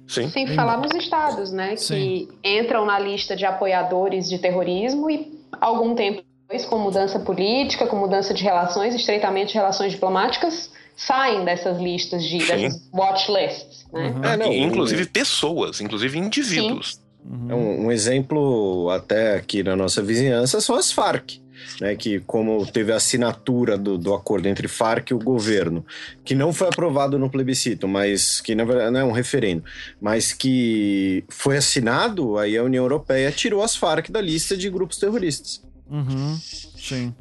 Sim. 0.07 0.31
Sem 0.31 0.47
falar 0.55 0.79
nos 0.79 0.95
estados, 0.95 1.53
né? 1.53 1.77
Sim. 1.77 2.29
Que 2.43 2.59
entram 2.59 2.87
na 2.87 2.99
lista 2.99 3.37
de 3.37 3.45
apoiadores 3.45 4.29
de 4.29 4.39
terrorismo 4.39 5.11
e 5.11 5.39
algum 5.61 5.95
tempo 5.95 6.23
depois, 6.49 6.65
com 6.65 6.79
mudança 6.79 7.19
política, 7.19 7.87
com 7.87 7.97
mudança 7.97 8.33
de 8.33 8.43
relações, 8.43 8.95
estreitamente 8.95 9.53
relações 9.53 9.93
diplomáticas, 9.93 10.73
saem 10.97 11.45
dessas 11.45 11.79
listas 11.79 12.25
de 12.25 12.39
dessas 12.39 12.89
watch 12.91 13.31
lists. 13.31 13.87
Né? 13.93 14.09
Uhum. 14.09 14.25
É, 14.25 14.37
não, 14.39 14.53
inclusive 14.53 15.05
pessoas, 15.07 15.81
inclusive 15.83 16.19
indivíduos. 16.19 16.99
Uhum. 17.29 17.55
Um, 17.55 17.87
um, 17.87 17.93
exemplo 17.93 18.89
até 18.91 19.37
aqui 19.37 19.63
na 19.63 19.77
nossa 19.77 20.03
vizinhança 20.03 20.63
são 20.63 20.77
as 20.77 20.91
Farc 20.91 21.39
né, 21.81 21.95
que 21.97 22.21
como 22.21 22.65
teve 22.67 22.93
a 22.93 22.97
assinatura 22.97 23.77
do, 23.77 23.99
do 23.99 24.15
acordo 24.15 24.47
entre 24.47 24.69
Farc 24.69 25.11
e 25.11 25.15
o 25.15 25.19
governo, 25.19 25.85
que 26.25 26.35
não 26.35 26.53
foi 26.53 26.69
aprovado 26.69 27.19
no 27.19 27.31
plebiscito, 27.31 27.87
mas 27.87 28.41
que 28.41 28.55
na 28.55 28.65
verdade 28.65 28.91
não 28.91 29.01
é 29.01 29.05
um 29.05 29.13
referendo, 29.13 29.65
mas 30.01 30.33
que 30.33 31.25
foi 31.29 31.57
assinado, 31.57 32.39
aí 32.39 32.57
a 32.57 32.63
União 32.63 32.85
Europeia 32.85 33.31
tirou 33.31 33.63
as 33.63 33.77
Farc 33.77 34.11
da 34.11 34.21
lista 34.21 34.57
de 34.57 34.69
grupos 34.71 34.99
terroristas. 34.99 35.63
Uhum, 35.91 36.37
sim. 36.37 37.15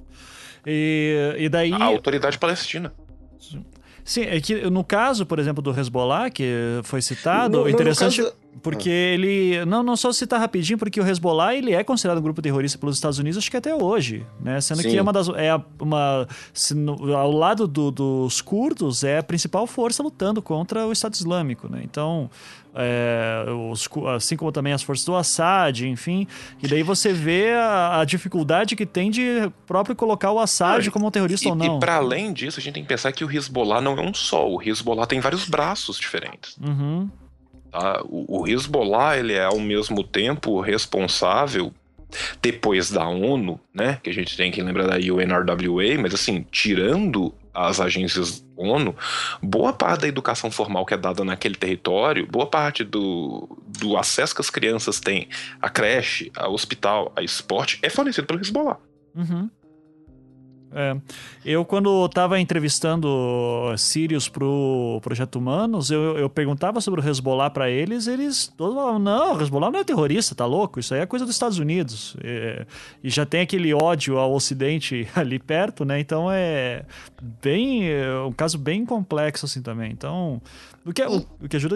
E, 0.65 1.35
e 1.38 1.49
daí... 1.49 1.71
A 1.71 1.85
autoridade 1.85 2.38
palestina. 2.38 2.93
Sim, 4.03 4.21
é 4.21 4.39
que 4.39 4.69
no 4.69 4.84
caso, 4.84 5.25
por 5.25 5.38
exemplo, 5.38 5.61
do 5.61 5.77
Hezbollah, 5.77 6.29
que 6.29 6.79
foi 6.84 7.01
citado, 7.01 7.61
no, 7.61 7.69
interessante... 7.69 8.21
No 8.21 8.27
caso 8.27 8.47
porque 8.61 8.89
ah. 8.89 9.13
ele. 9.13 9.65
Não, 9.65 9.84
não 9.84 9.95
só 9.95 10.11
citar 10.11 10.39
rapidinho, 10.39 10.77
porque 10.77 10.99
o 10.99 11.07
Hezbollah 11.07 11.55
ele 11.55 11.73
é 11.73 11.84
considerado 11.84 12.19
um 12.19 12.21
grupo 12.21 12.41
terrorista 12.41 12.77
pelos 12.77 12.95
Estados 12.95 13.19
Unidos, 13.19 13.38
acho 13.38 13.49
que 13.49 13.57
até 13.57 13.73
hoje, 13.73 14.25
né? 14.39 14.59
Sendo 14.61 14.81
Sim. 14.81 14.89
que 14.89 14.97
é 14.97 15.01
uma 15.01 15.13
das. 15.13 15.29
É 15.29 15.59
uma, 15.79 16.27
no, 16.71 17.15
ao 17.15 17.31
lado 17.31 17.67
do, 17.67 17.91
dos 17.91 18.41
curdos, 18.41 19.03
é 19.03 19.19
a 19.19 19.23
principal 19.23 19.67
força 19.67 20.01
lutando 20.01 20.41
contra 20.41 20.85
o 20.85 20.91
Estado 20.91 21.13
Islâmico, 21.13 21.69
né? 21.69 21.81
Então. 21.84 22.29
É, 22.79 23.43
os, 23.71 23.89
assim 24.15 24.38
como 24.38 24.51
também 24.51 24.71
as 24.71 24.84
forças 24.84 25.03
do 25.03 25.15
Assad, 25.15 25.81
enfim. 25.88 26.27
E 26.61 26.67
daí 26.67 26.84
você 26.84 27.11
vê 27.11 27.53
a, 27.53 28.01
a 28.01 28.05
dificuldade 28.05 28.75
que 28.75 28.85
tem 28.85 29.09
de 29.09 29.51
próprio 29.65 29.95
colocar 29.95 30.31
o 30.31 30.39
Assad 30.39 30.88
como 30.91 31.07
um 31.07 31.09
terrorista 31.09 31.47
e, 31.47 31.49
ou 31.49 31.55
não. 31.55 31.77
E 31.77 31.79
para 31.79 31.95
além 31.95 32.31
disso, 32.31 32.59
a 32.59 32.61
gente 32.61 32.75
tem 32.75 32.84
que 32.84 32.89
pensar 32.89 33.11
que 33.13 33.25
o 33.25 33.31
Hezbollah 33.31 33.81
não 33.81 33.93
é 33.97 34.01
um 34.01 34.13
só. 34.13 34.47
O 34.47 34.61
Hezbollah 34.61 35.07
tem 35.07 35.19
vários 35.19 35.49
braços 35.49 35.97
diferentes. 35.97 36.55
Uhum. 36.57 37.09
O, 38.05 38.41
o 38.41 38.47
Hezbollah 38.47 39.17
ele 39.17 39.33
é 39.33 39.45
ao 39.45 39.59
mesmo 39.59 40.03
tempo 40.03 40.59
responsável 40.61 41.71
depois 42.41 42.89
da 42.89 43.07
ONU, 43.07 43.59
né, 43.73 43.99
que 44.01 44.09
a 44.09 44.13
gente 44.13 44.37
tem 44.37 44.51
que 44.51 44.61
lembrar 44.61 44.87
da 44.87 44.95
UNRWA, 44.95 46.01
mas 46.01 46.13
assim, 46.13 46.45
tirando 46.49 47.33
as 47.53 47.79
agências 47.79 48.45
ONU, 48.55 48.95
boa 49.41 49.73
parte 49.73 50.01
da 50.01 50.07
educação 50.07 50.49
formal 50.51 50.85
que 50.85 50.93
é 50.93 50.97
dada 50.97 51.23
naquele 51.23 51.55
território, 51.55 52.27
boa 52.27 52.45
parte 52.45 52.83
do, 52.83 53.47
do 53.79 53.97
acesso 53.97 54.35
que 54.35 54.41
as 54.41 54.49
crianças 54.49 54.99
têm 54.99 55.27
à 55.61 55.69
creche, 55.69 56.31
ao 56.35 56.53
hospital, 56.53 57.11
a 57.15 57.21
esporte, 57.21 57.79
é 57.81 57.89
fornecido 57.89 58.27
pelo 58.27 58.39
Hezbollah. 58.39 58.77
Uhum. 59.15 59.49
É. 60.72 60.98
Eu, 61.45 61.64
quando 61.64 62.06
estava 62.06 62.39
entrevistando 62.39 63.07
Sirius 63.77 64.27
pro 64.27 64.99
Projeto 65.02 65.38
Humanos, 65.38 65.89
eu, 65.89 66.18
eu 66.18 66.30
perguntava 66.30 66.81
sobre 66.81 66.99
o 66.99 67.07
Hezbollah 67.07 67.49
para 67.49 67.69
eles, 67.69 68.06
eles 68.07 68.52
todos 68.57 68.76
falavam, 68.76 68.99
não, 68.99 69.35
o 69.35 69.41
Hezbollah 69.41 69.72
não 69.72 69.80
é 69.80 69.84
terrorista, 69.84 70.35
tá 70.35 70.45
louco? 70.45 70.80
Isso 70.80 70.94
aí 70.94 70.99
é 70.99 71.06
coisa 71.06 71.26
dos 71.26 71.34
Estados 71.34 71.57
Unidos. 71.57 72.18
É, 72.22 72.65
e 73.03 73.10
já 73.10 73.26
tem 73.26 73.41
aquele 73.41 73.73
ódio 73.73 74.18
ao 74.18 74.34
Ocidente 74.34 75.07
ali 75.15 75.39
perto, 75.39 75.85
né? 75.85 75.99
Então 75.99 76.31
é 76.31 76.84
bem... 77.41 77.89
É 77.89 78.19
um 78.19 78.31
caso 78.31 78.57
bem 78.57 78.85
complexo, 78.85 79.45
assim, 79.45 79.61
também. 79.61 79.91
Então, 79.91 80.41
o 80.88 80.93
que, 80.93 81.03
o, 81.03 81.26
o, 81.43 81.49
que 81.49 81.57
ajuda 81.57 81.76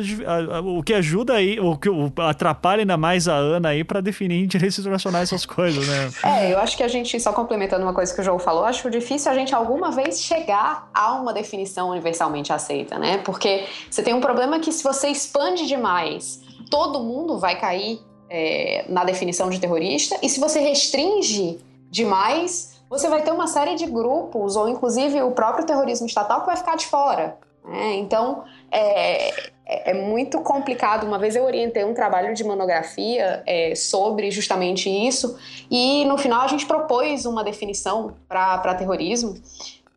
o 0.63 0.83
que 0.83 0.93
ajuda 0.93 1.33
aí, 1.33 1.59
o 1.59 1.77
que 1.77 1.89
atrapalha 2.21 2.81
ainda 2.81 2.95
mais 2.95 3.27
a 3.27 3.35
Ana 3.35 3.69
aí 3.69 3.83
para 3.83 3.99
definir 3.99 4.35
em 4.43 4.47
direitos 4.47 4.79
internacionais 4.79 5.29
essas 5.29 5.45
coisas, 5.45 5.85
né? 5.85 6.09
É, 6.23 6.53
eu 6.53 6.59
acho 6.59 6.77
que 6.77 6.83
a 6.83 6.87
gente, 6.87 7.19
só 7.19 7.33
complementando 7.33 7.83
uma 7.83 7.93
coisa 7.93 8.13
que 8.13 8.21
o 8.21 8.23
João 8.23 8.39
falou, 8.39 8.63
acho 8.63 8.89
difícil 8.89 9.29
a 9.29 9.35
gente 9.35 9.53
alguma 9.53 9.91
vez 9.91 10.21
chegar 10.21 10.89
a 10.93 11.13
uma 11.13 11.33
definição 11.33 11.89
universalmente 11.89 12.53
aceita, 12.53 12.97
né? 12.97 13.17
Porque 13.19 13.65
você 13.89 14.01
tem 14.01 14.13
um 14.13 14.21
problema 14.21 14.59
que 14.59 14.71
se 14.71 14.83
você 14.83 15.09
expande 15.09 15.67
demais, 15.67 16.41
todo 16.69 17.03
mundo 17.03 17.37
vai 17.37 17.59
cair 17.59 17.99
é, 18.29 18.85
na 18.87 19.03
definição 19.03 19.49
de 19.49 19.59
terrorista, 19.59 20.17
e 20.23 20.29
se 20.29 20.39
você 20.39 20.61
restringe 20.61 21.59
demais, 21.89 22.81
você 22.89 23.09
vai 23.09 23.21
ter 23.21 23.31
uma 23.31 23.47
série 23.47 23.75
de 23.75 23.85
grupos, 23.85 24.55
ou 24.55 24.69
inclusive 24.69 25.21
o 25.21 25.31
próprio 25.31 25.65
terrorismo 25.65 26.07
estatal, 26.07 26.41
que 26.41 26.47
vai 26.47 26.55
ficar 26.55 26.77
de 26.77 26.85
fora. 26.85 27.37
Né? 27.63 27.95
Então, 27.95 28.43
é, 28.71 29.29
é, 29.65 29.91
é, 29.91 29.93
muito 29.93 30.41
complicado. 30.41 31.05
Uma 31.05 31.19
vez 31.19 31.35
eu 31.35 31.43
orientei 31.43 31.83
um 31.83 31.93
trabalho 31.93 32.33
de 32.33 32.43
monografia 32.43 33.43
é, 33.45 33.75
sobre 33.75 34.31
justamente 34.31 34.89
isso, 34.89 35.37
e 35.69 36.05
no 36.05 36.17
final 36.17 36.41
a 36.41 36.47
gente 36.47 36.65
propôs 36.65 37.25
uma 37.25 37.43
definição 37.43 38.15
para 38.27 38.75
terrorismo. 38.75 39.35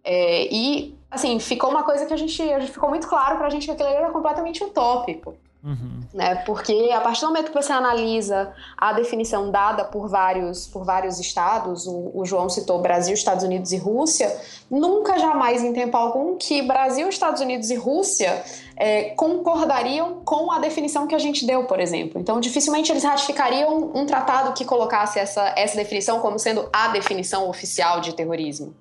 É, 0.05 0.47
e, 0.53 0.95
assim, 1.11 1.39
ficou 1.39 1.71
uma 1.71 1.83
coisa 1.83 2.05
que 2.05 2.13
a 2.13 2.17
gente, 2.17 2.41
a 2.43 2.61
gente 2.61 2.73
ficou 2.73 2.91
muito 2.91 3.09
claro 3.09 3.39
para 3.39 3.47
a 3.47 3.51
gente 3.51 3.65
que 3.65 3.73
aquilo 3.73 3.89
era 3.89 4.11
completamente 4.11 4.63
utópico. 4.63 5.35
Uhum. 5.65 6.03
Né? 6.13 6.35
Porque 6.45 6.91
a 6.93 7.01
partir 7.01 7.23
do 7.23 7.29
momento 7.29 7.51
que 7.51 7.63
você 7.63 7.73
analisa 7.73 8.53
a 8.77 8.93
definição 8.93 9.51
dada 9.51 9.83
por 9.83 10.09
vários, 10.09 10.67
por 10.67 10.85
vários 10.85 11.19
estados, 11.19 11.87
o, 11.87 12.11
o, 12.13 12.27
João 12.27 12.51
citou 12.51 12.83
Brasil, 12.83 13.15
Estados 13.15 13.45
Unidos 13.45 13.73
e 13.73 13.79
Rússia, 13.79 14.31
nunca 14.71 15.19
jamais 15.19 15.65
em 15.65 15.73
tempo 15.73 15.97
algum 15.97 16.37
que 16.37 16.61
Brasil, 16.61 17.09
Estados 17.09 17.41
Unidos 17.41 17.71
e 17.71 17.77
Rússia 17.77 18.45
é, 18.77 19.11
concordariam 19.11 20.21
com 20.23 20.53
a 20.53 20.59
definição 20.59 21.07
que 21.07 21.15
a 21.15 21.19
gente 21.19 21.47
deu, 21.47 21.65
por 21.65 21.81
exemplo. 21.81 22.21
Então, 22.21 22.41
dificilmente 22.41 22.93
eles 22.93 23.03
ratificariam 23.03 23.91
um 23.95 24.05
tratado 24.05 24.53
que 24.53 24.67
colocasse 24.67 25.19
essa, 25.19 25.55
essa 25.57 25.77
definição 25.77 26.21
como 26.21 26.39
sendo 26.39 26.69
a 26.75 26.89
definição 26.89 27.49
oficial 27.49 28.03
de 28.03 28.13
terrorismo. 28.13 28.75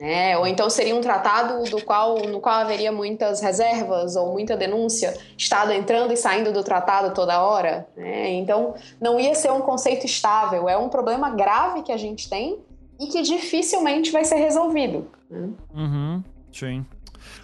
Né? 0.00 0.36
Ou 0.36 0.46
então 0.46 0.68
seria 0.68 0.94
um 0.94 1.00
tratado 1.00 1.70
do 1.70 1.82
qual, 1.84 2.18
no 2.26 2.40
qual 2.40 2.56
haveria 2.56 2.90
muitas 2.90 3.40
reservas 3.40 4.16
ou 4.16 4.32
muita 4.32 4.56
denúncia, 4.56 5.16
Estado 5.38 5.72
entrando 5.72 6.12
e 6.12 6.16
saindo 6.16 6.52
do 6.52 6.64
tratado 6.64 7.14
toda 7.14 7.40
hora. 7.42 7.86
Né? 7.96 8.32
Então, 8.32 8.74
não 9.00 9.20
ia 9.20 9.34
ser 9.34 9.52
um 9.52 9.60
conceito 9.60 10.04
estável. 10.04 10.68
É 10.68 10.76
um 10.76 10.88
problema 10.88 11.30
grave 11.30 11.82
que 11.82 11.92
a 11.92 11.96
gente 11.96 12.28
tem 12.28 12.58
e 12.98 13.06
que 13.06 13.22
dificilmente 13.22 14.10
vai 14.10 14.24
ser 14.24 14.36
resolvido. 14.36 15.08
Né? 15.30 15.48
Uhum, 15.74 16.22
sim. 16.52 16.84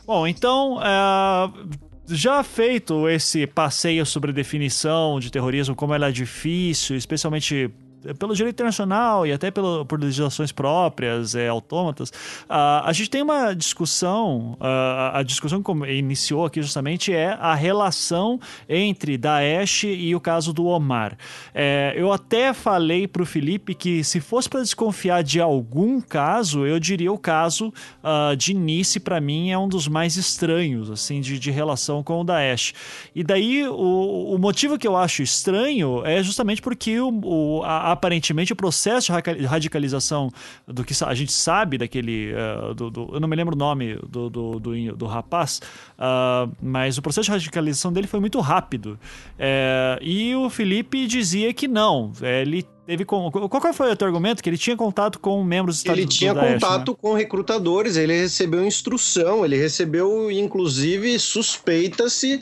Bom, 0.05 0.27
então, 0.27 0.77
uh, 0.79 1.71
já 2.07 2.43
feito 2.43 3.09
esse 3.09 3.47
passeio 3.47 4.05
sobre 4.05 4.33
definição 4.33 5.21
de 5.21 5.31
terrorismo, 5.31 5.77
como 5.77 5.95
ela 5.95 6.09
é 6.09 6.13
difícil, 6.13 6.97
especialmente 6.97 7.71
pelo 8.19 8.35
direito 8.35 8.57
internacional 8.57 9.27
e 9.27 9.33
até 9.33 9.51
pelo, 9.51 9.85
por 9.85 10.01
legislações 10.01 10.53
próprias, 10.53 11.35
é, 11.35 11.49
autômatas, 11.49 12.11
uh, 12.11 12.85
a 12.85 12.93
gente 12.93 13.11
tem 13.11 13.23
uma 13.23 13.55
discussão, 13.55 14.57
uh, 14.61 15.17
a 15.17 15.23
discussão 15.23 15.63
que 15.63 15.73
iniciou 15.93 16.45
aqui 16.45 16.63
justamente 16.63 17.13
é 17.13 17.37
a 17.41 17.55
relação 17.55 18.41
entre 18.69 19.19
Daesh 19.19 19.85
e 19.85 20.15
o 20.15 20.21
caso 20.21 20.53
do 20.53 20.67
Omar. 20.67 21.17
É, 21.55 21.93
eu 21.97 22.13
até 22.13 22.53
falei 22.53 23.07
para 23.07 23.23
o 23.23 23.27
Felipe 23.27 23.75
que 23.75 24.03
se 24.03 24.21
fosse 24.21 24.49
para 24.49 24.61
desconfiar 24.61 25.23
de 25.23 25.41
algum 25.41 26.01
caso, 26.01 26.67
eu 26.67 26.79
diria 26.79 27.13
o 27.13 27.19
caso 27.19 27.73
uh, 28.03 28.37
de 28.37 28.55
Nice, 28.55 29.01
para 29.01 29.21
mim, 29.21 29.51
é 29.51 29.59
um 29.59 29.69
dos 29.69 29.89
mais 29.89 30.17
estranhos, 30.17 30.91
assim, 30.91 31.21
de, 31.21 31.39
de 31.39 31.51
relação 31.51 32.03
com 32.03 32.21
o 32.21 32.25
Daesh. 32.25 32.73
E 33.15 33.23
daí, 33.23 33.67
o, 33.69 34.35
o 34.35 34.39
motivo 34.39 34.79
que 34.79 34.87
eu 34.87 34.97
acho 34.97 35.23
estranho 35.23 36.05
é 36.05 36.23
justamente 36.23 36.63
porque 36.63 36.99
o, 37.01 37.11
o 37.25 37.63
a, 37.65 37.90
aparentemente 37.93 38.53
o 38.53 38.57
processo 38.57 39.13
de 39.37 39.47
radicalização 39.47 40.31
do 40.67 40.85
que 40.85 40.95
a 41.05 41.15
gente 41.15 41.33
sabe 41.33 41.79
daquele. 41.79 42.33
Uh, 42.33 42.75
do, 42.75 42.91
do, 42.91 43.11
eu 43.13 43.21
não 43.21 43.29
me 43.29 43.37
lembro 43.37 43.55
o 43.55 43.59
nome 43.59 43.99
do, 44.09 44.31
do, 44.31 44.61
do, 44.61 44.97
do 44.97 45.07
rapaz, 45.07 45.61
uh, 45.99 46.51
mas 46.63 46.99
o 46.99 47.03
processo 47.03 47.27
de 47.27 47.31
radicalização 47.31 47.93
dele 47.93 48.07
foi 48.07 48.21
muito 48.21 48.41
rápido. 48.41 48.99
É, 49.39 49.99
e 50.01 50.35
o 50.35 50.49
Felipe 50.51 51.07
dizia 51.07 51.53
que 51.53 51.67
não. 51.67 52.13
Ele 52.21 52.67
teve 52.91 53.05
com, 53.05 53.31
qual 53.31 53.73
foi 53.73 53.93
o 53.93 53.97
teu 53.97 54.07
argumento? 54.09 54.43
Que 54.43 54.51
ele 54.51 54.59
tinha 54.59 54.77
contato 54.77 55.19
com 55.21 55.43
membros 55.45 55.77
do 55.77 55.79
Estado 55.79 55.99
Ele 55.99 56.07
tinha 56.09 56.35
Daesh, 56.35 56.55
contato 56.55 56.91
né? 56.91 56.99
com 57.01 57.15
recrutadores, 57.15 57.97
ele 57.97 58.17
recebeu 58.17 58.67
instrução, 58.67 59.45
ele 59.45 59.57
recebeu, 59.57 60.31
inclusive, 60.31 61.19
suspeita-se 61.19 62.41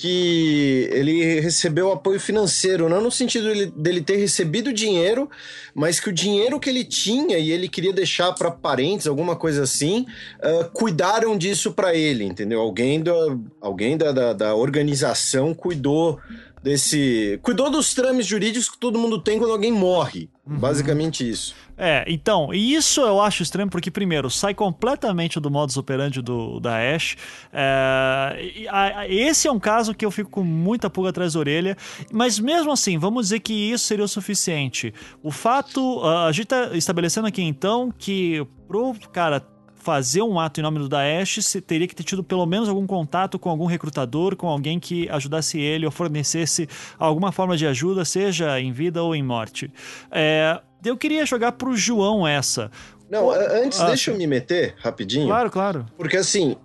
que 0.00 0.88
ele 0.92 1.40
recebeu 1.40 1.92
apoio 1.92 2.18
financeiro, 2.18 2.88
não 2.88 3.02
no 3.02 3.10
sentido 3.10 3.70
dele 3.72 4.00
ter 4.00 4.16
recebido 4.16 4.72
dinheiro, 4.72 5.28
mas 5.74 6.00
que 6.00 6.08
o 6.08 6.12
dinheiro 6.12 6.58
que 6.58 6.70
ele 6.70 6.84
tinha 6.84 7.36
e 7.36 7.50
ele 7.50 7.68
queria 7.68 7.92
deixar 7.92 8.32
para 8.32 8.50
parentes, 8.50 9.06
alguma 9.06 9.36
coisa 9.36 9.64
assim, 9.64 10.06
uh, 10.38 10.70
cuidaram 10.72 11.36
disso 11.36 11.72
para 11.72 11.94
ele, 11.94 12.24
entendeu? 12.24 12.60
Alguém, 12.60 13.02
do, 13.02 13.44
alguém 13.60 13.98
da, 13.98 14.10
da, 14.10 14.32
da 14.32 14.54
organização 14.54 15.52
cuidou 15.52 16.18
desse. 16.62 17.38
Cuidou 17.42 17.70
dos 17.70 17.92
trâmites 17.92 18.26
jurídicos 18.26 18.70
que 18.70 18.78
todo 18.78 18.98
mundo 18.98 19.20
tem 19.20 19.38
quando 19.38 19.52
alguém 19.52 19.70
morre. 19.70 20.30
Uhum. 20.50 20.58
Basicamente 20.58 21.28
isso. 21.28 21.54
É, 21.78 22.04
então, 22.08 22.52
e 22.52 22.74
isso 22.74 23.00
eu 23.00 23.20
acho 23.20 23.42
estranho 23.42 23.70
porque, 23.70 23.90
primeiro, 23.90 24.28
sai 24.28 24.52
completamente 24.52 25.38
do 25.38 25.50
modus 25.50 25.76
operandi 25.76 26.20
do, 26.20 26.58
da 26.58 26.76
Ash. 26.76 27.16
É, 27.52 28.66
a, 28.68 29.00
a, 29.00 29.08
esse 29.08 29.46
é 29.46 29.52
um 29.52 29.60
caso 29.60 29.94
que 29.94 30.04
eu 30.04 30.10
fico 30.10 30.28
com 30.28 30.42
muita 30.42 30.90
pulga 30.90 31.10
atrás 31.10 31.34
da 31.34 31.40
orelha, 31.40 31.76
mas 32.12 32.38
mesmo 32.40 32.72
assim, 32.72 32.98
vamos 32.98 33.26
dizer 33.26 33.40
que 33.40 33.52
isso 33.52 33.84
seria 33.84 34.04
o 34.04 34.08
suficiente. 34.08 34.92
O 35.22 35.30
fato, 35.30 36.04
a 36.04 36.32
gente 36.32 36.44
está 36.44 36.76
estabelecendo 36.76 37.28
aqui 37.28 37.42
então 37.42 37.92
que 37.96 38.44
pro 38.66 38.92
cara 39.12 39.40
fazer 39.80 40.22
um 40.22 40.38
ato 40.38 40.60
em 40.60 40.62
nome 40.62 40.78
do 40.78 40.88
Daesh, 40.88 41.42
você 41.42 41.60
teria 41.60 41.88
que 41.88 41.94
ter 41.94 42.04
tido 42.04 42.22
pelo 42.22 42.44
menos 42.46 42.68
algum 42.68 42.86
contato 42.86 43.38
com 43.38 43.48
algum 43.48 43.64
recrutador, 43.64 44.36
com 44.36 44.46
alguém 44.46 44.78
que 44.78 45.08
ajudasse 45.08 45.58
ele 45.58 45.86
ou 45.86 45.90
fornecesse 45.90 46.68
alguma 46.98 47.32
forma 47.32 47.56
de 47.56 47.66
ajuda, 47.66 48.04
seja 48.04 48.60
em 48.60 48.72
vida 48.72 49.02
ou 49.02 49.14
em 49.14 49.22
morte. 49.22 49.72
É, 50.10 50.60
eu 50.84 50.96
queria 50.96 51.24
jogar 51.24 51.52
pro 51.52 51.74
João 51.74 52.28
essa. 52.28 52.70
Não, 53.10 53.30
antes 53.30 53.80
ah, 53.80 53.86
deixa 53.86 54.10
eu 54.10 54.16
me 54.16 54.26
meter 54.26 54.74
rapidinho. 54.78 55.26
Claro, 55.26 55.50
claro. 55.50 55.86
Porque 55.96 56.18
assim, 56.18 56.56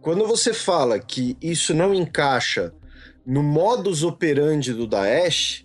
quando 0.00 0.26
você 0.26 0.52
fala 0.52 0.98
que 0.98 1.36
isso 1.40 1.74
não 1.74 1.94
encaixa 1.94 2.72
no 3.24 3.42
modus 3.42 4.02
operandi 4.02 4.72
do 4.72 4.86
Daesh, 4.86 5.64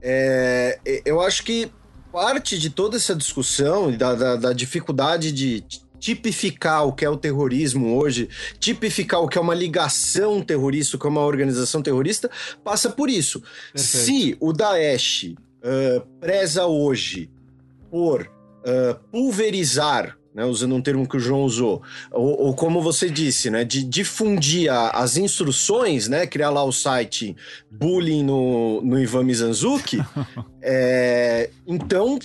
é, 0.00 0.78
eu 1.04 1.20
acho 1.20 1.42
que 1.42 1.72
parte 2.12 2.58
de 2.58 2.70
toda 2.70 2.96
essa 2.96 3.14
discussão 3.14 3.90
e 3.90 3.96
da, 3.96 4.14
da, 4.14 4.36
da 4.36 4.52
dificuldade 4.52 5.32
de 5.32 5.64
tipificar 5.98 6.86
o 6.86 6.92
que 6.92 7.04
é 7.04 7.10
o 7.10 7.16
terrorismo 7.16 7.96
hoje, 7.96 8.28
tipificar 8.58 9.20
o 9.20 9.28
que 9.28 9.38
é 9.38 9.40
uma 9.40 9.54
ligação 9.54 10.40
terrorista, 10.40 10.96
o 10.96 11.00
que 11.00 11.06
é 11.06 11.10
uma 11.10 11.24
organização 11.24 11.82
terrorista, 11.82 12.30
passa 12.62 12.90
por 12.90 13.10
isso. 13.10 13.42
Perfeito. 13.72 14.04
Se 14.04 14.36
o 14.40 14.52
Daesh 14.52 15.24
uh, 15.24 16.00
preza 16.20 16.66
hoje 16.66 17.30
por 17.90 18.22
uh, 18.22 18.94
pulverizar 19.10 20.18
né, 20.38 20.44
usando 20.44 20.76
um 20.76 20.80
termo 20.80 21.08
que 21.08 21.16
o 21.16 21.20
João 21.20 21.42
usou, 21.42 21.82
ou, 22.12 22.42
ou 22.42 22.54
como 22.54 22.80
você 22.80 23.10
disse, 23.10 23.50
né, 23.50 23.64
de 23.64 23.82
difundir 23.82 24.72
a, 24.72 24.90
as 24.90 25.16
instruções, 25.16 26.06
né, 26.06 26.28
criar 26.28 26.50
lá 26.50 26.62
o 26.62 26.70
site 26.70 27.34
bullying 27.68 28.22
no, 28.22 28.80
no 28.82 29.00
Ivan 29.00 29.24
Mizanzuki, 29.24 29.98
é, 30.62 31.50
então 31.66 32.20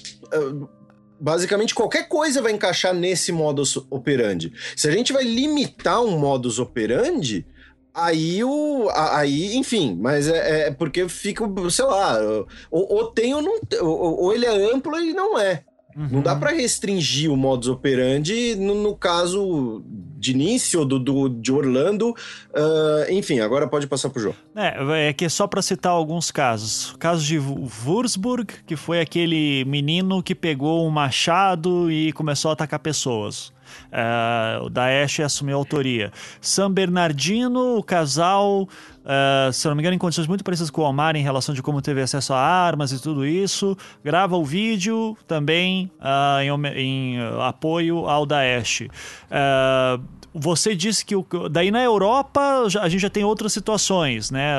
basicamente 1.24 1.74
qualquer 1.74 2.10
coisa 2.10 2.42
vai 2.42 2.52
encaixar 2.52 2.94
nesse 2.94 3.32
modus 3.32 3.78
operandi. 3.90 4.52
Se 4.76 4.90
a 4.90 4.92
gente 4.92 5.14
vai 5.14 5.24
limitar 5.24 6.04
um 6.04 6.20
modus 6.20 6.60
operandi, 6.60 7.46
aí 7.94 8.44
o. 8.44 8.90
Aí, 8.94 9.56
enfim, 9.56 9.98
mas 10.00 10.28
é, 10.28 10.68
é 10.68 10.72
porque 10.72 11.08
fica, 11.08 11.46
sei 11.70 11.86
lá, 11.86 12.20
ou, 12.70 12.94
ou 12.94 13.06
tem 13.06 13.34
ou 13.34 13.42
não. 13.42 13.58
Ou, 13.82 14.24
ou 14.24 14.34
ele 14.34 14.46
é 14.46 14.74
amplo 14.74 15.00
e 15.00 15.14
não 15.14 15.40
é. 15.40 15.64
Uhum. 15.96 16.08
Não 16.12 16.22
dá 16.22 16.36
para 16.36 16.52
restringir 16.52 17.32
o 17.32 17.38
modus 17.38 17.70
operandi 17.70 18.56
no, 18.56 18.76
no 18.76 18.96
caso 18.96 19.82
de 20.24 20.32
início 20.32 20.86
do, 20.86 20.98
do, 20.98 21.28
de 21.28 21.52
Orlando. 21.52 22.12
Uh, 22.12 23.12
enfim, 23.12 23.42
agora 23.42 23.68
pode 23.68 23.86
passar 23.88 24.10
pro 24.10 24.22
João. 24.22 24.36
É, 24.56 25.10
é 25.10 25.14
que 25.14 25.26
é 25.26 25.30
só 25.30 25.46
para 25.46 25.62
citar 25.62 25.92
alguns 25.92 26.32
casos. 26.32 26.94
O 26.94 26.98
caso 26.98 27.24
de 27.26 27.38
Würzburg, 27.38 28.48
que 28.66 28.78
foi 28.78 29.02
aquele 29.02 29.66
menino 29.66 30.24
que 30.24 30.34
pegou 30.34 30.88
um 30.88 30.90
machado 30.90 31.92
e 31.92 32.14
começou 32.14 32.50
a 32.50 32.54
atacar 32.54 32.80
pessoas. 32.80 33.53
Uh, 33.92 34.66
o 34.66 34.70
Daesh 34.70 35.20
assumiu 35.22 35.56
a 35.56 35.60
autoria. 35.60 36.12
San 36.42 36.72
Bernardino, 36.72 37.78
o 37.78 37.84
casal 37.84 38.68
Uh, 39.04 39.52
se 39.52 39.68
não 39.68 39.76
me 39.76 39.82
engano, 39.82 39.96
em 39.96 40.00
condições 40.00 40.28
muito 40.28 40.46
parecidas 40.46 40.70
com 40.70 40.82
o 40.82 40.86
Omar 40.86 41.16
em 41.18 41.22
relação 41.22 41.54
de 41.54 41.62
como 41.62 41.82
teve 41.82 42.02
acesso 42.02 42.34
a 42.34 42.40
armas 42.40 42.92
e 42.94 43.02
tudo 43.02 43.26
isso. 43.26 43.78
Grava 44.04 44.38
o 44.38 44.46
vídeo 44.46 45.18
também 45.28 45.92
uh, 46.00 46.42
em, 46.42 46.78
em 46.80 47.20
apoio 47.42 48.08
ao 48.08 48.26
Daesh. 48.26 48.84
você 50.34 50.74
disse 50.74 51.06
que 51.06 51.18
o, 51.18 51.26
daí 51.52 51.70
na 51.70 51.84
Europa 51.84 52.64
a 52.82 52.88
gente 52.88 53.02
já 53.02 53.10
tem 53.10 53.26
outras 53.26 53.52
situações, 53.52 54.32
né? 54.32 54.56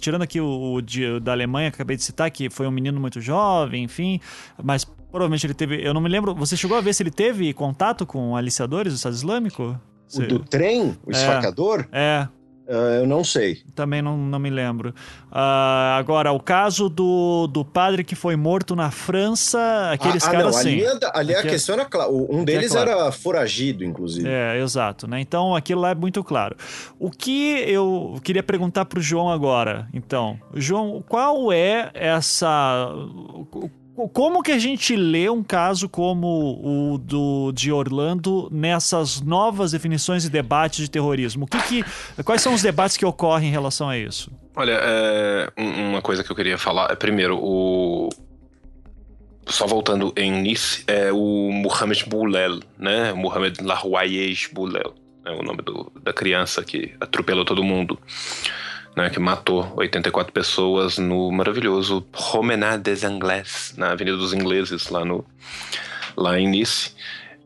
Tirando 0.00 0.22
aqui 0.22 0.40
o, 0.40 0.74
o 0.74 1.20
da 1.20 1.30
Alemanha 1.30 1.70
que 1.70 1.76
acabei 1.76 1.96
de 1.96 2.02
citar, 2.02 2.28
que 2.32 2.50
foi 2.50 2.66
um 2.66 2.72
menino 2.72 3.00
muito 3.00 3.20
jovem, 3.20 3.84
enfim, 3.84 4.20
mas 4.60 4.84
provavelmente 5.10 5.46
ele 5.46 5.54
teve. 5.54 5.86
Eu 5.86 5.94
não 5.94 6.00
me 6.00 6.08
lembro. 6.08 6.34
Você 6.34 6.56
chegou 6.56 6.76
a 6.76 6.80
ver 6.80 6.94
se 6.94 7.02
ele 7.02 7.10
teve 7.10 7.52
contato 7.52 8.06
com 8.06 8.36
aliciadores 8.36 8.92
do 8.92 8.96
Estado 8.96 9.14
Islâmico? 9.14 9.78
O 10.14 10.20
do 10.22 10.38
trem? 10.38 10.96
O 11.04 11.10
é, 11.10 11.12
esfacador? 11.12 11.86
É. 11.92 12.28
Uh, 12.68 13.00
eu 13.00 13.06
não 13.06 13.24
sei. 13.24 13.62
Também 13.74 14.02
não, 14.02 14.14
não 14.14 14.38
me 14.38 14.50
lembro. 14.50 14.90
Uh, 15.30 15.96
agora, 15.98 16.32
o 16.32 16.38
caso 16.38 16.90
do, 16.90 17.46
do 17.46 17.64
padre 17.64 18.04
que 18.04 18.14
foi 18.14 18.36
morto 18.36 18.76
na 18.76 18.90
França, 18.90 19.58
aqueles 19.90 20.22
ah, 20.24 20.28
ah 20.28 20.32
caras 20.32 20.56
assim. 20.56 20.82
Ali, 20.82 20.84
é 20.84 21.10
ali 21.14 21.34
a 21.34 21.42
questão 21.42 21.76
era 21.76 21.86
clara. 21.86 22.10
Um 22.10 22.42
é 22.42 22.44
deles 22.44 22.72
é 22.72 22.84
claro. 22.84 22.90
era 22.90 23.10
foragido, 23.10 23.82
inclusive. 23.82 24.28
É, 24.28 24.60
exato. 24.60 25.08
Né? 25.08 25.18
Então, 25.18 25.56
aquilo 25.56 25.80
lá 25.80 25.92
é 25.92 25.94
muito 25.94 26.22
claro. 26.22 26.56
O 26.98 27.10
que 27.10 27.54
eu 27.66 28.20
queria 28.22 28.42
perguntar 28.42 28.84
para 28.84 28.98
o 28.98 29.02
João 29.02 29.30
agora, 29.30 29.88
então. 29.94 30.38
João, 30.52 31.02
qual 31.08 31.50
é 31.50 31.90
essa 31.94 32.92
como 34.06 34.42
que 34.42 34.52
a 34.52 34.58
gente 34.58 34.94
lê 34.94 35.30
um 35.30 35.42
caso 35.42 35.88
como 35.88 36.60
o 36.62 36.98
do, 36.98 37.50
de 37.52 37.72
Orlando 37.72 38.48
nessas 38.52 39.22
novas 39.22 39.72
definições 39.72 40.26
e 40.26 40.30
debates 40.30 40.80
de 40.80 40.90
terrorismo? 40.90 41.46
O 41.46 41.48
que 41.48 41.58
que, 41.62 42.22
quais 42.22 42.42
são 42.42 42.52
os 42.52 42.60
debates 42.60 42.96
que 42.96 43.06
ocorrem 43.06 43.48
em 43.48 43.50
relação 43.50 43.88
a 43.88 43.96
isso? 43.96 44.30
Olha, 44.54 44.78
é, 44.82 45.50
uma 45.56 46.02
coisa 46.02 46.22
que 46.22 46.30
eu 46.30 46.36
queria 46.36 46.58
falar 46.58 46.90
é, 46.90 46.94
primeiro, 46.94 47.38
o, 47.40 48.10
só 49.46 49.66
voltando 49.66 50.12
em 50.16 50.30
Nice, 50.30 50.84
é 50.86 51.10
o 51.10 51.50
Mohamed 51.50 52.04
Boulel, 52.06 52.60
né? 52.78 53.12
Mohamed 53.14 53.62
Larouayej 53.62 54.50
Boulel, 54.52 54.94
é 55.24 55.30
o 55.30 55.42
nome 55.42 55.62
do, 55.62 55.90
da 56.02 56.12
criança 56.12 56.62
que 56.62 56.94
atropelou 57.00 57.44
todo 57.44 57.64
mundo 57.64 57.98
né, 58.98 59.10
que 59.10 59.20
matou 59.20 59.72
84 59.76 60.32
pessoas 60.32 60.98
no 60.98 61.30
maravilhoso 61.30 62.02
Promenade 62.02 62.82
des 62.82 63.04
Anglais, 63.04 63.72
na 63.76 63.92
Avenida 63.92 64.16
dos 64.16 64.32
Ingleses, 64.32 64.88
lá, 64.88 65.04
no, 65.04 65.24
lá 66.16 66.36
em 66.36 66.48
Nice. 66.48 66.90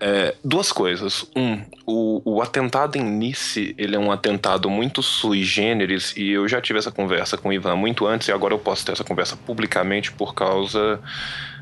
É, 0.01 0.35
duas 0.43 0.73
coisas. 0.73 1.27
Um, 1.37 1.63
o, 1.85 2.23
o, 2.25 2.43
atentado 2.43 2.97
em 2.97 3.05
Nice, 3.05 3.75
ele 3.77 3.95
é 3.95 3.99
um 3.99 4.11
atentado 4.11 4.71
muito 4.71 5.03
sui 5.03 5.45
generis, 5.45 6.15
e 6.17 6.31
eu 6.31 6.49
já 6.49 6.59
tive 6.59 6.79
essa 6.79 6.91
conversa 6.91 7.37
com 7.37 7.51
o 7.51 7.53
Ivan 7.53 7.77
muito 7.77 8.07
antes, 8.07 8.29
e 8.29 8.33
agora 8.33 8.55
eu 8.55 8.59
posso 8.59 8.87
ter 8.87 8.93
essa 8.93 9.05
conversa 9.05 9.37
publicamente 9.37 10.11
por 10.11 10.35
causa 10.35 10.99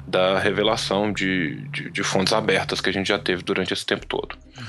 da 0.07 0.39
revelação 0.39 1.13
de, 1.13 1.57
de, 1.69 1.91
de 1.91 2.03
fontes 2.05 2.33
abertas 2.33 2.81
que 2.81 2.89
a 2.89 2.93
gente 2.93 3.09
já 3.09 3.19
teve 3.19 3.43
durante 3.43 3.75
esse 3.75 3.85
tempo 3.85 4.07
todo. 4.07 4.37
Uhum. 4.57 4.65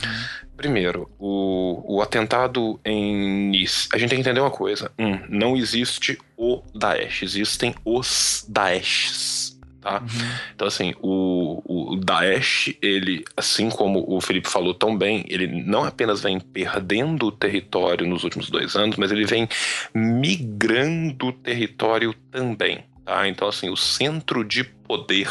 Primeiro, 0.61 1.09
o, 1.17 1.95
o 1.95 2.01
atentado 2.03 2.79
em 2.85 3.49
Nice. 3.49 3.89
A 3.91 3.97
gente 3.97 4.09
tem 4.09 4.21
que 4.21 4.29
entender 4.29 4.41
uma 4.41 4.51
coisa. 4.51 4.91
Um, 4.99 5.17
não 5.27 5.57
existe 5.57 6.19
o 6.37 6.61
Daesh, 6.75 7.23
existem 7.23 7.73
os 7.83 8.45
Daeshs. 8.47 9.59
Tá? 9.81 10.01
Uhum. 10.01 10.07
Então, 10.53 10.67
assim, 10.67 10.93
o, 11.01 11.63
o 11.65 11.95
Daesh, 11.95 12.75
ele, 12.79 13.25
assim 13.35 13.71
como 13.71 14.05
o 14.07 14.21
Felipe 14.21 14.47
falou 14.47 14.75
tão 14.75 14.95
bem, 14.95 15.25
ele 15.27 15.47
não 15.47 15.83
apenas 15.83 16.21
vem 16.21 16.39
perdendo 16.39 17.31
território 17.31 18.05
nos 18.05 18.23
últimos 18.23 18.47
dois 18.51 18.75
anos, 18.75 18.97
mas 18.97 19.11
ele 19.11 19.25
vem 19.25 19.49
migrando 19.95 21.31
território 21.31 22.13
também. 22.29 22.83
Tá? 23.03 23.27
Então, 23.27 23.47
assim, 23.47 23.71
o 23.71 23.75
centro 23.75 24.43
de 24.43 24.63
poder 24.63 25.27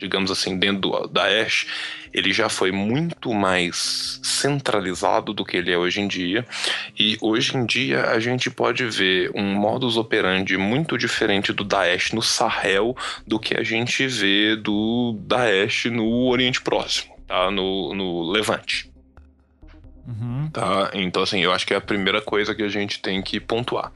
digamos 0.00 0.30
assim, 0.30 0.58
dentro 0.58 0.80
do 0.80 1.06
Daesh, 1.08 1.66
ele 2.12 2.32
já 2.32 2.48
foi 2.48 2.72
muito 2.72 3.32
mais 3.32 4.20
centralizado 4.22 5.32
do 5.32 5.44
que 5.44 5.56
ele 5.56 5.72
é 5.72 5.78
hoje 5.78 6.00
em 6.00 6.08
dia. 6.08 6.44
E 6.98 7.16
hoje 7.20 7.56
em 7.56 7.64
dia 7.64 8.06
a 8.06 8.18
gente 8.18 8.50
pode 8.50 8.84
ver 8.86 9.30
um 9.34 9.54
modus 9.54 9.96
operandi 9.96 10.56
muito 10.56 10.98
diferente 10.98 11.52
do 11.52 11.64
Daesh 11.64 12.12
no 12.12 12.22
Sahel 12.22 12.96
do 13.26 13.38
que 13.38 13.56
a 13.56 13.62
gente 13.62 14.06
vê 14.06 14.56
do 14.56 15.16
Daesh 15.20 15.86
no 15.86 16.26
Oriente 16.26 16.60
Próximo, 16.60 17.14
tá? 17.26 17.50
no, 17.50 17.94
no 17.94 18.30
Levante. 18.30 18.89
Uhum. 20.06 20.50
Tá? 20.52 20.90
Então, 20.94 21.22
assim, 21.22 21.40
eu 21.40 21.52
acho 21.52 21.66
que 21.66 21.74
é 21.74 21.76
a 21.76 21.80
primeira 21.80 22.20
coisa 22.20 22.54
que 22.54 22.62
a 22.62 22.68
gente 22.68 23.00
tem 23.00 23.22
que 23.22 23.38
pontuar. 23.38 23.92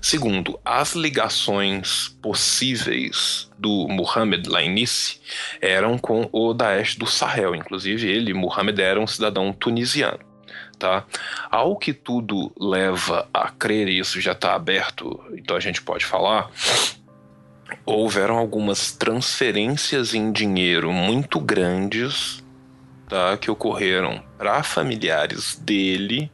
Segundo, 0.00 0.58
as 0.64 0.94
ligações 0.94 2.16
possíveis 2.20 3.50
do 3.58 3.86
Muhammad 3.88 4.46
lá 4.46 4.62
em 4.62 4.72
Nice 4.72 5.20
eram 5.60 5.98
com 5.98 6.28
o 6.32 6.52
Daesh 6.52 6.96
do 6.96 7.06
Sahel. 7.06 7.54
Inclusive, 7.54 8.08
ele, 8.08 8.34
Muhammad, 8.34 8.78
era 8.78 9.00
um 9.00 9.06
cidadão 9.06 9.52
tunisiano. 9.52 10.20
Tá? 10.78 11.04
Ao 11.50 11.74
que 11.76 11.94
tudo 11.94 12.52
leva 12.58 13.26
a 13.32 13.50
crer, 13.50 13.88
e 13.88 13.98
isso 13.98 14.20
já 14.20 14.32
está 14.32 14.54
aberto, 14.54 15.24
então 15.32 15.56
a 15.56 15.60
gente 15.60 15.80
pode 15.80 16.04
falar, 16.04 16.50
houveram 17.86 18.36
algumas 18.36 18.92
transferências 18.92 20.12
em 20.12 20.30
dinheiro 20.30 20.92
muito 20.92 21.40
grandes 21.40 22.44
tá, 23.08 23.36
que 23.36 23.50
ocorreram 23.50 24.22
para 24.36 24.62
familiares 24.62 25.56
dele 25.56 26.30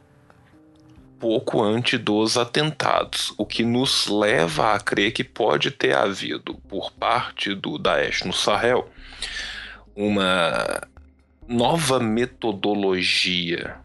pouco 1.23 1.63
antes 1.63 1.97
dos 1.97 2.37
atentados, 2.37 3.33
o 3.37 3.45
que 3.45 3.63
nos 3.63 4.07
leva 4.07 4.73
a 4.73 4.79
crer 4.79 5.13
que 5.13 5.23
pode 5.23 5.71
ter 5.71 5.95
havido, 5.95 6.55
por 6.67 6.91
parte 6.91 7.55
do 7.55 7.77
Daesh 7.77 8.23
no 8.23 8.33
Sahel, 8.33 8.89
uma 9.95 10.81
nova 11.47 11.97
metodologia 11.97 13.77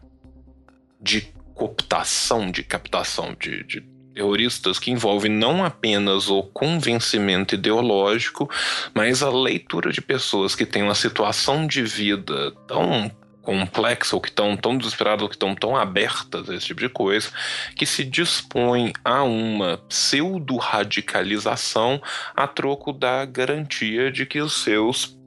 de 0.99 1.33
cooptação, 1.55 2.51
de 2.51 2.61
captação 2.61 3.33
de, 3.39 3.63
de 3.63 3.79
terroristas 4.19 4.77
que 4.77 4.91
envolve 4.91 5.29
não 5.29 5.63
apenas 5.63 6.29
o 6.29 6.43
convencimento 6.43 7.55
ideológico, 7.55 8.51
mas 8.93 9.23
a 9.23 9.29
leitura 9.29 9.93
de 9.93 10.01
pessoas 10.01 10.55
que 10.55 10.65
têm 10.65 10.83
uma 10.83 10.93
situação 10.93 11.65
de 11.65 11.83
vida 11.83 12.51
tão 12.67 13.09
complexa 13.41 14.17
ou 14.17 14.21
que 14.21 14.27
estão 14.27 14.57
tão 14.57 14.77
desesperadas 14.77 15.23
ou 15.23 15.29
que 15.29 15.35
estão 15.35 15.55
tão 15.55 15.77
abertas 15.77 16.49
a 16.49 16.55
esse 16.55 16.65
tipo 16.67 16.81
de 16.81 16.89
coisa, 16.89 17.29
que 17.77 17.85
se 17.85 18.03
dispõem 18.03 18.91
a 19.05 19.23
uma 19.23 19.77
pseudo-radicalização 19.87 22.01
a 22.35 22.45
troco 22.45 22.91
da 22.91 23.23
garantia 23.23 24.11
de 24.11 24.25
que 24.25 24.41
os 24.41 24.63
seus 24.63 25.17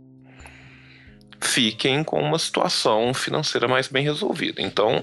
fiquem 1.40 2.04
com 2.04 2.20
uma 2.20 2.38
situação 2.38 3.14
financeira 3.14 3.66
mais 3.66 3.88
bem 3.88 4.04
resolvida. 4.04 4.60
Então, 4.60 5.02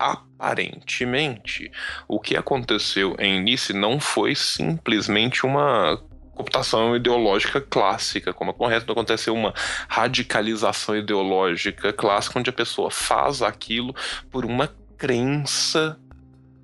aparentemente, 0.00 1.70
o 2.08 2.18
que 2.18 2.34
aconteceu 2.34 3.14
em 3.18 3.42
Nice 3.42 3.74
não 3.74 4.00
foi 4.00 4.34
simplesmente 4.34 5.44
uma 5.44 6.02
cooptação 6.34 6.96
ideológica 6.96 7.60
clássica, 7.60 8.32
como 8.32 8.54
correto 8.54 8.90
aconteceu 8.90 9.34
uma 9.34 9.52
radicalização 9.86 10.96
ideológica 10.96 11.92
clássica 11.92 12.38
onde 12.38 12.48
a 12.48 12.54
pessoa 12.54 12.90
faz 12.90 13.42
aquilo 13.42 13.94
por 14.30 14.46
uma 14.46 14.74
crença 14.96 16.00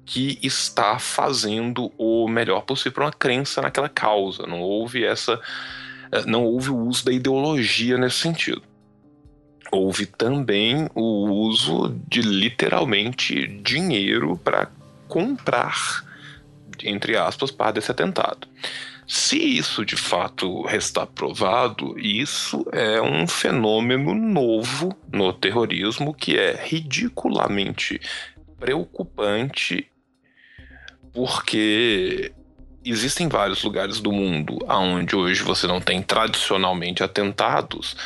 que 0.06 0.38
está 0.42 0.98
fazendo 0.98 1.92
o 1.98 2.26
melhor 2.26 2.62
possível 2.62 2.92
para 2.92 3.04
uma 3.04 3.12
crença 3.12 3.60
naquela 3.60 3.88
causa. 3.88 4.46
Não 4.46 4.60
houve 4.60 5.04
essa 5.04 5.38
eh, 6.10 6.24
não 6.24 6.44
houve 6.44 6.70
o 6.70 6.78
uso 6.78 7.04
da 7.04 7.12
ideologia 7.12 7.98
nesse 7.98 8.20
sentido 8.20 8.62
houve 9.70 10.06
também 10.06 10.88
o 10.94 11.30
uso 11.46 11.94
de 12.08 12.22
literalmente 12.22 13.46
dinheiro 13.46 14.36
para 14.38 14.70
comprar, 15.08 16.04
entre 16.82 17.16
aspas, 17.16 17.50
para 17.50 17.72
desse 17.72 17.90
atentado. 17.90 18.48
Se 19.06 19.38
isso 19.38 19.84
de 19.84 19.96
fato 19.96 20.62
restar 20.62 21.06
provado, 21.06 21.96
isso 21.98 22.66
é 22.72 23.00
um 23.00 23.26
fenômeno 23.26 24.14
novo 24.14 24.96
no 25.12 25.32
terrorismo 25.32 26.12
que 26.12 26.36
é 26.36 26.60
ridiculamente 26.60 28.00
preocupante, 28.58 29.88
porque 31.12 32.32
existem 32.90 33.28
vários 33.28 33.62
lugares 33.62 34.00
do 34.00 34.12
mundo 34.12 34.58
onde 34.68 35.16
hoje 35.16 35.42
você 35.42 35.66
não 35.66 35.80
tem 35.80 36.02
tradicionalmente 36.02 37.02
atentados, 37.02 37.96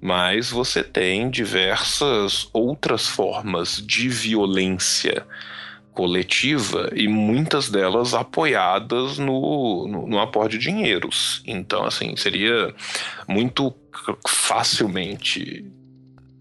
mas 0.00 0.50
você 0.50 0.82
tem 0.82 1.30
diversas 1.30 2.48
outras 2.52 3.06
formas 3.06 3.82
de 3.84 4.08
violência 4.08 5.26
coletiva 5.92 6.90
e 6.94 7.08
muitas 7.08 7.70
delas 7.70 8.12
apoiadas 8.12 9.16
no, 9.16 9.88
no, 9.88 10.06
no 10.06 10.20
aporte 10.20 10.58
de 10.58 10.64
dinheiros. 10.64 11.42
Então, 11.46 11.84
assim, 11.84 12.14
seria 12.16 12.74
muito 13.26 13.74
facilmente 14.28 15.64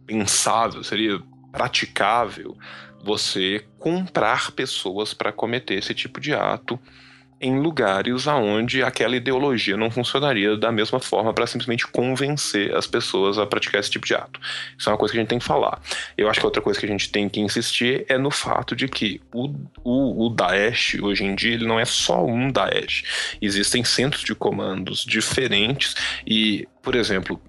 pensável, 0.06 0.84
seria 0.84 1.22
praticável 1.54 2.58
você 3.02 3.64
comprar 3.80 4.52
pessoas 4.52 5.14
para 5.14 5.32
cometer 5.32 5.76
esse 5.76 5.94
tipo 5.94 6.20
de 6.20 6.34
ato 6.34 6.78
em 7.40 7.60
lugares 7.60 8.28
aonde 8.28 8.82
aquela 8.82 9.16
ideologia 9.16 9.76
não 9.76 9.92
funcionaria 9.92 10.56
da 10.56 10.72
mesma 10.72 11.00
forma 11.00 11.34
para 11.34 11.46
simplesmente 11.46 11.86
convencer 11.88 12.74
as 12.74 12.88
pessoas 12.88 13.38
a 13.38 13.46
praticar 13.46 13.80
esse 13.82 13.92
tipo 13.92 14.06
de 14.06 14.16
ato. 14.16 14.40
Isso 14.78 14.90
é 14.90 14.92
uma 14.92 14.98
coisa 14.98 15.12
que 15.12 15.18
a 15.18 15.22
gente 15.22 15.30
tem 15.30 15.40
que 15.40 15.46
falar. 15.46 15.82
Eu 16.18 16.30
acho 16.30 16.40
que 16.40 16.46
outra 16.46 16.62
coisa 16.62 16.80
que 16.80 16.86
a 16.86 16.90
gente 16.90 17.10
tem 17.10 17.28
que 17.28 17.40
insistir 17.40 18.06
é 18.08 18.18
no 18.18 18.32
fato 18.32 18.76
de 18.76 18.88
que 18.88 19.22
o, 19.34 19.54
o, 19.84 20.26
o 20.26 20.30
Daesh, 20.30 20.98
hoje 21.02 21.26
em 21.26 21.36
dia, 21.36 21.54
ele 21.54 21.68
não 21.68 21.80
é 21.80 21.86
só 21.86 22.26
um 22.26 22.52
Daesh. 22.52 23.38
Existem 23.42 23.84
centros 23.84 24.24
de 24.24 24.34
comandos 24.34 25.04
diferentes 25.06 25.96
e, 26.26 26.68
por 26.82 26.96
exemplo, 26.96 27.40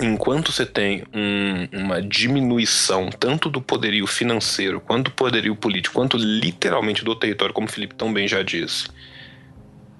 enquanto 0.00 0.52
você 0.52 0.66
tem 0.66 1.04
um, 1.14 1.68
uma 1.72 2.02
diminuição 2.02 3.10
tanto 3.10 3.48
do 3.48 3.60
poderio 3.60 4.06
financeiro, 4.06 4.80
quanto 4.80 5.10
do 5.10 5.14
poderio 5.14 5.54
político, 5.54 5.94
quanto 5.94 6.16
literalmente 6.16 7.04
do 7.04 7.14
território, 7.14 7.54
como 7.54 7.66
o 7.66 7.70
Felipe 7.70 7.94
também 7.94 8.26
já 8.26 8.42
disse, 8.42 8.88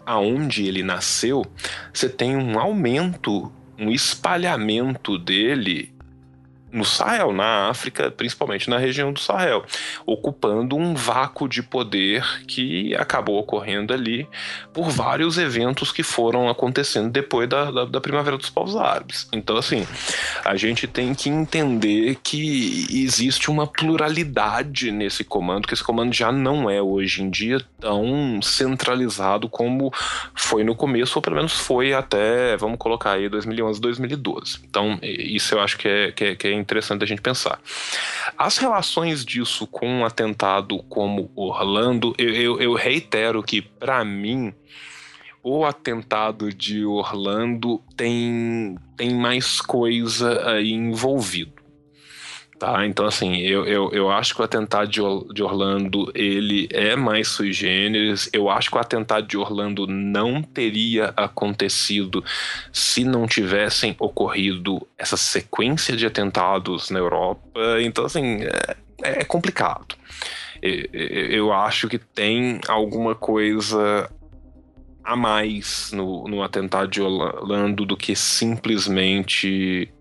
aonde 0.05 0.67
ele 0.67 0.83
nasceu, 0.83 1.45
você 1.93 2.09
tem 2.09 2.37
um 2.37 2.59
aumento, 2.59 3.53
um 3.79 3.91
espalhamento 3.91 5.19
dele 5.19 5.94
no 6.75 6.85
Sahel, 6.85 7.33
na 7.33 7.69
África, 7.69 8.11
principalmente 8.11 8.69
na 8.69 8.77
região 8.77 9.13
do 9.13 9.21
Sahel, 9.21 9.65
ocupando 10.05 10.77
um 10.77 10.93
vácuo 10.93 11.49
de 11.49 11.63
poder 11.63 12.25
que 12.49 12.95
acabou 12.97 13.39
ocorrendo 13.39 13.95
ali 13.95 14.27
por 14.73 14.91
vários 14.91 15.39
eventos 15.39 15.93
que 15.93 16.03
foram 16.03 16.49
acontecendo 16.49 17.11
depois 17.11 17.49
da, 17.49 17.71
da, 17.71 17.85
da 17.85 18.01
Primavera 18.01 18.37
dos 18.37 18.51
Povos 18.51 18.75
Árabes. 18.75 19.29
Então, 19.33 19.57
assim, 19.57 19.87
a 20.45 20.57
gente 20.57 20.89
tem 20.89 21.15
que 21.15 21.31
entender 21.31 22.17
que 22.23 22.87
existe 22.91 23.51
uma 23.51 23.69
pluralidade 23.69 24.91
nesse 24.91 25.23
comando, 25.23 25.69
que 25.69 25.75
esse 25.75 25.85
comando 25.85 26.13
já 26.13 26.33
não 26.33 26.69
é 26.69 26.83
hoje 26.83 27.23
em 27.23 27.31
dia 27.31 27.61
tão 27.79 28.43
centralizado 28.43 29.49
como 29.49 29.93
foi 30.35 30.65
no 30.65 30.75
começo, 30.75 31.19
ou 31.19 31.23
pelo 31.23 31.37
menos 31.37 31.53
foi 31.53 31.93
até, 31.93 32.57
vamos 32.57 32.79
colocar 32.79 33.13
aí, 33.13 33.29
2011, 33.29 33.81
2012. 33.81 34.59
Então, 34.69 34.99
isso 35.03 35.55
eu 35.55 35.61
acho 35.61 35.79
que 35.79 35.87
é, 35.87 36.11
que 36.11 36.25
é, 36.25 36.35
que 36.35 36.49
é 36.49 36.64
interessante 36.65 37.05
a 37.05 37.07
gente 37.07 37.23
pensar. 37.23 37.61
As 38.37 38.59
relações 38.59 39.25
disso 39.25 39.67
com 39.67 39.87
um 39.87 40.05
atentado 40.05 40.83
como 40.89 41.31
Orlando, 41.37 42.15
eu, 42.19 42.35
eu, 42.35 42.61
eu 42.61 42.75
reitero 42.75 43.43
que, 43.43 43.63
para 43.63 44.05
mim, 44.05 44.53
o 45.43 45.65
atentado 45.65 46.53
de 46.53 46.85
Orlando 46.85 47.81
tem, 47.97 48.77
tem 48.97 49.15
mais 49.15 49.61
coisa 49.61 50.51
aí 50.51 50.73
envolvido. 50.73 51.54
Tá? 52.65 52.87
Então, 52.87 53.05
assim, 53.05 53.37
eu, 53.41 53.67
eu, 53.67 53.91
eu 53.93 54.11
acho 54.11 54.35
que 54.35 54.41
o 54.41 54.45
atentado 54.45 54.89
de, 54.89 55.01
de 55.35 55.43
Orlando 55.43 56.11
ele 56.15 56.67
é 56.73 56.97
mais 56.97 57.29
sui 57.29 57.53
generis. 57.53 58.31
Eu 58.33 58.49
acho 58.49 58.71
que 58.71 58.77
o 58.79 58.81
atentado 58.81 59.27
de 59.27 59.37
Orlando 59.37 59.87
não 59.87 60.41
teria 60.43 61.13
acontecido 61.15 62.25
se 62.73 63.05
não 63.05 63.27
tivessem 63.27 63.95
ocorrido 63.99 64.81
essa 64.97 65.15
sequência 65.15 65.95
de 65.95 66.07
atentados 66.07 66.89
na 66.89 67.01
Europa. 67.01 67.61
Então, 67.83 68.07
assim, 68.07 68.39
é, 69.03 69.21
é 69.21 69.25
complicado. 69.25 69.95
Eu 70.63 71.53
acho 71.53 71.87
que 71.87 71.99
tem 71.99 72.61
alguma 72.67 73.15
coisa 73.15 74.11
a 75.05 75.15
mais 75.15 75.93
no, 75.93 76.27
no 76.27 76.43
atentado 76.43 76.89
de 76.89 77.03
Orlando 77.03 77.85
do 77.85 77.95
que 77.95 78.17
simplesmente 78.17 79.93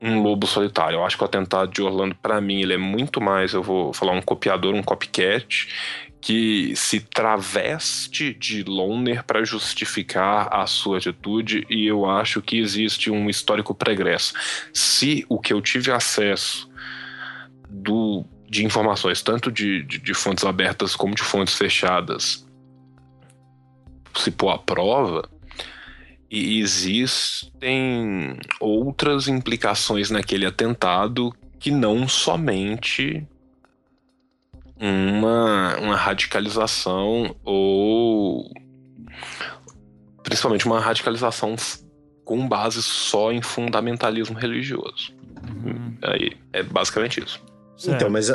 um 0.00 0.22
lobo 0.22 0.46
solitário. 0.46 0.96
Eu 0.96 1.04
acho 1.04 1.16
que 1.16 1.22
o 1.22 1.26
atentado 1.26 1.70
de 1.70 1.82
Orlando, 1.82 2.14
para 2.14 2.40
mim, 2.40 2.60
ele 2.60 2.74
é 2.74 2.78
muito 2.78 3.20
mais, 3.20 3.52
eu 3.52 3.62
vou 3.62 3.92
falar 3.92 4.12
um 4.12 4.22
copiador, 4.22 4.74
um 4.74 4.82
copycat, 4.82 5.68
que 6.20 6.74
se 6.74 7.00
traveste 7.00 8.32
de 8.32 8.62
loner 8.62 9.22
para 9.24 9.44
justificar 9.44 10.48
a 10.50 10.66
sua 10.66 10.96
atitude 10.96 11.66
e 11.68 11.86
eu 11.86 12.06
acho 12.06 12.40
que 12.40 12.58
existe 12.58 13.10
um 13.10 13.28
histórico 13.28 13.74
pregresso. 13.74 14.32
Se 14.72 15.26
o 15.28 15.38
que 15.38 15.52
eu 15.52 15.60
tive 15.60 15.92
acesso 15.92 16.66
do, 17.68 18.24
de 18.48 18.64
informações, 18.64 19.20
tanto 19.20 19.52
de, 19.52 19.82
de, 19.82 19.98
de 19.98 20.14
fontes 20.14 20.44
abertas 20.44 20.96
como 20.96 21.14
de 21.14 21.22
fontes 21.22 21.56
fechadas, 21.56 22.46
se 24.16 24.30
pôr 24.30 24.50
à 24.50 24.56
prova, 24.56 25.28
e 26.34 26.58
existem 26.58 28.36
outras 28.58 29.28
implicações 29.28 30.10
naquele 30.10 30.44
atentado 30.44 31.32
que 31.60 31.70
não 31.70 32.08
somente 32.08 33.24
uma, 34.76 35.76
uma 35.78 35.96
radicalização 35.96 37.36
ou 37.44 38.50
principalmente 40.24 40.66
uma 40.66 40.80
radicalização 40.80 41.54
com 42.24 42.48
base 42.48 42.82
só 42.82 43.30
em 43.30 43.40
fundamentalismo 43.40 44.36
religioso. 44.36 45.14
Uhum. 45.64 45.96
Aí 46.02 46.32
é 46.52 46.64
basicamente 46.64 47.22
isso. 47.22 47.40
Certo. 47.76 47.94
Então, 47.94 48.10
mas 48.10 48.28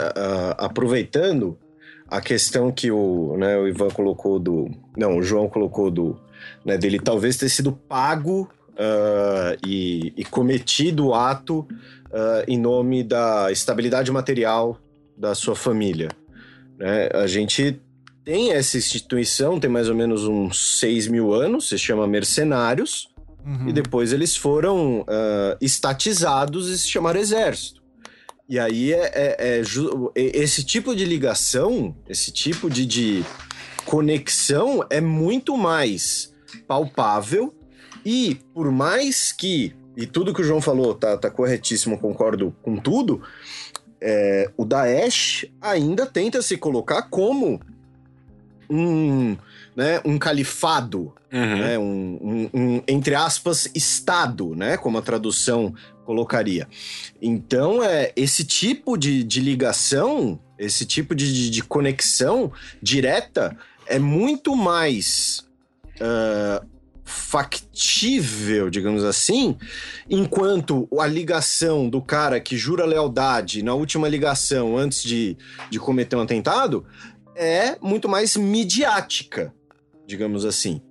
aproveitando 0.58 1.60
a 2.08 2.22
questão 2.22 2.72
que 2.72 2.90
o, 2.92 3.36
né, 3.38 3.58
o 3.58 3.68
Ivan 3.68 3.90
colocou 3.90 4.40
do. 4.40 4.70
Não, 4.96 5.18
o 5.18 5.22
João 5.22 5.50
colocou 5.50 5.92
do. 5.92 6.18
Né, 6.66 6.78
dele 6.78 7.00
talvez 7.00 7.38
ter 7.38 7.50
sido 7.50 7.72
pago 7.72 8.50
uh, 8.72 9.58
e, 9.66 10.14
e, 10.16 10.26
cometido 10.26 11.08
o 11.08 11.14
ato 11.14 11.60
uh, 11.60 12.44
em 12.48 12.58
nome 12.58 13.04
da 13.04 13.52
estabilidade 13.52 14.12
material 14.12 14.80
da 15.18 15.36
sua 15.36 15.56
família. 15.56 16.10
Né? 16.78 17.10
A 17.14 17.28
gente 17.28 17.82
tem 18.24 18.52
essa 18.52 18.78
instituição, 18.78 19.60
tem 19.60 19.70
mais 19.70 19.90
ou 19.90 19.96
menos 19.96 20.24
uns 20.26 20.80
6 20.80 21.08
mil 21.08 21.34
anos, 21.34 21.68
se 21.68 21.78
chama 21.78 22.08
Mercenários, 22.08 23.10
uhum. 23.46 23.68
e 23.68 23.74
depois 23.74 24.14
eles 24.14 24.36
foram 24.36 25.02
uh, 25.02 25.58
estatizados 25.60 26.70
e 26.70 26.78
se 26.78 26.88
chamaram 26.88 27.20
Exército. 27.20 27.80
E 28.48 28.58
aí 28.58 28.94
é, 28.94 29.12
é, 29.14 29.60
é, 29.60 29.62
esse 30.16 30.64
tipo 30.64 30.96
de 30.96 31.06
ligação, 31.06 31.96
esse 32.08 32.32
tipo 32.32 32.68
de, 32.68 32.84
de 32.84 33.24
conexão 33.90 34.86
é 34.88 35.02
muito 35.02 35.58
mais 35.58 36.32
palpável 36.68 37.52
e 38.06 38.40
por 38.54 38.72
mais 38.72 39.32
que, 39.32 39.76
e 39.98 40.06
tudo 40.06 40.32
que 40.32 40.42
o 40.42 40.44
João 40.44 40.62
falou 40.62 40.94
tá, 40.94 41.18
tá 41.18 41.32
corretíssimo, 41.32 41.98
concordo 41.98 42.56
com 42.62 42.78
tudo, 42.78 43.24
é, 44.00 44.52
o 44.56 44.64
Daesh 44.64 45.48
ainda 45.60 46.06
tenta 46.06 46.40
se 46.44 46.56
colocar 46.56 47.02
como 47.10 47.60
um, 48.70 49.36
né, 49.76 50.00
um 50.06 50.20
califado, 50.20 51.12
uhum. 51.34 51.58
né, 51.58 51.80
um, 51.80 52.20
um, 52.22 52.50
um, 52.54 52.84
entre 52.88 53.16
aspas, 53.16 53.72
Estado, 53.74 54.56
né, 54.56 54.78
como 54.78 55.00
a 55.00 55.02
tradução 55.02 55.74
colocaria. 56.06 56.68
Então, 57.20 57.84
é, 57.84 58.14
esse 58.16 58.46
tipo 58.46 58.96
de, 58.96 59.24
de 59.24 59.42
ligação, 59.42 60.40
esse 60.60 60.86
tipo 60.86 61.16
de, 61.16 61.34
de, 61.34 61.50
de 61.50 61.64
conexão 61.64 62.52
direta 62.80 63.58
é 63.90 63.98
muito 63.98 64.56
mais 64.56 65.44
uh, 65.96 66.66
factível, 67.04 68.70
digamos 68.70 69.04
assim, 69.04 69.58
enquanto 70.08 70.88
a 71.00 71.08
ligação 71.08 71.90
do 71.90 72.02
cara 72.02 72.40
que 72.40 72.56
jura 72.56 72.86
lealdade 72.86 73.64
na 73.64 73.74
última 73.74 74.08
ligação 74.08 74.78
antes 74.78 75.04
de, 75.04 75.36
de 75.72 75.80
cometer 75.80 76.16
um 76.16 76.22
atentado 76.22 76.86
é 77.36 77.78
muito 77.82 78.08
mais 78.08 78.38
midiática, 78.38 79.52
digamos 80.06 80.46
assim. 80.46 80.82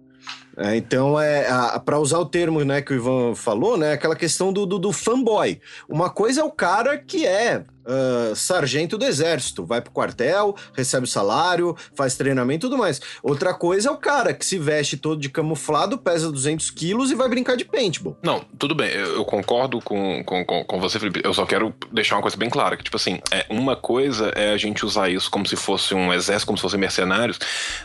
É, 0.56 0.74
então, 0.74 1.20
é 1.20 1.46
para 1.84 2.00
usar 2.00 2.18
o 2.18 2.26
termo 2.26 2.64
né, 2.64 2.82
que 2.82 2.92
o 2.92 2.96
Ivan 2.96 3.34
falou, 3.36 3.76
né, 3.76 3.92
aquela 3.92 4.16
questão 4.16 4.52
do, 4.52 4.66
do, 4.66 4.76
do 4.76 4.92
fanboy. 4.92 5.60
Uma 5.88 6.10
coisa 6.10 6.40
é 6.40 6.44
o 6.44 6.50
cara 6.50 6.98
que 6.98 7.24
é 7.24 7.62
uh, 7.88 8.36
sargento 8.36 8.98
do 8.98 9.04
exército, 9.04 9.64
vai 9.64 9.80
pro 9.80 9.90
quartel, 9.90 10.54
recebe 10.74 11.04
o 11.04 11.08
salário, 11.08 11.74
faz 11.94 12.16
treinamento 12.16 12.66
e 12.66 12.70
tudo 12.70 12.78
mais. 12.78 13.00
Outra 13.22 13.54
coisa 13.54 13.88
é 13.88 13.92
o 13.92 13.96
cara 13.96 14.34
que 14.34 14.44
se 14.44 14.58
veste 14.58 14.96
todo 14.96 15.20
de 15.20 15.28
camuflado, 15.28 15.98
pesa 15.98 16.30
200 16.30 16.70
quilos 16.70 17.10
e 17.10 17.14
vai 17.14 17.28
brincar 17.28 17.56
de 17.56 17.64
paintball. 17.64 18.16
Não, 18.22 18.44
tudo 18.58 18.74
bem, 18.74 18.90
eu, 18.90 19.16
eu 19.16 19.24
concordo 19.24 19.80
com, 19.80 20.22
com, 20.24 20.44
com, 20.44 20.80
você, 20.80 20.98
Felipe. 20.98 21.22
Eu 21.24 21.32
só 21.32 21.46
quero 21.46 21.74
deixar 21.90 22.16
uma 22.16 22.22
coisa 22.22 22.36
bem 22.36 22.50
clara, 22.50 22.76
que 22.76 22.84
tipo 22.84 22.96
assim, 22.96 23.20
é, 23.30 23.46
uma 23.48 23.74
coisa 23.74 24.28
é 24.34 24.52
a 24.52 24.56
gente 24.56 24.84
usar 24.84 25.08
isso 25.08 25.30
como 25.30 25.46
se 25.46 25.56
fosse 25.56 25.94
um 25.94 26.12
exército, 26.12 26.46
como 26.46 26.58
se 26.58 26.62
fossem 26.62 26.78
mercenários. 26.78 27.38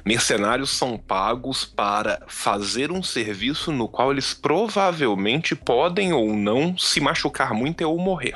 Mercenários 0.06 0.72
são 0.72 0.98
pagos 0.98 1.66
para 1.66 2.22
fazer 2.28 2.92
um 2.92 3.02
serviço 3.02 3.72
no 3.72 3.88
qual 3.88 4.12
eles 4.12 4.34
provavelmente 4.34 5.56
podem 5.56 6.14
ou 6.14 6.34
não 6.36 6.78
se 6.78 7.00
machucar 7.00 7.54
muito 7.54 7.84
ou 7.84 7.98
morrer. 7.98 8.34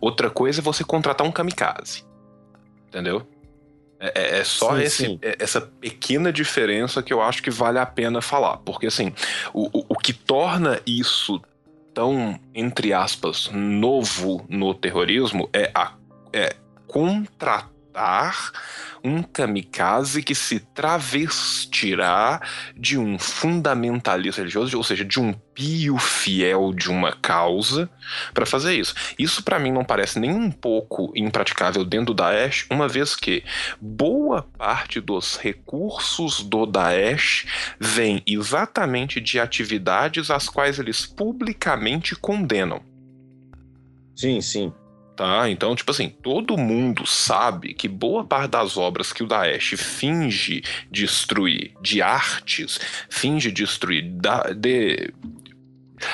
Outra 0.00 0.30
coisa 0.30 0.60
é 0.60 0.62
você 0.62 0.84
contratar 0.84 1.26
um 1.26 1.32
kamikaze. 1.32 2.04
Entendeu? 2.88 3.26
É, 3.98 4.12
é, 4.14 4.38
é 4.40 4.44
só 4.44 4.76
sim, 4.76 4.82
esse, 4.82 5.06
sim. 5.06 5.18
É, 5.22 5.36
essa 5.38 5.60
pequena 5.60 6.32
diferença 6.32 7.02
que 7.02 7.12
eu 7.12 7.22
acho 7.22 7.42
que 7.42 7.50
vale 7.50 7.78
a 7.78 7.86
pena 7.86 8.20
falar. 8.20 8.58
Porque, 8.58 8.86
assim, 8.86 9.12
o, 9.52 9.66
o, 9.78 9.86
o 9.90 9.96
que 9.96 10.12
torna 10.12 10.80
isso 10.86 11.40
tão, 11.92 12.38
entre 12.54 12.92
aspas, 12.92 13.50
novo 13.52 14.44
no 14.48 14.74
terrorismo 14.74 15.48
é, 15.52 15.70
a, 15.74 15.92
é 16.32 16.56
contratar 16.86 17.70
um 19.02 19.22
kamikaze 19.22 20.22
que 20.22 20.34
se 20.34 20.58
travestirá 20.58 22.40
de 22.74 22.96
um 22.98 23.18
fundamentalista 23.18 24.40
religioso, 24.40 24.76
ou 24.76 24.82
seja, 24.82 25.04
de 25.04 25.20
um 25.20 25.34
pio 25.54 25.98
fiel 25.98 26.72
de 26.72 26.90
uma 26.90 27.12
causa, 27.12 27.88
para 28.32 28.46
fazer 28.46 28.74
isso. 28.74 28.94
Isso 29.18 29.42
para 29.42 29.58
mim 29.58 29.70
não 29.70 29.84
parece 29.84 30.18
nem 30.18 30.32
um 30.32 30.50
pouco 30.50 31.12
impraticável 31.14 31.84
dentro 31.84 32.06
do 32.06 32.14
Daesh, 32.14 32.66
uma 32.70 32.88
vez 32.88 33.14
que 33.14 33.44
boa 33.80 34.42
parte 34.42 35.00
dos 35.00 35.36
recursos 35.36 36.42
do 36.42 36.64
Daesh 36.64 37.46
vem 37.78 38.22
exatamente 38.26 39.20
de 39.20 39.38
atividades 39.38 40.30
às 40.30 40.48
quais 40.48 40.78
eles 40.78 41.04
publicamente 41.04 42.16
condenam. 42.16 42.80
Sim, 44.16 44.40
sim. 44.40 44.72
Tá? 45.16 45.48
Então, 45.48 45.76
tipo 45.76 45.92
assim, 45.92 46.08
todo 46.08 46.56
mundo 46.56 47.06
sabe 47.06 47.72
que 47.72 47.86
boa 47.86 48.24
parte 48.24 48.50
das 48.50 48.76
obras 48.76 49.12
que 49.12 49.22
o 49.22 49.28
Daesh 49.28 49.74
finge 49.76 50.62
destruir 50.90 51.72
de 51.80 52.02
artes, 52.02 52.80
finge 53.08 53.52
destruir 53.52 54.10
da, 54.10 54.42
de, 54.52 55.12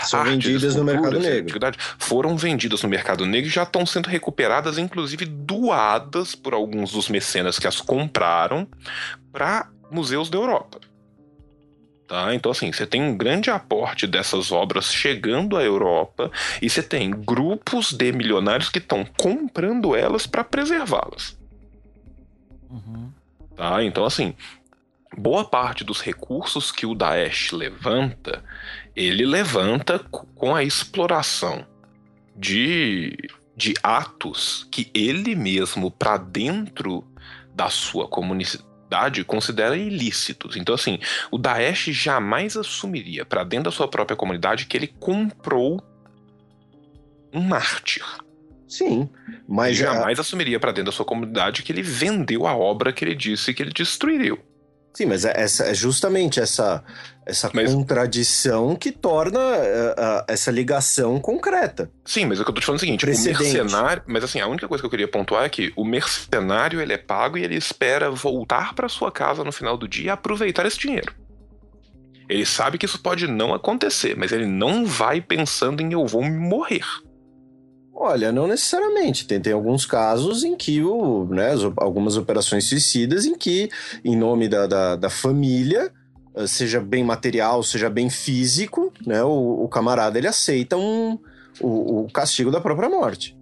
são 0.02 0.20
artes, 0.20 0.34
vendidas 0.34 0.76
no 0.76 0.84
mercado 0.84 1.18
negro. 1.18 1.58
Foram 1.98 2.36
vendidas 2.36 2.82
no 2.82 2.90
mercado 2.90 3.24
negro 3.24 3.48
e 3.48 3.52
já 3.52 3.62
estão 3.62 3.86
sendo 3.86 4.08
recuperadas, 4.08 4.76
inclusive 4.76 5.24
doadas 5.24 6.34
por 6.34 6.52
alguns 6.52 6.92
dos 6.92 7.08
mecenas 7.08 7.58
que 7.58 7.66
as 7.66 7.80
compraram 7.80 8.68
para 9.32 9.68
museus 9.90 10.28
da 10.28 10.36
Europa. 10.36 10.89
Tá? 12.10 12.34
Então, 12.34 12.50
assim, 12.50 12.72
você 12.72 12.84
tem 12.84 13.00
um 13.00 13.16
grande 13.16 13.52
aporte 13.52 14.04
dessas 14.04 14.50
obras 14.50 14.92
chegando 14.92 15.56
à 15.56 15.62
Europa 15.62 16.28
e 16.60 16.68
você 16.68 16.82
tem 16.82 17.08
grupos 17.08 17.92
de 17.92 18.10
milionários 18.10 18.68
que 18.68 18.80
estão 18.80 19.06
comprando 19.16 19.94
elas 19.94 20.26
para 20.26 20.42
preservá-las. 20.42 21.38
Uhum. 22.68 23.12
Tá? 23.54 23.84
Então, 23.84 24.04
assim, 24.04 24.34
boa 25.16 25.44
parte 25.44 25.84
dos 25.84 26.00
recursos 26.00 26.72
que 26.72 26.84
o 26.84 26.96
Daesh 26.96 27.52
levanta, 27.52 28.42
ele 28.96 29.24
levanta 29.24 30.00
com 30.34 30.52
a 30.52 30.64
exploração 30.64 31.64
de, 32.34 33.16
de 33.56 33.72
atos 33.84 34.66
que 34.68 34.90
ele 34.92 35.36
mesmo, 35.36 35.92
para 35.92 36.16
dentro 36.16 37.04
da 37.54 37.70
sua 37.70 38.08
comunidade 38.08 38.68
considera 39.24 39.76
ilícitos. 39.76 40.56
Então, 40.56 40.74
assim, 40.74 40.98
o 41.30 41.38
Daesh 41.38 41.86
jamais 41.92 42.56
assumiria 42.56 43.24
para 43.24 43.44
dentro 43.44 43.64
da 43.64 43.70
sua 43.70 43.88
própria 43.88 44.16
comunidade 44.16 44.66
que 44.66 44.76
ele 44.76 44.86
comprou 44.86 45.82
um 47.32 47.40
mártir. 47.40 48.04
Sim, 48.68 49.08
mas 49.48 49.76
jamais 49.76 50.18
a... 50.18 50.22
assumiria 50.22 50.60
para 50.60 50.70
dentro 50.70 50.90
da 50.90 50.96
sua 50.96 51.04
comunidade 51.04 51.62
que 51.62 51.72
ele 51.72 51.82
vendeu 51.82 52.46
a 52.46 52.54
obra 52.54 52.92
que 52.92 53.04
ele 53.04 53.14
disse 53.14 53.52
que 53.52 53.62
ele 53.62 53.72
destruiu. 53.72 54.38
Sim, 54.94 55.06
mas 55.06 55.24
é, 55.24 55.32
essa, 55.36 55.64
é 55.64 55.74
justamente 55.74 56.40
essa, 56.40 56.82
essa 57.30 57.50
mas... 57.54 57.72
contradição 57.72 58.76
que 58.76 58.92
torna 58.92 59.38
uh, 59.38 59.42
uh, 59.42 60.24
essa 60.28 60.50
ligação 60.50 61.18
concreta. 61.20 61.90
Sim, 62.04 62.26
mas 62.26 62.40
o 62.40 62.44
que 62.44 62.50
eu 62.50 62.54
tô 62.54 62.60
te 62.60 62.66
falando 62.66 62.80
é 62.80 62.82
o 62.82 62.86
seguinte, 62.86 63.06
Precedente. 63.06 63.40
o 63.40 63.64
mercenário... 63.64 64.02
Mas 64.06 64.24
assim, 64.24 64.40
a 64.40 64.46
única 64.46 64.68
coisa 64.68 64.82
que 64.82 64.86
eu 64.86 64.90
queria 64.90 65.08
pontuar 65.08 65.44
é 65.44 65.48
que 65.48 65.72
o 65.76 65.84
mercenário, 65.84 66.80
ele 66.80 66.92
é 66.92 66.98
pago 66.98 67.38
e 67.38 67.44
ele 67.44 67.56
espera 67.56 68.10
voltar 68.10 68.74
para 68.74 68.88
sua 68.88 69.10
casa 69.10 69.42
no 69.44 69.52
final 69.52 69.76
do 69.76 69.88
dia 69.88 70.06
e 70.06 70.10
aproveitar 70.10 70.66
esse 70.66 70.78
dinheiro. 70.78 71.14
Ele 72.28 72.46
sabe 72.46 72.78
que 72.78 72.86
isso 72.86 73.00
pode 73.00 73.26
não 73.26 73.52
acontecer, 73.52 74.16
mas 74.16 74.30
ele 74.30 74.46
não 74.46 74.86
vai 74.86 75.20
pensando 75.20 75.82
em 75.82 75.92
eu 75.92 76.06
vou 76.06 76.22
morrer. 76.22 76.84
Olha, 77.92 78.32
não 78.32 78.46
necessariamente. 78.46 79.26
Tem, 79.26 79.40
tem 79.40 79.52
alguns 79.52 79.84
casos 79.84 80.42
em 80.42 80.56
que 80.56 80.82
o, 80.82 81.26
né, 81.26 81.50
algumas 81.76 82.16
operações 82.16 82.66
suicidas 82.66 83.26
em 83.26 83.36
que, 83.36 83.68
em 84.04 84.16
nome 84.16 84.48
da, 84.48 84.66
da, 84.66 84.96
da 84.96 85.10
família, 85.10 85.92
seja 86.46 86.80
bem 86.80 87.04
material, 87.04 87.62
seja 87.62 87.90
bem 87.90 88.08
físico, 88.08 88.92
né, 89.06 89.22
o, 89.22 89.64
o 89.64 89.68
camarada 89.68 90.18
ele 90.18 90.28
aceita 90.28 90.76
um, 90.76 91.18
o, 91.60 92.04
o, 92.04 92.10
castigo 92.10 92.50
da 92.50 92.60
própria 92.60 92.88
morte. 92.88 93.36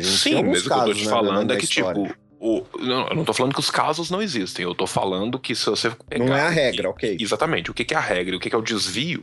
Sim, 0.00 0.42
mesmo 0.44 0.68
que 0.68 0.74
eu 0.74 0.84
tô 0.84 0.94
te 0.94 1.04
né, 1.04 1.10
falando 1.10 1.52
é 1.52 1.56
que, 1.56 1.66
tipo, 1.66 2.08
o, 2.40 2.64
não, 2.78 3.08
eu 3.08 3.16
não 3.16 3.24
tô 3.24 3.34
falando 3.34 3.52
que 3.52 3.60
os 3.60 3.70
casos 3.70 4.10
não 4.10 4.22
existem, 4.22 4.64
eu 4.64 4.74
tô 4.74 4.86
falando 4.86 5.38
que 5.38 5.54
se 5.54 5.66
você 5.66 5.90
pegar, 6.08 6.24
Não 6.24 6.34
é 6.34 6.40
a 6.40 6.48
regra, 6.48 6.88
ok. 6.88 7.18
Exatamente. 7.20 7.70
O 7.70 7.74
que, 7.74 7.84
que 7.84 7.92
é 7.92 7.96
a 7.98 8.00
regra 8.00 8.34
e 8.34 8.38
o 8.38 8.40
que, 8.40 8.48
que 8.48 8.56
é 8.56 8.58
o 8.58 8.62
desvio? 8.62 9.22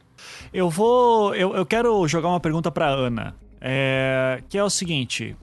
Eu 0.54 0.70
vou. 0.70 1.34
Eu, 1.34 1.56
eu 1.56 1.66
quero 1.66 2.08
jogar 2.08 2.30
uma 2.30 2.40
pergunta 2.40 2.70
pra 2.70 2.88
Ana. 2.88 3.36
É, 3.60 4.44
que 4.48 4.56
é 4.56 4.64
o 4.64 4.70
seguinte: 4.70 5.36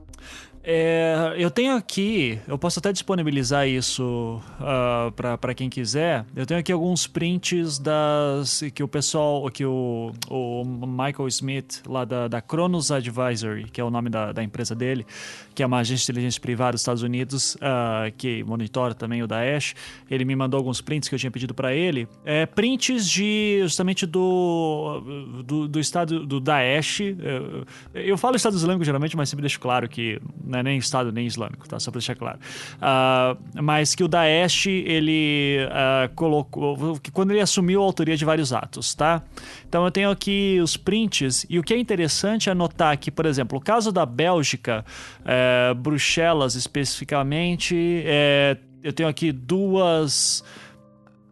é, 0.67 1.35
eu 1.37 1.51
tenho 1.51 1.77
aqui, 1.77 2.39
eu 2.49 2.57
posso 2.57 2.79
até 2.79 2.91
disponibilizar 2.91 3.69
isso 3.69 4.41
uh, 4.59 5.13
ah, 5.23 5.39
para 5.39 5.55
quem 5.55 5.69
quiser. 5.69 6.25
Eu 6.35 6.47
tenho 6.47 6.59
aqui 6.59 6.73
alguns 6.73 7.07
prints 7.07 7.79
das 7.79 8.63
que 8.75 8.83
o 8.83 8.89
pessoal, 8.89 9.51
que 9.51 9.65
o, 9.67 10.11
o 10.31 10.65
Michael 10.65 11.29
Smith, 11.29 11.83
lá 11.87 12.07
da, 12.07 12.29
da 12.29 12.41
Kronos 12.41 12.91
Advisory, 12.91 13.65
que 13.65 13.79
é 13.79 13.85
o 13.85 13.91
nome 13.91 14.09
da, 14.09 14.33
da 14.33 14.43
empresa 14.43 14.75
dele, 14.75 15.07
que 15.55 15.63
é 15.63 15.67
uma 15.67 15.81
agência 15.81 16.07
de 16.07 16.13
inteligência 16.13 16.41
privada 16.41 16.73
dos 16.73 16.81
Estados 16.81 17.03
Unidos, 17.03 17.57
uh, 17.57 18.11
que 18.17 18.43
monitora 18.45 18.95
também 18.95 19.23
o 19.23 19.27
Daesh. 19.27 19.75
Ele 20.11 20.25
me 20.25 20.35
mandou 20.35 20.57
alguns 20.57 20.81
prints 20.81 21.11
que 21.11 21.15
eu 21.15 21.19
tinha 21.19 21.31
pedido 21.31 21.53
para 21.53 21.75
ele. 21.75 22.09
É, 22.25 22.47
prints 22.47 23.07
de 23.07 23.61
justamente 23.65 24.07
do, 24.07 25.43
do, 25.45 25.69
do 25.69 25.79
estado 25.79 26.25
do 26.25 26.41
Daesh. 26.41 27.01
Eu, 27.01 27.67
eu 27.93 28.17
falo 28.17 28.37
Estado 28.37 28.57
Islâmico 28.57 28.83
geralmente, 28.83 29.15
mas 29.15 29.29
sempre 29.29 29.43
deixo 29.43 29.61
claro 29.61 29.87
que 29.89 30.19
não 30.55 30.61
é 30.61 30.63
nem 30.63 30.79
Estado 30.79 31.13
nem 31.13 31.27
Islâmico, 31.27 31.69
tá? 31.69 31.79
Só 31.81 31.91
para 31.91 31.99
deixar 31.99 32.15
claro. 32.15 32.39
Uh, 32.77 33.63
mas 33.63 33.95
que 33.95 34.05
o 34.05 34.09
Daesh, 34.09 34.67
ele 34.67 35.59
uh, 35.67 36.15
colocou. 36.15 36.99
que 37.01 37.11
quando 37.11 37.33
ele 37.33 37.41
assumiu 37.41 37.83
a 37.83 37.85
autoria 37.85 38.17
de 38.17 38.25
vários 38.25 38.53
atos, 38.53 38.95
tá? 38.95 39.23
Então 39.69 39.85
eu 39.85 39.91
tenho 39.91 40.11
aqui 40.11 40.61
os 40.63 40.77
prints, 40.77 41.45
e 41.51 41.59
o 41.59 41.63
que 41.63 41.75
é 41.75 41.79
interessante 41.79 42.49
é 42.49 42.55
notar 42.55 42.97
que, 42.97 43.11
por 43.11 43.27
exemplo, 43.27 43.59
o 43.59 43.61
caso 43.61 43.91
da 43.91 44.07
Bélgica, 44.07 44.85
é, 45.25 45.75
Bruxelas 45.75 46.55
especificamente, 46.55 48.03
é, 48.05 48.57
eu 48.83 48.93
tenho 48.93 49.09
aqui 49.09 49.33
duas 49.33 50.45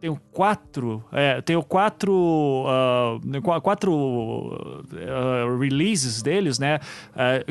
tenho 0.03 0.19
quatro, 0.33 1.01
é, 1.13 1.41
tenho 1.41 1.63
quatro, 1.63 2.13
uh, 2.13 3.61
quatro 3.61 3.93
uh, 3.93 5.57
releases 5.57 6.21
deles, 6.21 6.59
né? 6.59 6.81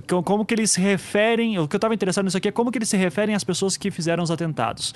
Uh, 0.07 0.23
como 0.23 0.45
que 0.45 0.53
eles 0.53 0.73
se 0.73 0.79
referem, 0.79 1.59
o 1.59 1.67
que 1.67 1.75
eu 1.75 1.79
estava 1.79 1.95
interessado 1.95 2.27
nisso 2.27 2.37
aqui 2.37 2.49
é 2.49 2.53
como 2.53 2.71
que 2.71 2.77
eles 2.77 2.91
se 2.91 2.97
referem 2.99 3.35
às 3.35 3.43
pessoas 3.43 3.79
que 3.79 3.91
fizeram 3.91 4.23
os 4.23 4.31
atentados. 4.31 4.95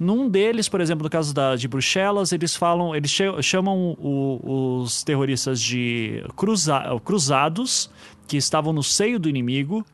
Num 0.00 0.26
deles, 0.26 0.70
por 0.70 0.80
exemplo, 0.80 1.04
no 1.04 1.10
caso 1.10 1.34
da, 1.34 1.54
de 1.54 1.68
Bruxelas, 1.68 2.32
eles 2.32 2.56
falam, 2.56 2.96
eles 2.96 3.14
chamam 3.42 3.94
o, 3.98 4.80
os 4.80 5.04
terroristas 5.04 5.60
de 5.60 6.24
cruza, 6.34 6.82
cruzados, 7.04 7.90
que 8.26 8.38
estavam 8.38 8.72
no 8.72 8.82
seio 8.82 9.18
do 9.18 9.28
inimigo. 9.28 9.84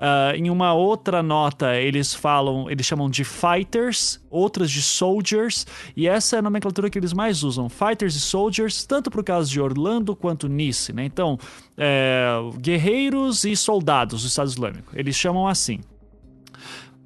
Uh, 0.00 0.34
em 0.34 0.48
uma 0.48 0.72
outra 0.72 1.22
nota, 1.22 1.76
eles 1.76 2.14
falam, 2.14 2.70
eles 2.70 2.86
chamam 2.86 3.10
de 3.10 3.22
fighters, 3.22 4.18
outras 4.30 4.70
de 4.70 4.80
soldiers, 4.80 5.66
e 5.94 6.08
essa 6.08 6.36
é 6.36 6.38
a 6.38 6.42
nomenclatura 6.42 6.88
que 6.88 6.98
eles 6.98 7.12
mais 7.12 7.42
usam, 7.42 7.68
fighters 7.68 8.14
e 8.14 8.20
soldiers, 8.20 8.82
tanto 8.86 9.10
para 9.10 9.20
o 9.20 9.24
caso 9.24 9.50
de 9.50 9.60
Orlando 9.60 10.16
quanto 10.16 10.48
Nice, 10.48 10.90
né? 10.90 11.04
Então, 11.04 11.38
é, 11.76 12.32
guerreiros 12.58 13.44
e 13.44 13.54
soldados 13.54 14.22
do 14.22 14.28
Estado 14.28 14.48
Islâmico, 14.48 14.90
eles 14.94 15.14
chamam 15.14 15.46
assim. 15.46 15.80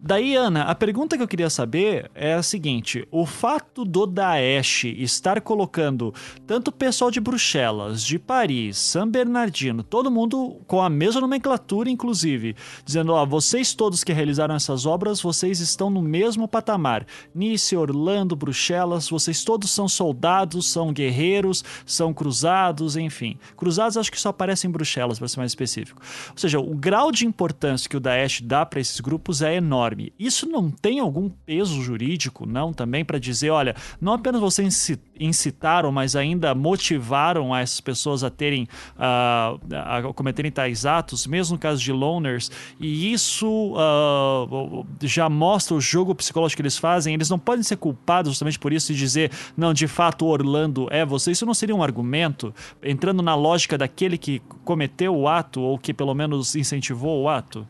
Daí, 0.06 0.36
Ana, 0.36 0.64
a 0.64 0.74
pergunta 0.74 1.16
que 1.16 1.22
eu 1.22 1.26
queria 1.26 1.48
saber 1.48 2.10
é 2.14 2.34
a 2.34 2.42
seguinte: 2.42 3.08
o 3.10 3.24
fato 3.24 3.86
do 3.86 4.04
Daesh 4.04 4.84
estar 4.84 5.40
colocando 5.40 6.12
tanto 6.46 6.68
o 6.68 6.72
pessoal 6.72 7.10
de 7.10 7.18
Bruxelas, 7.18 8.04
de 8.04 8.18
Paris, 8.18 8.76
San 8.76 9.08
Bernardino, 9.08 9.82
todo 9.82 10.10
mundo 10.10 10.60
com 10.66 10.82
a 10.82 10.90
mesma 10.90 11.22
nomenclatura, 11.22 11.88
inclusive, 11.88 12.54
dizendo: 12.84 13.14
ó, 13.14 13.24
vocês 13.24 13.72
todos 13.72 14.04
que 14.04 14.12
realizaram 14.12 14.54
essas 14.54 14.84
obras, 14.84 15.22
vocês 15.22 15.58
estão 15.60 15.88
no 15.88 16.02
mesmo 16.02 16.46
patamar. 16.46 17.06
Nice, 17.34 17.74
Orlando, 17.74 18.36
Bruxelas, 18.36 19.08
vocês 19.08 19.42
todos 19.42 19.70
são 19.70 19.88
soldados, 19.88 20.70
são 20.70 20.92
guerreiros, 20.92 21.64
são 21.86 22.12
cruzados, 22.12 22.94
enfim. 22.94 23.38
Cruzados 23.56 23.96
acho 23.96 24.12
que 24.12 24.20
só 24.20 24.28
aparecem 24.28 24.68
em 24.68 24.72
Bruxelas, 24.72 25.18
para 25.18 25.28
ser 25.28 25.38
mais 25.38 25.52
específico. 25.52 26.02
Ou 26.28 26.36
seja, 26.36 26.60
o 26.60 26.74
grau 26.74 27.10
de 27.10 27.24
importância 27.24 27.88
que 27.88 27.96
o 27.96 28.00
Daesh 28.00 28.42
dá 28.42 28.66
para 28.66 28.80
esses 28.80 29.00
grupos 29.00 29.40
é 29.40 29.54
enorme 29.54 29.93
enorme. 29.94 30.12
Isso 30.18 30.46
não 30.46 30.70
tem 30.70 30.98
algum 30.98 31.28
peso 31.28 31.80
jurídico, 31.82 32.46
não, 32.46 32.72
também 32.72 33.04
para 33.04 33.18
dizer, 33.18 33.50
olha, 33.50 33.74
não 34.00 34.12
apenas 34.12 34.40
vocês 34.40 34.90
incitaram, 35.18 35.90
mas 35.92 36.16
ainda 36.16 36.54
motivaram 36.54 37.54
essas 37.54 37.80
pessoas 37.80 38.24
a 38.24 38.30
terem, 38.30 38.64
uh, 38.96 39.58
a 39.74 40.12
cometerem 40.12 40.50
tais 40.50 40.84
atos, 40.84 41.26
mesmo 41.26 41.54
no 41.54 41.58
caso 41.58 41.80
de 41.80 41.92
loners, 41.92 42.50
e 42.78 43.12
isso 43.12 43.74
uh, 43.74 44.86
já 45.02 45.28
mostra 45.28 45.74
o 45.74 45.80
jogo 45.80 46.14
psicológico 46.14 46.56
que 46.56 46.62
eles 46.62 46.76
fazem. 46.76 47.14
Eles 47.14 47.30
não 47.30 47.38
podem 47.38 47.62
ser 47.62 47.76
culpados 47.76 48.32
justamente 48.32 48.58
por 48.58 48.72
isso 48.72 48.92
e 48.92 48.94
dizer, 48.94 49.30
não, 49.56 49.72
de 49.72 49.86
fato, 49.86 50.26
Orlando 50.26 50.88
é 50.90 51.04
você. 51.04 51.30
Isso 51.30 51.46
não 51.46 51.54
seria 51.54 51.74
um 51.74 51.82
argumento, 51.82 52.54
entrando 52.82 53.22
na 53.22 53.34
lógica 53.34 53.78
daquele 53.78 54.18
que 54.18 54.40
cometeu 54.64 55.14
o 55.14 55.28
ato 55.28 55.60
ou 55.60 55.78
que 55.78 55.94
pelo 55.94 56.14
menos 56.14 56.56
incentivou 56.56 57.22
o 57.22 57.28
ato? 57.28 57.66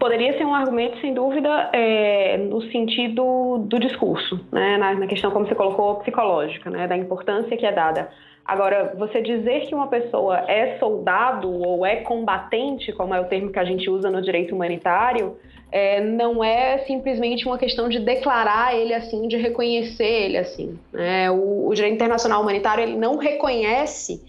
Poderia 0.00 0.36
ser 0.36 0.44
um 0.46 0.54
argumento, 0.54 0.98
sem 1.00 1.12
dúvida, 1.12 1.68
é, 1.74 2.38
no 2.38 2.62
sentido 2.72 3.58
do 3.58 3.78
discurso, 3.78 4.40
né? 4.50 4.78
na, 4.78 4.94
na, 4.94 5.06
questão, 5.06 5.30
como 5.30 5.46
você 5.46 5.54
colocou, 5.54 5.96
psicológica, 5.96 6.70
né? 6.70 6.88
da 6.88 6.96
importância 6.96 7.54
que 7.56 7.66
é 7.66 7.70
dada. 7.70 8.10
Agora, 8.44 8.94
você 8.98 9.20
dizer 9.20 9.66
que 9.66 9.74
uma 9.74 9.86
pessoa 9.86 10.38
é 10.48 10.78
soldado 10.78 11.52
ou 11.52 11.84
é 11.84 11.96
combatente, 11.96 12.92
como 12.92 13.14
é 13.14 13.20
o 13.20 13.26
termo 13.26 13.52
que 13.52 13.58
a 13.58 13.64
gente 13.64 13.88
usa 13.90 14.10
no 14.10 14.22
direito 14.22 14.54
humanitário, 14.54 15.36
é, 15.70 16.00
não 16.00 16.42
é 16.42 16.78
simplesmente 16.78 17.46
uma 17.46 17.56
questão 17.56 17.88
de 17.88 18.00
declarar 18.00 18.74
ele 18.74 18.92
assim, 18.92 19.28
de 19.28 19.36
reconhecer 19.36 20.24
ele 20.24 20.36
assim. 20.36 20.78
Né? 20.92 21.30
O, 21.30 21.68
o, 21.68 21.74
direito 21.74 21.94
internacional 21.94 22.42
humanitário 22.42 22.82
ele 22.82 22.96
não 22.96 23.16
reconhece 23.16 24.20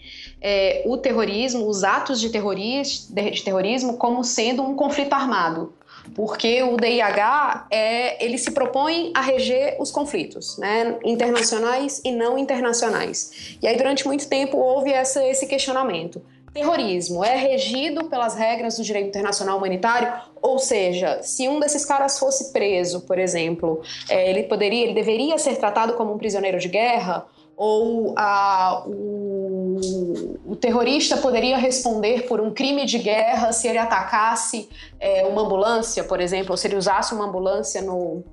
é, 0.42 0.84
o 0.86 0.98
terrorismo, 0.98 1.68
os 1.68 1.84
atos 1.84 2.20
de, 2.20 2.30
terroris, 2.30 3.08
de 3.10 3.44
terrorismo, 3.44 3.98
como 3.98 4.24
sendo 4.24 4.64
um 4.64 4.76
conflito 4.76 5.14
armado 5.14 5.74
porque 6.16 6.64
o 6.64 6.78
DIH 6.78 7.68
é, 7.70 8.24
ele 8.24 8.38
se 8.38 8.52
propõe 8.52 9.12
a 9.14 9.22
reger 9.22 9.78
os 9.80 9.92
conflitos, 9.92 10.58
né, 10.58 10.98
internacionais 11.04 12.02
e 12.04 12.12
não 12.12 12.38
internacionais. 12.38 13.58
E 13.62 13.68
aí 13.68 13.78
durante 13.78 14.06
muito 14.06 14.28
tempo 14.28 14.58
houve 14.58 14.92
essa, 14.92 15.24
esse 15.26 15.46
questionamento. 15.48 16.22
Terrorismo 16.54 17.24
é 17.24 17.38
regido 17.38 18.06
pelas 18.10 18.36
regras 18.36 18.76
do 18.76 18.84
direito 18.84 19.08
internacional 19.08 19.58
humanitário, 19.58 20.12
ou 20.42 20.60
seja, 20.60 21.22
se 21.24 21.48
um 21.48 21.62
desses 21.62 21.86
caras 21.86 22.20
fosse 22.20 22.52
preso, 22.52 23.02
por 23.02 23.18
exemplo, 23.18 23.82
é, 24.10 24.30
ele 24.30 24.44
poderia, 24.44 24.84
ele 24.84 24.94
deveria 24.94 25.38
ser 25.38 25.56
tratado 25.56 25.94
como 25.94 26.14
um 26.14 26.18
prisioneiro 26.18 26.60
de 26.60 26.68
guerra, 26.68 27.26
ou 27.56 28.14
a, 28.18 28.84
o, 28.86 29.41
o, 30.46 30.56
terrorista 30.56 31.18
poderia 31.18 31.58
responder 31.58 32.28
por 32.28 32.40
um 32.40 32.52
crime 32.52 32.86
de 32.86 32.98
guerra 32.98 33.52
se 33.52 33.68
ele 33.68 33.78
atacasse 33.78 34.70
é, 35.00 35.26
uma 35.26 35.44
ambulância, 35.44 36.04
por 36.04 36.20
exemplo, 36.20 36.52
ou 36.52 36.58
se 36.58 36.68
ele 36.68 36.76
usasse 36.76 37.14
uma 37.14 37.26
ambulância 37.26 37.82
no, 37.82 38.24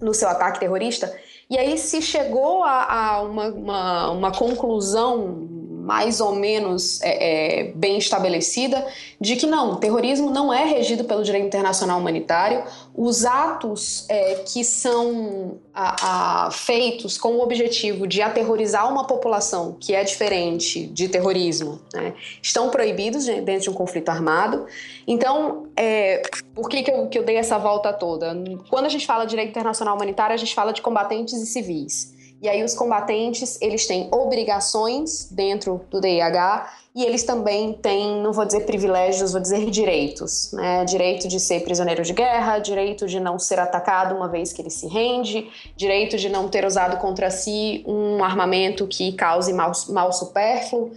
no 0.00 0.14
seu 0.14 0.28
ataque 0.28 0.60
terrorista. 0.60 1.14
E 1.50 1.56
aí 1.56 1.78
se 1.78 2.02
chegou 2.02 2.62
a, 2.62 2.92
a 2.92 3.22
uma, 3.22 3.46
uma, 3.48 4.10
uma 4.10 4.32
conclusão 4.32 5.48
mais 5.88 6.20
ou 6.20 6.34
menos 6.34 7.00
é, 7.00 7.62
é, 7.62 7.72
bem 7.72 7.96
estabelecida 7.96 8.86
de 9.18 9.36
que 9.36 9.46
não, 9.46 9.72
o 9.72 9.76
terrorismo 9.76 10.28
não 10.28 10.52
é 10.52 10.66
regido 10.66 11.04
pelo 11.04 11.24
direito 11.24 11.46
internacional 11.46 11.98
humanitário. 11.98 12.62
Os 13.00 13.24
atos 13.24 14.04
é, 14.08 14.42
que 14.44 14.64
são 14.64 15.60
a, 15.72 16.46
a, 16.46 16.50
feitos 16.50 17.16
com 17.16 17.36
o 17.36 17.40
objetivo 17.40 18.08
de 18.08 18.20
aterrorizar 18.20 18.90
uma 18.92 19.06
população 19.06 19.76
que 19.78 19.94
é 19.94 20.02
diferente 20.02 20.84
de 20.88 21.08
terrorismo 21.08 21.80
né, 21.94 22.12
estão 22.42 22.70
proibidos 22.70 23.26
dentro 23.26 23.60
de 23.60 23.70
um 23.70 23.72
conflito 23.72 24.08
armado. 24.08 24.66
Então, 25.06 25.68
é, 25.76 26.22
por 26.52 26.68
que, 26.68 26.82
que 26.82 26.90
eu, 26.90 27.06
que 27.06 27.16
eu 27.20 27.22
dei 27.22 27.36
essa 27.36 27.56
volta 27.56 27.92
toda? 27.92 28.36
Quando 28.68 28.86
a 28.86 28.88
gente 28.88 29.06
fala 29.06 29.22
de 29.26 29.30
direito 29.30 29.50
internacional 29.50 29.94
humanitário, 29.94 30.34
a 30.34 30.36
gente 30.36 30.52
fala 30.52 30.72
de 30.72 30.82
combatentes 30.82 31.34
e 31.34 31.46
civis. 31.46 32.17
E 32.40 32.48
aí 32.48 32.62
os 32.62 32.72
combatentes, 32.74 33.60
eles 33.60 33.86
têm 33.86 34.08
obrigações 34.12 35.28
dentro 35.30 35.84
do 35.90 36.00
DIH 36.00 36.70
e 36.94 37.04
eles 37.04 37.24
também 37.24 37.72
têm, 37.72 38.22
não 38.22 38.32
vou 38.32 38.44
dizer 38.44 38.60
privilégios, 38.60 39.32
vou 39.32 39.40
dizer 39.40 39.68
direitos, 39.70 40.52
né? 40.52 40.84
Direito 40.84 41.26
de 41.26 41.40
ser 41.40 41.60
prisioneiro 41.64 42.02
de 42.02 42.12
guerra, 42.12 42.58
direito 42.58 43.06
de 43.06 43.18
não 43.18 43.38
ser 43.38 43.58
atacado 43.58 44.14
uma 44.14 44.28
vez 44.28 44.52
que 44.52 44.62
ele 44.62 44.70
se 44.70 44.86
rende, 44.86 45.50
direito 45.76 46.16
de 46.16 46.28
não 46.28 46.48
ter 46.48 46.64
usado 46.64 46.96
contra 46.98 47.30
si 47.30 47.84
um 47.86 48.22
armamento 48.22 48.86
que 48.86 49.12
cause 49.12 49.52
mal, 49.52 49.72
mal 49.88 50.12
supérfluo. 50.12 50.92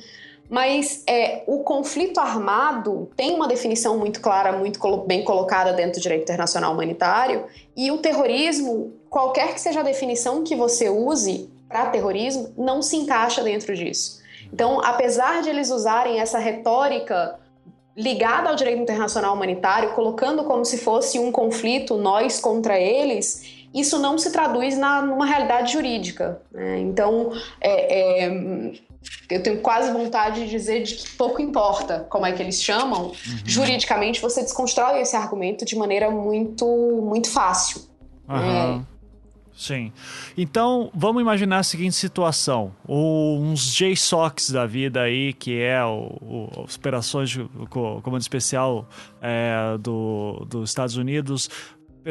Mas 0.47 1.03
é, 1.07 1.43
o 1.47 1.59
conflito 1.59 2.19
armado 2.19 3.09
tem 3.15 3.33
uma 3.33 3.47
definição 3.47 3.97
muito 3.97 4.19
clara, 4.19 4.51
muito 4.51 4.79
bem 5.07 5.23
colocada 5.23 5.71
dentro 5.71 5.99
do 5.99 6.01
direito 6.01 6.23
internacional 6.23 6.73
humanitário, 6.73 7.45
e 7.75 7.89
o 7.89 7.99
terrorismo, 7.99 8.91
qualquer 9.11 9.53
que 9.53 9.59
seja 9.59 9.81
a 9.81 9.83
definição 9.83 10.41
que 10.41 10.55
você 10.55 10.89
use 10.89 11.51
para 11.67 11.87
terrorismo, 11.87 12.53
não 12.57 12.81
se 12.81 12.95
encaixa 12.95 13.43
dentro 13.43 13.75
disso. 13.75 14.21
Então, 14.51 14.81
apesar 14.81 15.41
de 15.41 15.49
eles 15.49 15.69
usarem 15.69 16.19
essa 16.19 16.39
retórica 16.39 17.37
ligada 17.95 18.49
ao 18.49 18.55
direito 18.55 18.81
internacional 18.81 19.35
humanitário, 19.35 19.91
colocando 19.93 20.45
como 20.45 20.63
se 20.63 20.77
fosse 20.77 21.19
um 21.19 21.29
conflito 21.29 21.97
nós 21.97 22.39
contra 22.39 22.79
eles, 22.79 23.65
isso 23.73 23.99
não 23.99 24.17
se 24.17 24.31
traduz 24.31 24.77
na, 24.77 25.01
numa 25.01 25.25
realidade 25.25 25.73
jurídica. 25.73 26.41
Né? 26.49 26.79
Então, 26.79 27.33
é, 27.59 28.25
é, 28.25 28.71
eu 29.29 29.43
tenho 29.43 29.59
quase 29.59 29.91
vontade 29.91 30.45
de 30.45 30.49
dizer 30.49 30.83
de 30.83 30.95
que 30.95 31.09
pouco 31.17 31.41
importa 31.41 32.05
como 32.09 32.25
é 32.25 32.31
que 32.31 32.41
eles 32.41 32.63
chamam, 32.63 33.07
uhum. 33.07 33.13
juridicamente 33.43 34.21
você 34.21 34.41
desconstrói 34.41 35.01
esse 35.01 35.17
argumento 35.17 35.65
de 35.65 35.75
maneira 35.75 36.09
muito, 36.09 36.65
muito 36.65 37.29
fácil. 37.29 37.81
Uhum. 38.29 38.79
É. 38.87 38.90
Sim. 39.55 39.91
Então, 40.37 40.89
vamos 40.93 41.21
imaginar 41.21 41.59
a 41.59 41.63
seguinte 41.63 41.95
situação. 41.95 42.73
uns 42.87 43.73
JSOCs 43.73 44.51
da 44.51 44.65
vida 44.65 45.01
aí, 45.01 45.33
que 45.33 45.59
é 45.59 45.83
o, 45.83 46.17
o 46.21 46.65
Operações 46.75 47.29
de 47.29 47.47
Comando 47.69 48.21
Especial 48.21 48.87
é, 49.21 49.77
do, 49.79 50.45
dos 50.49 50.69
Estados 50.69 50.95
Unidos, 50.95 51.49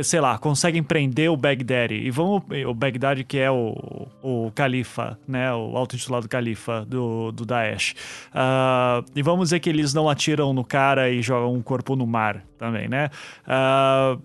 sei 0.05 0.21
lá, 0.21 0.39
conseguem 0.39 0.83
prender 0.83 1.31
o 1.31 1.37
Baghdadi. 1.37 1.95
E 1.95 2.11
vamos. 2.11 2.43
O 2.67 2.75
Baghdadi, 2.75 3.25
que 3.25 3.39
é 3.39 3.51
o, 3.51 4.07
o 4.23 4.53
califa, 4.55 5.19
né? 5.27 5.53
O 5.53 5.77
auto-intitulado 5.77 6.29
califa 6.29 6.85
do, 6.87 7.33
do 7.33 7.45
Daesh. 7.45 7.95
Uh, 8.31 9.05
e 9.15 9.23
vamos 9.23 9.47
dizer 9.47 9.61
que 9.61 9.69
eles 9.69 9.93
não 9.93 10.09
atiram 10.09 10.53
no 10.53 10.65
cara 10.65 11.11
e 11.11 11.21
jogam 11.23 11.53
um 11.53 11.63
corpo 11.63 11.97
no 11.97 12.07
mar 12.07 12.45
também, 12.57 12.89
né? 12.89 13.11
Uh, 13.45 14.23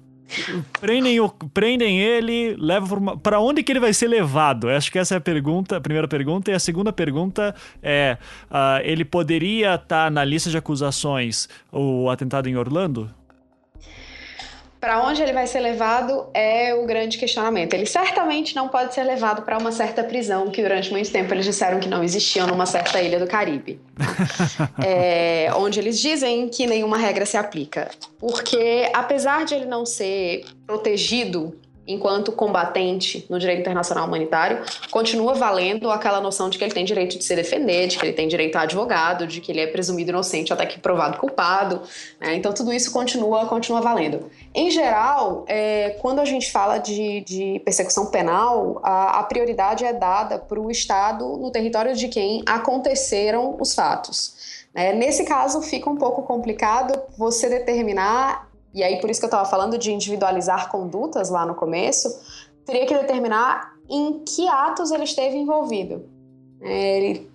prendem, 0.80 1.19
o, 1.19 1.30
prendem 1.30 1.99
ele, 1.99 2.56
levam 2.57 3.18
para 3.18 3.39
onde 3.39 3.64
que 3.64 3.72
ele 3.72 3.80
vai 3.80 3.93
ser 3.93 4.07
levado? 4.07 4.69
Acho 4.69 4.91
que 4.91 4.99
essa 4.99 5.15
é 5.15 5.18
a 5.18 5.22
pergunta, 5.22 5.77
a 5.77 5.81
primeira 5.81 6.07
pergunta. 6.07 6.52
E 6.52 6.53
a 6.53 6.60
segunda 6.60 6.91
pergunta 6.91 7.56
é: 7.81 8.18
uh, 8.49 8.81
ele 8.84 9.06
poderia 9.06 9.76
estar 9.76 10.06
tá 10.06 10.10
na 10.10 10.23
lista 10.23 10.49
de 10.49 10.57
acusações 10.57 11.47
o 11.72 12.10
atentado 12.10 12.47
em 12.47 12.56
Orlando? 12.56 13.10
Para 14.80 15.02
onde 15.02 15.22
ele 15.22 15.34
vai 15.34 15.47
ser 15.47 15.60
levado 15.60 16.27
é 16.34 16.73
o 16.73 16.85
grande 16.85 17.18
questionamento. 17.18 17.73
Ele 17.73 17.85
certamente 17.85 18.56
não 18.56 18.68
pode 18.68 18.93
ser 18.93 19.03
levado 19.03 19.41
para 19.41 19.57
uma 19.57 19.72
certa 19.72 20.03
prisão, 20.03 20.49
que 20.49 20.61
durante 20.61 20.91
muito 20.91 21.11
tempo 21.11 21.34
eles 21.34 21.45
disseram 21.45 21.80
que 21.80 21.88
não 21.88 22.03
existia 22.03 22.45
numa 22.45 22.65
certa 22.65 23.02
ilha 23.02 23.19
do 23.19 23.27
Caribe, 23.27 23.80
é, 24.84 25.49
onde 25.56 25.80
eles 25.80 25.99
dizem 25.99 26.47
que 26.49 26.68
nenhuma 26.68 26.97
regra 26.97 27.26
se 27.26 27.38
aplica. 27.38 27.89
Porque, 28.19 28.89
apesar 28.93 29.45
de 29.45 29.56
ele 29.56 29.65
não 29.65 29.85
ser 29.85 30.45
protegido 30.65 31.56
enquanto 31.87 32.31
combatente 32.31 33.25
no 33.29 33.39
direito 33.39 33.61
internacional 33.61 34.07
humanitário, 34.07 34.59
continua 34.91 35.33
valendo 35.33 35.89
aquela 35.91 36.19
noção 36.19 36.49
de 36.49 36.57
que 36.57 36.63
ele 36.63 36.73
tem 36.73 36.85
direito 36.85 37.17
de 37.17 37.23
se 37.23 37.35
defender, 37.35 37.87
de 37.87 37.97
que 37.97 38.05
ele 38.05 38.13
tem 38.13 38.27
direito 38.27 38.55
a 38.55 38.61
advogado, 38.61 39.27
de 39.27 39.41
que 39.41 39.51
ele 39.51 39.61
é 39.61 39.67
presumido 39.67 40.09
inocente 40.09 40.51
até 40.51 40.65
que 40.65 40.79
provado 40.79 41.17
culpado. 41.17 41.81
Né? 42.19 42.35
Então, 42.35 42.53
tudo 42.53 42.73
isso 42.73 42.91
continua, 42.91 43.45
continua 43.45 43.81
valendo. 43.81 44.29
Em 44.53 44.71
geral, 44.71 45.45
é, 45.47 45.91
quando 46.01 46.19
a 46.19 46.25
gente 46.25 46.51
fala 46.51 46.77
de, 46.77 47.21
de 47.21 47.61
persecução 47.63 48.07
penal, 48.07 48.79
a, 48.83 49.19
a 49.19 49.23
prioridade 49.23 49.85
é 49.85 49.93
dada 49.93 50.39
para 50.39 50.59
o 50.59 50.71
Estado 50.71 51.37
no 51.37 51.51
território 51.51 51.95
de 51.95 52.07
quem 52.07 52.43
aconteceram 52.45 53.55
os 53.59 53.73
fatos. 53.73 54.65
É, 54.73 54.93
nesse 54.93 55.23
caso, 55.23 55.61
fica 55.61 55.89
um 55.89 55.95
pouco 55.95 56.23
complicado 56.23 56.99
você 57.17 57.47
determinar 57.47 58.49
e 58.76 58.84
aí 58.84 58.99
por 58.99 59.10
isso 59.10 59.22
que 59.22 59.26
eu 59.26 59.30
estava 59.30 59.45
falando 59.45 59.77
de 59.77 59.91
individualizar 59.91 60.69
condutas 60.69 61.30
lá 61.30 61.45
no 61.45 61.56
começo, 61.56 62.10
teria 62.65 62.85
que 62.85 62.93
determinar 62.93 63.73
em 63.89 64.19
que 64.19 64.47
atos 64.47 64.91
ele 64.91 65.06
esteve 65.06 65.38
envolvido. 65.38 66.10
É, 66.61 66.97
ele 66.97 67.31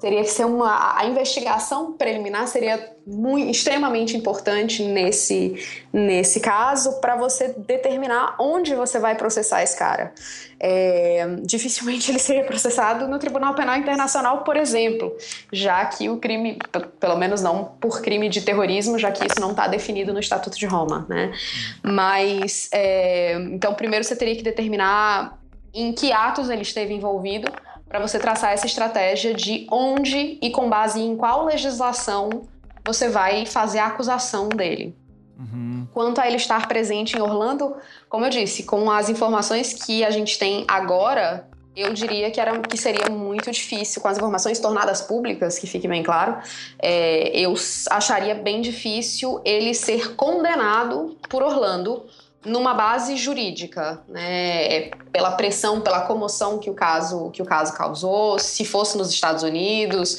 teria 0.00 0.22
que 0.22 0.30
ser 0.30 0.44
uma 0.44 0.98
a 0.98 1.06
investigação 1.06 1.92
preliminar 1.92 2.46
seria 2.46 2.92
muito, 3.06 3.50
extremamente 3.50 4.16
importante 4.16 4.82
nesse 4.82 5.56
nesse 5.92 6.40
caso 6.40 7.00
para 7.00 7.16
você 7.16 7.54
determinar 7.56 8.36
onde 8.38 8.74
você 8.74 8.98
vai 8.98 9.16
processar 9.16 9.62
esse 9.62 9.76
cara. 9.76 10.12
É, 10.60 11.26
dificilmente 11.42 12.10
ele 12.12 12.18
seria 12.18 12.44
processado 12.44 13.06
no 13.08 13.18
Tribunal 13.18 13.54
Penal 13.54 13.76
Internacional, 13.76 14.42
por 14.44 14.56
exemplo, 14.56 15.16
já 15.52 15.84
que 15.86 16.08
o 16.08 16.18
crime, 16.18 16.58
pelo 16.98 17.16
menos 17.16 17.42
não 17.42 17.64
por 17.80 18.00
crime 18.02 18.28
de 18.28 18.42
terrorismo, 18.42 18.98
já 18.98 19.10
que 19.10 19.26
isso 19.26 19.40
não 19.40 19.52
está 19.52 19.66
definido 19.66 20.12
no 20.12 20.20
Estatuto 20.20 20.58
de 20.58 20.66
Roma, 20.66 21.06
né? 21.08 21.32
Mas 21.82 22.68
é, 22.72 23.34
então 23.52 23.74
primeiro 23.74 24.04
você 24.04 24.16
teria 24.16 24.36
que 24.36 24.42
determinar 24.42 25.38
em 25.72 25.92
que 25.92 26.12
atos 26.12 26.50
ele 26.50 26.62
esteve 26.62 26.94
envolvido 26.94 27.50
para 27.88 27.98
você 28.00 28.18
traçar 28.18 28.52
essa 28.52 28.66
estratégia 28.66 29.32
de 29.34 29.66
onde 29.70 30.38
e 30.40 30.50
com 30.50 30.68
base 30.68 31.00
em 31.00 31.16
qual 31.16 31.44
legislação 31.44 32.42
você 32.84 33.08
vai 33.08 33.46
fazer 33.46 33.78
a 33.78 33.86
acusação 33.86 34.48
dele. 34.48 34.94
Uhum. 35.38 35.86
Quanto 35.92 36.20
a 36.20 36.26
ele 36.26 36.36
estar 36.36 36.66
presente 36.66 37.16
em 37.16 37.20
Orlando, 37.20 37.76
como 38.08 38.24
eu 38.24 38.30
disse, 38.30 38.64
com 38.64 38.90
as 38.90 39.08
informações 39.08 39.72
que 39.72 40.04
a 40.04 40.10
gente 40.10 40.38
tem 40.38 40.64
agora, 40.66 41.48
eu 41.76 41.92
diria 41.92 42.30
que, 42.30 42.40
era, 42.40 42.58
que 42.60 42.76
seria 42.76 43.08
muito 43.08 43.50
difícil, 43.50 44.02
com 44.02 44.08
as 44.08 44.18
informações 44.18 44.58
tornadas 44.58 45.00
públicas, 45.00 45.58
que 45.58 45.66
fique 45.66 45.86
bem 45.86 46.02
claro, 46.02 46.38
é, 46.78 47.30
eu 47.38 47.54
acharia 47.90 48.34
bem 48.34 48.60
difícil 48.60 49.40
ele 49.44 49.72
ser 49.74 50.16
condenado 50.16 51.16
por 51.28 51.42
Orlando 51.42 52.04
numa 52.48 52.74
base 52.74 53.16
jurídica, 53.16 54.02
né, 54.08 54.90
pela 55.12 55.32
pressão, 55.32 55.80
pela 55.80 56.02
comoção 56.02 56.58
que 56.58 56.70
o 56.70 56.74
caso 56.74 57.30
que 57.30 57.42
o 57.42 57.44
caso 57.44 57.74
causou, 57.74 58.38
se 58.38 58.64
fosse 58.64 58.96
nos 58.96 59.10
Estados 59.10 59.42
Unidos, 59.42 60.16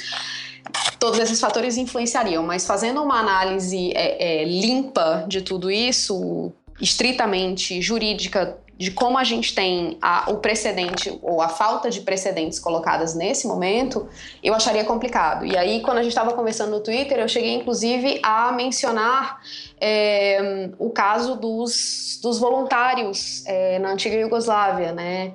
todos 1.00 1.20
esses 1.20 1.40
fatores 1.40 1.78
influenciariam. 1.78 2.44
Mas 2.44 2.66
fazendo 2.66 3.02
uma 3.04 3.20
análise 3.20 3.92
é, 3.96 4.42
é, 4.42 4.46
limpa 4.46 5.26
de 5.28 5.42
tudo 5.42 5.72
isso, 5.72 6.52
estritamente 6.80 7.82
jurídica, 7.82 8.58
de 8.80 8.92
como 8.92 9.18
a 9.18 9.26
gente 9.26 9.54
tem 9.54 9.98
a, 10.02 10.32
o 10.32 10.38
precedente 10.38 11.20
ou 11.22 11.42
a 11.42 11.50
falta 11.50 11.90
de 11.90 12.00
precedentes 12.00 12.58
colocadas 12.58 13.14
nesse 13.14 13.46
momento, 13.46 14.08
eu 14.42 14.54
acharia 14.54 14.86
complicado. 14.86 15.46
E 15.46 15.58
aí, 15.58 15.82
quando 15.82 15.98
a 15.98 16.02
gente 16.02 16.14
estava 16.14 16.32
conversando 16.32 16.72
no 16.72 16.80
Twitter, 16.80 17.20
eu 17.20 17.28
cheguei 17.28 17.56
inclusive 17.56 18.22
a 18.24 18.54
mencionar 18.54 19.42
é, 19.82 20.70
o 20.80 20.90
caso 20.92 21.36
dos, 21.36 22.22
dos 22.24 22.40
voluntários 22.40 23.44
é, 23.46 23.80
na 23.80 23.92
antiga 23.92 24.16
Iugoslávia, 24.16 24.94
né? 24.94 25.34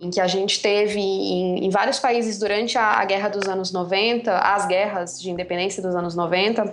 Em 0.00 0.08
que 0.08 0.20
a 0.20 0.28
gente 0.28 0.62
teve 0.62 1.00
em, 1.00 1.66
em 1.66 1.70
vários 1.70 1.98
países 1.98 2.38
durante 2.38 2.78
a, 2.78 3.00
a 3.00 3.04
guerra 3.04 3.28
dos 3.28 3.48
anos 3.48 3.72
90, 3.72 4.38
as 4.38 4.66
guerras 4.68 5.20
de 5.20 5.32
independência 5.32 5.82
dos 5.82 5.96
anos 5.96 6.14
90, 6.14 6.72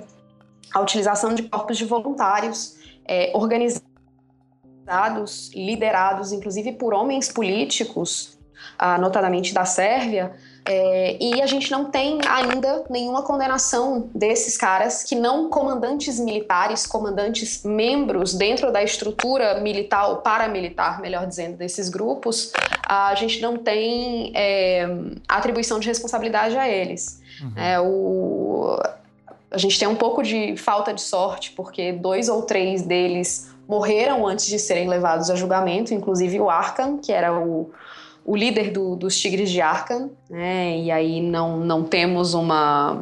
a 0.72 0.80
utilização 0.82 1.34
de 1.34 1.42
corpos 1.44 1.80
de 1.80 1.86
voluntários 1.86 2.76
é, 3.08 3.32
organizados 3.34 3.91
liderados 5.54 6.32
inclusive 6.32 6.74
por 6.74 6.94
homens 6.94 7.32
políticos, 7.32 8.38
ah, 8.78 8.98
notadamente 8.98 9.54
da 9.54 9.66
Sérvia, 9.66 10.34
é, 10.64 11.18
e 11.20 11.42
a 11.42 11.48
gente 11.48 11.72
não 11.72 11.86
tem 11.86 12.20
ainda 12.28 12.84
nenhuma 12.90 13.24
condenação 13.24 14.10
desses 14.14 14.56
caras 14.56 15.04
que 15.04 15.16
não 15.16 15.50
comandantes 15.50 16.20
militares, 16.20 16.86
comandantes 16.86 17.64
membros 17.64 18.34
dentro 18.36 18.72
da 18.72 18.84
estrutura 18.84 19.60
militar 19.60 20.10
ou 20.10 20.18
paramilitar, 20.18 21.02
melhor 21.02 21.26
dizendo, 21.26 21.58
desses 21.58 21.90
grupos, 21.90 22.54
a 22.88 23.16
gente 23.16 23.42
não 23.42 23.58
tem 23.58 24.32
é, 24.36 24.88
atribuição 25.28 25.80
de 25.80 25.88
responsabilidade 25.88 26.56
a 26.56 26.70
eles. 26.70 27.20
Uhum. 27.42 27.54
É, 27.56 27.80
o, 27.80 28.78
a 29.50 29.58
gente 29.58 29.80
tem 29.80 29.88
um 29.88 29.96
pouco 29.96 30.22
de 30.22 30.56
falta 30.58 30.94
de 30.94 31.02
sorte, 31.02 31.52
porque 31.52 31.92
dois 31.92 32.30
ou 32.30 32.44
três 32.44 32.84
deles 32.84 33.51
morreram 33.72 34.28
antes 34.28 34.48
de 34.48 34.60
serem 34.60 34.90
levados 34.90 35.30
a 35.30 35.36
julgamento, 35.36 35.94
inclusive 35.94 36.42
o 36.42 36.50
Arkham, 36.50 36.98
que 36.98 37.10
era 37.10 37.34
o, 37.34 37.72
o 38.26 38.36
líder 38.36 38.70
do, 38.70 38.98
dos 38.98 39.18
Tigres 39.18 39.50
de 39.50 39.62
Arkham, 39.62 40.12
né? 40.30 40.78
E 40.78 40.92
aí 40.92 41.22
não, 41.22 41.56
não 41.56 41.82
temos 41.82 42.34
uma, 42.34 43.02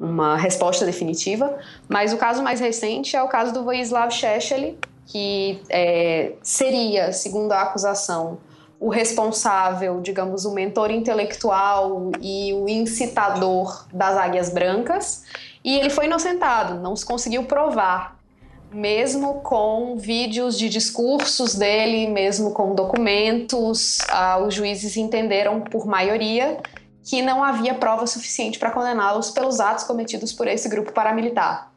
uma 0.00 0.36
resposta 0.36 0.84
definitiva. 0.84 1.56
Mas 1.88 2.12
o 2.12 2.16
caso 2.16 2.42
mais 2.42 2.58
recente 2.58 3.14
é 3.14 3.22
o 3.22 3.28
caso 3.28 3.54
do 3.54 3.62
Vojislav 3.62 4.10
Šešelj, 4.10 4.76
que 5.06 5.62
é, 5.70 6.32
seria, 6.42 7.12
segundo 7.12 7.52
a 7.52 7.62
acusação, 7.62 8.38
o 8.80 8.88
responsável, 8.88 10.00
digamos, 10.00 10.44
o 10.44 10.52
mentor 10.52 10.90
intelectual 10.90 12.10
e 12.20 12.52
o 12.52 12.68
incitador 12.68 13.86
das 13.92 14.16
Águias 14.16 14.50
Brancas. 14.50 15.22
E 15.62 15.78
ele 15.78 15.88
foi 15.88 16.06
inocentado, 16.06 16.80
não 16.82 16.96
se 16.96 17.06
conseguiu 17.06 17.44
provar 17.44 18.13
mesmo 18.74 19.34
com 19.40 19.96
vídeos 19.96 20.58
de 20.58 20.68
discursos 20.68 21.54
dele, 21.54 22.08
mesmo 22.08 22.50
com 22.50 22.74
documentos, 22.74 23.98
ah, 24.10 24.38
os 24.38 24.52
juízes 24.52 24.96
entenderam 24.96 25.60
por 25.60 25.86
maioria 25.86 26.58
que 27.04 27.22
não 27.22 27.44
havia 27.44 27.74
prova 27.74 28.06
suficiente 28.06 28.58
para 28.58 28.70
condená-los 28.70 29.30
pelos 29.30 29.60
atos 29.60 29.84
cometidos 29.84 30.32
por 30.32 30.48
esse 30.48 30.68
grupo 30.68 30.92
paramilitar. 30.92 31.70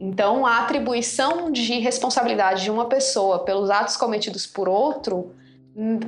Então, 0.00 0.44
a 0.44 0.58
atribuição 0.58 1.52
de 1.52 1.78
responsabilidade 1.78 2.64
de 2.64 2.70
uma 2.70 2.86
pessoa 2.86 3.44
pelos 3.44 3.70
atos 3.70 3.96
cometidos 3.96 4.44
por 4.44 4.68
outro, 4.68 5.32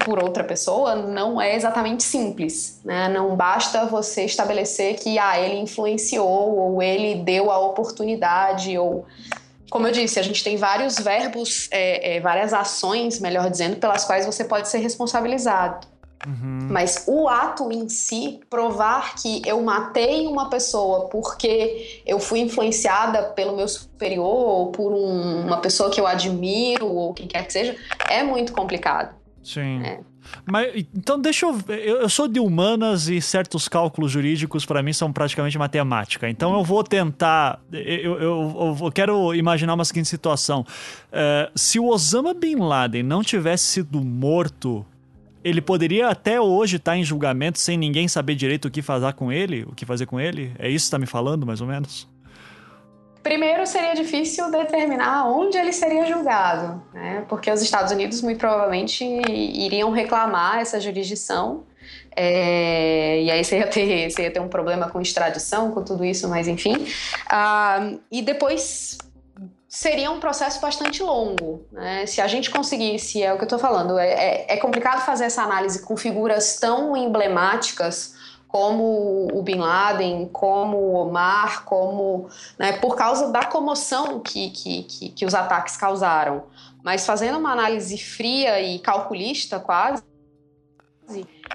por 0.04 0.20
outra 0.22 0.42
pessoa, 0.42 0.96
não 0.96 1.40
é 1.40 1.54
exatamente 1.54 2.02
simples. 2.02 2.80
Né? 2.84 3.08
Não 3.08 3.36
basta 3.36 3.84
você 3.86 4.24
estabelecer 4.24 4.96
que 4.96 5.18
ah, 5.18 5.38
ele 5.38 5.60
influenciou 5.60 6.58
ou 6.58 6.82
ele 6.82 7.22
deu 7.22 7.50
a 7.50 7.58
oportunidade 7.60 8.76
ou 8.76 9.06
como 9.70 9.86
eu 9.86 9.92
disse, 9.92 10.18
a 10.18 10.22
gente 10.22 10.42
tem 10.42 10.56
vários 10.56 10.98
verbos, 10.98 11.68
é, 11.70 12.16
é, 12.16 12.20
várias 12.20 12.52
ações, 12.52 13.18
melhor 13.20 13.50
dizendo, 13.50 13.76
pelas 13.76 14.04
quais 14.04 14.24
você 14.24 14.44
pode 14.44 14.68
ser 14.68 14.78
responsabilizado. 14.78 15.86
Uhum. 16.26 16.68
Mas 16.70 17.04
o 17.06 17.28
ato 17.28 17.70
em 17.70 17.88
si, 17.88 18.40
provar 18.48 19.14
que 19.16 19.42
eu 19.46 19.60
matei 19.62 20.26
uma 20.26 20.48
pessoa 20.48 21.08
porque 21.08 22.02
eu 22.06 22.18
fui 22.18 22.40
influenciada 22.40 23.22
pelo 23.22 23.54
meu 23.56 23.68
superior 23.68 24.26
ou 24.26 24.72
por 24.72 24.92
um, 24.92 25.46
uma 25.46 25.58
pessoa 25.58 25.90
que 25.90 26.00
eu 26.00 26.06
admiro 26.06 26.86
ou 26.86 27.14
quem 27.14 27.28
quer 27.28 27.46
que 27.46 27.52
seja, 27.52 27.76
é 28.08 28.22
muito 28.22 28.52
complicado. 28.52 29.14
Sim. 29.42 29.82
É. 29.84 30.00
Mas 30.44 30.86
então 30.94 31.20
deixa 31.20 31.46
eu, 31.46 31.60
eu. 31.68 32.00
Eu 32.02 32.08
sou 32.08 32.28
de 32.28 32.40
humanas 32.40 33.08
e 33.08 33.20
certos 33.20 33.68
cálculos 33.68 34.12
jurídicos 34.12 34.64
para 34.64 34.82
mim 34.82 34.92
são 34.92 35.12
praticamente 35.12 35.58
matemática. 35.58 36.28
Então 36.28 36.54
eu 36.54 36.64
vou 36.64 36.82
tentar. 36.82 37.60
Eu, 37.72 38.20
eu, 38.20 38.76
eu 38.82 38.92
quero 38.92 39.34
imaginar 39.34 39.74
uma 39.74 39.84
seguinte 39.84 40.08
situação. 40.08 40.60
Uh, 40.60 41.50
se 41.54 41.78
o 41.78 41.86
Osama 41.88 42.34
Bin 42.34 42.56
Laden 42.56 43.02
não 43.02 43.22
tivesse 43.22 43.64
sido 43.64 44.02
morto 44.02 44.84
ele 45.44 45.60
poderia 45.60 46.08
até 46.08 46.40
hoje 46.40 46.74
estar 46.74 46.92
tá 46.92 46.98
em 46.98 47.04
julgamento 47.04 47.60
sem 47.60 47.78
ninguém 47.78 48.08
saber 48.08 48.34
direito 48.34 48.64
o 48.66 48.70
que 48.70 48.82
fazer 48.82 49.12
com 49.12 49.30
ele, 49.30 49.62
o 49.62 49.76
que 49.76 49.86
fazer 49.86 50.04
com 50.04 50.18
ele? 50.18 50.50
É 50.58 50.68
isso 50.68 50.84
que 50.84 50.88
está 50.88 50.98
me 50.98 51.06
falando, 51.06 51.46
mais 51.46 51.60
ou 51.60 51.68
menos? 51.68 52.08
Primeiro, 53.26 53.66
seria 53.66 53.92
difícil 53.92 54.48
determinar 54.52 55.28
onde 55.28 55.58
ele 55.58 55.72
seria 55.72 56.06
julgado, 56.06 56.80
né? 56.94 57.24
porque 57.28 57.50
os 57.50 57.60
Estados 57.60 57.90
Unidos 57.90 58.22
muito 58.22 58.38
provavelmente 58.38 59.04
iriam 59.04 59.90
reclamar 59.90 60.60
essa 60.60 60.78
jurisdição. 60.78 61.64
É, 62.14 63.20
e 63.20 63.28
aí 63.28 63.42
você 63.42 63.58
ia, 63.58 63.66
ter, 63.66 64.08
você 64.08 64.22
ia 64.22 64.30
ter 64.30 64.38
um 64.38 64.46
problema 64.46 64.88
com 64.88 65.00
extradição, 65.00 65.72
com 65.72 65.82
tudo 65.82 66.04
isso, 66.04 66.28
mas 66.28 66.46
enfim. 66.46 66.86
Ah, 67.28 67.94
e 68.12 68.22
depois 68.22 68.96
seria 69.68 70.08
um 70.12 70.20
processo 70.20 70.60
bastante 70.60 71.02
longo. 71.02 71.66
Né? 71.72 72.06
Se 72.06 72.20
a 72.20 72.28
gente 72.28 72.48
conseguisse, 72.48 73.24
é 73.24 73.32
o 73.32 73.36
que 73.36 73.42
eu 73.42 73.46
estou 73.46 73.58
falando, 73.58 73.98
é, 73.98 74.08
é, 74.08 74.54
é, 74.54 74.56
complicado 74.56 75.04
fazer 75.04 75.24
essa 75.24 75.42
análise 75.42 75.82
com 75.82 75.96
figuras 75.96 76.60
tão 76.60 76.96
emblemáticas 76.96 78.14
como 78.48 79.28
o 79.32 79.42
Bin 79.42 79.58
Laden, 79.58 80.28
como 80.32 80.76
o 80.76 80.94
Omar, 80.94 81.64
como 81.64 82.28
né, 82.58 82.72
por 82.74 82.96
causa 82.96 83.30
da 83.30 83.44
comoção 83.44 84.20
que, 84.20 84.50
que, 84.50 84.82
que, 84.84 85.08
que 85.10 85.26
os 85.26 85.34
ataques 85.34 85.76
causaram. 85.76 86.44
Mas 86.82 87.04
fazendo 87.04 87.38
uma 87.38 87.52
análise 87.52 87.98
fria 87.98 88.60
e 88.60 88.78
calculista 88.78 89.58
quase, 89.58 90.02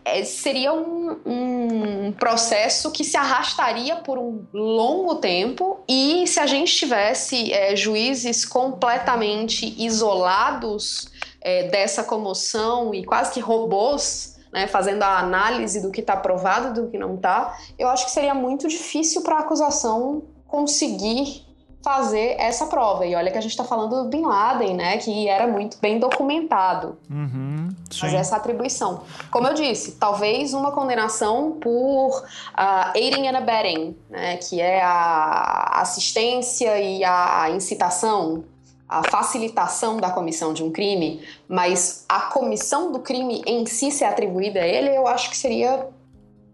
é, 0.05 0.23
seria 0.23 0.73
um, 0.73 1.19
um, 1.25 2.11
processo 2.13 2.91
que 2.91 3.03
se 3.03 3.17
arrastaria 3.17 3.97
por 3.97 4.17
um 4.17 4.45
longo 4.53 5.15
tempo 5.15 5.79
e 5.87 6.25
se 6.25 6.39
a 6.39 6.45
gente 6.45 6.73
tivesse 6.75 7.51
é, 7.51 7.75
juízes 7.75 8.45
completamente 8.45 9.75
isolados 9.77 11.09
é, 11.41 11.63
dessa 11.63 12.03
comoção 12.03 12.93
e 12.93 13.03
quase 13.03 13.33
que 13.33 13.39
robôs 13.39 14.37
né, 14.51 14.67
fazendo 14.67 15.03
a 15.03 15.19
análise 15.19 15.81
do 15.81 15.91
que 15.91 16.01
está 16.01 16.15
provado 16.15 16.69
e 16.69 16.81
do 16.81 16.89
que 16.89 16.97
não 16.97 17.15
está, 17.15 17.57
eu 17.77 17.87
acho 17.87 18.05
que 18.05 18.11
seria 18.11 18.33
muito 18.33 18.67
difícil 18.67 19.21
para 19.21 19.37
a 19.37 19.39
acusação 19.39 20.23
conseguir 20.47 21.45
fazer 21.83 22.35
essa 22.37 22.67
prova. 22.67 23.05
E 23.05 23.15
olha 23.15 23.31
que 23.31 23.37
a 23.37 23.41
gente 23.41 23.51
está 23.51 23.63
falando 23.63 24.03
do 24.03 24.09
Bin 24.09 24.21
Laden, 24.21 24.75
né? 24.75 24.97
Que 24.97 25.27
era 25.27 25.47
muito 25.47 25.77
bem 25.79 25.99
documentado. 25.99 26.97
Uhum, 27.09 27.69
fazer 27.91 28.17
essa 28.17 28.35
atribuição. 28.35 29.01
Como 29.31 29.47
eu 29.47 29.53
disse, 29.53 29.93
talvez 29.93 30.53
uma 30.53 30.71
condenação 30.71 31.53
por 31.59 32.19
uh, 32.19 32.91
aiding 32.95 33.27
and 33.27 33.37
abetting, 33.37 33.95
né? 34.09 34.37
Que 34.37 34.61
é 34.61 34.81
a 34.83 35.81
assistência 35.81 36.79
e 36.79 37.03
a 37.03 37.49
incitação, 37.49 38.43
a 38.91 39.09
facilitação 39.09 39.95
da 39.95 40.11
comissão 40.11 40.53
de 40.53 40.61
um 40.61 40.69
crime, 40.69 41.21
mas 41.47 42.03
a 42.09 42.23
comissão 42.23 42.91
do 42.91 42.99
crime 42.99 43.41
em 43.47 43.65
si 43.65 43.89
ser 43.89 44.03
atribuída 44.03 44.59
a 44.59 44.67
ele, 44.67 44.89
eu 44.89 45.07
acho 45.07 45.29
que 45.29 45.37
seria. 45.37 45.87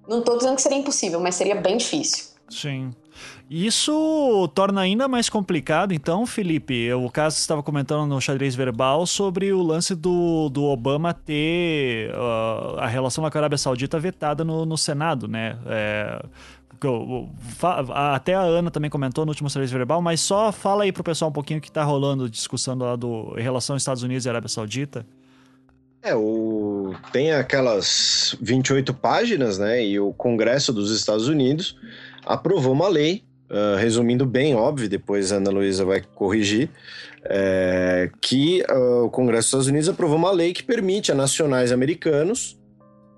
Não 0.07 0.19
estou 0.19 0.37
dizendo 0.37 0.55
que 0.55 0.61
seria 0.61 0.77
impossível, 0.77 1.19
mas 1.19 1.33
seria 1.33 1.55
bem 1.55 1.77
difícil. 1.77 2.27
Sim. 2.47 2.91
Isso 3.49 4.49
torna 4.53 4.81
ainda 4.81 5.07
mais 5.07 5.29
complicado, 5.29 5.93
então, 5.93 6.25
Felipe, 6.25 6.93
o 6.93 7.09
caso 7.09 7.37
estava 7.37 7.63
comentando 7.63 8.05
no 8.05 8.21
xadrez 8.21 8.53
verbal 8.53 9.05
sobre 9.07 9.51
o 9.51 9.61
lance 9.63 9.95
do, 9.95 10.49
do 10.49 10.65
Obama 10.65 11.13
ter 11.13 12.11
uh, 12.11 12.77
a 12.77 12.87
relação 12.87 13.23
com 13.23 13.37
a 13.37 13.39
Arábia 13.39 13.57
Saudita 13.57 13.97
vetada 13.99 14.43
no, 14.43 14.65
no 14.65 14.77
Senado, 14.77 15.27
né? 15.27 15.57
É, 15.65 16.25
até 18.13 18.33
a 18.33 18.41
Ana 18.41 18.71
também 18.71 18.89
comentou 18.89 19.25
no 19.25 19.31
último 19.31 19.49
xadrez 19.49 19.71
verbal, 19.71 20.01
mas 20.01 20.21
só 20.21 20.51
fala 20.51 20.83
aí 20.83 20.91
pro 20.91 21.03
pessoal 21.03 21.29
um 21.29 21.33
pouquinho 21.33 21.59
o 21.59 21.61
que 21.61 21.69
está 21.69 21.83
rolando, 21.83 22.29
discussão 22.29 22.77
lá 22.77 22.95
do 22.95 23.33
em 23.37 23.41
relação 23.41 23.75
Estados 23.75 24.03
Unidos 24.03 24.25
e 24.25 24.29
Arábia 24.29 24.49
Saudita. 24.49 25.05
É, 26.01 26.15
o... 26.15 26.93
tem 27.11 27.33
aquelas 27.33 28.37
28 28.41 28.93
páginas, 28.93 29.57
né? 29.57 29.83
E 29.83 29.99
o 29.99 30.13
Congresso 30.13 30.71
dos 30.71 30.91
Estados 30.91 31.27
Unidos 31.27 31.75
aprovou 32.25 32.73
uma 32.73 32.87
lei 32.87 33.23
Uh, 33.49 33.77
resumindo 33.77 34.25
bem, 34.25 34.55
óbvio, 34.55 34.89
depois 34.89 35.31
a 35.31 35.37
Ana 35.37 35.49
Luísa 35.49 35.85
vai 35.85 36.01
corrigir, 36.01 36.69
é, 37.23 38.11
que 38.19 38.61
uh, 38.69 39.05
o 39.05 39.09
Congresso 39.09 39.43
dos 39.43 39.47
Estados 39.47 39.67
Unidos 39.67 39.87
aprovou 39.87 40.17
uma 40.17 40.31
lei 40.31 40.51
que 40.51 40.61
permite 40.61 41.13
a 41.13 41.15
nacionais 41.15 41.71
americanos 41.71 42.59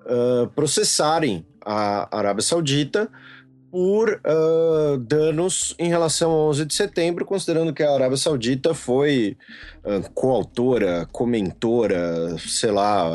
uh, 0.06 0.48
processarem 0.50 1.44
a 1.66 2.16
Arábia 2.16 2.44
Saudita 2.44 3.10
por 3.72 4.22
danos 5.08 5.76
em 5.78 5.90
relação 5.90 6.32
ao 6.32 6.50
11 6.50 6.66
de 6.66 6.74
setembro, 6.74 7.26
considerando 7.26 7.74
que 7.74 7.84
a 7.84 7.94
Arábia 7.94 8.18
Saudita 8.18 8.74
foi 8.74 9.38
coautora, 10.14 11.08
comentora, 11.12 12.36
sei 12.40 12.72
lá, 12.72 13.08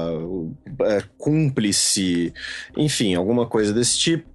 cúmplice, 1.18 2.32
enfim, 2.76 3.14
alguma 3.14 3.46
coisa 3.46 3.72
desse 3.72 3.98
tipo. 3.98 4.28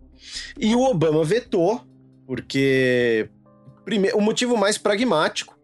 E 0.60 0.76
o 0.76 0.84
Obama 0.84 1.24
vetou 1.24 1.82
porque 2.30 3.28
primeiro, 3.84 4.16
o 4.20 4.22
motivo 4.22 4.56
mais 4.56 4.78
pragmático 4.78 5.58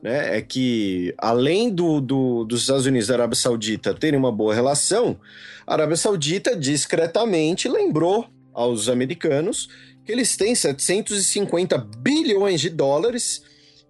né, 0.00 0.38
é 0.38 0.40
que, 0.40 1.12
além 1.18 1.68
do, 1.74 2.00
do, 2.00 2.44
dos 2.44 2.60
Estados 2.60 2.86
Unidos 2.86 3.06
e 3.06 3.08
da 3.08 3.14
Arábia 3.16 3.34
Saudita 3.34 3.92
terem 3.92 4.16
uma 4.16 4.30
boa 4.30 4.54
relação, 4.54 5.18
a 5.66 5.72
Arábia 5.72 5.96
Saudita 5.96 6.54
discretamente 6.54 7.68
lembrou 7.68 8.28
aos 8.52 8.88
americanos 8.88 9.68
que 10.04 10.12
eles 10.12 10.36
têm 10.36 10.54
750 10.54 11.78
bilhões 11.98 12.60
de 12.60 12.68
dólares 12.68 13.42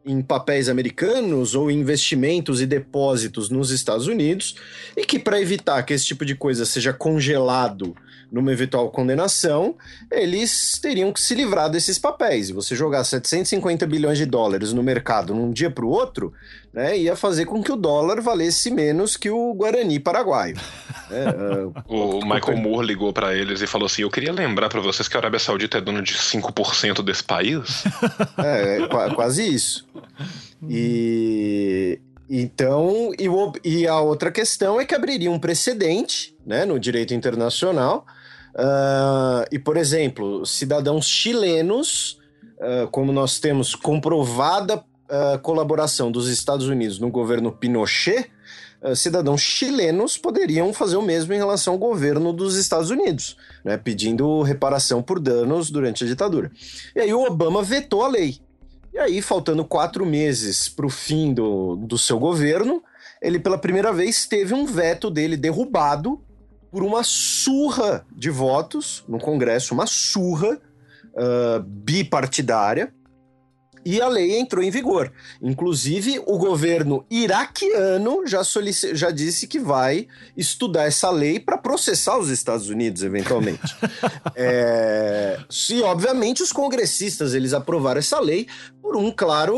em 0.06 0.20
papéis 0.20 0.68
americanos 0.68 1.54
ou 1.54 1.70
investimentos 1.70 2.60
e 2.60 2.66
depósitos 2.66 3.48
nos 3.48 3.70
Estados 3.70 4.06
Unidos 4.06 4.54
e 4.96 5.04
que 5.04 5.18
para 5.18 5.40
evitar 5.40 5.82
que 5.82 5.94
esse 5.94 6.04
tipo 6.04 6.24
de 6.24 6.34
coisa 6.34 6.66
seja 6.66 6.92
congelado 6.92 7.96
numa 8.30 8.52
eventual 8.52 8.90
condenação, 8.90 9.76
eles 10.10 10.78
teriam 10.80 11.12
que 11.12 11.20
se 11.20 11.34
livrar 11.34 11.70
desses 11.70 11.98
papéis. 11.98 12.48
E 12.48 12.52
você 12.52 12.74
jogar 12.74 13.05
750 13.05 13.86
bilhões 13.86 14.18
de 14.18 14.26
dólares 14.26 14.72
no 14.72 14.82
mercado 14.82 15.34
num 15.34 15.51
dia 15.51 15.70
para 15.70 15.84
o 15.84 15.88
outro, 15.88 16.32
né, 16.72 16.98
ia 16.98 17.14
fazer 17.14 17.46
com 17.46 17.62
que 17.62 17.70
o 17.70 17.76
dólar 17.76 18.20
valesse 18.20 18.70
menos 18.70 19.16
que 19.16 19.30
o 19.30 19.55
Guarani 19.55 20.01
paraguaio. 20.01 20.56
né? 21.09 21.26
uh, 21.88 22.18
o 22.18 22.24
Michael 22.24 22.59
Moore 22.59 22.86
ligou 22.86 23.12
para 23.12 23.34
eles 23.34 23.62
e 23.62 23.66
falou 23.66 23.86
assim: 23.86 24.02
Eu 24.02 24.10
queria 24.10 24.32
lembrar 24.32 24.68
para 24.68 24.80
vocês 24.80 25.06
que 25.06 25.16
a 25.16 25.20
Arábia 25.20 25.38
Saudita 25.38 25.78
é 25.78 25.80
dona 25.80 26.02
de 26.02 26.14
5% 26.14 27.02
desse 27.02 27.22
país. 27.22 27.84
é, 28.38 28.82
é 28.82 29.14
quase 29.14 29.46
isso. 29.46 29.86
E. 30.66 32.01
Então, 32.28 33.12
e, 33.18 33.28
o, 33.28 33.52
e, 33.62 33.86
a 33.86 34.01
outra 34.01 34.32
questão 34.32 34.80
é 34.80 34.84
que 34.86 34.94
abriria 34.94 35.30
um 35.30 35.38
precedente 35.38 36.34
né, 36.46 36.64
no 36.64 36.78
direito 36.78 37.12
internacional 37.12 38.06
Uh, 38.55 39.42
e, 39.51 39.59
por 39.59 39.76
exemplo, 39.76 40.46
cidadãos 40.46 41.06
chilenos, 41.06 42.20
uh, 42.59 42.88
como 42.90 43.12
nós 43.12 43.40
temos 43.40 43.74
comprovada 43.74 44.76
uh, 44.76 45.38
colaboração 45.42 46.10
dos 46.10 46.28
Estados 46.28 46.68
Unidos 46.68 46.98
no 46.98 47.10
governo 47.10 47.51
Pinochet, 47.52 48.30
cidadãos 48.94 49.40
chilenos 49.40 50.18
poderiam 50.18 50.70
fazer 50.70 50.98
o 50.98 51.01
mesmo 51.01 51.32
em 51.32 51.38
relação 51.38 51.72
ao 51.72 51.78
governo 51.78 52.34
dos 52.34 52.55
Estados 52.55 52.90
Unidos, 52.90 53.34
né, 53.64 53.78
pedindo 53.78 54.42
reparação 54.42 55.02
por 55.02 55.18
danos 55.18 55.70
durante 55.70 56.05
a 56.05 56.06
ditadura. 56.06 56.52
E 56.94 57.01
aí 57.01 57.14
o 57.14 57.22
Obama 57.22 57.62
vetou 57.62 58.02
a 58.02 58.09
lei. 58.09 58.38
E 58.94 58.98
aí, 58.98 59.20
faltando 59.20 59.64
quatro 59.64 60.06
meses 60.06 60.68
para 60.68 60.86
o 60.86 60.88
fim 60.88 61.34
do, 61.34 61.74
do 61.74 61.98
seu 61.98 62.16
governo, 62.16 62.80
ele 63.20 63.40
pela 63.40 63.58
primeira 63.58 63.92
vez 63.92 64.24
teve 64.24 64.54
um 64.54 64.64
veto 64.64 65.10
dele 65.10 65.36
derrubado 65.36 66.22
por 66.70 66.84
uma 66.84 67.02
surra 67.02 68.06
de 68.14 68.30
votos 68.30 69.02
no 69.08 69.18
Congresso, 69.18 69.74
uma 69.74 69.84
surra 69.84 70.60
uh, 71.12 71.60
bipartidária, 71.66 72.94
e 73.85 74.01
a 74.01 74.09
lei 74.09 74.39
entrou 74.39 74.62
em 74.62 74.70
vigor. 74.70 75.12
Inclusive, 75.40 76.23
o 76.27 76.39
governo 76.39 77.05
iraquiano 77.11 78.27
já, 78.27 78.43
já 78.93 79.11
disse 79.11 79.47
que 79.47 79.59
vai 79.59 80.06
estudar 80.36 80.85
essa 80.85 81.11
lei 81.11 81.39
para 81.39 81.59
processar 81.59 82.19
os 82.19 82.28
Estados 82.28 82.69
Unidos, 82.69 83.02
eventualmente. 83.02 83.77
é... 84.35 85.39
E, 85.70 85.82
obviamente, 85.82 86.43
os 86.43 86.52
congressistas 86.52 87.35
eles 87.35 87.52
aprovaram 87.52 87.98
essa 87.98 88.20
lei 88.20 88.47
por 88.81 88.97
um 88.97 89.11
claro, 89.11 89.56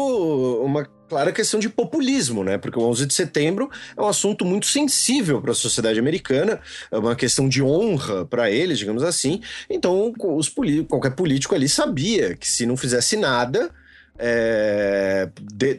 uma 0.63 0.89
clara 1.09 1.33
questão 1.33 1.61
de 1.61 1.69
populismo, 1.69 2.45
né? 2.45 2.59
Porque 2.59 2.79
o 2.79 2.83
11 2.83 3.07
de 3.07 3.15
setembro 3.15 3.71
é 3.97 4.01
um 4.01 4.09
assunto 4.09 4.45
muito 4.45 4.67
sensível 4.67 5.41
para 5.41 5.53
a 5.53 5.55
sociedade 5.55 5.99
americana, 5.99 6.61
é 6.91 6.99
uma 6.99 7.15
questão 7.17 7.49
de 7.49 7.63
honra 7.63 8.25
para 8.25 8.51
eles, 8.51 8.79
digamos 8.79 9.03
assim. 9.03 9.41
Então, 9.69 10.13
os 10.19 10.53
qualquer 10.89 11.15
político 11.15 11.55
ali 11.55 11.69
sabia 11.69 12.37
que 12.37 12.49
se 12.49 12.67
não 12.67 12.77
fizesse 12.77 13.17
nada, 13.17 13.71
é, 14.19 15.29
de, 15.41 15.79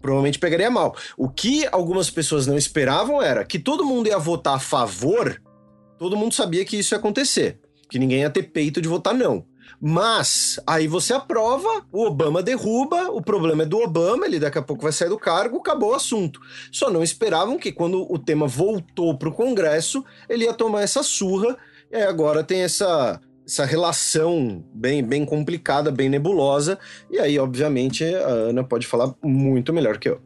provavelmente 0.00 0.38
pegaria 0.38 0.70
mal. 0.70 0.96
O 1.16 1.28
que 1.28 1.66
algumas 1.70 2.10
pessoas 2.10 2.46
não 2.46 2.56
esperavam 2.56 3.22
era 3.22 3.44
que 3.44 3.58
todo 3.58 3.84
mundo 3.84 4.08
ia 4.08 4.18
votar 4.18 4.56
a 4.56 4.60
favor, 4.60 5.40
todo 5.98 6.16
mundo 6.16 6.34
sabia 6.34 6.64
que 6.64 6.78
isso 6.78 6.94
ia 6.94 6.98
acontecer, 6.98 7.60
que 7.88 7.98
ninguém 7.98 8.20
ia 8.20 8.30
ter 8.30 8.44
peito 8.44 8.80
de 8.80 8.88
votar 8.88 9.14
não. 9.14 9.44
Mas 9.80 10.58
aí 10.66 10.88
você 10.88 11.12
aprova, 11.12 11.86
o 11.92 12.04
Obama 12.04 12.42
derruba, 12.42 13.10
o 13.10 13.22
problema 13.22 13.62
é 13.62 13.66
do 13.66 13.78
Obama, 13.78 14.26
ele 14.26 14.40
daqui 14.40 14.58
a 14.58 14.62
pouco 14.62 14.82
vai 14.82 14.92
sair 14.92 15.08
do 15.08 15.18
cargo, 15.18 15.58
acabou 15.58 15.90
o 15.90 15.94
assunto. 15.94 16.40
Só 16.72 16.90
não 16.90 17.02
esperavam 17.02 17.58
que 17.58 17.70
quando 17.70 18.10
o 18.12 18.18
tema 18.18 18.46
voltou 18.46 19.16
para 19.16 19.28
o 19.28 19.34
Congresso, 19.34 20.04
ele 20.28 20.44
ia 20.44 20.52
tomar 20.52 20.82
essa 20.82 21.02
surra, 21.02 21.56
e 21.90 21.96
agora 21.96 22.42
tem 22.42 22.62
essa 22.62 23.20
essa 23.48 23.64
relação 23.64 24.62
bem, 24.74 25.02
bem 25.02 25.24
complicada, 25.24 25.90
bem 25.90 26.10
nebulosa. 26.10 26.78
E 27.10 27.18
aí, 27.18 27.38
obviamente, 27.38 28.04
a 28.04 28.28
Ana 28.28 28.62
pode 28.62 28.86
falar 28.86 29.14
muito 29.24 29.72
melhor 29.72 29.96
que 29.96 30.10
eu. 30.10 30.20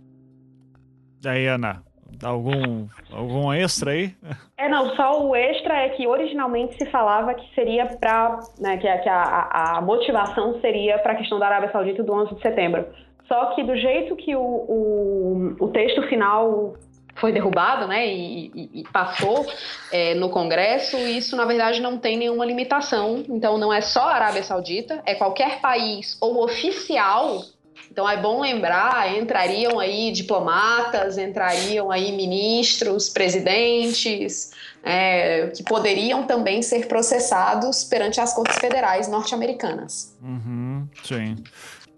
Daí, 1.22 1.46
Ana, 1.46 1.84
algum, 2.20 2.88
algum 3.12 3.52
extra 3.52 3.92
aí? 3.92 4.12
É, 4.58 4.68
não, 4.68 4.94
só 4.96 5.24
o 5.24 5.36
extra 5.36 5.72
é 5.74 5.90
que 5.90 6.04
originalmente 6.04 6.76
se 6.76 6.90
falava 6.90 7.32
que 7.34 7.54
seria 7.54 7.86
para. 7.86 8.40
Né, 8.58 8.76
que, 8.76 8.98
que 8.98 9.08
a, 9.08 9.76
a 9.76 9.80
motivação 9.80 10.60
seria 10.60 10.98
para 10.98 11.12
a 11.12 11.16
questão 11.16 11.38
da 11.38 11.46
Arábia 11.46 11.70
Saudita 11.70 12.02
do 12.02 12.12
11 12.12 12.34
de 12.34 12.42
setembro. 12.42 12.86
Só 13.28 13.54
que 13.54 13.62
do 13.62 13.76
jeito 13.76 14.16
que 14.16 14.34
o, 14.34 14.40
o, 14.40 15.56
o 15.60 15.68
texto 15.68 16.02
final 16.08 16.74
foi 17.14 17.32
derrubado, 17.32 17.86
né, 17.86 18.06
e, 18.06 18.50
e, 18.54 18.80
e 18.80 18.84
passou 18.92 19.46
é, 19.90 20.14
no 20.14 20.30
Congresso, 20.30 20.96
isso 20.96 21.36
na 21.36 21.44
verdade 21.44 21.80
não 21.80 21.98
tem 21.98 22.16
nenhuma 22.16 22.44
limitação. 22.44 23.24
Então 23.28 23.58
não 23.58 23.72
é 23.72 23.80
só 23.80 24.08
a 24.08 24.14
Arábia 24.14 24.42
Saudita, 24.42 25.02
é 25.04 25.14
qualquer 25.14 25.60
país 25.60 26.16
ou 26.20 26.42
oficial. 26.42 27.44
Então 27.90 28.08
é 28.08 28.16
bom 28.16 28.40
lembrar, 28.40 29.14
entrariam 29.18 29.78
aí 29.78 30.10
diplomatas, 30.12 31.18
entrariam 31.18 31.90
aí 31.90 32.12
ministros, 32.12 33.10
presidentes, 33.10 34.52
é, 34.82 35.48
que 35.48 35.62
poderiam 35.62 36.22
também 36.24 36.62
ser 36.62 36.86
processados 36.86 37.84
perante 37.84 38.18
as 38.20 38.32
cortes 38.34 38.58
federais 38.58 39.08
norte-americanas. 39.08 40.16
Uhum, 40.22 40.88
sim. 41.04 41.36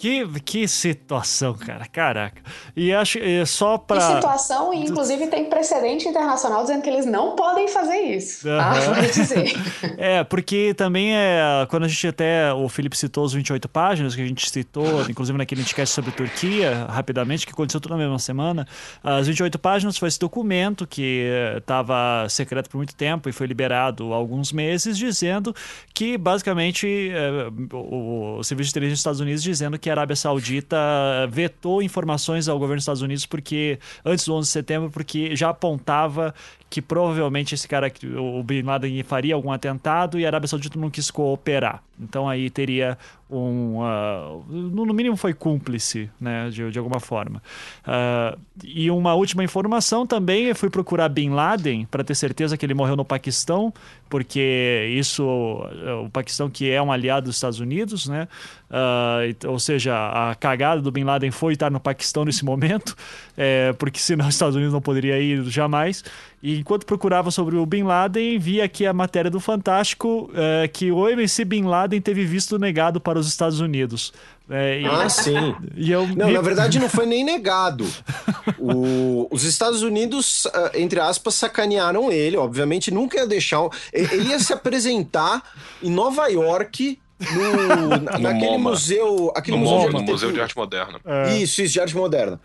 Que, 0.05 0.29
que 0.41 0.69
situação, 0.69 1.55
cara. 1.55 1.87
Caraca. 1.87 2.43
E 2.77 2.93
acho 2.93 3.19
é 3.19 3.43
só 3.47 3.79
para. 3.79 4.01
Que 4.01 4.15
situação, 4.17 4.75
e 4.75 4.85
inclusive 4.85 5.29
tem 5.29 5.47
precedente 5.47 6.07
internacional 6.07 6.61
dizendo 6.61 6.83
que 6.83 6.91
eles 6.91 7.07
não 7.07 7.35
podem 7.35 7.69
fazer 7.69 7.97
isso. 7.97 8.47
Uhum. 8.47 8.59
Tá? 8.59 8.75
Dizer. 9.01 9.55
é, 9.97 10.23
porque 10.23 10.75
também 10.75 11.17
é. 11.17 11.67
Quando 11.71 11.85
a 11.85 11.89
gente 11.89 12.07
até. 12.07 12.53
O 12.53 12.69
Felipe 12.69 12.99
citou 12.99 13.25
os 13.25 13.33
28 13.33 13.67
páginas 13.67 14.15
que 14.15 14.21
a 14.21 14.27
gente 14.27 14.51
citou, 14.51 15.09
inclusive 15.09 15.39
naquele 15.39 15.63
podcast 15.63 15.95
sobre 15.95 16.11
Turquia, 16.11 16.85
rapidamente, 16.91 17.47
que 17.47 17.53
aconteceu 17.53 17.81
tudo 17.81 17.93
na 17.93 17.99
mesma 17.99 18.19
semana. 18.19 18.69
As 19.03 19.27
28 19.27 19.59
páginas 19.59 19.97
foi 19.97 20.09
esse 20.09 20.21
documento 20.21 20.87
que 20.87 21.27
estava 21.57 22.27
secreto 22.29 22.69
por 22.69 22.77
muito 22.77 22.95
tempo 22.95 23.27
e 23.31 23.33
foi 23.33 23.47
liberado 23.47 24.13
há 24.13 24.17
alguns 24.17 24.53
meses, 24.53 24.99
dizendo 24.99 25.57
que 25.95 26.19
basicamente 26.19 27.11
é, 27.11 27.49
o, 27.73 28.37
o 28.37 28.45
Serviço 28.45 28.69
de 28.69 28.73
Inteligência 28.73 28.97
dos 28.97 29.01
Estados 29.01 29.21
Unidos 29.21 29.43
dizendo 29.43 29.79
que 29.79 29.94
Arábia 29.95 30.17
Saudita 30.17 30.77
vetou 31.31 31.83
informações 31.83 32.49
ao 32.49 32.59
governo 32.59 32.77
dos 32.77 32.83
Estados 32.85 33.03
Unidos 33.03 33.27
porque 33.27 33.79
antes 34.05 34.27
do 34.27 34.35
11 34.35 34.49
de 34.49 34.53
setembro 34.53 34.91
porque 34.91 35.35
já 35.35 35.51
apontava 35.51 36.35
que 36.69 36.83
provavelmente 36.83 37.55
esse 37.55 37.69
cara, 37.69 37.93
o 38.19 38.43
Bin 38.43 38.63
Laden, 38.63 39.03
faria 39.05 39.35
algum 39.35 39.53
atentado 39.53 40.19
e 40.19 40.25
a 40.25 40.29
Arábia 40.29 40.49
Saudita 40.49 40.79
não 40.79 40.91
quis 40.91 41.11
cooperar. 41.11 41.83
Então 42.01 42.29
aí 42.29 42.51
teria 42.51 42.99
um. 43.37 43.79
Uh, 43.79 44.45
no 44.49 44.95
mínimo 44.95 45.17
foi 45.17 45.33
cúmplice, 45.33 46.11
né, 46.21 46.51
de, 46.51 46.71
de 46.71 46.79
alguma 46.79 47.01
forma. 47.01 47.43
Uh, 47.87 48.39
e 48.63 48.91
uma 48.91 49.15
última 49.15 49.43
informação 49.43 50.07
também: 50.07 50.47
eu 50.47 50.57
fui 50.57 50.71
procurar 50.71 51.09
Bin 51.09 51.31
Laden 51.31 51.87
para 51.87 52.05
ter 52.05 52.15
certeza 52.15 52.57
que 52.57 52.65
ele 52.65 52.75
morreu 52.75 52.97
no 52.97 53.05
Paquistão, 53.05 53.73
porque 54.09 54.93
isso, 54.97 55.25
o 56.05 56.11
Paquistão 56.11 56.49
que 56.49 56.71
é 56.71 56.81
um 56.81 56.93
aliado 56.93 57.27
dos 57.27 57.37
Estados 57.37 57.61
Unidos, 57.61 58.07
né? 58.07 58.29
Uh, 58.71 59.49
ou 59.49 59.59
seja, 59.59 59.95
a 59.95 60.35
cagada 60.35 60.81
do 60.81 60.91
Bin 60.91 61.05
Laden 61.05 61.31
foi 61.31 61.53
estar 61.53 61.71
no 61.71 61.79
Paquistão 61.79 62.25
nesse 62.25 62.45
momento, 62.45 62.97
é, 63.37 63.73
porque 63.75 64.01
senão 64.01 64.27
os 64.27 64.35
Estados 64.35 64.57
Unidos 64.57 64.73
não 64.73 64.81
poderia 64.81 65.21
ir 65.21 65.45
jamais. 65.45 66.03
E 66.45 66.59
enquanto 66.59 66.85
procurava 66.85 67.31
sobre 67.31 67.57
o 67.57 67.65
Bin 67.65 67.85
Laden, 67.85 68.39
vi 68.39 68.61
aqui 68.61 68.85
a 68.85 68.93
matéria 68.93 69.31
do 69.31 69.41
Fantástico 69.41 70.31
é, 70.35 70.69
que 70.69 70.93
o 70.93 71.09
MC 71.09 71.43
Bin 71.43 71.63
Laden 71.63 72.03
teve 72.03 72.23
visto 72.27 72.59
negado 72.59 73.01
para 73.01 73.19
os 73.19 73.27
Estados 73.27 73.61
Unidos. 73.61 74.13
É, 74.51 74.83
e... 74.83 74.85
Ah, 74.85 75.09
sim. 75.09 75.57
E 75.75 75.91
eu... 75.91 76.07
Não, 76.07 76.31
na 76.31 76.43
verdade 76.43 76.79
não 76.79 76.91
foi 76.91 77.07
nem 77.07 77.25
negado. 77.25 77.87
O... 78.59 79.27
Os 79.31 79.43
Estados 79.45 79.81
Unidos, 79.81 80.47
ah, 80.53 80.73
entre 80.75 81.01
aspas, 81.01 81.35
sacanearam 81.35 82.13
ele. 82.13 82.37
Obviamente 82.37 82.91
nunca 82.91 83.21
ia 83.21 83.27
deixar. 83.27 83.67
Ele 83.91 84.29
ia 84.29 84.39
se 84.39 84.53
apresentar 84.53 85.43
em 85.83 85.91
Nova 85.91 86.29
York 86.29 86.99
no, 87.33 88.19
naquele 88.21 88.51
MoMA. 88.51 88.71
museu. 88.73 89.33
Aquele 89.35 89.57
no 89.57 89.63
museu, 89.63 89.91
MoMA, 89.91 90.05
de 90.05 90.13
museu 90.13 90.31
de 90.31 90.43
Arte 90.43 90.57
Moderna. 90.59 91.01
É. 91.07 91.39
Isso, 91.39 91.63
isso, 91.63 91.73
de 91.73 91.81
Arte 91.81 91.97
Moderna. 91.97 92.39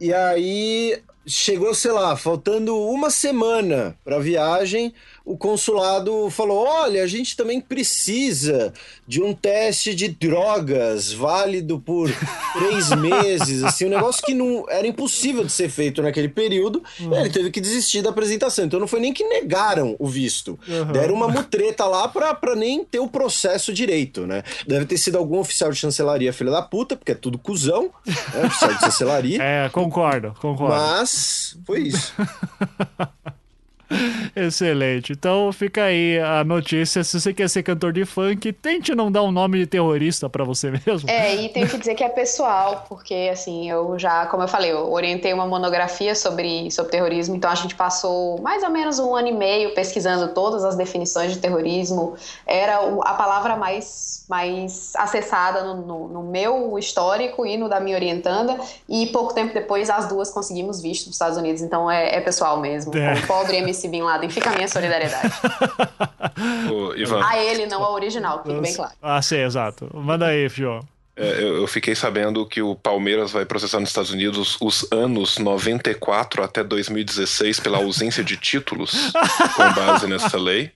E 0.00 0.12
aí 0.12 1.00
chegou, 1.26 1.74
sei 1.74 1.92
lá, 1.92 2.16
faltando 2.16 2.76
uma 2.76 3.10
semana 3.10 3.96
para 4.04 4.16
a 4.16 4.20
viagem, 4.20 4.92
o 5.24 5.36
consulado 5.36 6.28
falou: 6.30 6.64
olha, 6.66 7.02
a 7.02 7.06
gente 7.06 7.36
também 7.36 7.60
precisa 7.60 8.72
de 9.06 9.22
um 9.22 9.32
teste 9.32 9.94
de 9.94 10.08
drogas 10.08 11.12
válido 11.12 11.78
por 11.78 12.10
três 12.52 12.90
meses, 12.90 13.62
assim, 13.62 13.86
um 13.86 13.90
negócio 13.90 14.24
que 14.24 14.34
não 14.34 14.64
era 14.68 14.86
impossível 14.86 15.44
de 15.44 15.52
ser 15.52 15.68
feito 15.68 16.02
naquele 16.02 16.28
período. 16.28 16.82
Uhum. 17.00 17.14
Ele 17.14 17.30
teve 17.30 17.50
que 17.50 17.60
desistir 17.60 18.02
da 18.02 18.10
apresentação. 18.10 18.64
Então 18.64 18.80
não 18.80 18.88
foi 18.88 19.00
nem 19.00 19.12
que 19.12 19.24
negaram 19.24 19.96
o 19.98 20.08
visto, 20.08 20.58
uhum. 20.68 20.92
deram 20.92 21.14
uma 21.14 21.28
mutreta 21.28 21.84
lá 21.86 22.08
para 22.08 22.56
nem 22.56 22.84
ter 22.84 22.98
o 22.98 23.08
processo 23.08 23.72
direito, 23.72 24.26
né? 24.26 24.42
Deve 24.66 24.86
ter 24.86 24.98
sido 24.98 25.18
algum 25.18 25.38
oficial 25.38 25.70
de 25.70 25.76
chancelaria, 25.76 26.32
filha 26.32 26.50
da 26.50 26.62
puta, 26.62 26.96
porque 26.96 27.12
é 27.12 27.14
tudo 27.14 27.38
cuzão, 27.38 27.90
né? 28.06 28.46
Oficial 28.46 28.74
de 28.74 28.80
chancelaria. 28.80 29.42
É, 29.52 29.68
concordo, 29.70 30.34
concordo. 30.40 30.74
Mas 30.74 31.56
foi 31.66 31.80
isso. 31.80 32.12
Excelente. 34.34 35.12
Então 35.12 35.52
fica 35.52 35.84
aí 35.84 36.18
a 36.18 36.44
notícia. 36.44 37.04
Se 37.04 37.20
você 37.20 37.32
quer 37.32 37.48
ser 37.48 37.62
cantor 37.62 37.92
de 37.92 38.04
funk, 38.04 38.52
tente 38.52 38.94
não 38.94 39.10
dar 39.10 39.22
um 39.22 39.30
nome 39.30 39.58
de 39.58 39.66
terrorista 39.66 40.28
para 40.28 40.44
você 40.44 40.70
mesmo. 40.70 41.08
É, 41.08 41.34
e 41.34 41.48
tem 41.48 41.66
que 41.66 41.76
dizer 41.78 41.94
que 41.94 42.04
é 42.04 42.08
pessoal, 42.08 42.84
porque 42.88 43.30
assim, 43.32 43.70
eu 43.70 43.98
já, 43.98 44.26
como 44.26 44.42
eu 44.42 44.48
falei, 44.48 44.72
eu 44.72 44.90
orientei 44.92 45.32
uma 45.32 45.46
monografia 45.46 46.14
sobre, 46.14 46.70
sobre 46.70 46.92
terrorismo, 46.92 47.36
então 47.36 47.50
a 47.50 47.54
gente 47.54 47.74
passou 47.74 48.40
mais 48.40 48.62
ou 48.62 48.70
menos 48.70 48.98
um 48.98 49.14
ano 49.14 49.28
e 49.28 49.32
meio 49.32 49.74
pesquisando 49.74 50.28
todas 50.28 50.64
as 50.64 50.76
definições 50.76 51.32
de 51.32 51.38
terrorismo. 51.38 52.14
Era 52.46 52.78
a 53.02 53.14
palavra 53.14 53.56
mais, 53.56 54.24
mais 54.28 54.92
acessada 54.96 55.62
no, 55.62 55.82
no, 55.82 56.08
no 56.08 56.22
meu 56.22 56.78
histórico 56.78 57.46
e 57.46 57.56
no 57.56 57.68
da 57.68 57.80
minha 57.80 57.96
orientanda, 57.96 58.58
e 58.88 59.06
pouco 59.06 59.34
tempo 59.34 59.54
depois 59.54 59.90
as 59.90 60.08
duas 60.08 60.30
conseguimos 60.30 60.80
visto 60.80 61.06
nos 61.06 61.14
Estados 61.14 61.38
Unidos, 61.38 61.62
então 61.62 61.90
é, 61.90 62.16
é 62.16 62.20
pessoal 62.20 62.60
mesmo. 62.60 62.96
É. 62.96 63.14
O 63.14 63.26
pobre 63.26 63.56
MC 63.56 63.81
esse 63.82 63.88
Bin 63.88 64.02
Laden. 64.02 64.30
Fica 64.30 64.50
a 64.50 64.54
minha 64.54 64.68
solidariedade. 64.68 65.32
Ivan. 66.96 67.24
A 67.24 67.38
ele, 67.38 67.66
não 67.66 67.82
ao 67.82 67.94
original, 67.94 68.42
fique 68.42 68.60
bem 68.60 68.74
claro. 68.74 68.92
Ah, 69.02 69.20
sim, 69.20 69.38
exato. 69.38 69.90
Manda 69.92 70.26
aí, 70.26 70.48
Fio. 70.48 70.80
É, 71.14 71.42
eu, 71.42 71.56
eu, 71.56 71.66
fiquei 71.66 71.94
sabendo 71.94 72.46
que 72.46 72.62
o 72.62 72.74
Palmeiras 72.74 73.32
vai 73.32 73.44
processar 73.44 73.78
nos 73.78 73.90
Estados 73.90 74.10
Unidos 74.10 74.56
os 74.62 74.90
anos 74.90 75.36
94 75.36 76.42
até 76.42 76.64
2016 76.64 77.60
pela 77.60 77.76
ausência 77.76 78.24
de 78.24 78.34
títulos 78.38 79.12
com 79.54 79.72
base 79.74 80.06
nessa 80.06 80.38
lei. 80.38 80.72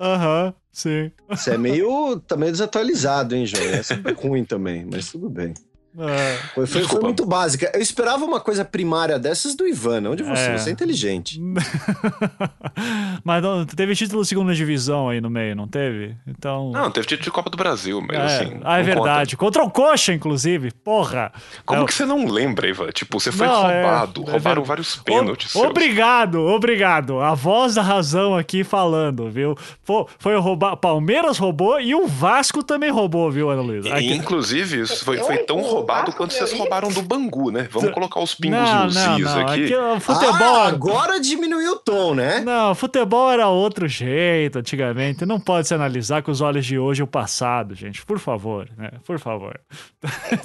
Aham, 0.00 0.46
uhum, 0.46 0.52
sim. 0.72 1.12
Isso 1.30 1.50
é 1.50 1.56
meio, 1.56 2.18
tá 2.18 2.36
meio 2.36 2.50
desatualizado, 2.50 3.36
hein, 3.36 3.46
João? 3.46 3.62
É 3.62 3.82
sempre 3.82 4.12
ruim 4.12 4.44
também, 4.44 4.84
mas 4.90 5.12
tudo 5.12 5.30
bem. 5.30 5.54
É. 5.98 6.36
Foi, 6.54 6.66
foi, 6.66 6.84
foi, 6.84 7.00
muito 7.00 7.26
básica. 7.26 7.70
Eu 7.74 7.80
esperava 7.80 8.24
uma 8.24 8.40
coisa 8.40 8.64
primária 8.64 9.18
dessas 9.18 9.56
do 9.56 9.66
Ivan, 9.66 10.08
onde 10.08 10.22
você, 10.22 10.50
é. 10.50 10.58
você 10.58 10.70
é 10.70 10.72
inteligente. 10.72 11.40
mas 13.24 13.42
não, 13.42 13.66
teve 13.66 13.96
título 13.96 14.24
segunda 14.24 14.54
divisão 14.54 15.08
aí 15.08 15.20
no 15.20 15.28
meio, 15.28 15.56
não 15.56 15.66
teve? 15.66 16.16
Então. 16.28 16.70
Não, 16.70 16.90
teve 16.92 17.08
título 17.08 17.24
de 17.24 17.30
Copa 17.32 17.50
do 17.50 17.56
Brasil, 17.56 18.00
mas 18.00 18.16
é. 18.16 18.24
assim. 18.24 18.60
Ah, 18.62 18.78
é 18.78 18.82
verdade. 18.82 19.36
Conta. 19.36 19.60
Contra 19.60 19.64
o 19.64 19.70
Coxa, 19.70 20.12
inclusive. 20.12 20.70
Porra. 20.70 21.32
Como 21.66 21.84
que 21.84 21.92
você 21.94 22.06
não 22.06 22.24
lembra, 22.26 22.68
Ivan? 22.68 22.90
Tipo, 22.90 23.18
você 23.18 23.32
foi 23.32 23.48
não, 23.48 23.68
é, 23.68 23.82
roubado. 23.82 24.24
É 24.28 24.30
roubaram 24.30 24.62
vários 24.62 24.96
pênaltis. 24.96 25.54
O, 25.56 25.64
obrigado, 25.66 26.40
obrigado. 26.40 27.20
A 27.20 27.34
voz 27.34 27.74
da 27.74 27.82
razão 27.82 28.36
aqui 28.36 28.62
falando, 28.62 29.28
viu? 29.28 29.56
Pô, 29.84 30.08
foi 30.20 30.38
roubar. 30.38 30.76
Palmeiras 30.76 31.36
roubou 31.36 31.80
e 31.80 31.96
o 31.96 32.06
Vasco 32.06 32.62
também 32.62 32.90
roubou, 32.90 33.28
viu, 33.30 33.50
Ana 33.50 33.62
Luísa? 33.62 34.00
Inclusive, 34.00 34.86
foi, 34.86 35.18
foi 35.18 35.38
tão 35.38 35.60
roubado 35.60 35.79
roubado 35.80 36.12
quando 36.12 36.32
vocês 36.32 36.52
roubaram 36.52 36.88
do 36.88 37.02
Bangu, 37.02 37.50
né? 37.50 37.68
Vamos 37.70 37.90
colocar 37.90 38.20
os 38.20 38.34
pingos 38.34 38.58
não, 38.58 38.84
nos 38.84 38.94
não, 38.94 39.18
não. 39.18 39.40
aqui. 39.40 39.64
aqui 39.64 39.74
é 39.74 40.00
futebol... 40.00 40.34
Ah, 40.40 40.68
agora 40.68 41.20
diminuiu 41.20 41.72
o 41.72 41.76
tom, 41.76 42.14
né? 42.14 42.40
Não, 42.40 42.74
futebol 42.74 43.30
era 43.30 43.48
outro 43.48 43.88
jeito 43.88 44.58
antigamente. 44.58 45.24
Não 45.24 45.40
pode 45.40 45.68
se 45.68 45.74
analisar 45.74 46.22
com 46.22 46.30
os 46.30 46.40
olhos 46.40 46.66
de 46.66 46.78
hoje 46.78 47.02
o 47.02 47.06
passado, 47.06 47.74
gente. 47.74 48.04
Por 48.04 48.18
favor, 48.18 48.68
né? 48.76 48.90
Por 49.04 49.18
favor. 49.18 49.58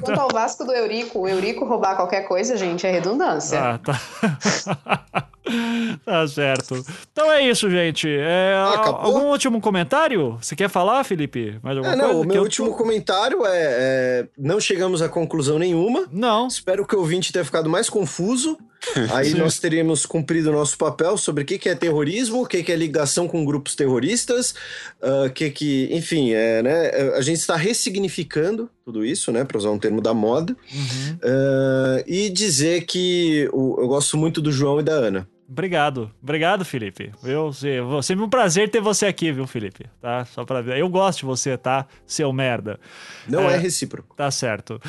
Quanto 0.02 0.20
ao 0.20 0.30
Vasco 0.30 0.64
do 0.64 0.72
Eurico, 0.72 1.20
o 1.20 1.28
Eurico 1.28 1.66
roubar 1.66 1.96
qualquer 1.96 2.28
coisa, 2.28 2.56
gente, 2.56 2.88
é 2.88 2.92
redundância. 2.92 3.60
Ah, 3.60 3.78
tá. 3.78 5.28
tá 6.04 6.28
certo. 6.28 6.84
Então 7.12 7.32
é 7.32 7.48
isso, 7.48 7.70
gente. 7.70 8.08
É, 8.10 8.56
algum 8.56 9.28
último 9.28 9.62
comentário? 9.62 10.38
Você 10.42 10.56
quer 10.56 10.70
falar, 10.70 11.04
Felipe? 11.04 11.58
Mais 11.62 11.78
alguma 11.78 11.94
é, 11.94 11.98
não, 11.98 12.06
coisa? 12.08 12.22
O 12.22 12.28
meu 12.28 12.42
último 12.44 12.74
comentário 12.76 13.46
é, 13.46 13.50
é, 13.54 14.28
Não 14.38 14.60
chegamos 14.60 15.02
a 15.02 15.10
conclusão 15.10 15.60
nenhuma. 15.60 16.08
Não. 16.12 16.48
Espero 16.48 16.86
que 16.86 16.96
o 16.96 17.00
ouvinte 17.00 17.32
tenha 17.32 17.46
ficado 17.46 17.70
mais 17.70 17.90
confuso. 17.90 18.58
Aí 19.14 19.34
nós 19.34 19.58
teríamos 19.58 20.06
cumprido 20.06 20.50
o 20.50 20.54
nosso 20.54 20.78
papel 20.78 21.18
sobre 21.18 21.44
o 21.44 21.46
que, 21.46 21.68
é 21.68 21.76
terrorismo, 21.76 22.44
o 22.44 22.46
que, 22.46 22.72
é 22.72 22.76
ligação 22.76 23.28
com 23.28 23.44
grupos 23.44 23.76
terroristas, 23.76 24.54
o 25.02 25.26
uh, 25.26 25.30
que 25.32 25.50
que, 25.50 25.90
enfim, 25.92 26.34
é, 26.34 26.62
né, 26.62 26.90
a 27.16 27.22
gente 27.22 27.40
está 27.40 27.56
ressignificando 27.56 28.70
tudo 28.84 29.04
isso, 29.04 29.32
né, 29.32 29.44
para 29.44 29.58
usar 29.58 29.72
um 29.72 29.80
termo 29.80 30.02
da 30.02 30.14
moda, 30.14 30.56
uhum. 30.72 31.16
uh, 31.16 32.04
e 32.06 32.30
dizer 32.30 32.86
que 32.86 33.50
o, 33.52 33.82
eu 33.82 33.88
gosto 33.88 34.18
muito 34.18 34.42
do 34.42 34.52
João 34.52 34.80
e 34.80 34.84
da 34.84 34.94
Ana. 34.94 35.28
Obrigado. 35.48 36.12
Obrigado, 36.22 36.66
Felipe. 36.66 37.12
Eu, 37.24 37.54
sempre 38.02 38.24
um 38.26 38.30
prazer 38.30 38.70
ter 38.70 38.82
você 38.82 39.06
aqui, 39.06 39.32
viu, 39.32 39.46
Felipe? 39.46 39.86
Tá? 40.02 40.26
Só 40.26 40.44
pra 40.44 40.60
ver. 40.60 40.78
Eu 40.78 40.90
gosto 40.90 41.20
de 41.20 41.26
você, 41.26 41.56
tá? 41.56 41.86
Seu 42.06 42.34
merda. 42.34 42.80
Não 43.28 43.48
é, 43.50 43.54
é 43.54 43.58
recíproco. 43.58 44.16
Tá 44.16 44.32
certo. 44.32 44.82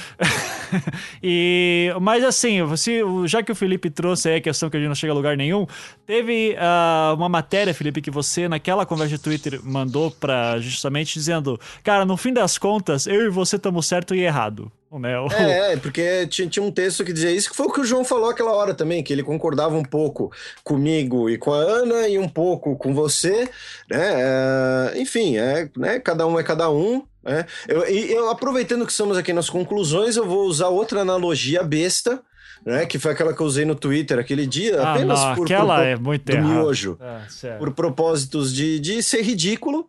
e, 1.22 1.92
mas 2.00 2.24
assim, 2.24 2.62
você, 2.62 3.02
já 3.26 3.42
que 3.42 3.52
o 3.52 3.54
Felipe 3.54 3.90
trouxe 3.90 4.30
aí 4.30 4.36
a 4.36 4.40
questão 4.40 4.70
que 4.70 4.78
a 4.78 4.80
gente 4.80 4.88
não 4.88 4.94
chega 4.94 5.12
a 5.12 5.16
lugar 5.16 5.36
nenhum, 5.36 5.66
teve 6.06 6.56
uh, 6.56 7.14
uma 7.14 7.28
matéria, 7.28 7.74
Felipe, 7.74 8.00
que 8.00 8.10
você 8.10 8.48
naquela 8.48 8.86
conversa 8.86 9.16
de 9.16 9.22
Twitter 9.22 9.60
mandou 9.62 10.10
pra 10.10 10.58
justamente 10.58 11.12
dizendo, 11.12 11.60
cara, 11.84 12.06
no 12.06 12.16
fim 12.16 12.32
das 12.32 12.56
contas, 12.56 13.06
eu 13.06 13.26
e 13.26 13.28
você 13.28 13.56
estamos 13.56 13.86
certo 13.86 14.14
e 14.14 14.20
errado. 14.20 14.72
Né? 14.98 15.18
O... 15.18 15.26
É, 15.28 15.76
porque 15.76 16.26
tinha, 16.26 16.48
tinha, 16.48 16.64
um 16.64 16.70
texto 16.70 17.04
que 17.04 17.12
dizia 17.12 17.30
isso, 17.30 17.50
que 17.50 17.56
foi 17.56 17.66
o 17.66 17.72
que 17.72 17.80
o 17.80 17.84
João 17.84 18.04
falou 18.04 18.30
aquela 18.30 18.52
hora 18.52 18.74
também, 18.74 19.02
que 19.02 19.12
ele 19.12 19.22
concordava 19.22 19.76
um 19.76 19.84
pouco 19.84 20.32
comigo 20.64 21.28
e 21.28 21.38
com 21.38 21.52
a 21.52 21.58
Ana 21.58 22.08
e 22.08 22.18
um 22.18 22.28
pouco 22.28 22.76
com 22.76 22.94
você, 22.94 23.48
né? 23.90 24.14
É, 24.16 25.00
enfim, 25.00 25.36
é, 25.36 25.68
né? 25.76 25.98
cada 26.00 26.26
um 26.26 26.38
é 26.38 26.42
cada 26.42 26.70
um. 26.70 27.02
Né? 27.22 27.44
Eu, 27.66 27.88
e 27.88 28.12
eu, 28.12 28.30
aproveitando 28.30 28.86
que 28.86 28.92
estamos 28.92 29.16
aqui 29.16 29.32
nas 29.32 29.50
conclusões, 29.50 30.16
eu 30.16 30.26
vou 30.26 30.46
usar 30.46 30.68
outra 30.68 31.00
analogia 31.00 31.62
besta, 31.62 32.22
né? 32.64 32.86
Que 32.86 32.98
foi 32.98 33.12
aquela 33.12 33.34
que 33.34 33.40
eu 33.40 33.46
usei 33.46 33.64
no 33.64 33.74
Twitter 33.74 34.18
aquele 34.18 34.46
dia, 34.46 34.80
ah, 34.80 34.94
apenas 34.94 35.20
não, 35.20 35.34
por 35.34 35.44
aquela 35.44 35.84
é 35.84 35.96
muito 35.96 36.30
do 36.30 36.38
miojo. 36.38 36.98
É, 37.44 37.56
por 37.56 37.72
propósitos 37.72 38.54
de, 38.54 38.78
de 38.80 39.02
ser 39.02 39.22
ridículo 39.22 39.88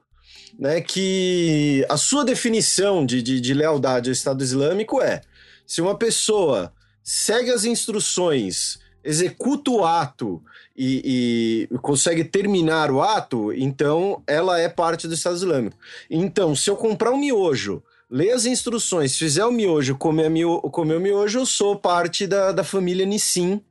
né, 0.58 0.82
que 0.82 1.86
a 1.88 1.98
sua 1.98 2.26
definição 2.26 3.06
de, 3.06 3.22
de, 3.22 3.40
de 3.40 3.54
lealdade 3.54 4.10
ao 4.10 4.14
Estado 4.14 4.44
Islâmico 4.44 5.02
é: 5.02 5.22
se 5.66 5.82
uma 5.82 5.96
pessoa 5.96 6.74
segue 7.04 7.52
as 7.52 7.64
instruções, 7.64 8.80
executa 9.04 9.72
o 9.72 9.86
ato 9.86 10.42
e, 10.76 11.68
e, 11.72 11.78
consegue 11.78 12.24
terminar 12.24 12.92
o 12.92 13.02
ato, 13.02 13.54
então 13.54 14.22
ela 14.28 14.60
é 14.60 14.68
parte 14.68 15.08
do 15.08 15.14
Estado 15.14 15.38
Islâmico. 15.38 15.78
Então, 16.10 16.56
se 16.56 16.70
eu 16.70 16.76
comprar 16.76 17.12
um 17.12 17.18
miojo, 17.18 17.82
ler 18.10 18.32
as 18.32 18.46
instruções, 18.46 19.18
fizer 19.18 19.46
o 19.46 19.52
miojo, 19.52 19.96
comer, 19.96 20.30
mio, 20.30 20.60
comer 20.62 20.98
o 20.98 21.00
miojo, 21.00 21.40
eu 21.40 21.46
sou 21.46 21.76
parte 21.78 22.28
da, 22.28 22.52
da 22.52 22.64
família 22.64 23.06
Nissim. 23.06 23.62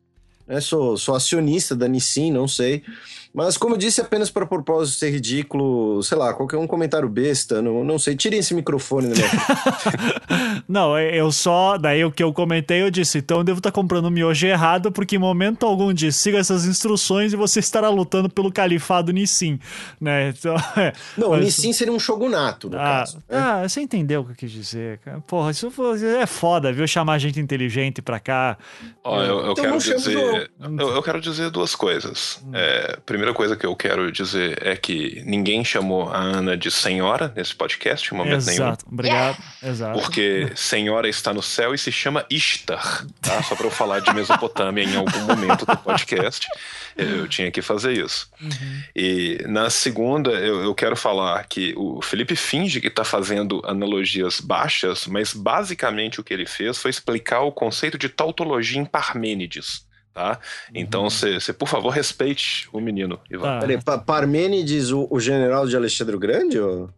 Né? 0.46 0.60
Sou, 0.60 0.96
sou 0.96 1.14
acionista 1.14 1.76
da 1.76 1.86
Nissim, 1.88 2.32
não 2.32 2.48
sei. 2.48 2.82
Mas, 3.36 3.58
como 3.58 3.74
eu 3.74 3.78
disse, 3.78 4.00
apenas 4.00 4.30
para 4.30 4.46
propósito 4.46 4.98
ser 4.98 5.10
ridículo, 5.10 6.02
sei 6.02 6.16
lá, 6.16 6.32
qualquer 6.32 6.56
um 6.56 6.66
comentário 6.66 7.06
besta, 7.06 7.60
não, 7.60 7.84
não 7.84 7.98
sei. 7.98 8.16
Tirem 8.16 8.38
esse 8.38 8.54
microfone 8.54 9.08
da 9.08 9.14
minha 9.14 9.28
Não, 10.66 10.96
é, 10.96 11.14
eu 11.14 11.30
só. 11.30 11.76
Daí 11.76 12.02
o 12.02 12.10
que 12.10 12.22
eu 12.22 12.32
comentei, 12.32 12.80
eu 12.80 12.90
disse, 12.90 13.18
então 13.18 13.36
eu 13.36 13.44
devo 13.44 13.58
estar 13.58 13.70
tá 13.70 13.74
comprando 13.74 14.06
o 14.06 14.10
miojo 14.10 14.46
errado, 14.46 14.90
porque 14.90 15.16
em 15.16 15.18
momento 15.18 15.66
algum 15.66 15.92
diz, 15.92 16.16
siga 16.16 16.38
essas 16.38 16.64
instruções 16.64 17.34
e 17.34 17.36
você 17.36 17.60
estará 17.60 17.90
lutando 17.90 18.30
pelo 18.30 18.50
califado 18.50 19.12
Nissim, 19.12 19.60
né? 20.00 20.30
Então, 20.30 20.56
é, 20.74 20.94
não, 21.14 21.28
mas... 21.28 21.44
Nissim 21.44 21.74
seria 21.74 21.92
um 21.92 21.98
shogunato, 21.98 22.70
no 22.70 22.78
ah, 22.78 22.80
caso. 22.80 23.18
Né? 23.28 23.38
Ah, 23.38 23.68
você 23.68 23.82
entendeu 23.82 24.22
o 24.22 24.24
que 24.24 24.30
eu 24.30 24.36
quis 24.36 24.50
dizer, 24.50 24.98
cara. 25.00 25.20
Porra, 25.20 25.50
isso 25.50 25.70
é 26.18 26.24
foda, 26.24 26.72
viu? 26.72 26.86
Chamar 26.88 27.18
gente 27.18 27.38
inteligente 27.38 28.00
pra 28.00 28.18
cá. 28.18 28.56
Ó, 29.04 29.22
eu, 29.22 29.40
eu 29.40 29.52
então 29.52 29.64
quero 29.64 29.78
dizer. 29.78 30.50
Eu, 30.58 30.88
eu, 30.88 31.02
quero 31.02 31.20
dizer 31.20 31.50
duas 31.50 31.74
coisas. 31.74 32.42
Hum. 32.46 32.52
É, 32.54 32.96
primeiro, 33.04 33.25
primeira 33.26 33.34
coisa 33.34 33.56
que 33.56 33.66
eu 33.66 33.74
quero 33.74 34.12
dizer 34.12 34.58
é 34.64 34.76
que 34.76 35.22
ninguém 35.24 35.64
chamou 35.64 36.08
a 36.10 36.18
Ana 36.18 36.56
de 36.56 36.70
senhora 36.70 37.32
nesse 37.34 37.54
podcast 37.54 38.12
em 38.12 38.16
momento 38.16 38.36
Exato. 38.36 38.50
nenhum. 38.50 38.68
Exato, 38.68 38.86
obrigado. 38.90 39.38
Exato. 39.62 40.00
Porque 40.00 40.52
senhora 40.54 41.08
está 41.08 41.32
no 41.34 41.42
céu 41.42 41.74
e 41.74 41.78
se 41.78 41.90
chama 41.90 42.24
Ishtar, 42.30 43.04
tá? 43.20 43.42
Só 43.42 43.56
para 43.56 43.66
eu 43.66 43.70
falar 43.70 44.00
de 44.00 44.12
Mesopotâmia 44.12 44.84
em 44.84 44.94
algum 44.94 45.20
momento 45.20 45.66
do 45.66 45.76
podcast. 45.78 46.46
Eu 46.96 47.26
tinha 47.26 47.50
que 47.50 47.60
fazer 47.60 47.92
isso. 47.92 48.30
Uhum. 48.40 48.82
E 48.94 49.44
na 49.46 49.70
segunda, 49.70 50.30
eu, 50.30 50.62
eu, 50.62 50.74
quero 50.74 50.96
falar 50.96 51.44
que 51.44 51.74
o 51.76 52.00
Felipe 52.00 52.36
finge 52.36 52.80
que 52.80 52.86
está 52.86 53.04
fazendo 53.04 53.60
analogias 53.64 54.40
baixas, 54.40 55.06
mas 55.06 55.32
basicamente 55.32 56.20
o 56.20 56.24
que 56.24 56.32
ele 56.32 56.46
fez 56.46 56.78
foi 56.78 56.90
explicar 56.90 57.40
o 57.40 57.52
conceito 57.52 57.98
de 57.98 58.08
tautologia 58.08 58.80
em 58.80 58.84
Parmênides 58.84 59.85
tá? 60.16 60.40
Então 60.74 61.10
você, 61.10 61.34
uhum. 61.34 61.54
por 61.58 61.68
favor, 61.68 61.90
respeite 61.90 62.66
o 62.72 62.80
menino, 62.80 63.20
Ivan. 63.30 63.60
Peraí, 63.60 63.78
Parmênides, 64.06 64.90
o, 64.90 65.06
o, 65.10 65.20
general 65.20 65.68
de 65.68 65.76
Alexandre 65.76 66.16
o 66.16 66.18
Grande? 66.18 66.58
Ou... 66.58 66.88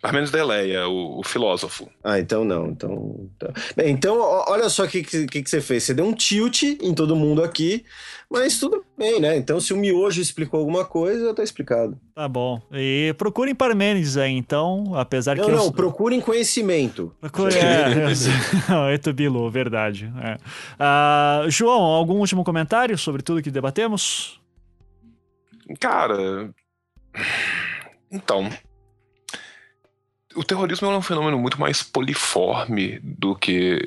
Parmênides 0.00 0.32
da 0.32 0.38
Eleia, 0.38 0.88
o, 0.88 1.20
o, 1.20 1.22
filósofo. 1.22 1.90
Ah, 2.02 2.18
então 2.18 2.42
não. 2.42 2.68
Então, 2.68 3.28
então... 3.36 3.52
Bem, 3.76 3.90
então 3.90 4.18
olha 4.18 4.70
só 4.70 4.84
o 4.84 4.88
que, 4.88 5.02
que, 5.02 5.26
que 5.26 5.50
você 5.50 5.60
fez. 5.60 5.82
Você 5.82 5.92
deu 5.92 6.06
um 6.06 6.14
tilt 6.14 6.62
em 6.62 6.94
todo 6.94 7.14
mundo 7.14 7.44
aqui 7.44 7.84
mas 8.30 8.60
tudo 8.60 8.84
bem, 8.96 9.20
né? 9.20 9.36
Então, 9.36 9.58
se 9.60 9.72
o 9.72 9.76
miojo 9.76 10.20
explicou 10.20 10.60
alguma 10.60 10.84
coisa, 10.84 11.34
tá 11.34 11.42
explicado. 11.42 11.98
Tá 12.14 12.28
bom. 12.28 12.62
E 12.72 13.12
procurem 13.18 13.54
Parmênides 13.54 14.16
aí, 14.16 14.32
então, 14.32 14.92
apesar 14.94 15.36
não, 15.36 15.44
que. 15.44 15.50
Não, 15.50 15.64
eu... 15.64 15.72
procurem 15.72 16.20
conhecimento. 16.20 17.12
Procure... 17.20 17.54
É, 17.56 18.94
Etubilu, 18.94 19.50
verdade. 19.50 20.12
É. 20.22 20.36
Uh, 21.44 21.50
João, 21.50 21.82
algum 21.82 22.18
último 22.18 22.44
comentário 22.44 22.96
sobre 22.96 23.20
tudo 23.20 23.42
que 23.42 23.50
debatemos? 23.50 24.40
Cara. 25.80 26.50
Então, 28.10 28.48
o 30.34 30.44
terrorismo 30.44 30.88
é 30.90 30.96
um 30.96 31.02
fenômeno 31.02 31.38
muito 31.38 31.60
mais 31.60 31.82
poliforme 31.82 33.00
do 33.02 33.34
que. 33.34 33.80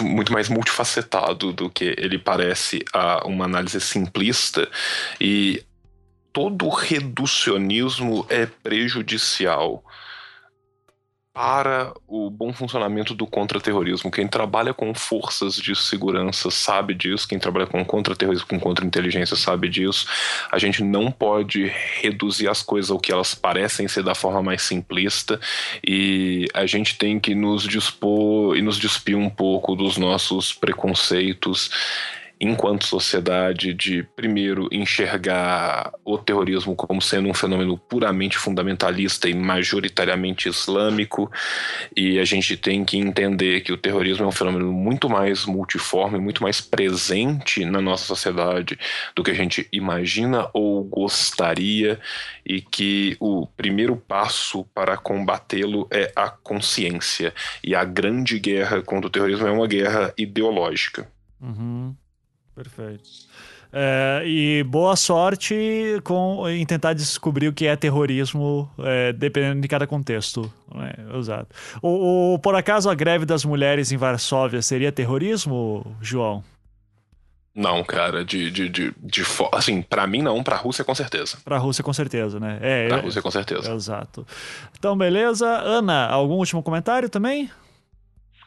muito 0.00 0.32
mais 0.32 0.48
multifacetado 0.48 1.52
do 1.52 1.68
que 1.68 1.94
ele 1.98 2.18
parece 2.18 2.84
a 2.92 3.26
uma 3.26 3.44
análise 3.44 3.80
simplista. 3.80 4.68
E 5.20 5.62
todo 6.32 6.68
reducionismo 6.68 8.24
é 8.28 8.46
prejudicial 8.46 9.82
para 11.38 11.94
o 12.08 12.28
bom 12.28 12.52
funcionamento 12.52 13.14
do 13.14 13.24
contra-terrorismo. 13.24 14.10
Quem 14.10 14.26
trabalha 14.26 14.74
com 14.74 14.92
forças 14.92 15.54
de 15.54 15.72
segurança 15.76 16.50
sabe 16.50 16.94
disso, 16.94 17.28
quem 17.28 17.38
trabalha 17.38 17.64
com 17.64 17.84
contra-terrorismo, 17.84 18.48
com 18.48 18.58
contra-inteligência 18.58 19.36
sabe 19.36 19.68
disso. 19.68 20.04
A 20.50 20.58
gente 20.58 20.82
não 20.82 21.12
pode 21.12 21.70
reduzir 22.02 22.48
as 22.48 22.60
coisas 22.60 22.90
ao 22.90 22.98
que 22.98 23.12
elas 23.12 23.36
parecem 23.36 23.86
ser 23.86 24.02
da 24.02 24.16
forma 24.16 24.42
mais 24.42 24.62
simplista 24.62 25.38
e 25.86 26.48
a 26.52 26.66
gente 26.66 26.98
tem 26.98 27.20
que 27.20 27.36
nos 27.36 27.62
dispor 27.62 28.56
e 28.56 28.60
nos 28.60 28.76
despir 28.76 29.16
um 29.16 29.30
pouco 29.30 29.76
dos 29.76 29.96
nossos 29.96 30.52
preconceitos 30.52 31.70
enquanto 32.40 32.86
sociedade, 32.86 33.74
de 33.74 34.02
primeiro 34.14 34.68
enxergar 34.70 35.92
o 36.04 36.16
terrorismo 36.16 36.76
como 36.76 37.02
sendo 37.02 37.28
um 37.28 37.34
fenômeno 37.34 37.76
puramente 37.76 38.36
fundamentalista 38.36 39.28
e 39.28 39.34
majoritariamente 39.34 40.48
islâmico, 40.48 41.30
e 41.96 42.18
a 42.18 42.24
gente 42.24 42.56
tem 42.56 42.84
que 42.84 42.96
entender 42.96 43.62
que 43.62 43.72
o 43.72 43.76
terrorismo 43.76 44.24
é 44.24 44.28
um 44.28 44.32
fenômeno 44.32 44.72
muito 44.72 45.08
mais 45.08 45.44
multiforme, 45.44 46.18
muito 46.18 46.42
mais 46.42 46.60
presente 46.60 47.64
na 47.64 47.80
nossa 47.80 48.04
sociedade 48.04 48.78
do 49.14 49.22
que 49.22 49.30
a 49.30 49.34
gente 49.34 49.68
imagina 49.72 50.48
ou 50.52 50.84
gostaria, 50.84 51.98
e 52.44 52.60
que 52.60 53.16
o 53.20 53.46
primeiro 53.46 53.96
passo 53.96 54.64
para 54.74 54.96
combatê-lo 54.96 55.86
é 55.90 56.12
a 56.14 56.30
consciência. 56.30 57.34
E 57.62 57.74
a 57.74 57.84
grande 57.84 58.38
guerra 58.38 58.80
contra 58.80 59.06
o 59.06 59.10
terrorismo 59.10 59.46
é 59.46 59.50
uma 59.50 59.66
guerra 59.66 60.12
ideológica. 60.16 61.10
Uhum. 61.40 61.94
Perfeito. 62.58 63.08
É, 63.72 64.22
e 64.24 64.64
boa 64.64 64.96
sorte 64.96 65.54
com, 66.02 66.48
em 66.48 66.66
tentar 66.66 66.92
descobrir 66.92 67.46
o 67.46 67.52
que 67.52 67.68
é 67.68 67.76
terrorismo, 67.76 68.68
é, 68.80 69.12
dependendo 69.12 69.60
de 69.60 69.68
cada 69.68 69.86
contexto. 69.86 70.52
É, 70.74 71.16
exato. 71.16 71.54
O, 71.80 72.34
o, 72.34 72.38
por 72.40 72.56
acaso 72.56 72.90
a 72.90 72.94
greve 72.96 73.24
das 73.24 73.44
mulheres 73.44 73.92
em 73.92 73.96
Varsóvia 73.96 74.60
seria 74.60 74.90
terrorismo, 74.90 75.96
João? 76.00 76.42
Não, 77.54 77.84
cara, 77.84 78.24
de, 78.24 78.50
de, 78.50 78.68
de, 78.68 78.94
de 79.00 79.22
assim, 79.52 79.82
para 79.82 80.04
mim 80.06 80.22
não, 80.22 80.42
pra 80.42 80.56
Rússia 80.56 80.84
com 80.84 80.94
certeza. 80.94 81.38
Pra 81.44 81.58
Rússia 81.58 81.84
com 81.84 81.92
certeza, 81.92 82.40
né? 82.40 82.58
É, 82.60 82.88
pra 82.88 82.98
é, 82.98 83.00
Rússia 83.00 83.22
com 83.22 83.30
certeza. 83.30 83.72
Exato. 83.72 84.26
Então, 84.76 84.96
beleza. 84.96 85.46
Ana, 85.46 86.06
algum 86.06 86.34
último 86.34 86.62
comentário 86.62 87.08
também? 87.08 87.50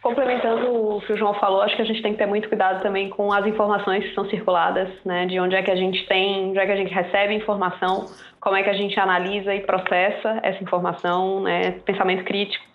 Complementando 0.02 0.96
o 0.96 1.02
que 1.02 1.14
o 1.14 1.18
João 1.18 1.36
falou, 1.36 1.62
acho 1.62 1.76
que 1.76 1.82
a 1.82 1.86
gente 1.86 2.02
tem 2.02 2.14
que 2.14 2.18
ter 2.18 2.26
muito 2.26 2.50
cuidado 2.50 2.82
também 2.82 3.10
com 3.10 3.32
as 3.32 3.46
informações 3.46 4.04
que 4.04 4.16
são 4.16 4.28
circuladas, 4.30 4.90
né? 5.06 5.28
De 5.28 5.40
onde 5.40 5.56
é 5.56 5.62
que 5.62 5.70
a 5.70 5.76
gente 5.76 6.08
tem, 6.08 6.50
onde 6.50 6.58
é 6.58 6.66
que 6.66 6.72
a 6.72 6.76
gente 6.76 6.92
recebe 6.92 7.36
informação, 7.36 8.08
como 8.40 8.56
é 8.56 8.64
que 8.64 8.70
a 8.70 8.74
gente 8.74 9.00
analisa 9.00 9.54
e 9.54 9.62
processa 9.62 10.40
essa 10.42 10.64
informação, 10.64 11.42
né? 11.42 11.80
Pensamento 11.86 12.24
crítico 12.24 12.72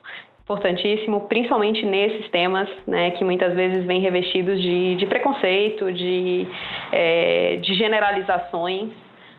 importantíssimo, 0.46 1.22
principalmente 1.22 1.84
nesses 1.84 2.30
temas, 2.30 2.68
né, 2.86 3.10
que 3.10 3.24
muitas 3.24 3.52
vezes 3.54 3.84
vêm 3.84 4.00
revestidos 4.00 4.62
de, 4.62 4.94
de 4.94 5.04
preconceito, 5.04 5.92
de, 5.92 6.46
é, 6.92 7.56
de 7.56 7.74
generalizações. 7.74 8.92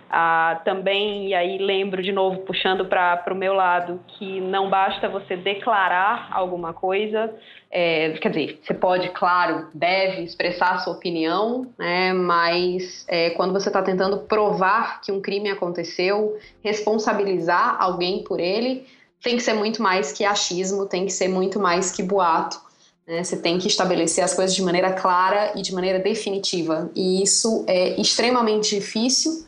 Ah, 0.10 0.62
também, 0.64 1.28
e 1.28 1.34
aí 1.34 1.58
lembro 1.58 2.02
de 2.02 2.14
novo, 2.14 2.40
puxando 2.40 2.86
para 2.86 3.24
o 3.30 3.36
meu 3.36 3.54
lado, 3.54 4.00
que 4.08 4.40
não 4.40 4.70
basta 4.70 5.10
você 5.10 5.36
declarar 5.36 6.30
alguma 6.32 6.74
coisa, 6.74 7.34
é, 7.70 8.12
quer 8.14 8.30
dizer, 8.30 8.60
você 8.64 8.74
pode, 8.74 9.10
claro, 9.10 9.68
deve 9.74 10.24
expressar 10.24 10.76
a 10.76 10.78
sua 10.80 10.94
opinião, 10.94 11.68
né, 11.78 12.14
mas 12.14 13.06
é, 13.08 13.32
quando 13.32 13.52
você 13.52 13.70
está 13.70 13.82
tentando 13.82 14.20
provar 14.20 15.02
que 15.02 15.12
um 15.12 15.22
crime 15.22 15.50
aconteceu, 15.50 16.38
responsabilizar 16.64 17.76
alguém 17.80 18.24
por 18.24 18.40
ele, 18.40 18.86
tem 19.22 19.36
que 19.36 19.44
ser 19.44 19.54
muito 19.54 19.82
mais 19.82 20.12
que 20.12 20.24
achismo, 20.24 20.86
tem 20.86 21.06
que 21.06 21.12
ser 21.12 21.28
muito 21.28 21.60
mais 21.60 21.92
que 21.92 22.04
boato. 22.04 22.60
Né? 23.08 23.24
Você 23.24 23.38
tem 23.38 23.58
que 23.58 23.68
estabelecer 23.68 24.24
as 24.24 24.34
coisas 24.34 24.56
de 24.56 24.62
maneira 24.62 24.94
clara 24.94 25.54
e 25.56 25.62
de 25.62 25.74
maneira 25.74 26.00
definitiva. 26.00 26.92
E 26.96 27.24
isso 27.24 27.64
é 27.68 28.00
extremamente 28.00 28.76
difícil. 28.76 29.46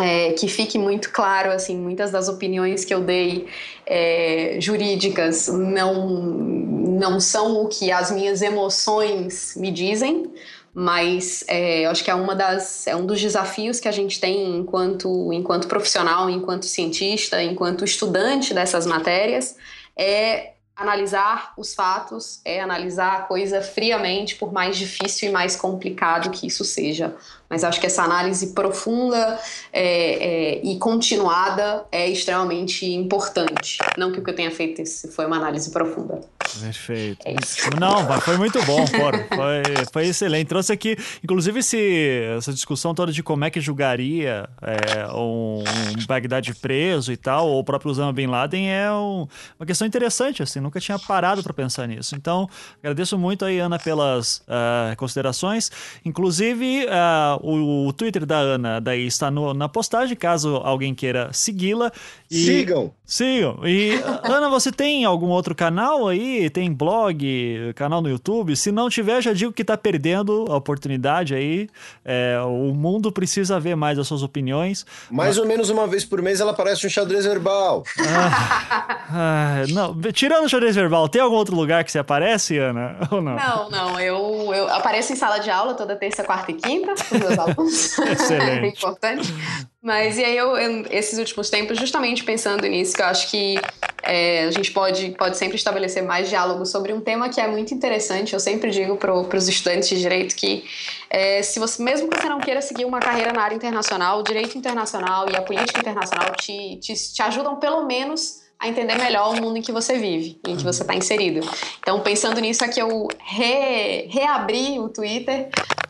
É, 0.00 0.32
que 0.34 0.46
fique 0.46 0.78
muito 0.78 1.10
claro, 1.10 1.50
assim, 1.50 1.76
muitas 1.76 2.12
das 2.12 2.28
opiniões 2.28 2.84
que 2.84 2.94
eu 2.94 3.00
dei 3.00 3.48
é, 3.84 4.56
jurídicas 4.60 5.48
não, 5.48 6.77
não 6.98 7.20
são 7.20 7.62
o 7.62 7.68
que 7.68 7.90
as 7.92 8.10
minhas 8.10 8.42
emoções 8.42 9.54
me 9.56 9.70
dizem, 9.70 10.30
mas 10.74 11.44
é, 11.48 11.86
eu 11.86 11.90
acho 11.90 12.04
que 12.04 12.10
é 12.10 12.14
uma 12.14 12.34
das 12.34 12.86
é 12.86 12.94
um 12.94 13.06
dos 13.06 13.20
desafios 13.20 13.80
que 13.80 13.88
a 13.88 13.92
gente 13.92 14.20
tem 14.20 14.56
enquanto 14.56 15.32
enquanto 15.32 15.66
profissional, 15.66 16.28
enquanto 16.28 16.66
cientista, 16.66 17.42
enquanto 17.42 17.84
estudante 17.84 18.52
dessas 18.52 18.86
matérias 18.86 19.56
é 19.96 20.52
analisar 20.78 21.54
os 21.56 21.74
fatos, 21.74 22.40
é 22.44 22.60
analisar 22.60 23.16
a 23.16 23.20
coisa 23.22 23.60
friamente, 23.60 24.36
por 24.36 24.52
mais 24.52 24.76
difícil 24.76 25.28
e 25.28 25.32
mais 25.32 25.56
complicado 25.56 26.30
que 26.30 26.46
isso 26.46 26.64
seja. 26.64 27.16
Mas 27.50 27.64
acho 27.64 27.80
que 27.80 27.86
essa 27.86 28.04
análise 28.04 28.54
profunda 28.54 29.40
é, 29.72 29.82
é, 29.82 30.60
e 30.64 30.78
continuada 30.78 31.84
é 31.90 32.08
extremamente 32.08 32.86
importante. 32.86 33.78
Não 33.96 34.12
que 34.12 34.20
o 34.20 34.22
que 34.22 34.30
eu 34.30 34.36
tenha 34.36 34.52
feito 34.52 34.84
foi 35.10 35.26
uma 35.26 35.36
análise 35.36 35.68
profunda. 35.72 36.20
Perfeito. 36.60 37.26
É 37.26 37.34
Não, 37.78 38.20
foi 38.20 38.36
muito 38.36 38.62
bom, 38.64 38.86
Foi, 38.86 39.86
foi 39.92 40.06
excelente. 40.06 40.48
Trouxe 40.48 40.72
aqui, 40.72 40.96
inclusive, 41.22 41.60
esse, 41.60 42.34
essa 42.36 42.52
discussão 42.52 42.94
toda 42.94 43.12
de 43.12 43.22
como 43.22 43.44
é 43.44 43.50
que 43.50 43.60
julgaria 43.60 44.48
é, 44.62 45.06
um, 45.12 45.62
um 45.62 46.06
Bagdad 46.06 46.52
preso 46.54 47.12
e 47.12 47.16
tal, 47.16 47.48
ou 47.48 47.60
o 47.60 47.64
próprio 47.64 47.90
Osama 47.90 48.12
Bin 48.12 48.26
Laden, 48.26 48.70
é 48.70 48.90
um, 48.92 49.26
uma 49.58 49.66
questão 49.66 49.86
interessante, 49.86 50.42
assim, 50.42 50.60
nunca 50.60 50.80
tinha 50.80 50.98
parado 50.98 51.42
para 51.42 51.52
pensar 51.52 51.86
nisso. 51.86 52.14
Então, 52.14 52.48
agradeço 52.82 53.18
muito 53.18 53.44
aí, 53.44 53.58
Ana, 53.58 53.78
pelas 53.78 54.38
uh, 54.38 54.96
considerações. 54.96 55.70
Inclusive, 56.04 56.86
uh, 56.86 57.46
o, 57.46 57.88
o 57.88 57.92
Twitter 57.92 58.24
da 58.24 58.38
Ana 58.38 58.80
daí 58.80 59.06
está 59.06 59.30
no, 59.30 59.54
na 59.54 59.68
postagem, 59.68 60.16
caso 60.16 60.56
alguém 60.56 60.94
queira 60.94 61.30
segui-la. 61.32 61.92
Sigam! 62.30 62.92
Sigam! 63.04 63.60
E, 63.66 63.92
Ana, 64.24 64.48
você 64.48 64.70
tem 64.70 65.04
algum 65.04 65.28
outro 65.28 65.54
canal 65.54 66.08
aí? 66.08 66.47
Tem 66.50 66.72
blog, 66.72 67.72
canal 67.74 68.00
no 68.00 68.08
YouTube? 68.08 68.56
Se 68.56 68.70
não 68.70 68.88
tiver, 68.88 69.22
já 69.22 69.32
digo 69.32 69.52
que 69.52 69.62
está 69.62 69.76
perdendo 69.76 70.46
a 70.48 70.56
oportunidade 70.56 71.34
aí. 71.34 71.68
É, 72.04 72.40
o 72.44 72.74
mundo 72.74 73.12
precisa 73.12 73.58
ver 73.58 73.74
mais 73.76 73.98
as 73.98 74.06
suas 74.06 74.22
opiniões. 74.22 74.84
Mais 75.10 75.30
Mas... 75.30 75.38
ou 75.38 75.46
menos 75.46 75.70
uma 75.70 75.86
vez 75.86 76.04
por 76.04 76.22
mês 76.22 76.40
ela 76.40 76.52
aparece 76.52 76.84
no 76.84 76.90
xadrez 76.90 77.24
verbal. 77.24 77.82
Ah, 78.00 78.88
ah, 79.10 79.64
não, 79.70 80.00
tirando 80.12 80.44
o 80.44 80.48
xadrez 80.48 80.74
verbal, 80.74 81.08
tem 81.08 81.20
algum 81.20 81.36
outro 81.36 81.56
lugar 81.56 81.84
que 81.84 81.92
você 81.92 81.98
aparece, 81.98 82.58
Ana? 82.58 82.96
Ou 83.10 83.20
não? 83.20 83.36
Não, 83.36 83.70
não. 83.70 84.00
Eu, 84.00 84.52
eu 84.54 84.68
apareço 84.74 85.12
em 85.12 85.16
sala 85.16 85.38
de 85.38 85.50
aula 85.50 85.74
toda 85.74 85.96
terça, 85.96 86.24
quarta 86.24 86.50
e 86.50 86.54
quinta 86.54 86.94
com 87.08 87.18
meus 87.18 87.36
alunos. 87.38 87.98
Excelente. 87.98 88.64
é 88.64 88.68
importante. 88.68 89.34
Mas 89.80 90.18
e 90.18 90.24
aí 90.24 90.36
eu, 90.36 90.56
eu, 90.56 90.86
esses 90.90 91.18
últimos 91.18 91.48
tempos, 91.50 91.78
justamente 91.78 92.24
pensando 92.24 92.66
nisso, 92.66 92.94
que 92.94 93.00
eu 93.00 93.06
acho 93.06 93.30
que 93.30 93.54
é, 94.02 94.44
a 94.44 94.50
gente 94.50 94.72
pode, 94.72 95.10
pode 95.12 95.38
sempre 95.38 95.56
estabelecer 95.56 96.02
mais 96.02 96.28
diálogo 96.28 96.66
sobre 96.66 96.92
um 96.92 97.00
tema 97.00 97.28
que 97.28 97.40
é 97.40 97.46
muito 97.46 97.72
interessante. 97.72 98.34
Eu 98.34 98.40
sempre 98.40 98.70
digo 98.70 98.96
para 98.96 99.14
os 99.14 99.48
estudantes 99.48 99.88
de 99.88 100.00
direito 100.00 100.34
que 100.34 100.64
é, 101.08 101.42
se 101.42 101.60
você, 101.60 101.80
mesmo 101.80 102.08
que 102.08 102.20
você 102.20 102.28
não 102.28 102.40
queira 102.40 102.60
seguir 102.60 102.84
uma 102.84 102.98
carreira 102.98 103.32
na 103.32 103.40
área 103.40 103.54
internacional, 103.54 104.18
o 104.18 104.22
direito 104.24 104.58
internacional 104.58 105.30
e 105.30 105.36
a 105.36 105.42
política 105.42 105.78
internacional 105.78 106.32
te, 106.34 106.76
te, 106.80 106.94
te 106.94 107.22
ajudam 107.22 107.56
pelo 107.56 107.86
menos 107.86 108.48
a 108.58 108.66
entender 108.66 108.96
melhor 108.96 109.32
o 109.32 109.40
mundo 109.40 109.58
em 109.58 109.62
que 109.62 109.70
você 109.70 109.96
vive, 109.96 110.40
em 110.44 110.56
que 110.56 110.64
você 110.64 110.82
está 110.82 110.92
inserido. 110.92 111.48
Então, 111.78 112.00
pensando 112.00 112.40
nisso, 112.40 112.64
é 112.64 112.68
que 112.68 112.82
eu 112.82 113.06
re, 113.24 114.08
reabri 114.10 114.80
o 114.80 114.88
Twitter 114.88 115.48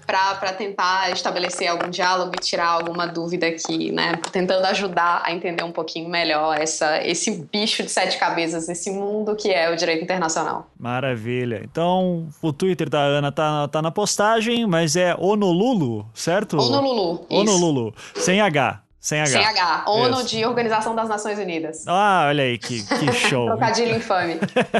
para 0.09 0.55
tentar 0.55 1.13
estabelecer 1.13 1.69
algum 1.69 1.91
diálogo 1.91 2.33
e 2.35 2.41
tirar 2.41 2.69
alguma 2.69 3.07
dúvida 3.07 3.47
aqui, 3.47 3.93
né? 3.93 4.19
Tentando 4.33 4.65
ajudar 4.65 5.21
a 5.23 5.35
entender 5.35 5.63
um 5.63 5.71
pouquinho 5.71 6.09
melhor 6.09 6.59
essa, 6.59 7.07
esse 7.07 7.47
bicho 7.53 7.83
de 7.83 7.91
sete 7.91 8.19
cabeças, 8.19 8.71
esse 8.71 8.91
mundo 8.91 9.37
que 9.37 9.51
é 9.51 9.71
o 9.71 9.77
direito 9.77 10.03
internacional. 10.03 10.71
Maravilha. 10.79 11.61
Então, 11.63 12.27
o 12.41 12.55
Twitter 12.55 12.89
da 12.89 13.01
Ana 13.01 13.31
tá, 13.31 13.69
tá 13.69 13.83
na 13.83 13.91
postagem, 13.91 14.67
mas 14.67 14.97
é 14.97 15.15
Honolulu, 15.15 16.07
certo? 16.15 16.57
Honolulu. 16.57 17.27
Honolulu. 17.29 17.95
Sem 18.15 18.41
H. 18.41 18.88
Sem 19.09 19.21
H. 19.23 19.27
Sem 19.29 19.43
H. 19.43 19.85
ONU 19.87 20.19
Isso. 20.19 20.29
de 20.29 20.45
Organização 20.45 20.95
das 20.95 21.09
Nações 21.09 21.39
Unidas. 21.39 21.89
Ah, 21.89 22.27
olha 22.29 22.45
aí, 22.45 22.59
que, 22.59 22.83
que 22.83 23.11
show. 23.17 23.47
Trocadilho 23.47 23.97
infame. 23.97 24.35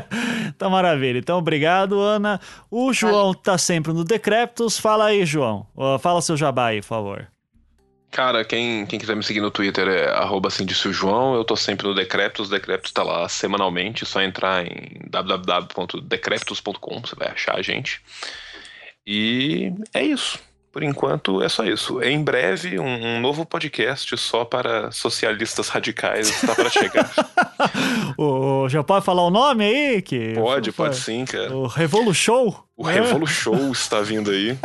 então, 0.55 0.69
maravilha. 0.69 1.17
Então, 1.17 1.39
obrigado, 1.39 1.99
Ana. 1.99 2.39
O 2.71 2.93
João 2.93 3.33
tá 3.33 3.57
sempre 3.57 3.91
no 3.95 4.05
Decreptus. 4.05 4.77
Fala 4.77 5.07
aí, 5.07 5.25
João. 5.25 5.67
Fala 6.01 6.21
seu 6.21 6.37
jabá 6.37 6.67
aí, 6.67 6.83
por 6.83 6.89
favor. 6.89 7.27
Cara, 8.11 8.45
quem, 8.45 8.85
quem 8.85 8.99
quiser 8.99 9.17
me 9.17 9.23
seguir 9.23 9.41
no 9.41 9.51
Twitter 9.51 9.89
é 9.89 10.11
arroba 10.11 10.51
João. 10.91 11.35
Eu 11.35 11.43
tô 11.43 11.57
sempre 11.57 11.89
no 11.89 11.95
Decreptus. 11.95 12.51
Decreptus 12.51 12.93
tá 12.93 13.03
lá 13.03 13.27
semanalmente. 13.31 14.05
É 14.05 14.07
só 14.07 14.21
entrar 14.21 14.63
em 14.67 15.09
www.decreptus.com. 15.09 17.01
Você 17.01 17.17
vai 17.17 17.29
achar 17.29 17.57
a 17.57 17.63
gente. 17.63 18.03
E 19.07 19.73
é 19.95 20.03
isso. 20.03 20.39
Por 20.71 20.83
enquanto 20.83 21.43
é 21.43 21.49
só 21.49 21.65
isso. 21.65 22.03
Em 22.03 22.23
breve, 22.23 22.79
um, 22.79 22.85
um 23.17 23.21
novo 23.21 23.45
podcast 23.47 24.17
só 24.19 24.45
para 24.45 24.91
socialistas 24.93 25.69
radicais 25.69 26.29
está 26.29 26.55
para 26.55 26.69
chegar. 26.71 27.11
o, 28.19 28.69
já 28.69 28.85
pode 28.85 29.05
falar 29.05 29.23
o 29.23 29.31
nome 29.31 29.65
aí? 29.65 30.03
Que 30.03 30.35
pode, 30.35 30.71
pode 30.73 30.97
sim, 30.97 31.25
cara. 31.25 31.55
O 31.57 31.67
Revolu 31.67 32.15
Show. 32.15 32.65
O 32.77 32.89
é? 32.89 32.95
Revolu 32.95 33.27
Show 33.27 33.57
está 33.73 34.01
vindo 34.01 34.31
aí. 34.31 34.59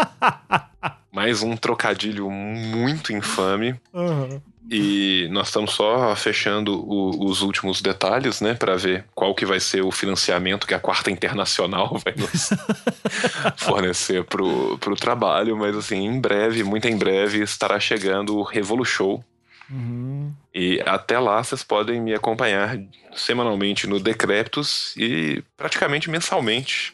Mais 1.12 1.42
um 1.42 1.56
trocadilho 1.56 2.30
muito 2.30 3.14
infame. 3.14 3.76
Uhum. 3.94 4.42
E 4.70 5.28
nós 5.32 5.48
estamos 5.48 5.74
só 5.74 6.16
fechando 6.16 6.84
o, 6.84 7.26
os 7.26 7.42
últimos 7.42 7.82
detalhes, 7.82 8.40
né, 8.42 8.54
para 8.54 8.76
ver 8.76 9.06
qual 9.14 9.36
que 9.36 9.46
vai 9.46 9.60
ser 9.60 9.84
o 9.84 9.92
financiamento 9.92 10.66
que 10.66 10.74
a 10.74 10.80
Quarta 10.80 11.12
Internacional 11.12 12.00
vai 12.04 12.14
nos 12.16 12.50
fornecer 13.58 14.24
pro, 14.24 14.78
pro 14.78 14.96
trabalho. 14.96 15.58
Mas 15.58 15.76
assim, 15.76 16.06
em 16.06 16.20
breve, 16.20 16.64
muito 16.64 16.88
em 16.88 16.98
breve, 16.98 17.42
estará 17.42 17.80
chegando 17.80 18.38
o 18.38 18.44
Revolu 18.44 18.86
Show. 18.86 19.24
Uhum. 19.70 20.32
E 20.54 20.82
até 20.86 21.20
lá 21.20 21.44
vocês 21.44 21.64
podem 21.64 22.00
me 22.02 22.14
acompanhar 22.14 22.78
semanalmente 23.16 23.88
no 23.88 24.00
Decreptus 24.00 24.94
e 24.98 25.44
praticamente 25.58 26.10
mensalmente 26.10 26.94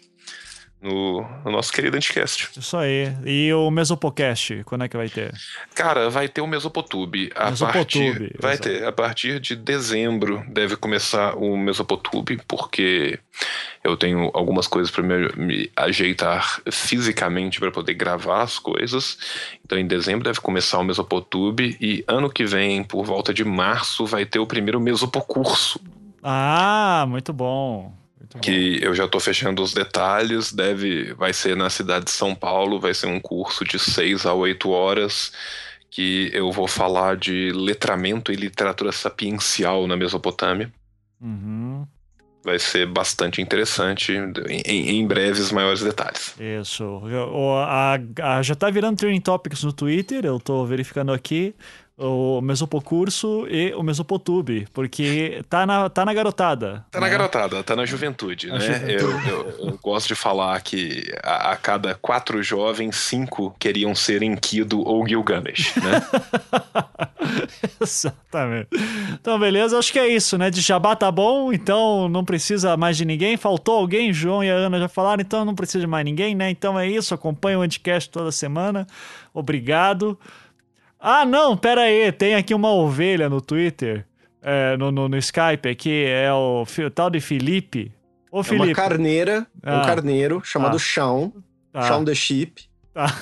no, 0.81 1.21
no, 1.43 1.51
nosso 1.51 1.73
querido 1.73 1.97
Anticast. 1.97 2.49
Isso 2.57 2.77
aí. 2.77 3.13
E 3.25 3.53
o 3.53 3.69
Mesopocast, 3.69 4.63
quando 4.63 4.85
é 4.85 4.87
que 4.87 4.95
vai 4.95 5.09
ter? 5.09 5.33
Cara, 5.75 6.09
vai 6.09 6.29
ter 6.29 6.41
o 6.41 6.47
Mesopotube. 6.47 7.31
A 7.35 7.49
Mesopotube. 7.49 8.11
Partir, 8.19 8.37
vai 8.39 8.53
exato. 8.53 8.69
ter. 8.69 8.85
A 8.85 8.91
partir 8.91 9.39
de 9.39 9.55
dezembro 9.55 10.43
deve 10.47 10.75
começar 10.77 11.35
o 11.35 11.57
Mesopotube, 11.57 12.41
porque 12.47 13.19
eu 13.83 13.97
tenho 13.97 14.31
algumas 14.33 14.67
coisas 14.67 14.89
para 14.89 15.03
me, 15.03 15.29
me, 15.35 15.71
ajeitar 15.75 16.61
fisicamente 16.71 17.59
para 17.59 17.71
poder 17.71 17.93
gravar 17.93 18.41
as 18.41 18.57
coisas. 18.57 19.17
Então 19.65 19.77
em 19.77 19.85
dezembro 19.85 20.23
deve 20.23 20.39
começar 20.39 20.79
o 20.79 20.83
Mesopotube 20.83 21.77
e 21.81 22.03
ano 22.07 22.29
que 22.29 22.45
vem, 22.45 22.83
por 22.83 23.03
volta 23.03 23.33
de 23.33 23.43
março, 23.43 24.05
vai 24.05 24.25
ter 24.25 24.39
o 24.39 24.47
primeiro 24.47 24.79
Mesopocurso. 24.79 25.79
Ah, 26.23 27.05
muito 27.07 27.33
bom 27.33 27.98
que 28.41 28.79
eu 28.81 28.93
já 28.93 29.05
estou 29.05 29.19
fechando 29.19 29.61
os 29.61 29.73
detalhes, 29.73 30.51
deve, 30.51 31.13
vai 31.13 31.33
ser 31.33 31.55
na 31.55 31.69
cidade 31.69 32.05
de 32.05 32.11
São 32.11 32.35
Paulo, 32.35 32.79
vai 32.79 32.93
ser 32.93 33.07
um 33.07 33.19
curso 33.19 33.63
de 33.63 33.79
6 33.79 34.25
a 34.25 34.33
8 34.33 34.69
horas, 34.69 35.31
que 35.89 36.29
eu 36.33 36.51
vou 36.51 36.67
falar 36.67 37.17
de 37.17 37.51
letramento 37.53 38.31
e 38.31 38.35
literatura 38.35 38.91
sapiencial 38.91 39.87
na 39.87 39.95
Mesopotâmia. 39.95 40.71
Uhum. 41.19 41.85
Vai 42.43 42.57
ser 42.57 42.87
bastante 42.87 43.41
interessante, 43.41 44.13
em, 44.13 44.89
em, 44.89 45.05
breves 45.05 45.51
maiores 45.51 45.81
detalhes. 45.81 46.35
Isso. 46.39 47.01
A, 47.65 47.99
a, 48.21 48.41
já 48.41 48.53
está 48.53 48.69
virando 48.69 48.97
trending 48.97 49.19
topics 49.19 49.63
no 49.63 49.73
Twitter, 49.73 50.25
eu 50.25 50.37
estou 50.37 50.65
verificando 50.65 51.11
aqui 51.11 51.53
o 51.99 52.39
Mesopocurso 52.41 53.45
e 53.49 53.73
o 53.73 53.83
Mesopotube, 53.83 54.65
porque 54.73 55.43
tá 55.49 55.65
na, 55.65 55.89
tá 55.89 56.05
na 56.05 56.13
garotada. 56.13 56.85
Tá 56.89 56.99
né? 56.99 57.05
na 57.05 57.11
garotada, 57.11 57.61
tá 57.61 57.75
na 57.75 57.85
juventude, 57.85 58.47
né? 58.47 58.59
Juventude. 58.59 59.29
Eu, 59.29 59.49
eu, 59.49 59.67
eu, 59.67 59.79
gosto 59.83 60.07
de 60.07 60.15
falar 60.15 60.61
que 60.61 61.11
a, 61.21 61.51
a, 61.51 61.55
cada 61.57 61.93
quatro 61.95 62.41
jovens, 62.41 62.95
cinco 62.95 63.53
queriam 63.59 63.93
ser 63.93 64.23
Enkidu 64.23 64.81
ou 64.81 65.05
Gilgamesh, 65.05 65.75
né? 65.75 66.01
Exatamente. 67.81 68.69
Então, 69.13 69.37
beleza, 69.37 69.77
acho 69.77 69.91
que 69.91 69.99
é 69.99 70.07
isso, 70.07 70.37
né? 70.37 70.49
De 70.49 70.61
Jabá 70.61 70.95
tá 70.95 71.11
bom, 71.11 71.51
então 71.51 72.07
não 72.07 72.23
precisa 72.23 72.77
mais 72.77 72.95
de 72.95 73.03
ninguém. 73.03 73.35
Faltou 73.35 73.77
alguém, 73.77 74.13
João 74.13 74.41
e 74.41 74.49
a 74.49 74.55
Ana 74.55 74.79
já 74.79 74.87
falaram, 74.87 75.21
então 75.21 75.43
não 75.43 75.53
precisa 75.53 75.81
de 75.81 75.87
mais 75.87 76.05
ninguém, 76.05 76.33
né? 76.33 76.49
Então 76.49 76.79
é 76.79 76.87
isso, 76.87 77.13
acompanha 77.13 77.59
o 77.59 77.61
Anticast 77.61 78.09
toda 78.09 78.31
semana. 78.31 78.87
Obrigado. 79.33 80.17
Ah, 80.99 81.25
não, 81.25 81.55
pera 81.55 81.81
aí, 81.81 82.11
tem 82.11 82.35
aqui 82.35 82.53
uma 82.53 82.71
ovelha 82.71 83.29
no 83.29 83.39
Twitter, 83.39 84.05
é, 84.41 84.75
no, 84.75 84.91
no, 84.91 85.07
no, 85.07 85.17
Skype 85.17 85.69
aqui, 85.69 86.05
é 86.05 86.31
o, 86.33 86.63
o 86.63 86.89
tal 86.89 87.09
de 87.09 87.21
Felipe. 87.21 87.93
Ô, 88.29 88.43
Felipe. 88.43 88.65
É 88.65 88.67
uma 88.67 88.75
carneira, 88.75 89.47
ah, 89.63 89.79
um 89.79 89.85
carneiro 89.85 90.41
chamado 90.43 90.75
ah, 90.75 90.79
Shawn, 90.79 91.31
ah, 91.73 91.83
Shawn 91.83 92.03
the 92.03 92.13
Sheep. 92.13 92.69
Ah. 92.93 93.15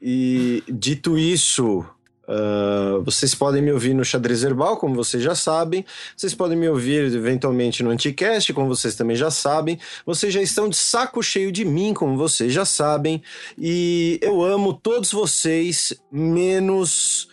e 0.00 0.62
dito 0.68 1.18
isso, 1.18 1.84
Uh, 2.30 3.02
vocês 3.02 3.34
podem 3.34 3.60
me 3.60 3.72
ouvir 3.72 3.92
no 3.92 4.04
Xadrez 4.04 4.44
Herbal, 4.44 4.76
como 4.76 4.94
vocês 4.94 5.20
já 5.20 5.34
sabem. 5.34 5.84
Vocês 6.16 6.32
podem 6.32 6.56
me 6.56 6.68
ouvir 6.68 7.12
eventualmente 7.12 7.82
no 7.82 7.90
Anticast, 7.90 8.52
como 8.52 8.68
vocês 8.68 8.94
também 8.94 9.16
já 9.16 9.32
sabem. 9.32 9.80
Vocês 10.06 10.32
já 10.32 10.40
estão 10.40 10.68
de 10.68 10.76
saco 10.76 11.20
cheio 11.24 11.50
de 11.50 11.64
mim, 11.64 11.92
como 11.92 12.16
vocês 12.16 12.52
já 12.52 12.64
sabem. 12.64 13.20
E 13.58 14.20
eu 14.22 14.44
amo 14.44 14.72
todos 14.72 15.10
vocês, 15.10 15.92
menos. 16.12 17.28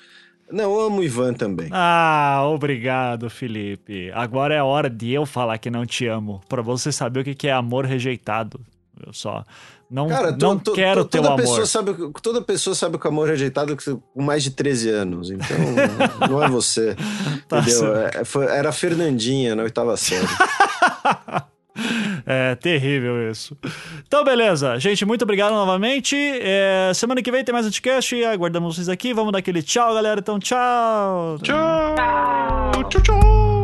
Não, 0.52 0.80
amo 0.80 1.02
o 1.02 1.03
Ivan 1.03 1.34
também. 1.34 1.69
Ah, 1.72 2.41
obrigado, 2.48 3.30
Felipe. 3.30 4.10
Agora 4.15 4.56
é 4.56 4.64
hora 4.64 4.90
de 4.90 5.11
eu 5.11 5.28
falar 5.28 5.60
que 5.60 5.69
não 5.69 5.86
te 5.86 6.07
amo, 6.07 6.41
para 6.49 6.64
você 6.64 6.91
saber 6.91 7.19
o 7.19 7.36
que 7.36 7.48
é 7.48 7.52
amor 7.52 7.86
rejeitado. 7.86 8.60
Eu 9.06 9.14
só 9.14 9.45
não, 9.89 10.07
Cara, 10.07 10.35
não 10.39 10.59
quero 10.59 11.03
to, 11.05 11.09
teu 11.09 11.26
amor. 11.26 11.38
Pessoa 11.38 11.65
sabe, 11.65 11.95
toda 12.22 12.41
pessoa 12.41 12.76
sabe 12.76 12.97
que 12.97 13.05
o 13.05 13.09
amor 13.09 13.27
é 13.27 13.31
rejeitado 13.31 13.76
com 13.76 14.22
mais 14.22 14.43
de 14.43 14.51
13 14.51 14.89
anos. 14.89 15.31
Então, 15.31 15.47
não 16.30 16.43
é 16.43 16.49
você. 16.49 16.95
tá 17.47 17.59
entendeu? 17.59 17.95
É, 17.95 18.26
foi, 18.26 18.45
era 18.45 18.69
a 18.69 18.73
Fernandinha 18.73 19.55
na 19.55 19.64
oitava 19.64 19.95
série. 19.95 20.27
É 22.26 22.55
terrível 22.55 23.30
isso. 23.31 23.55
Então, 24.05 24.23
beleza. 24.23 24.77
Gente, 24.80 25.05
muito 25.05 25.22
obrigado 25.22 25.53
novamente. 25.53 26.15
É, 26.18 26.91
semana 26.93 27.22
que 27.22 27.31
vem 27.31 27.43
tem 27.43 27.53
mais 27.53 27.65
um 27.65 27.69
podcast. 27.69 28.23
Aguardamos 28.26 28.76
vocês 28.76 28.89
aqui. 28.89 29.14
Vamos 29.14 29.31
dar 29.31 29.39
aquele 29.39 29.61
tchau, 29.61 29.93
galera. 29.93 30.19
Então, 30.19 30.39
tchau. 30.39 31.38
Tchau. 31.41 31.95
Tchau, 32.89 33.01
tchau. 33.01 33.57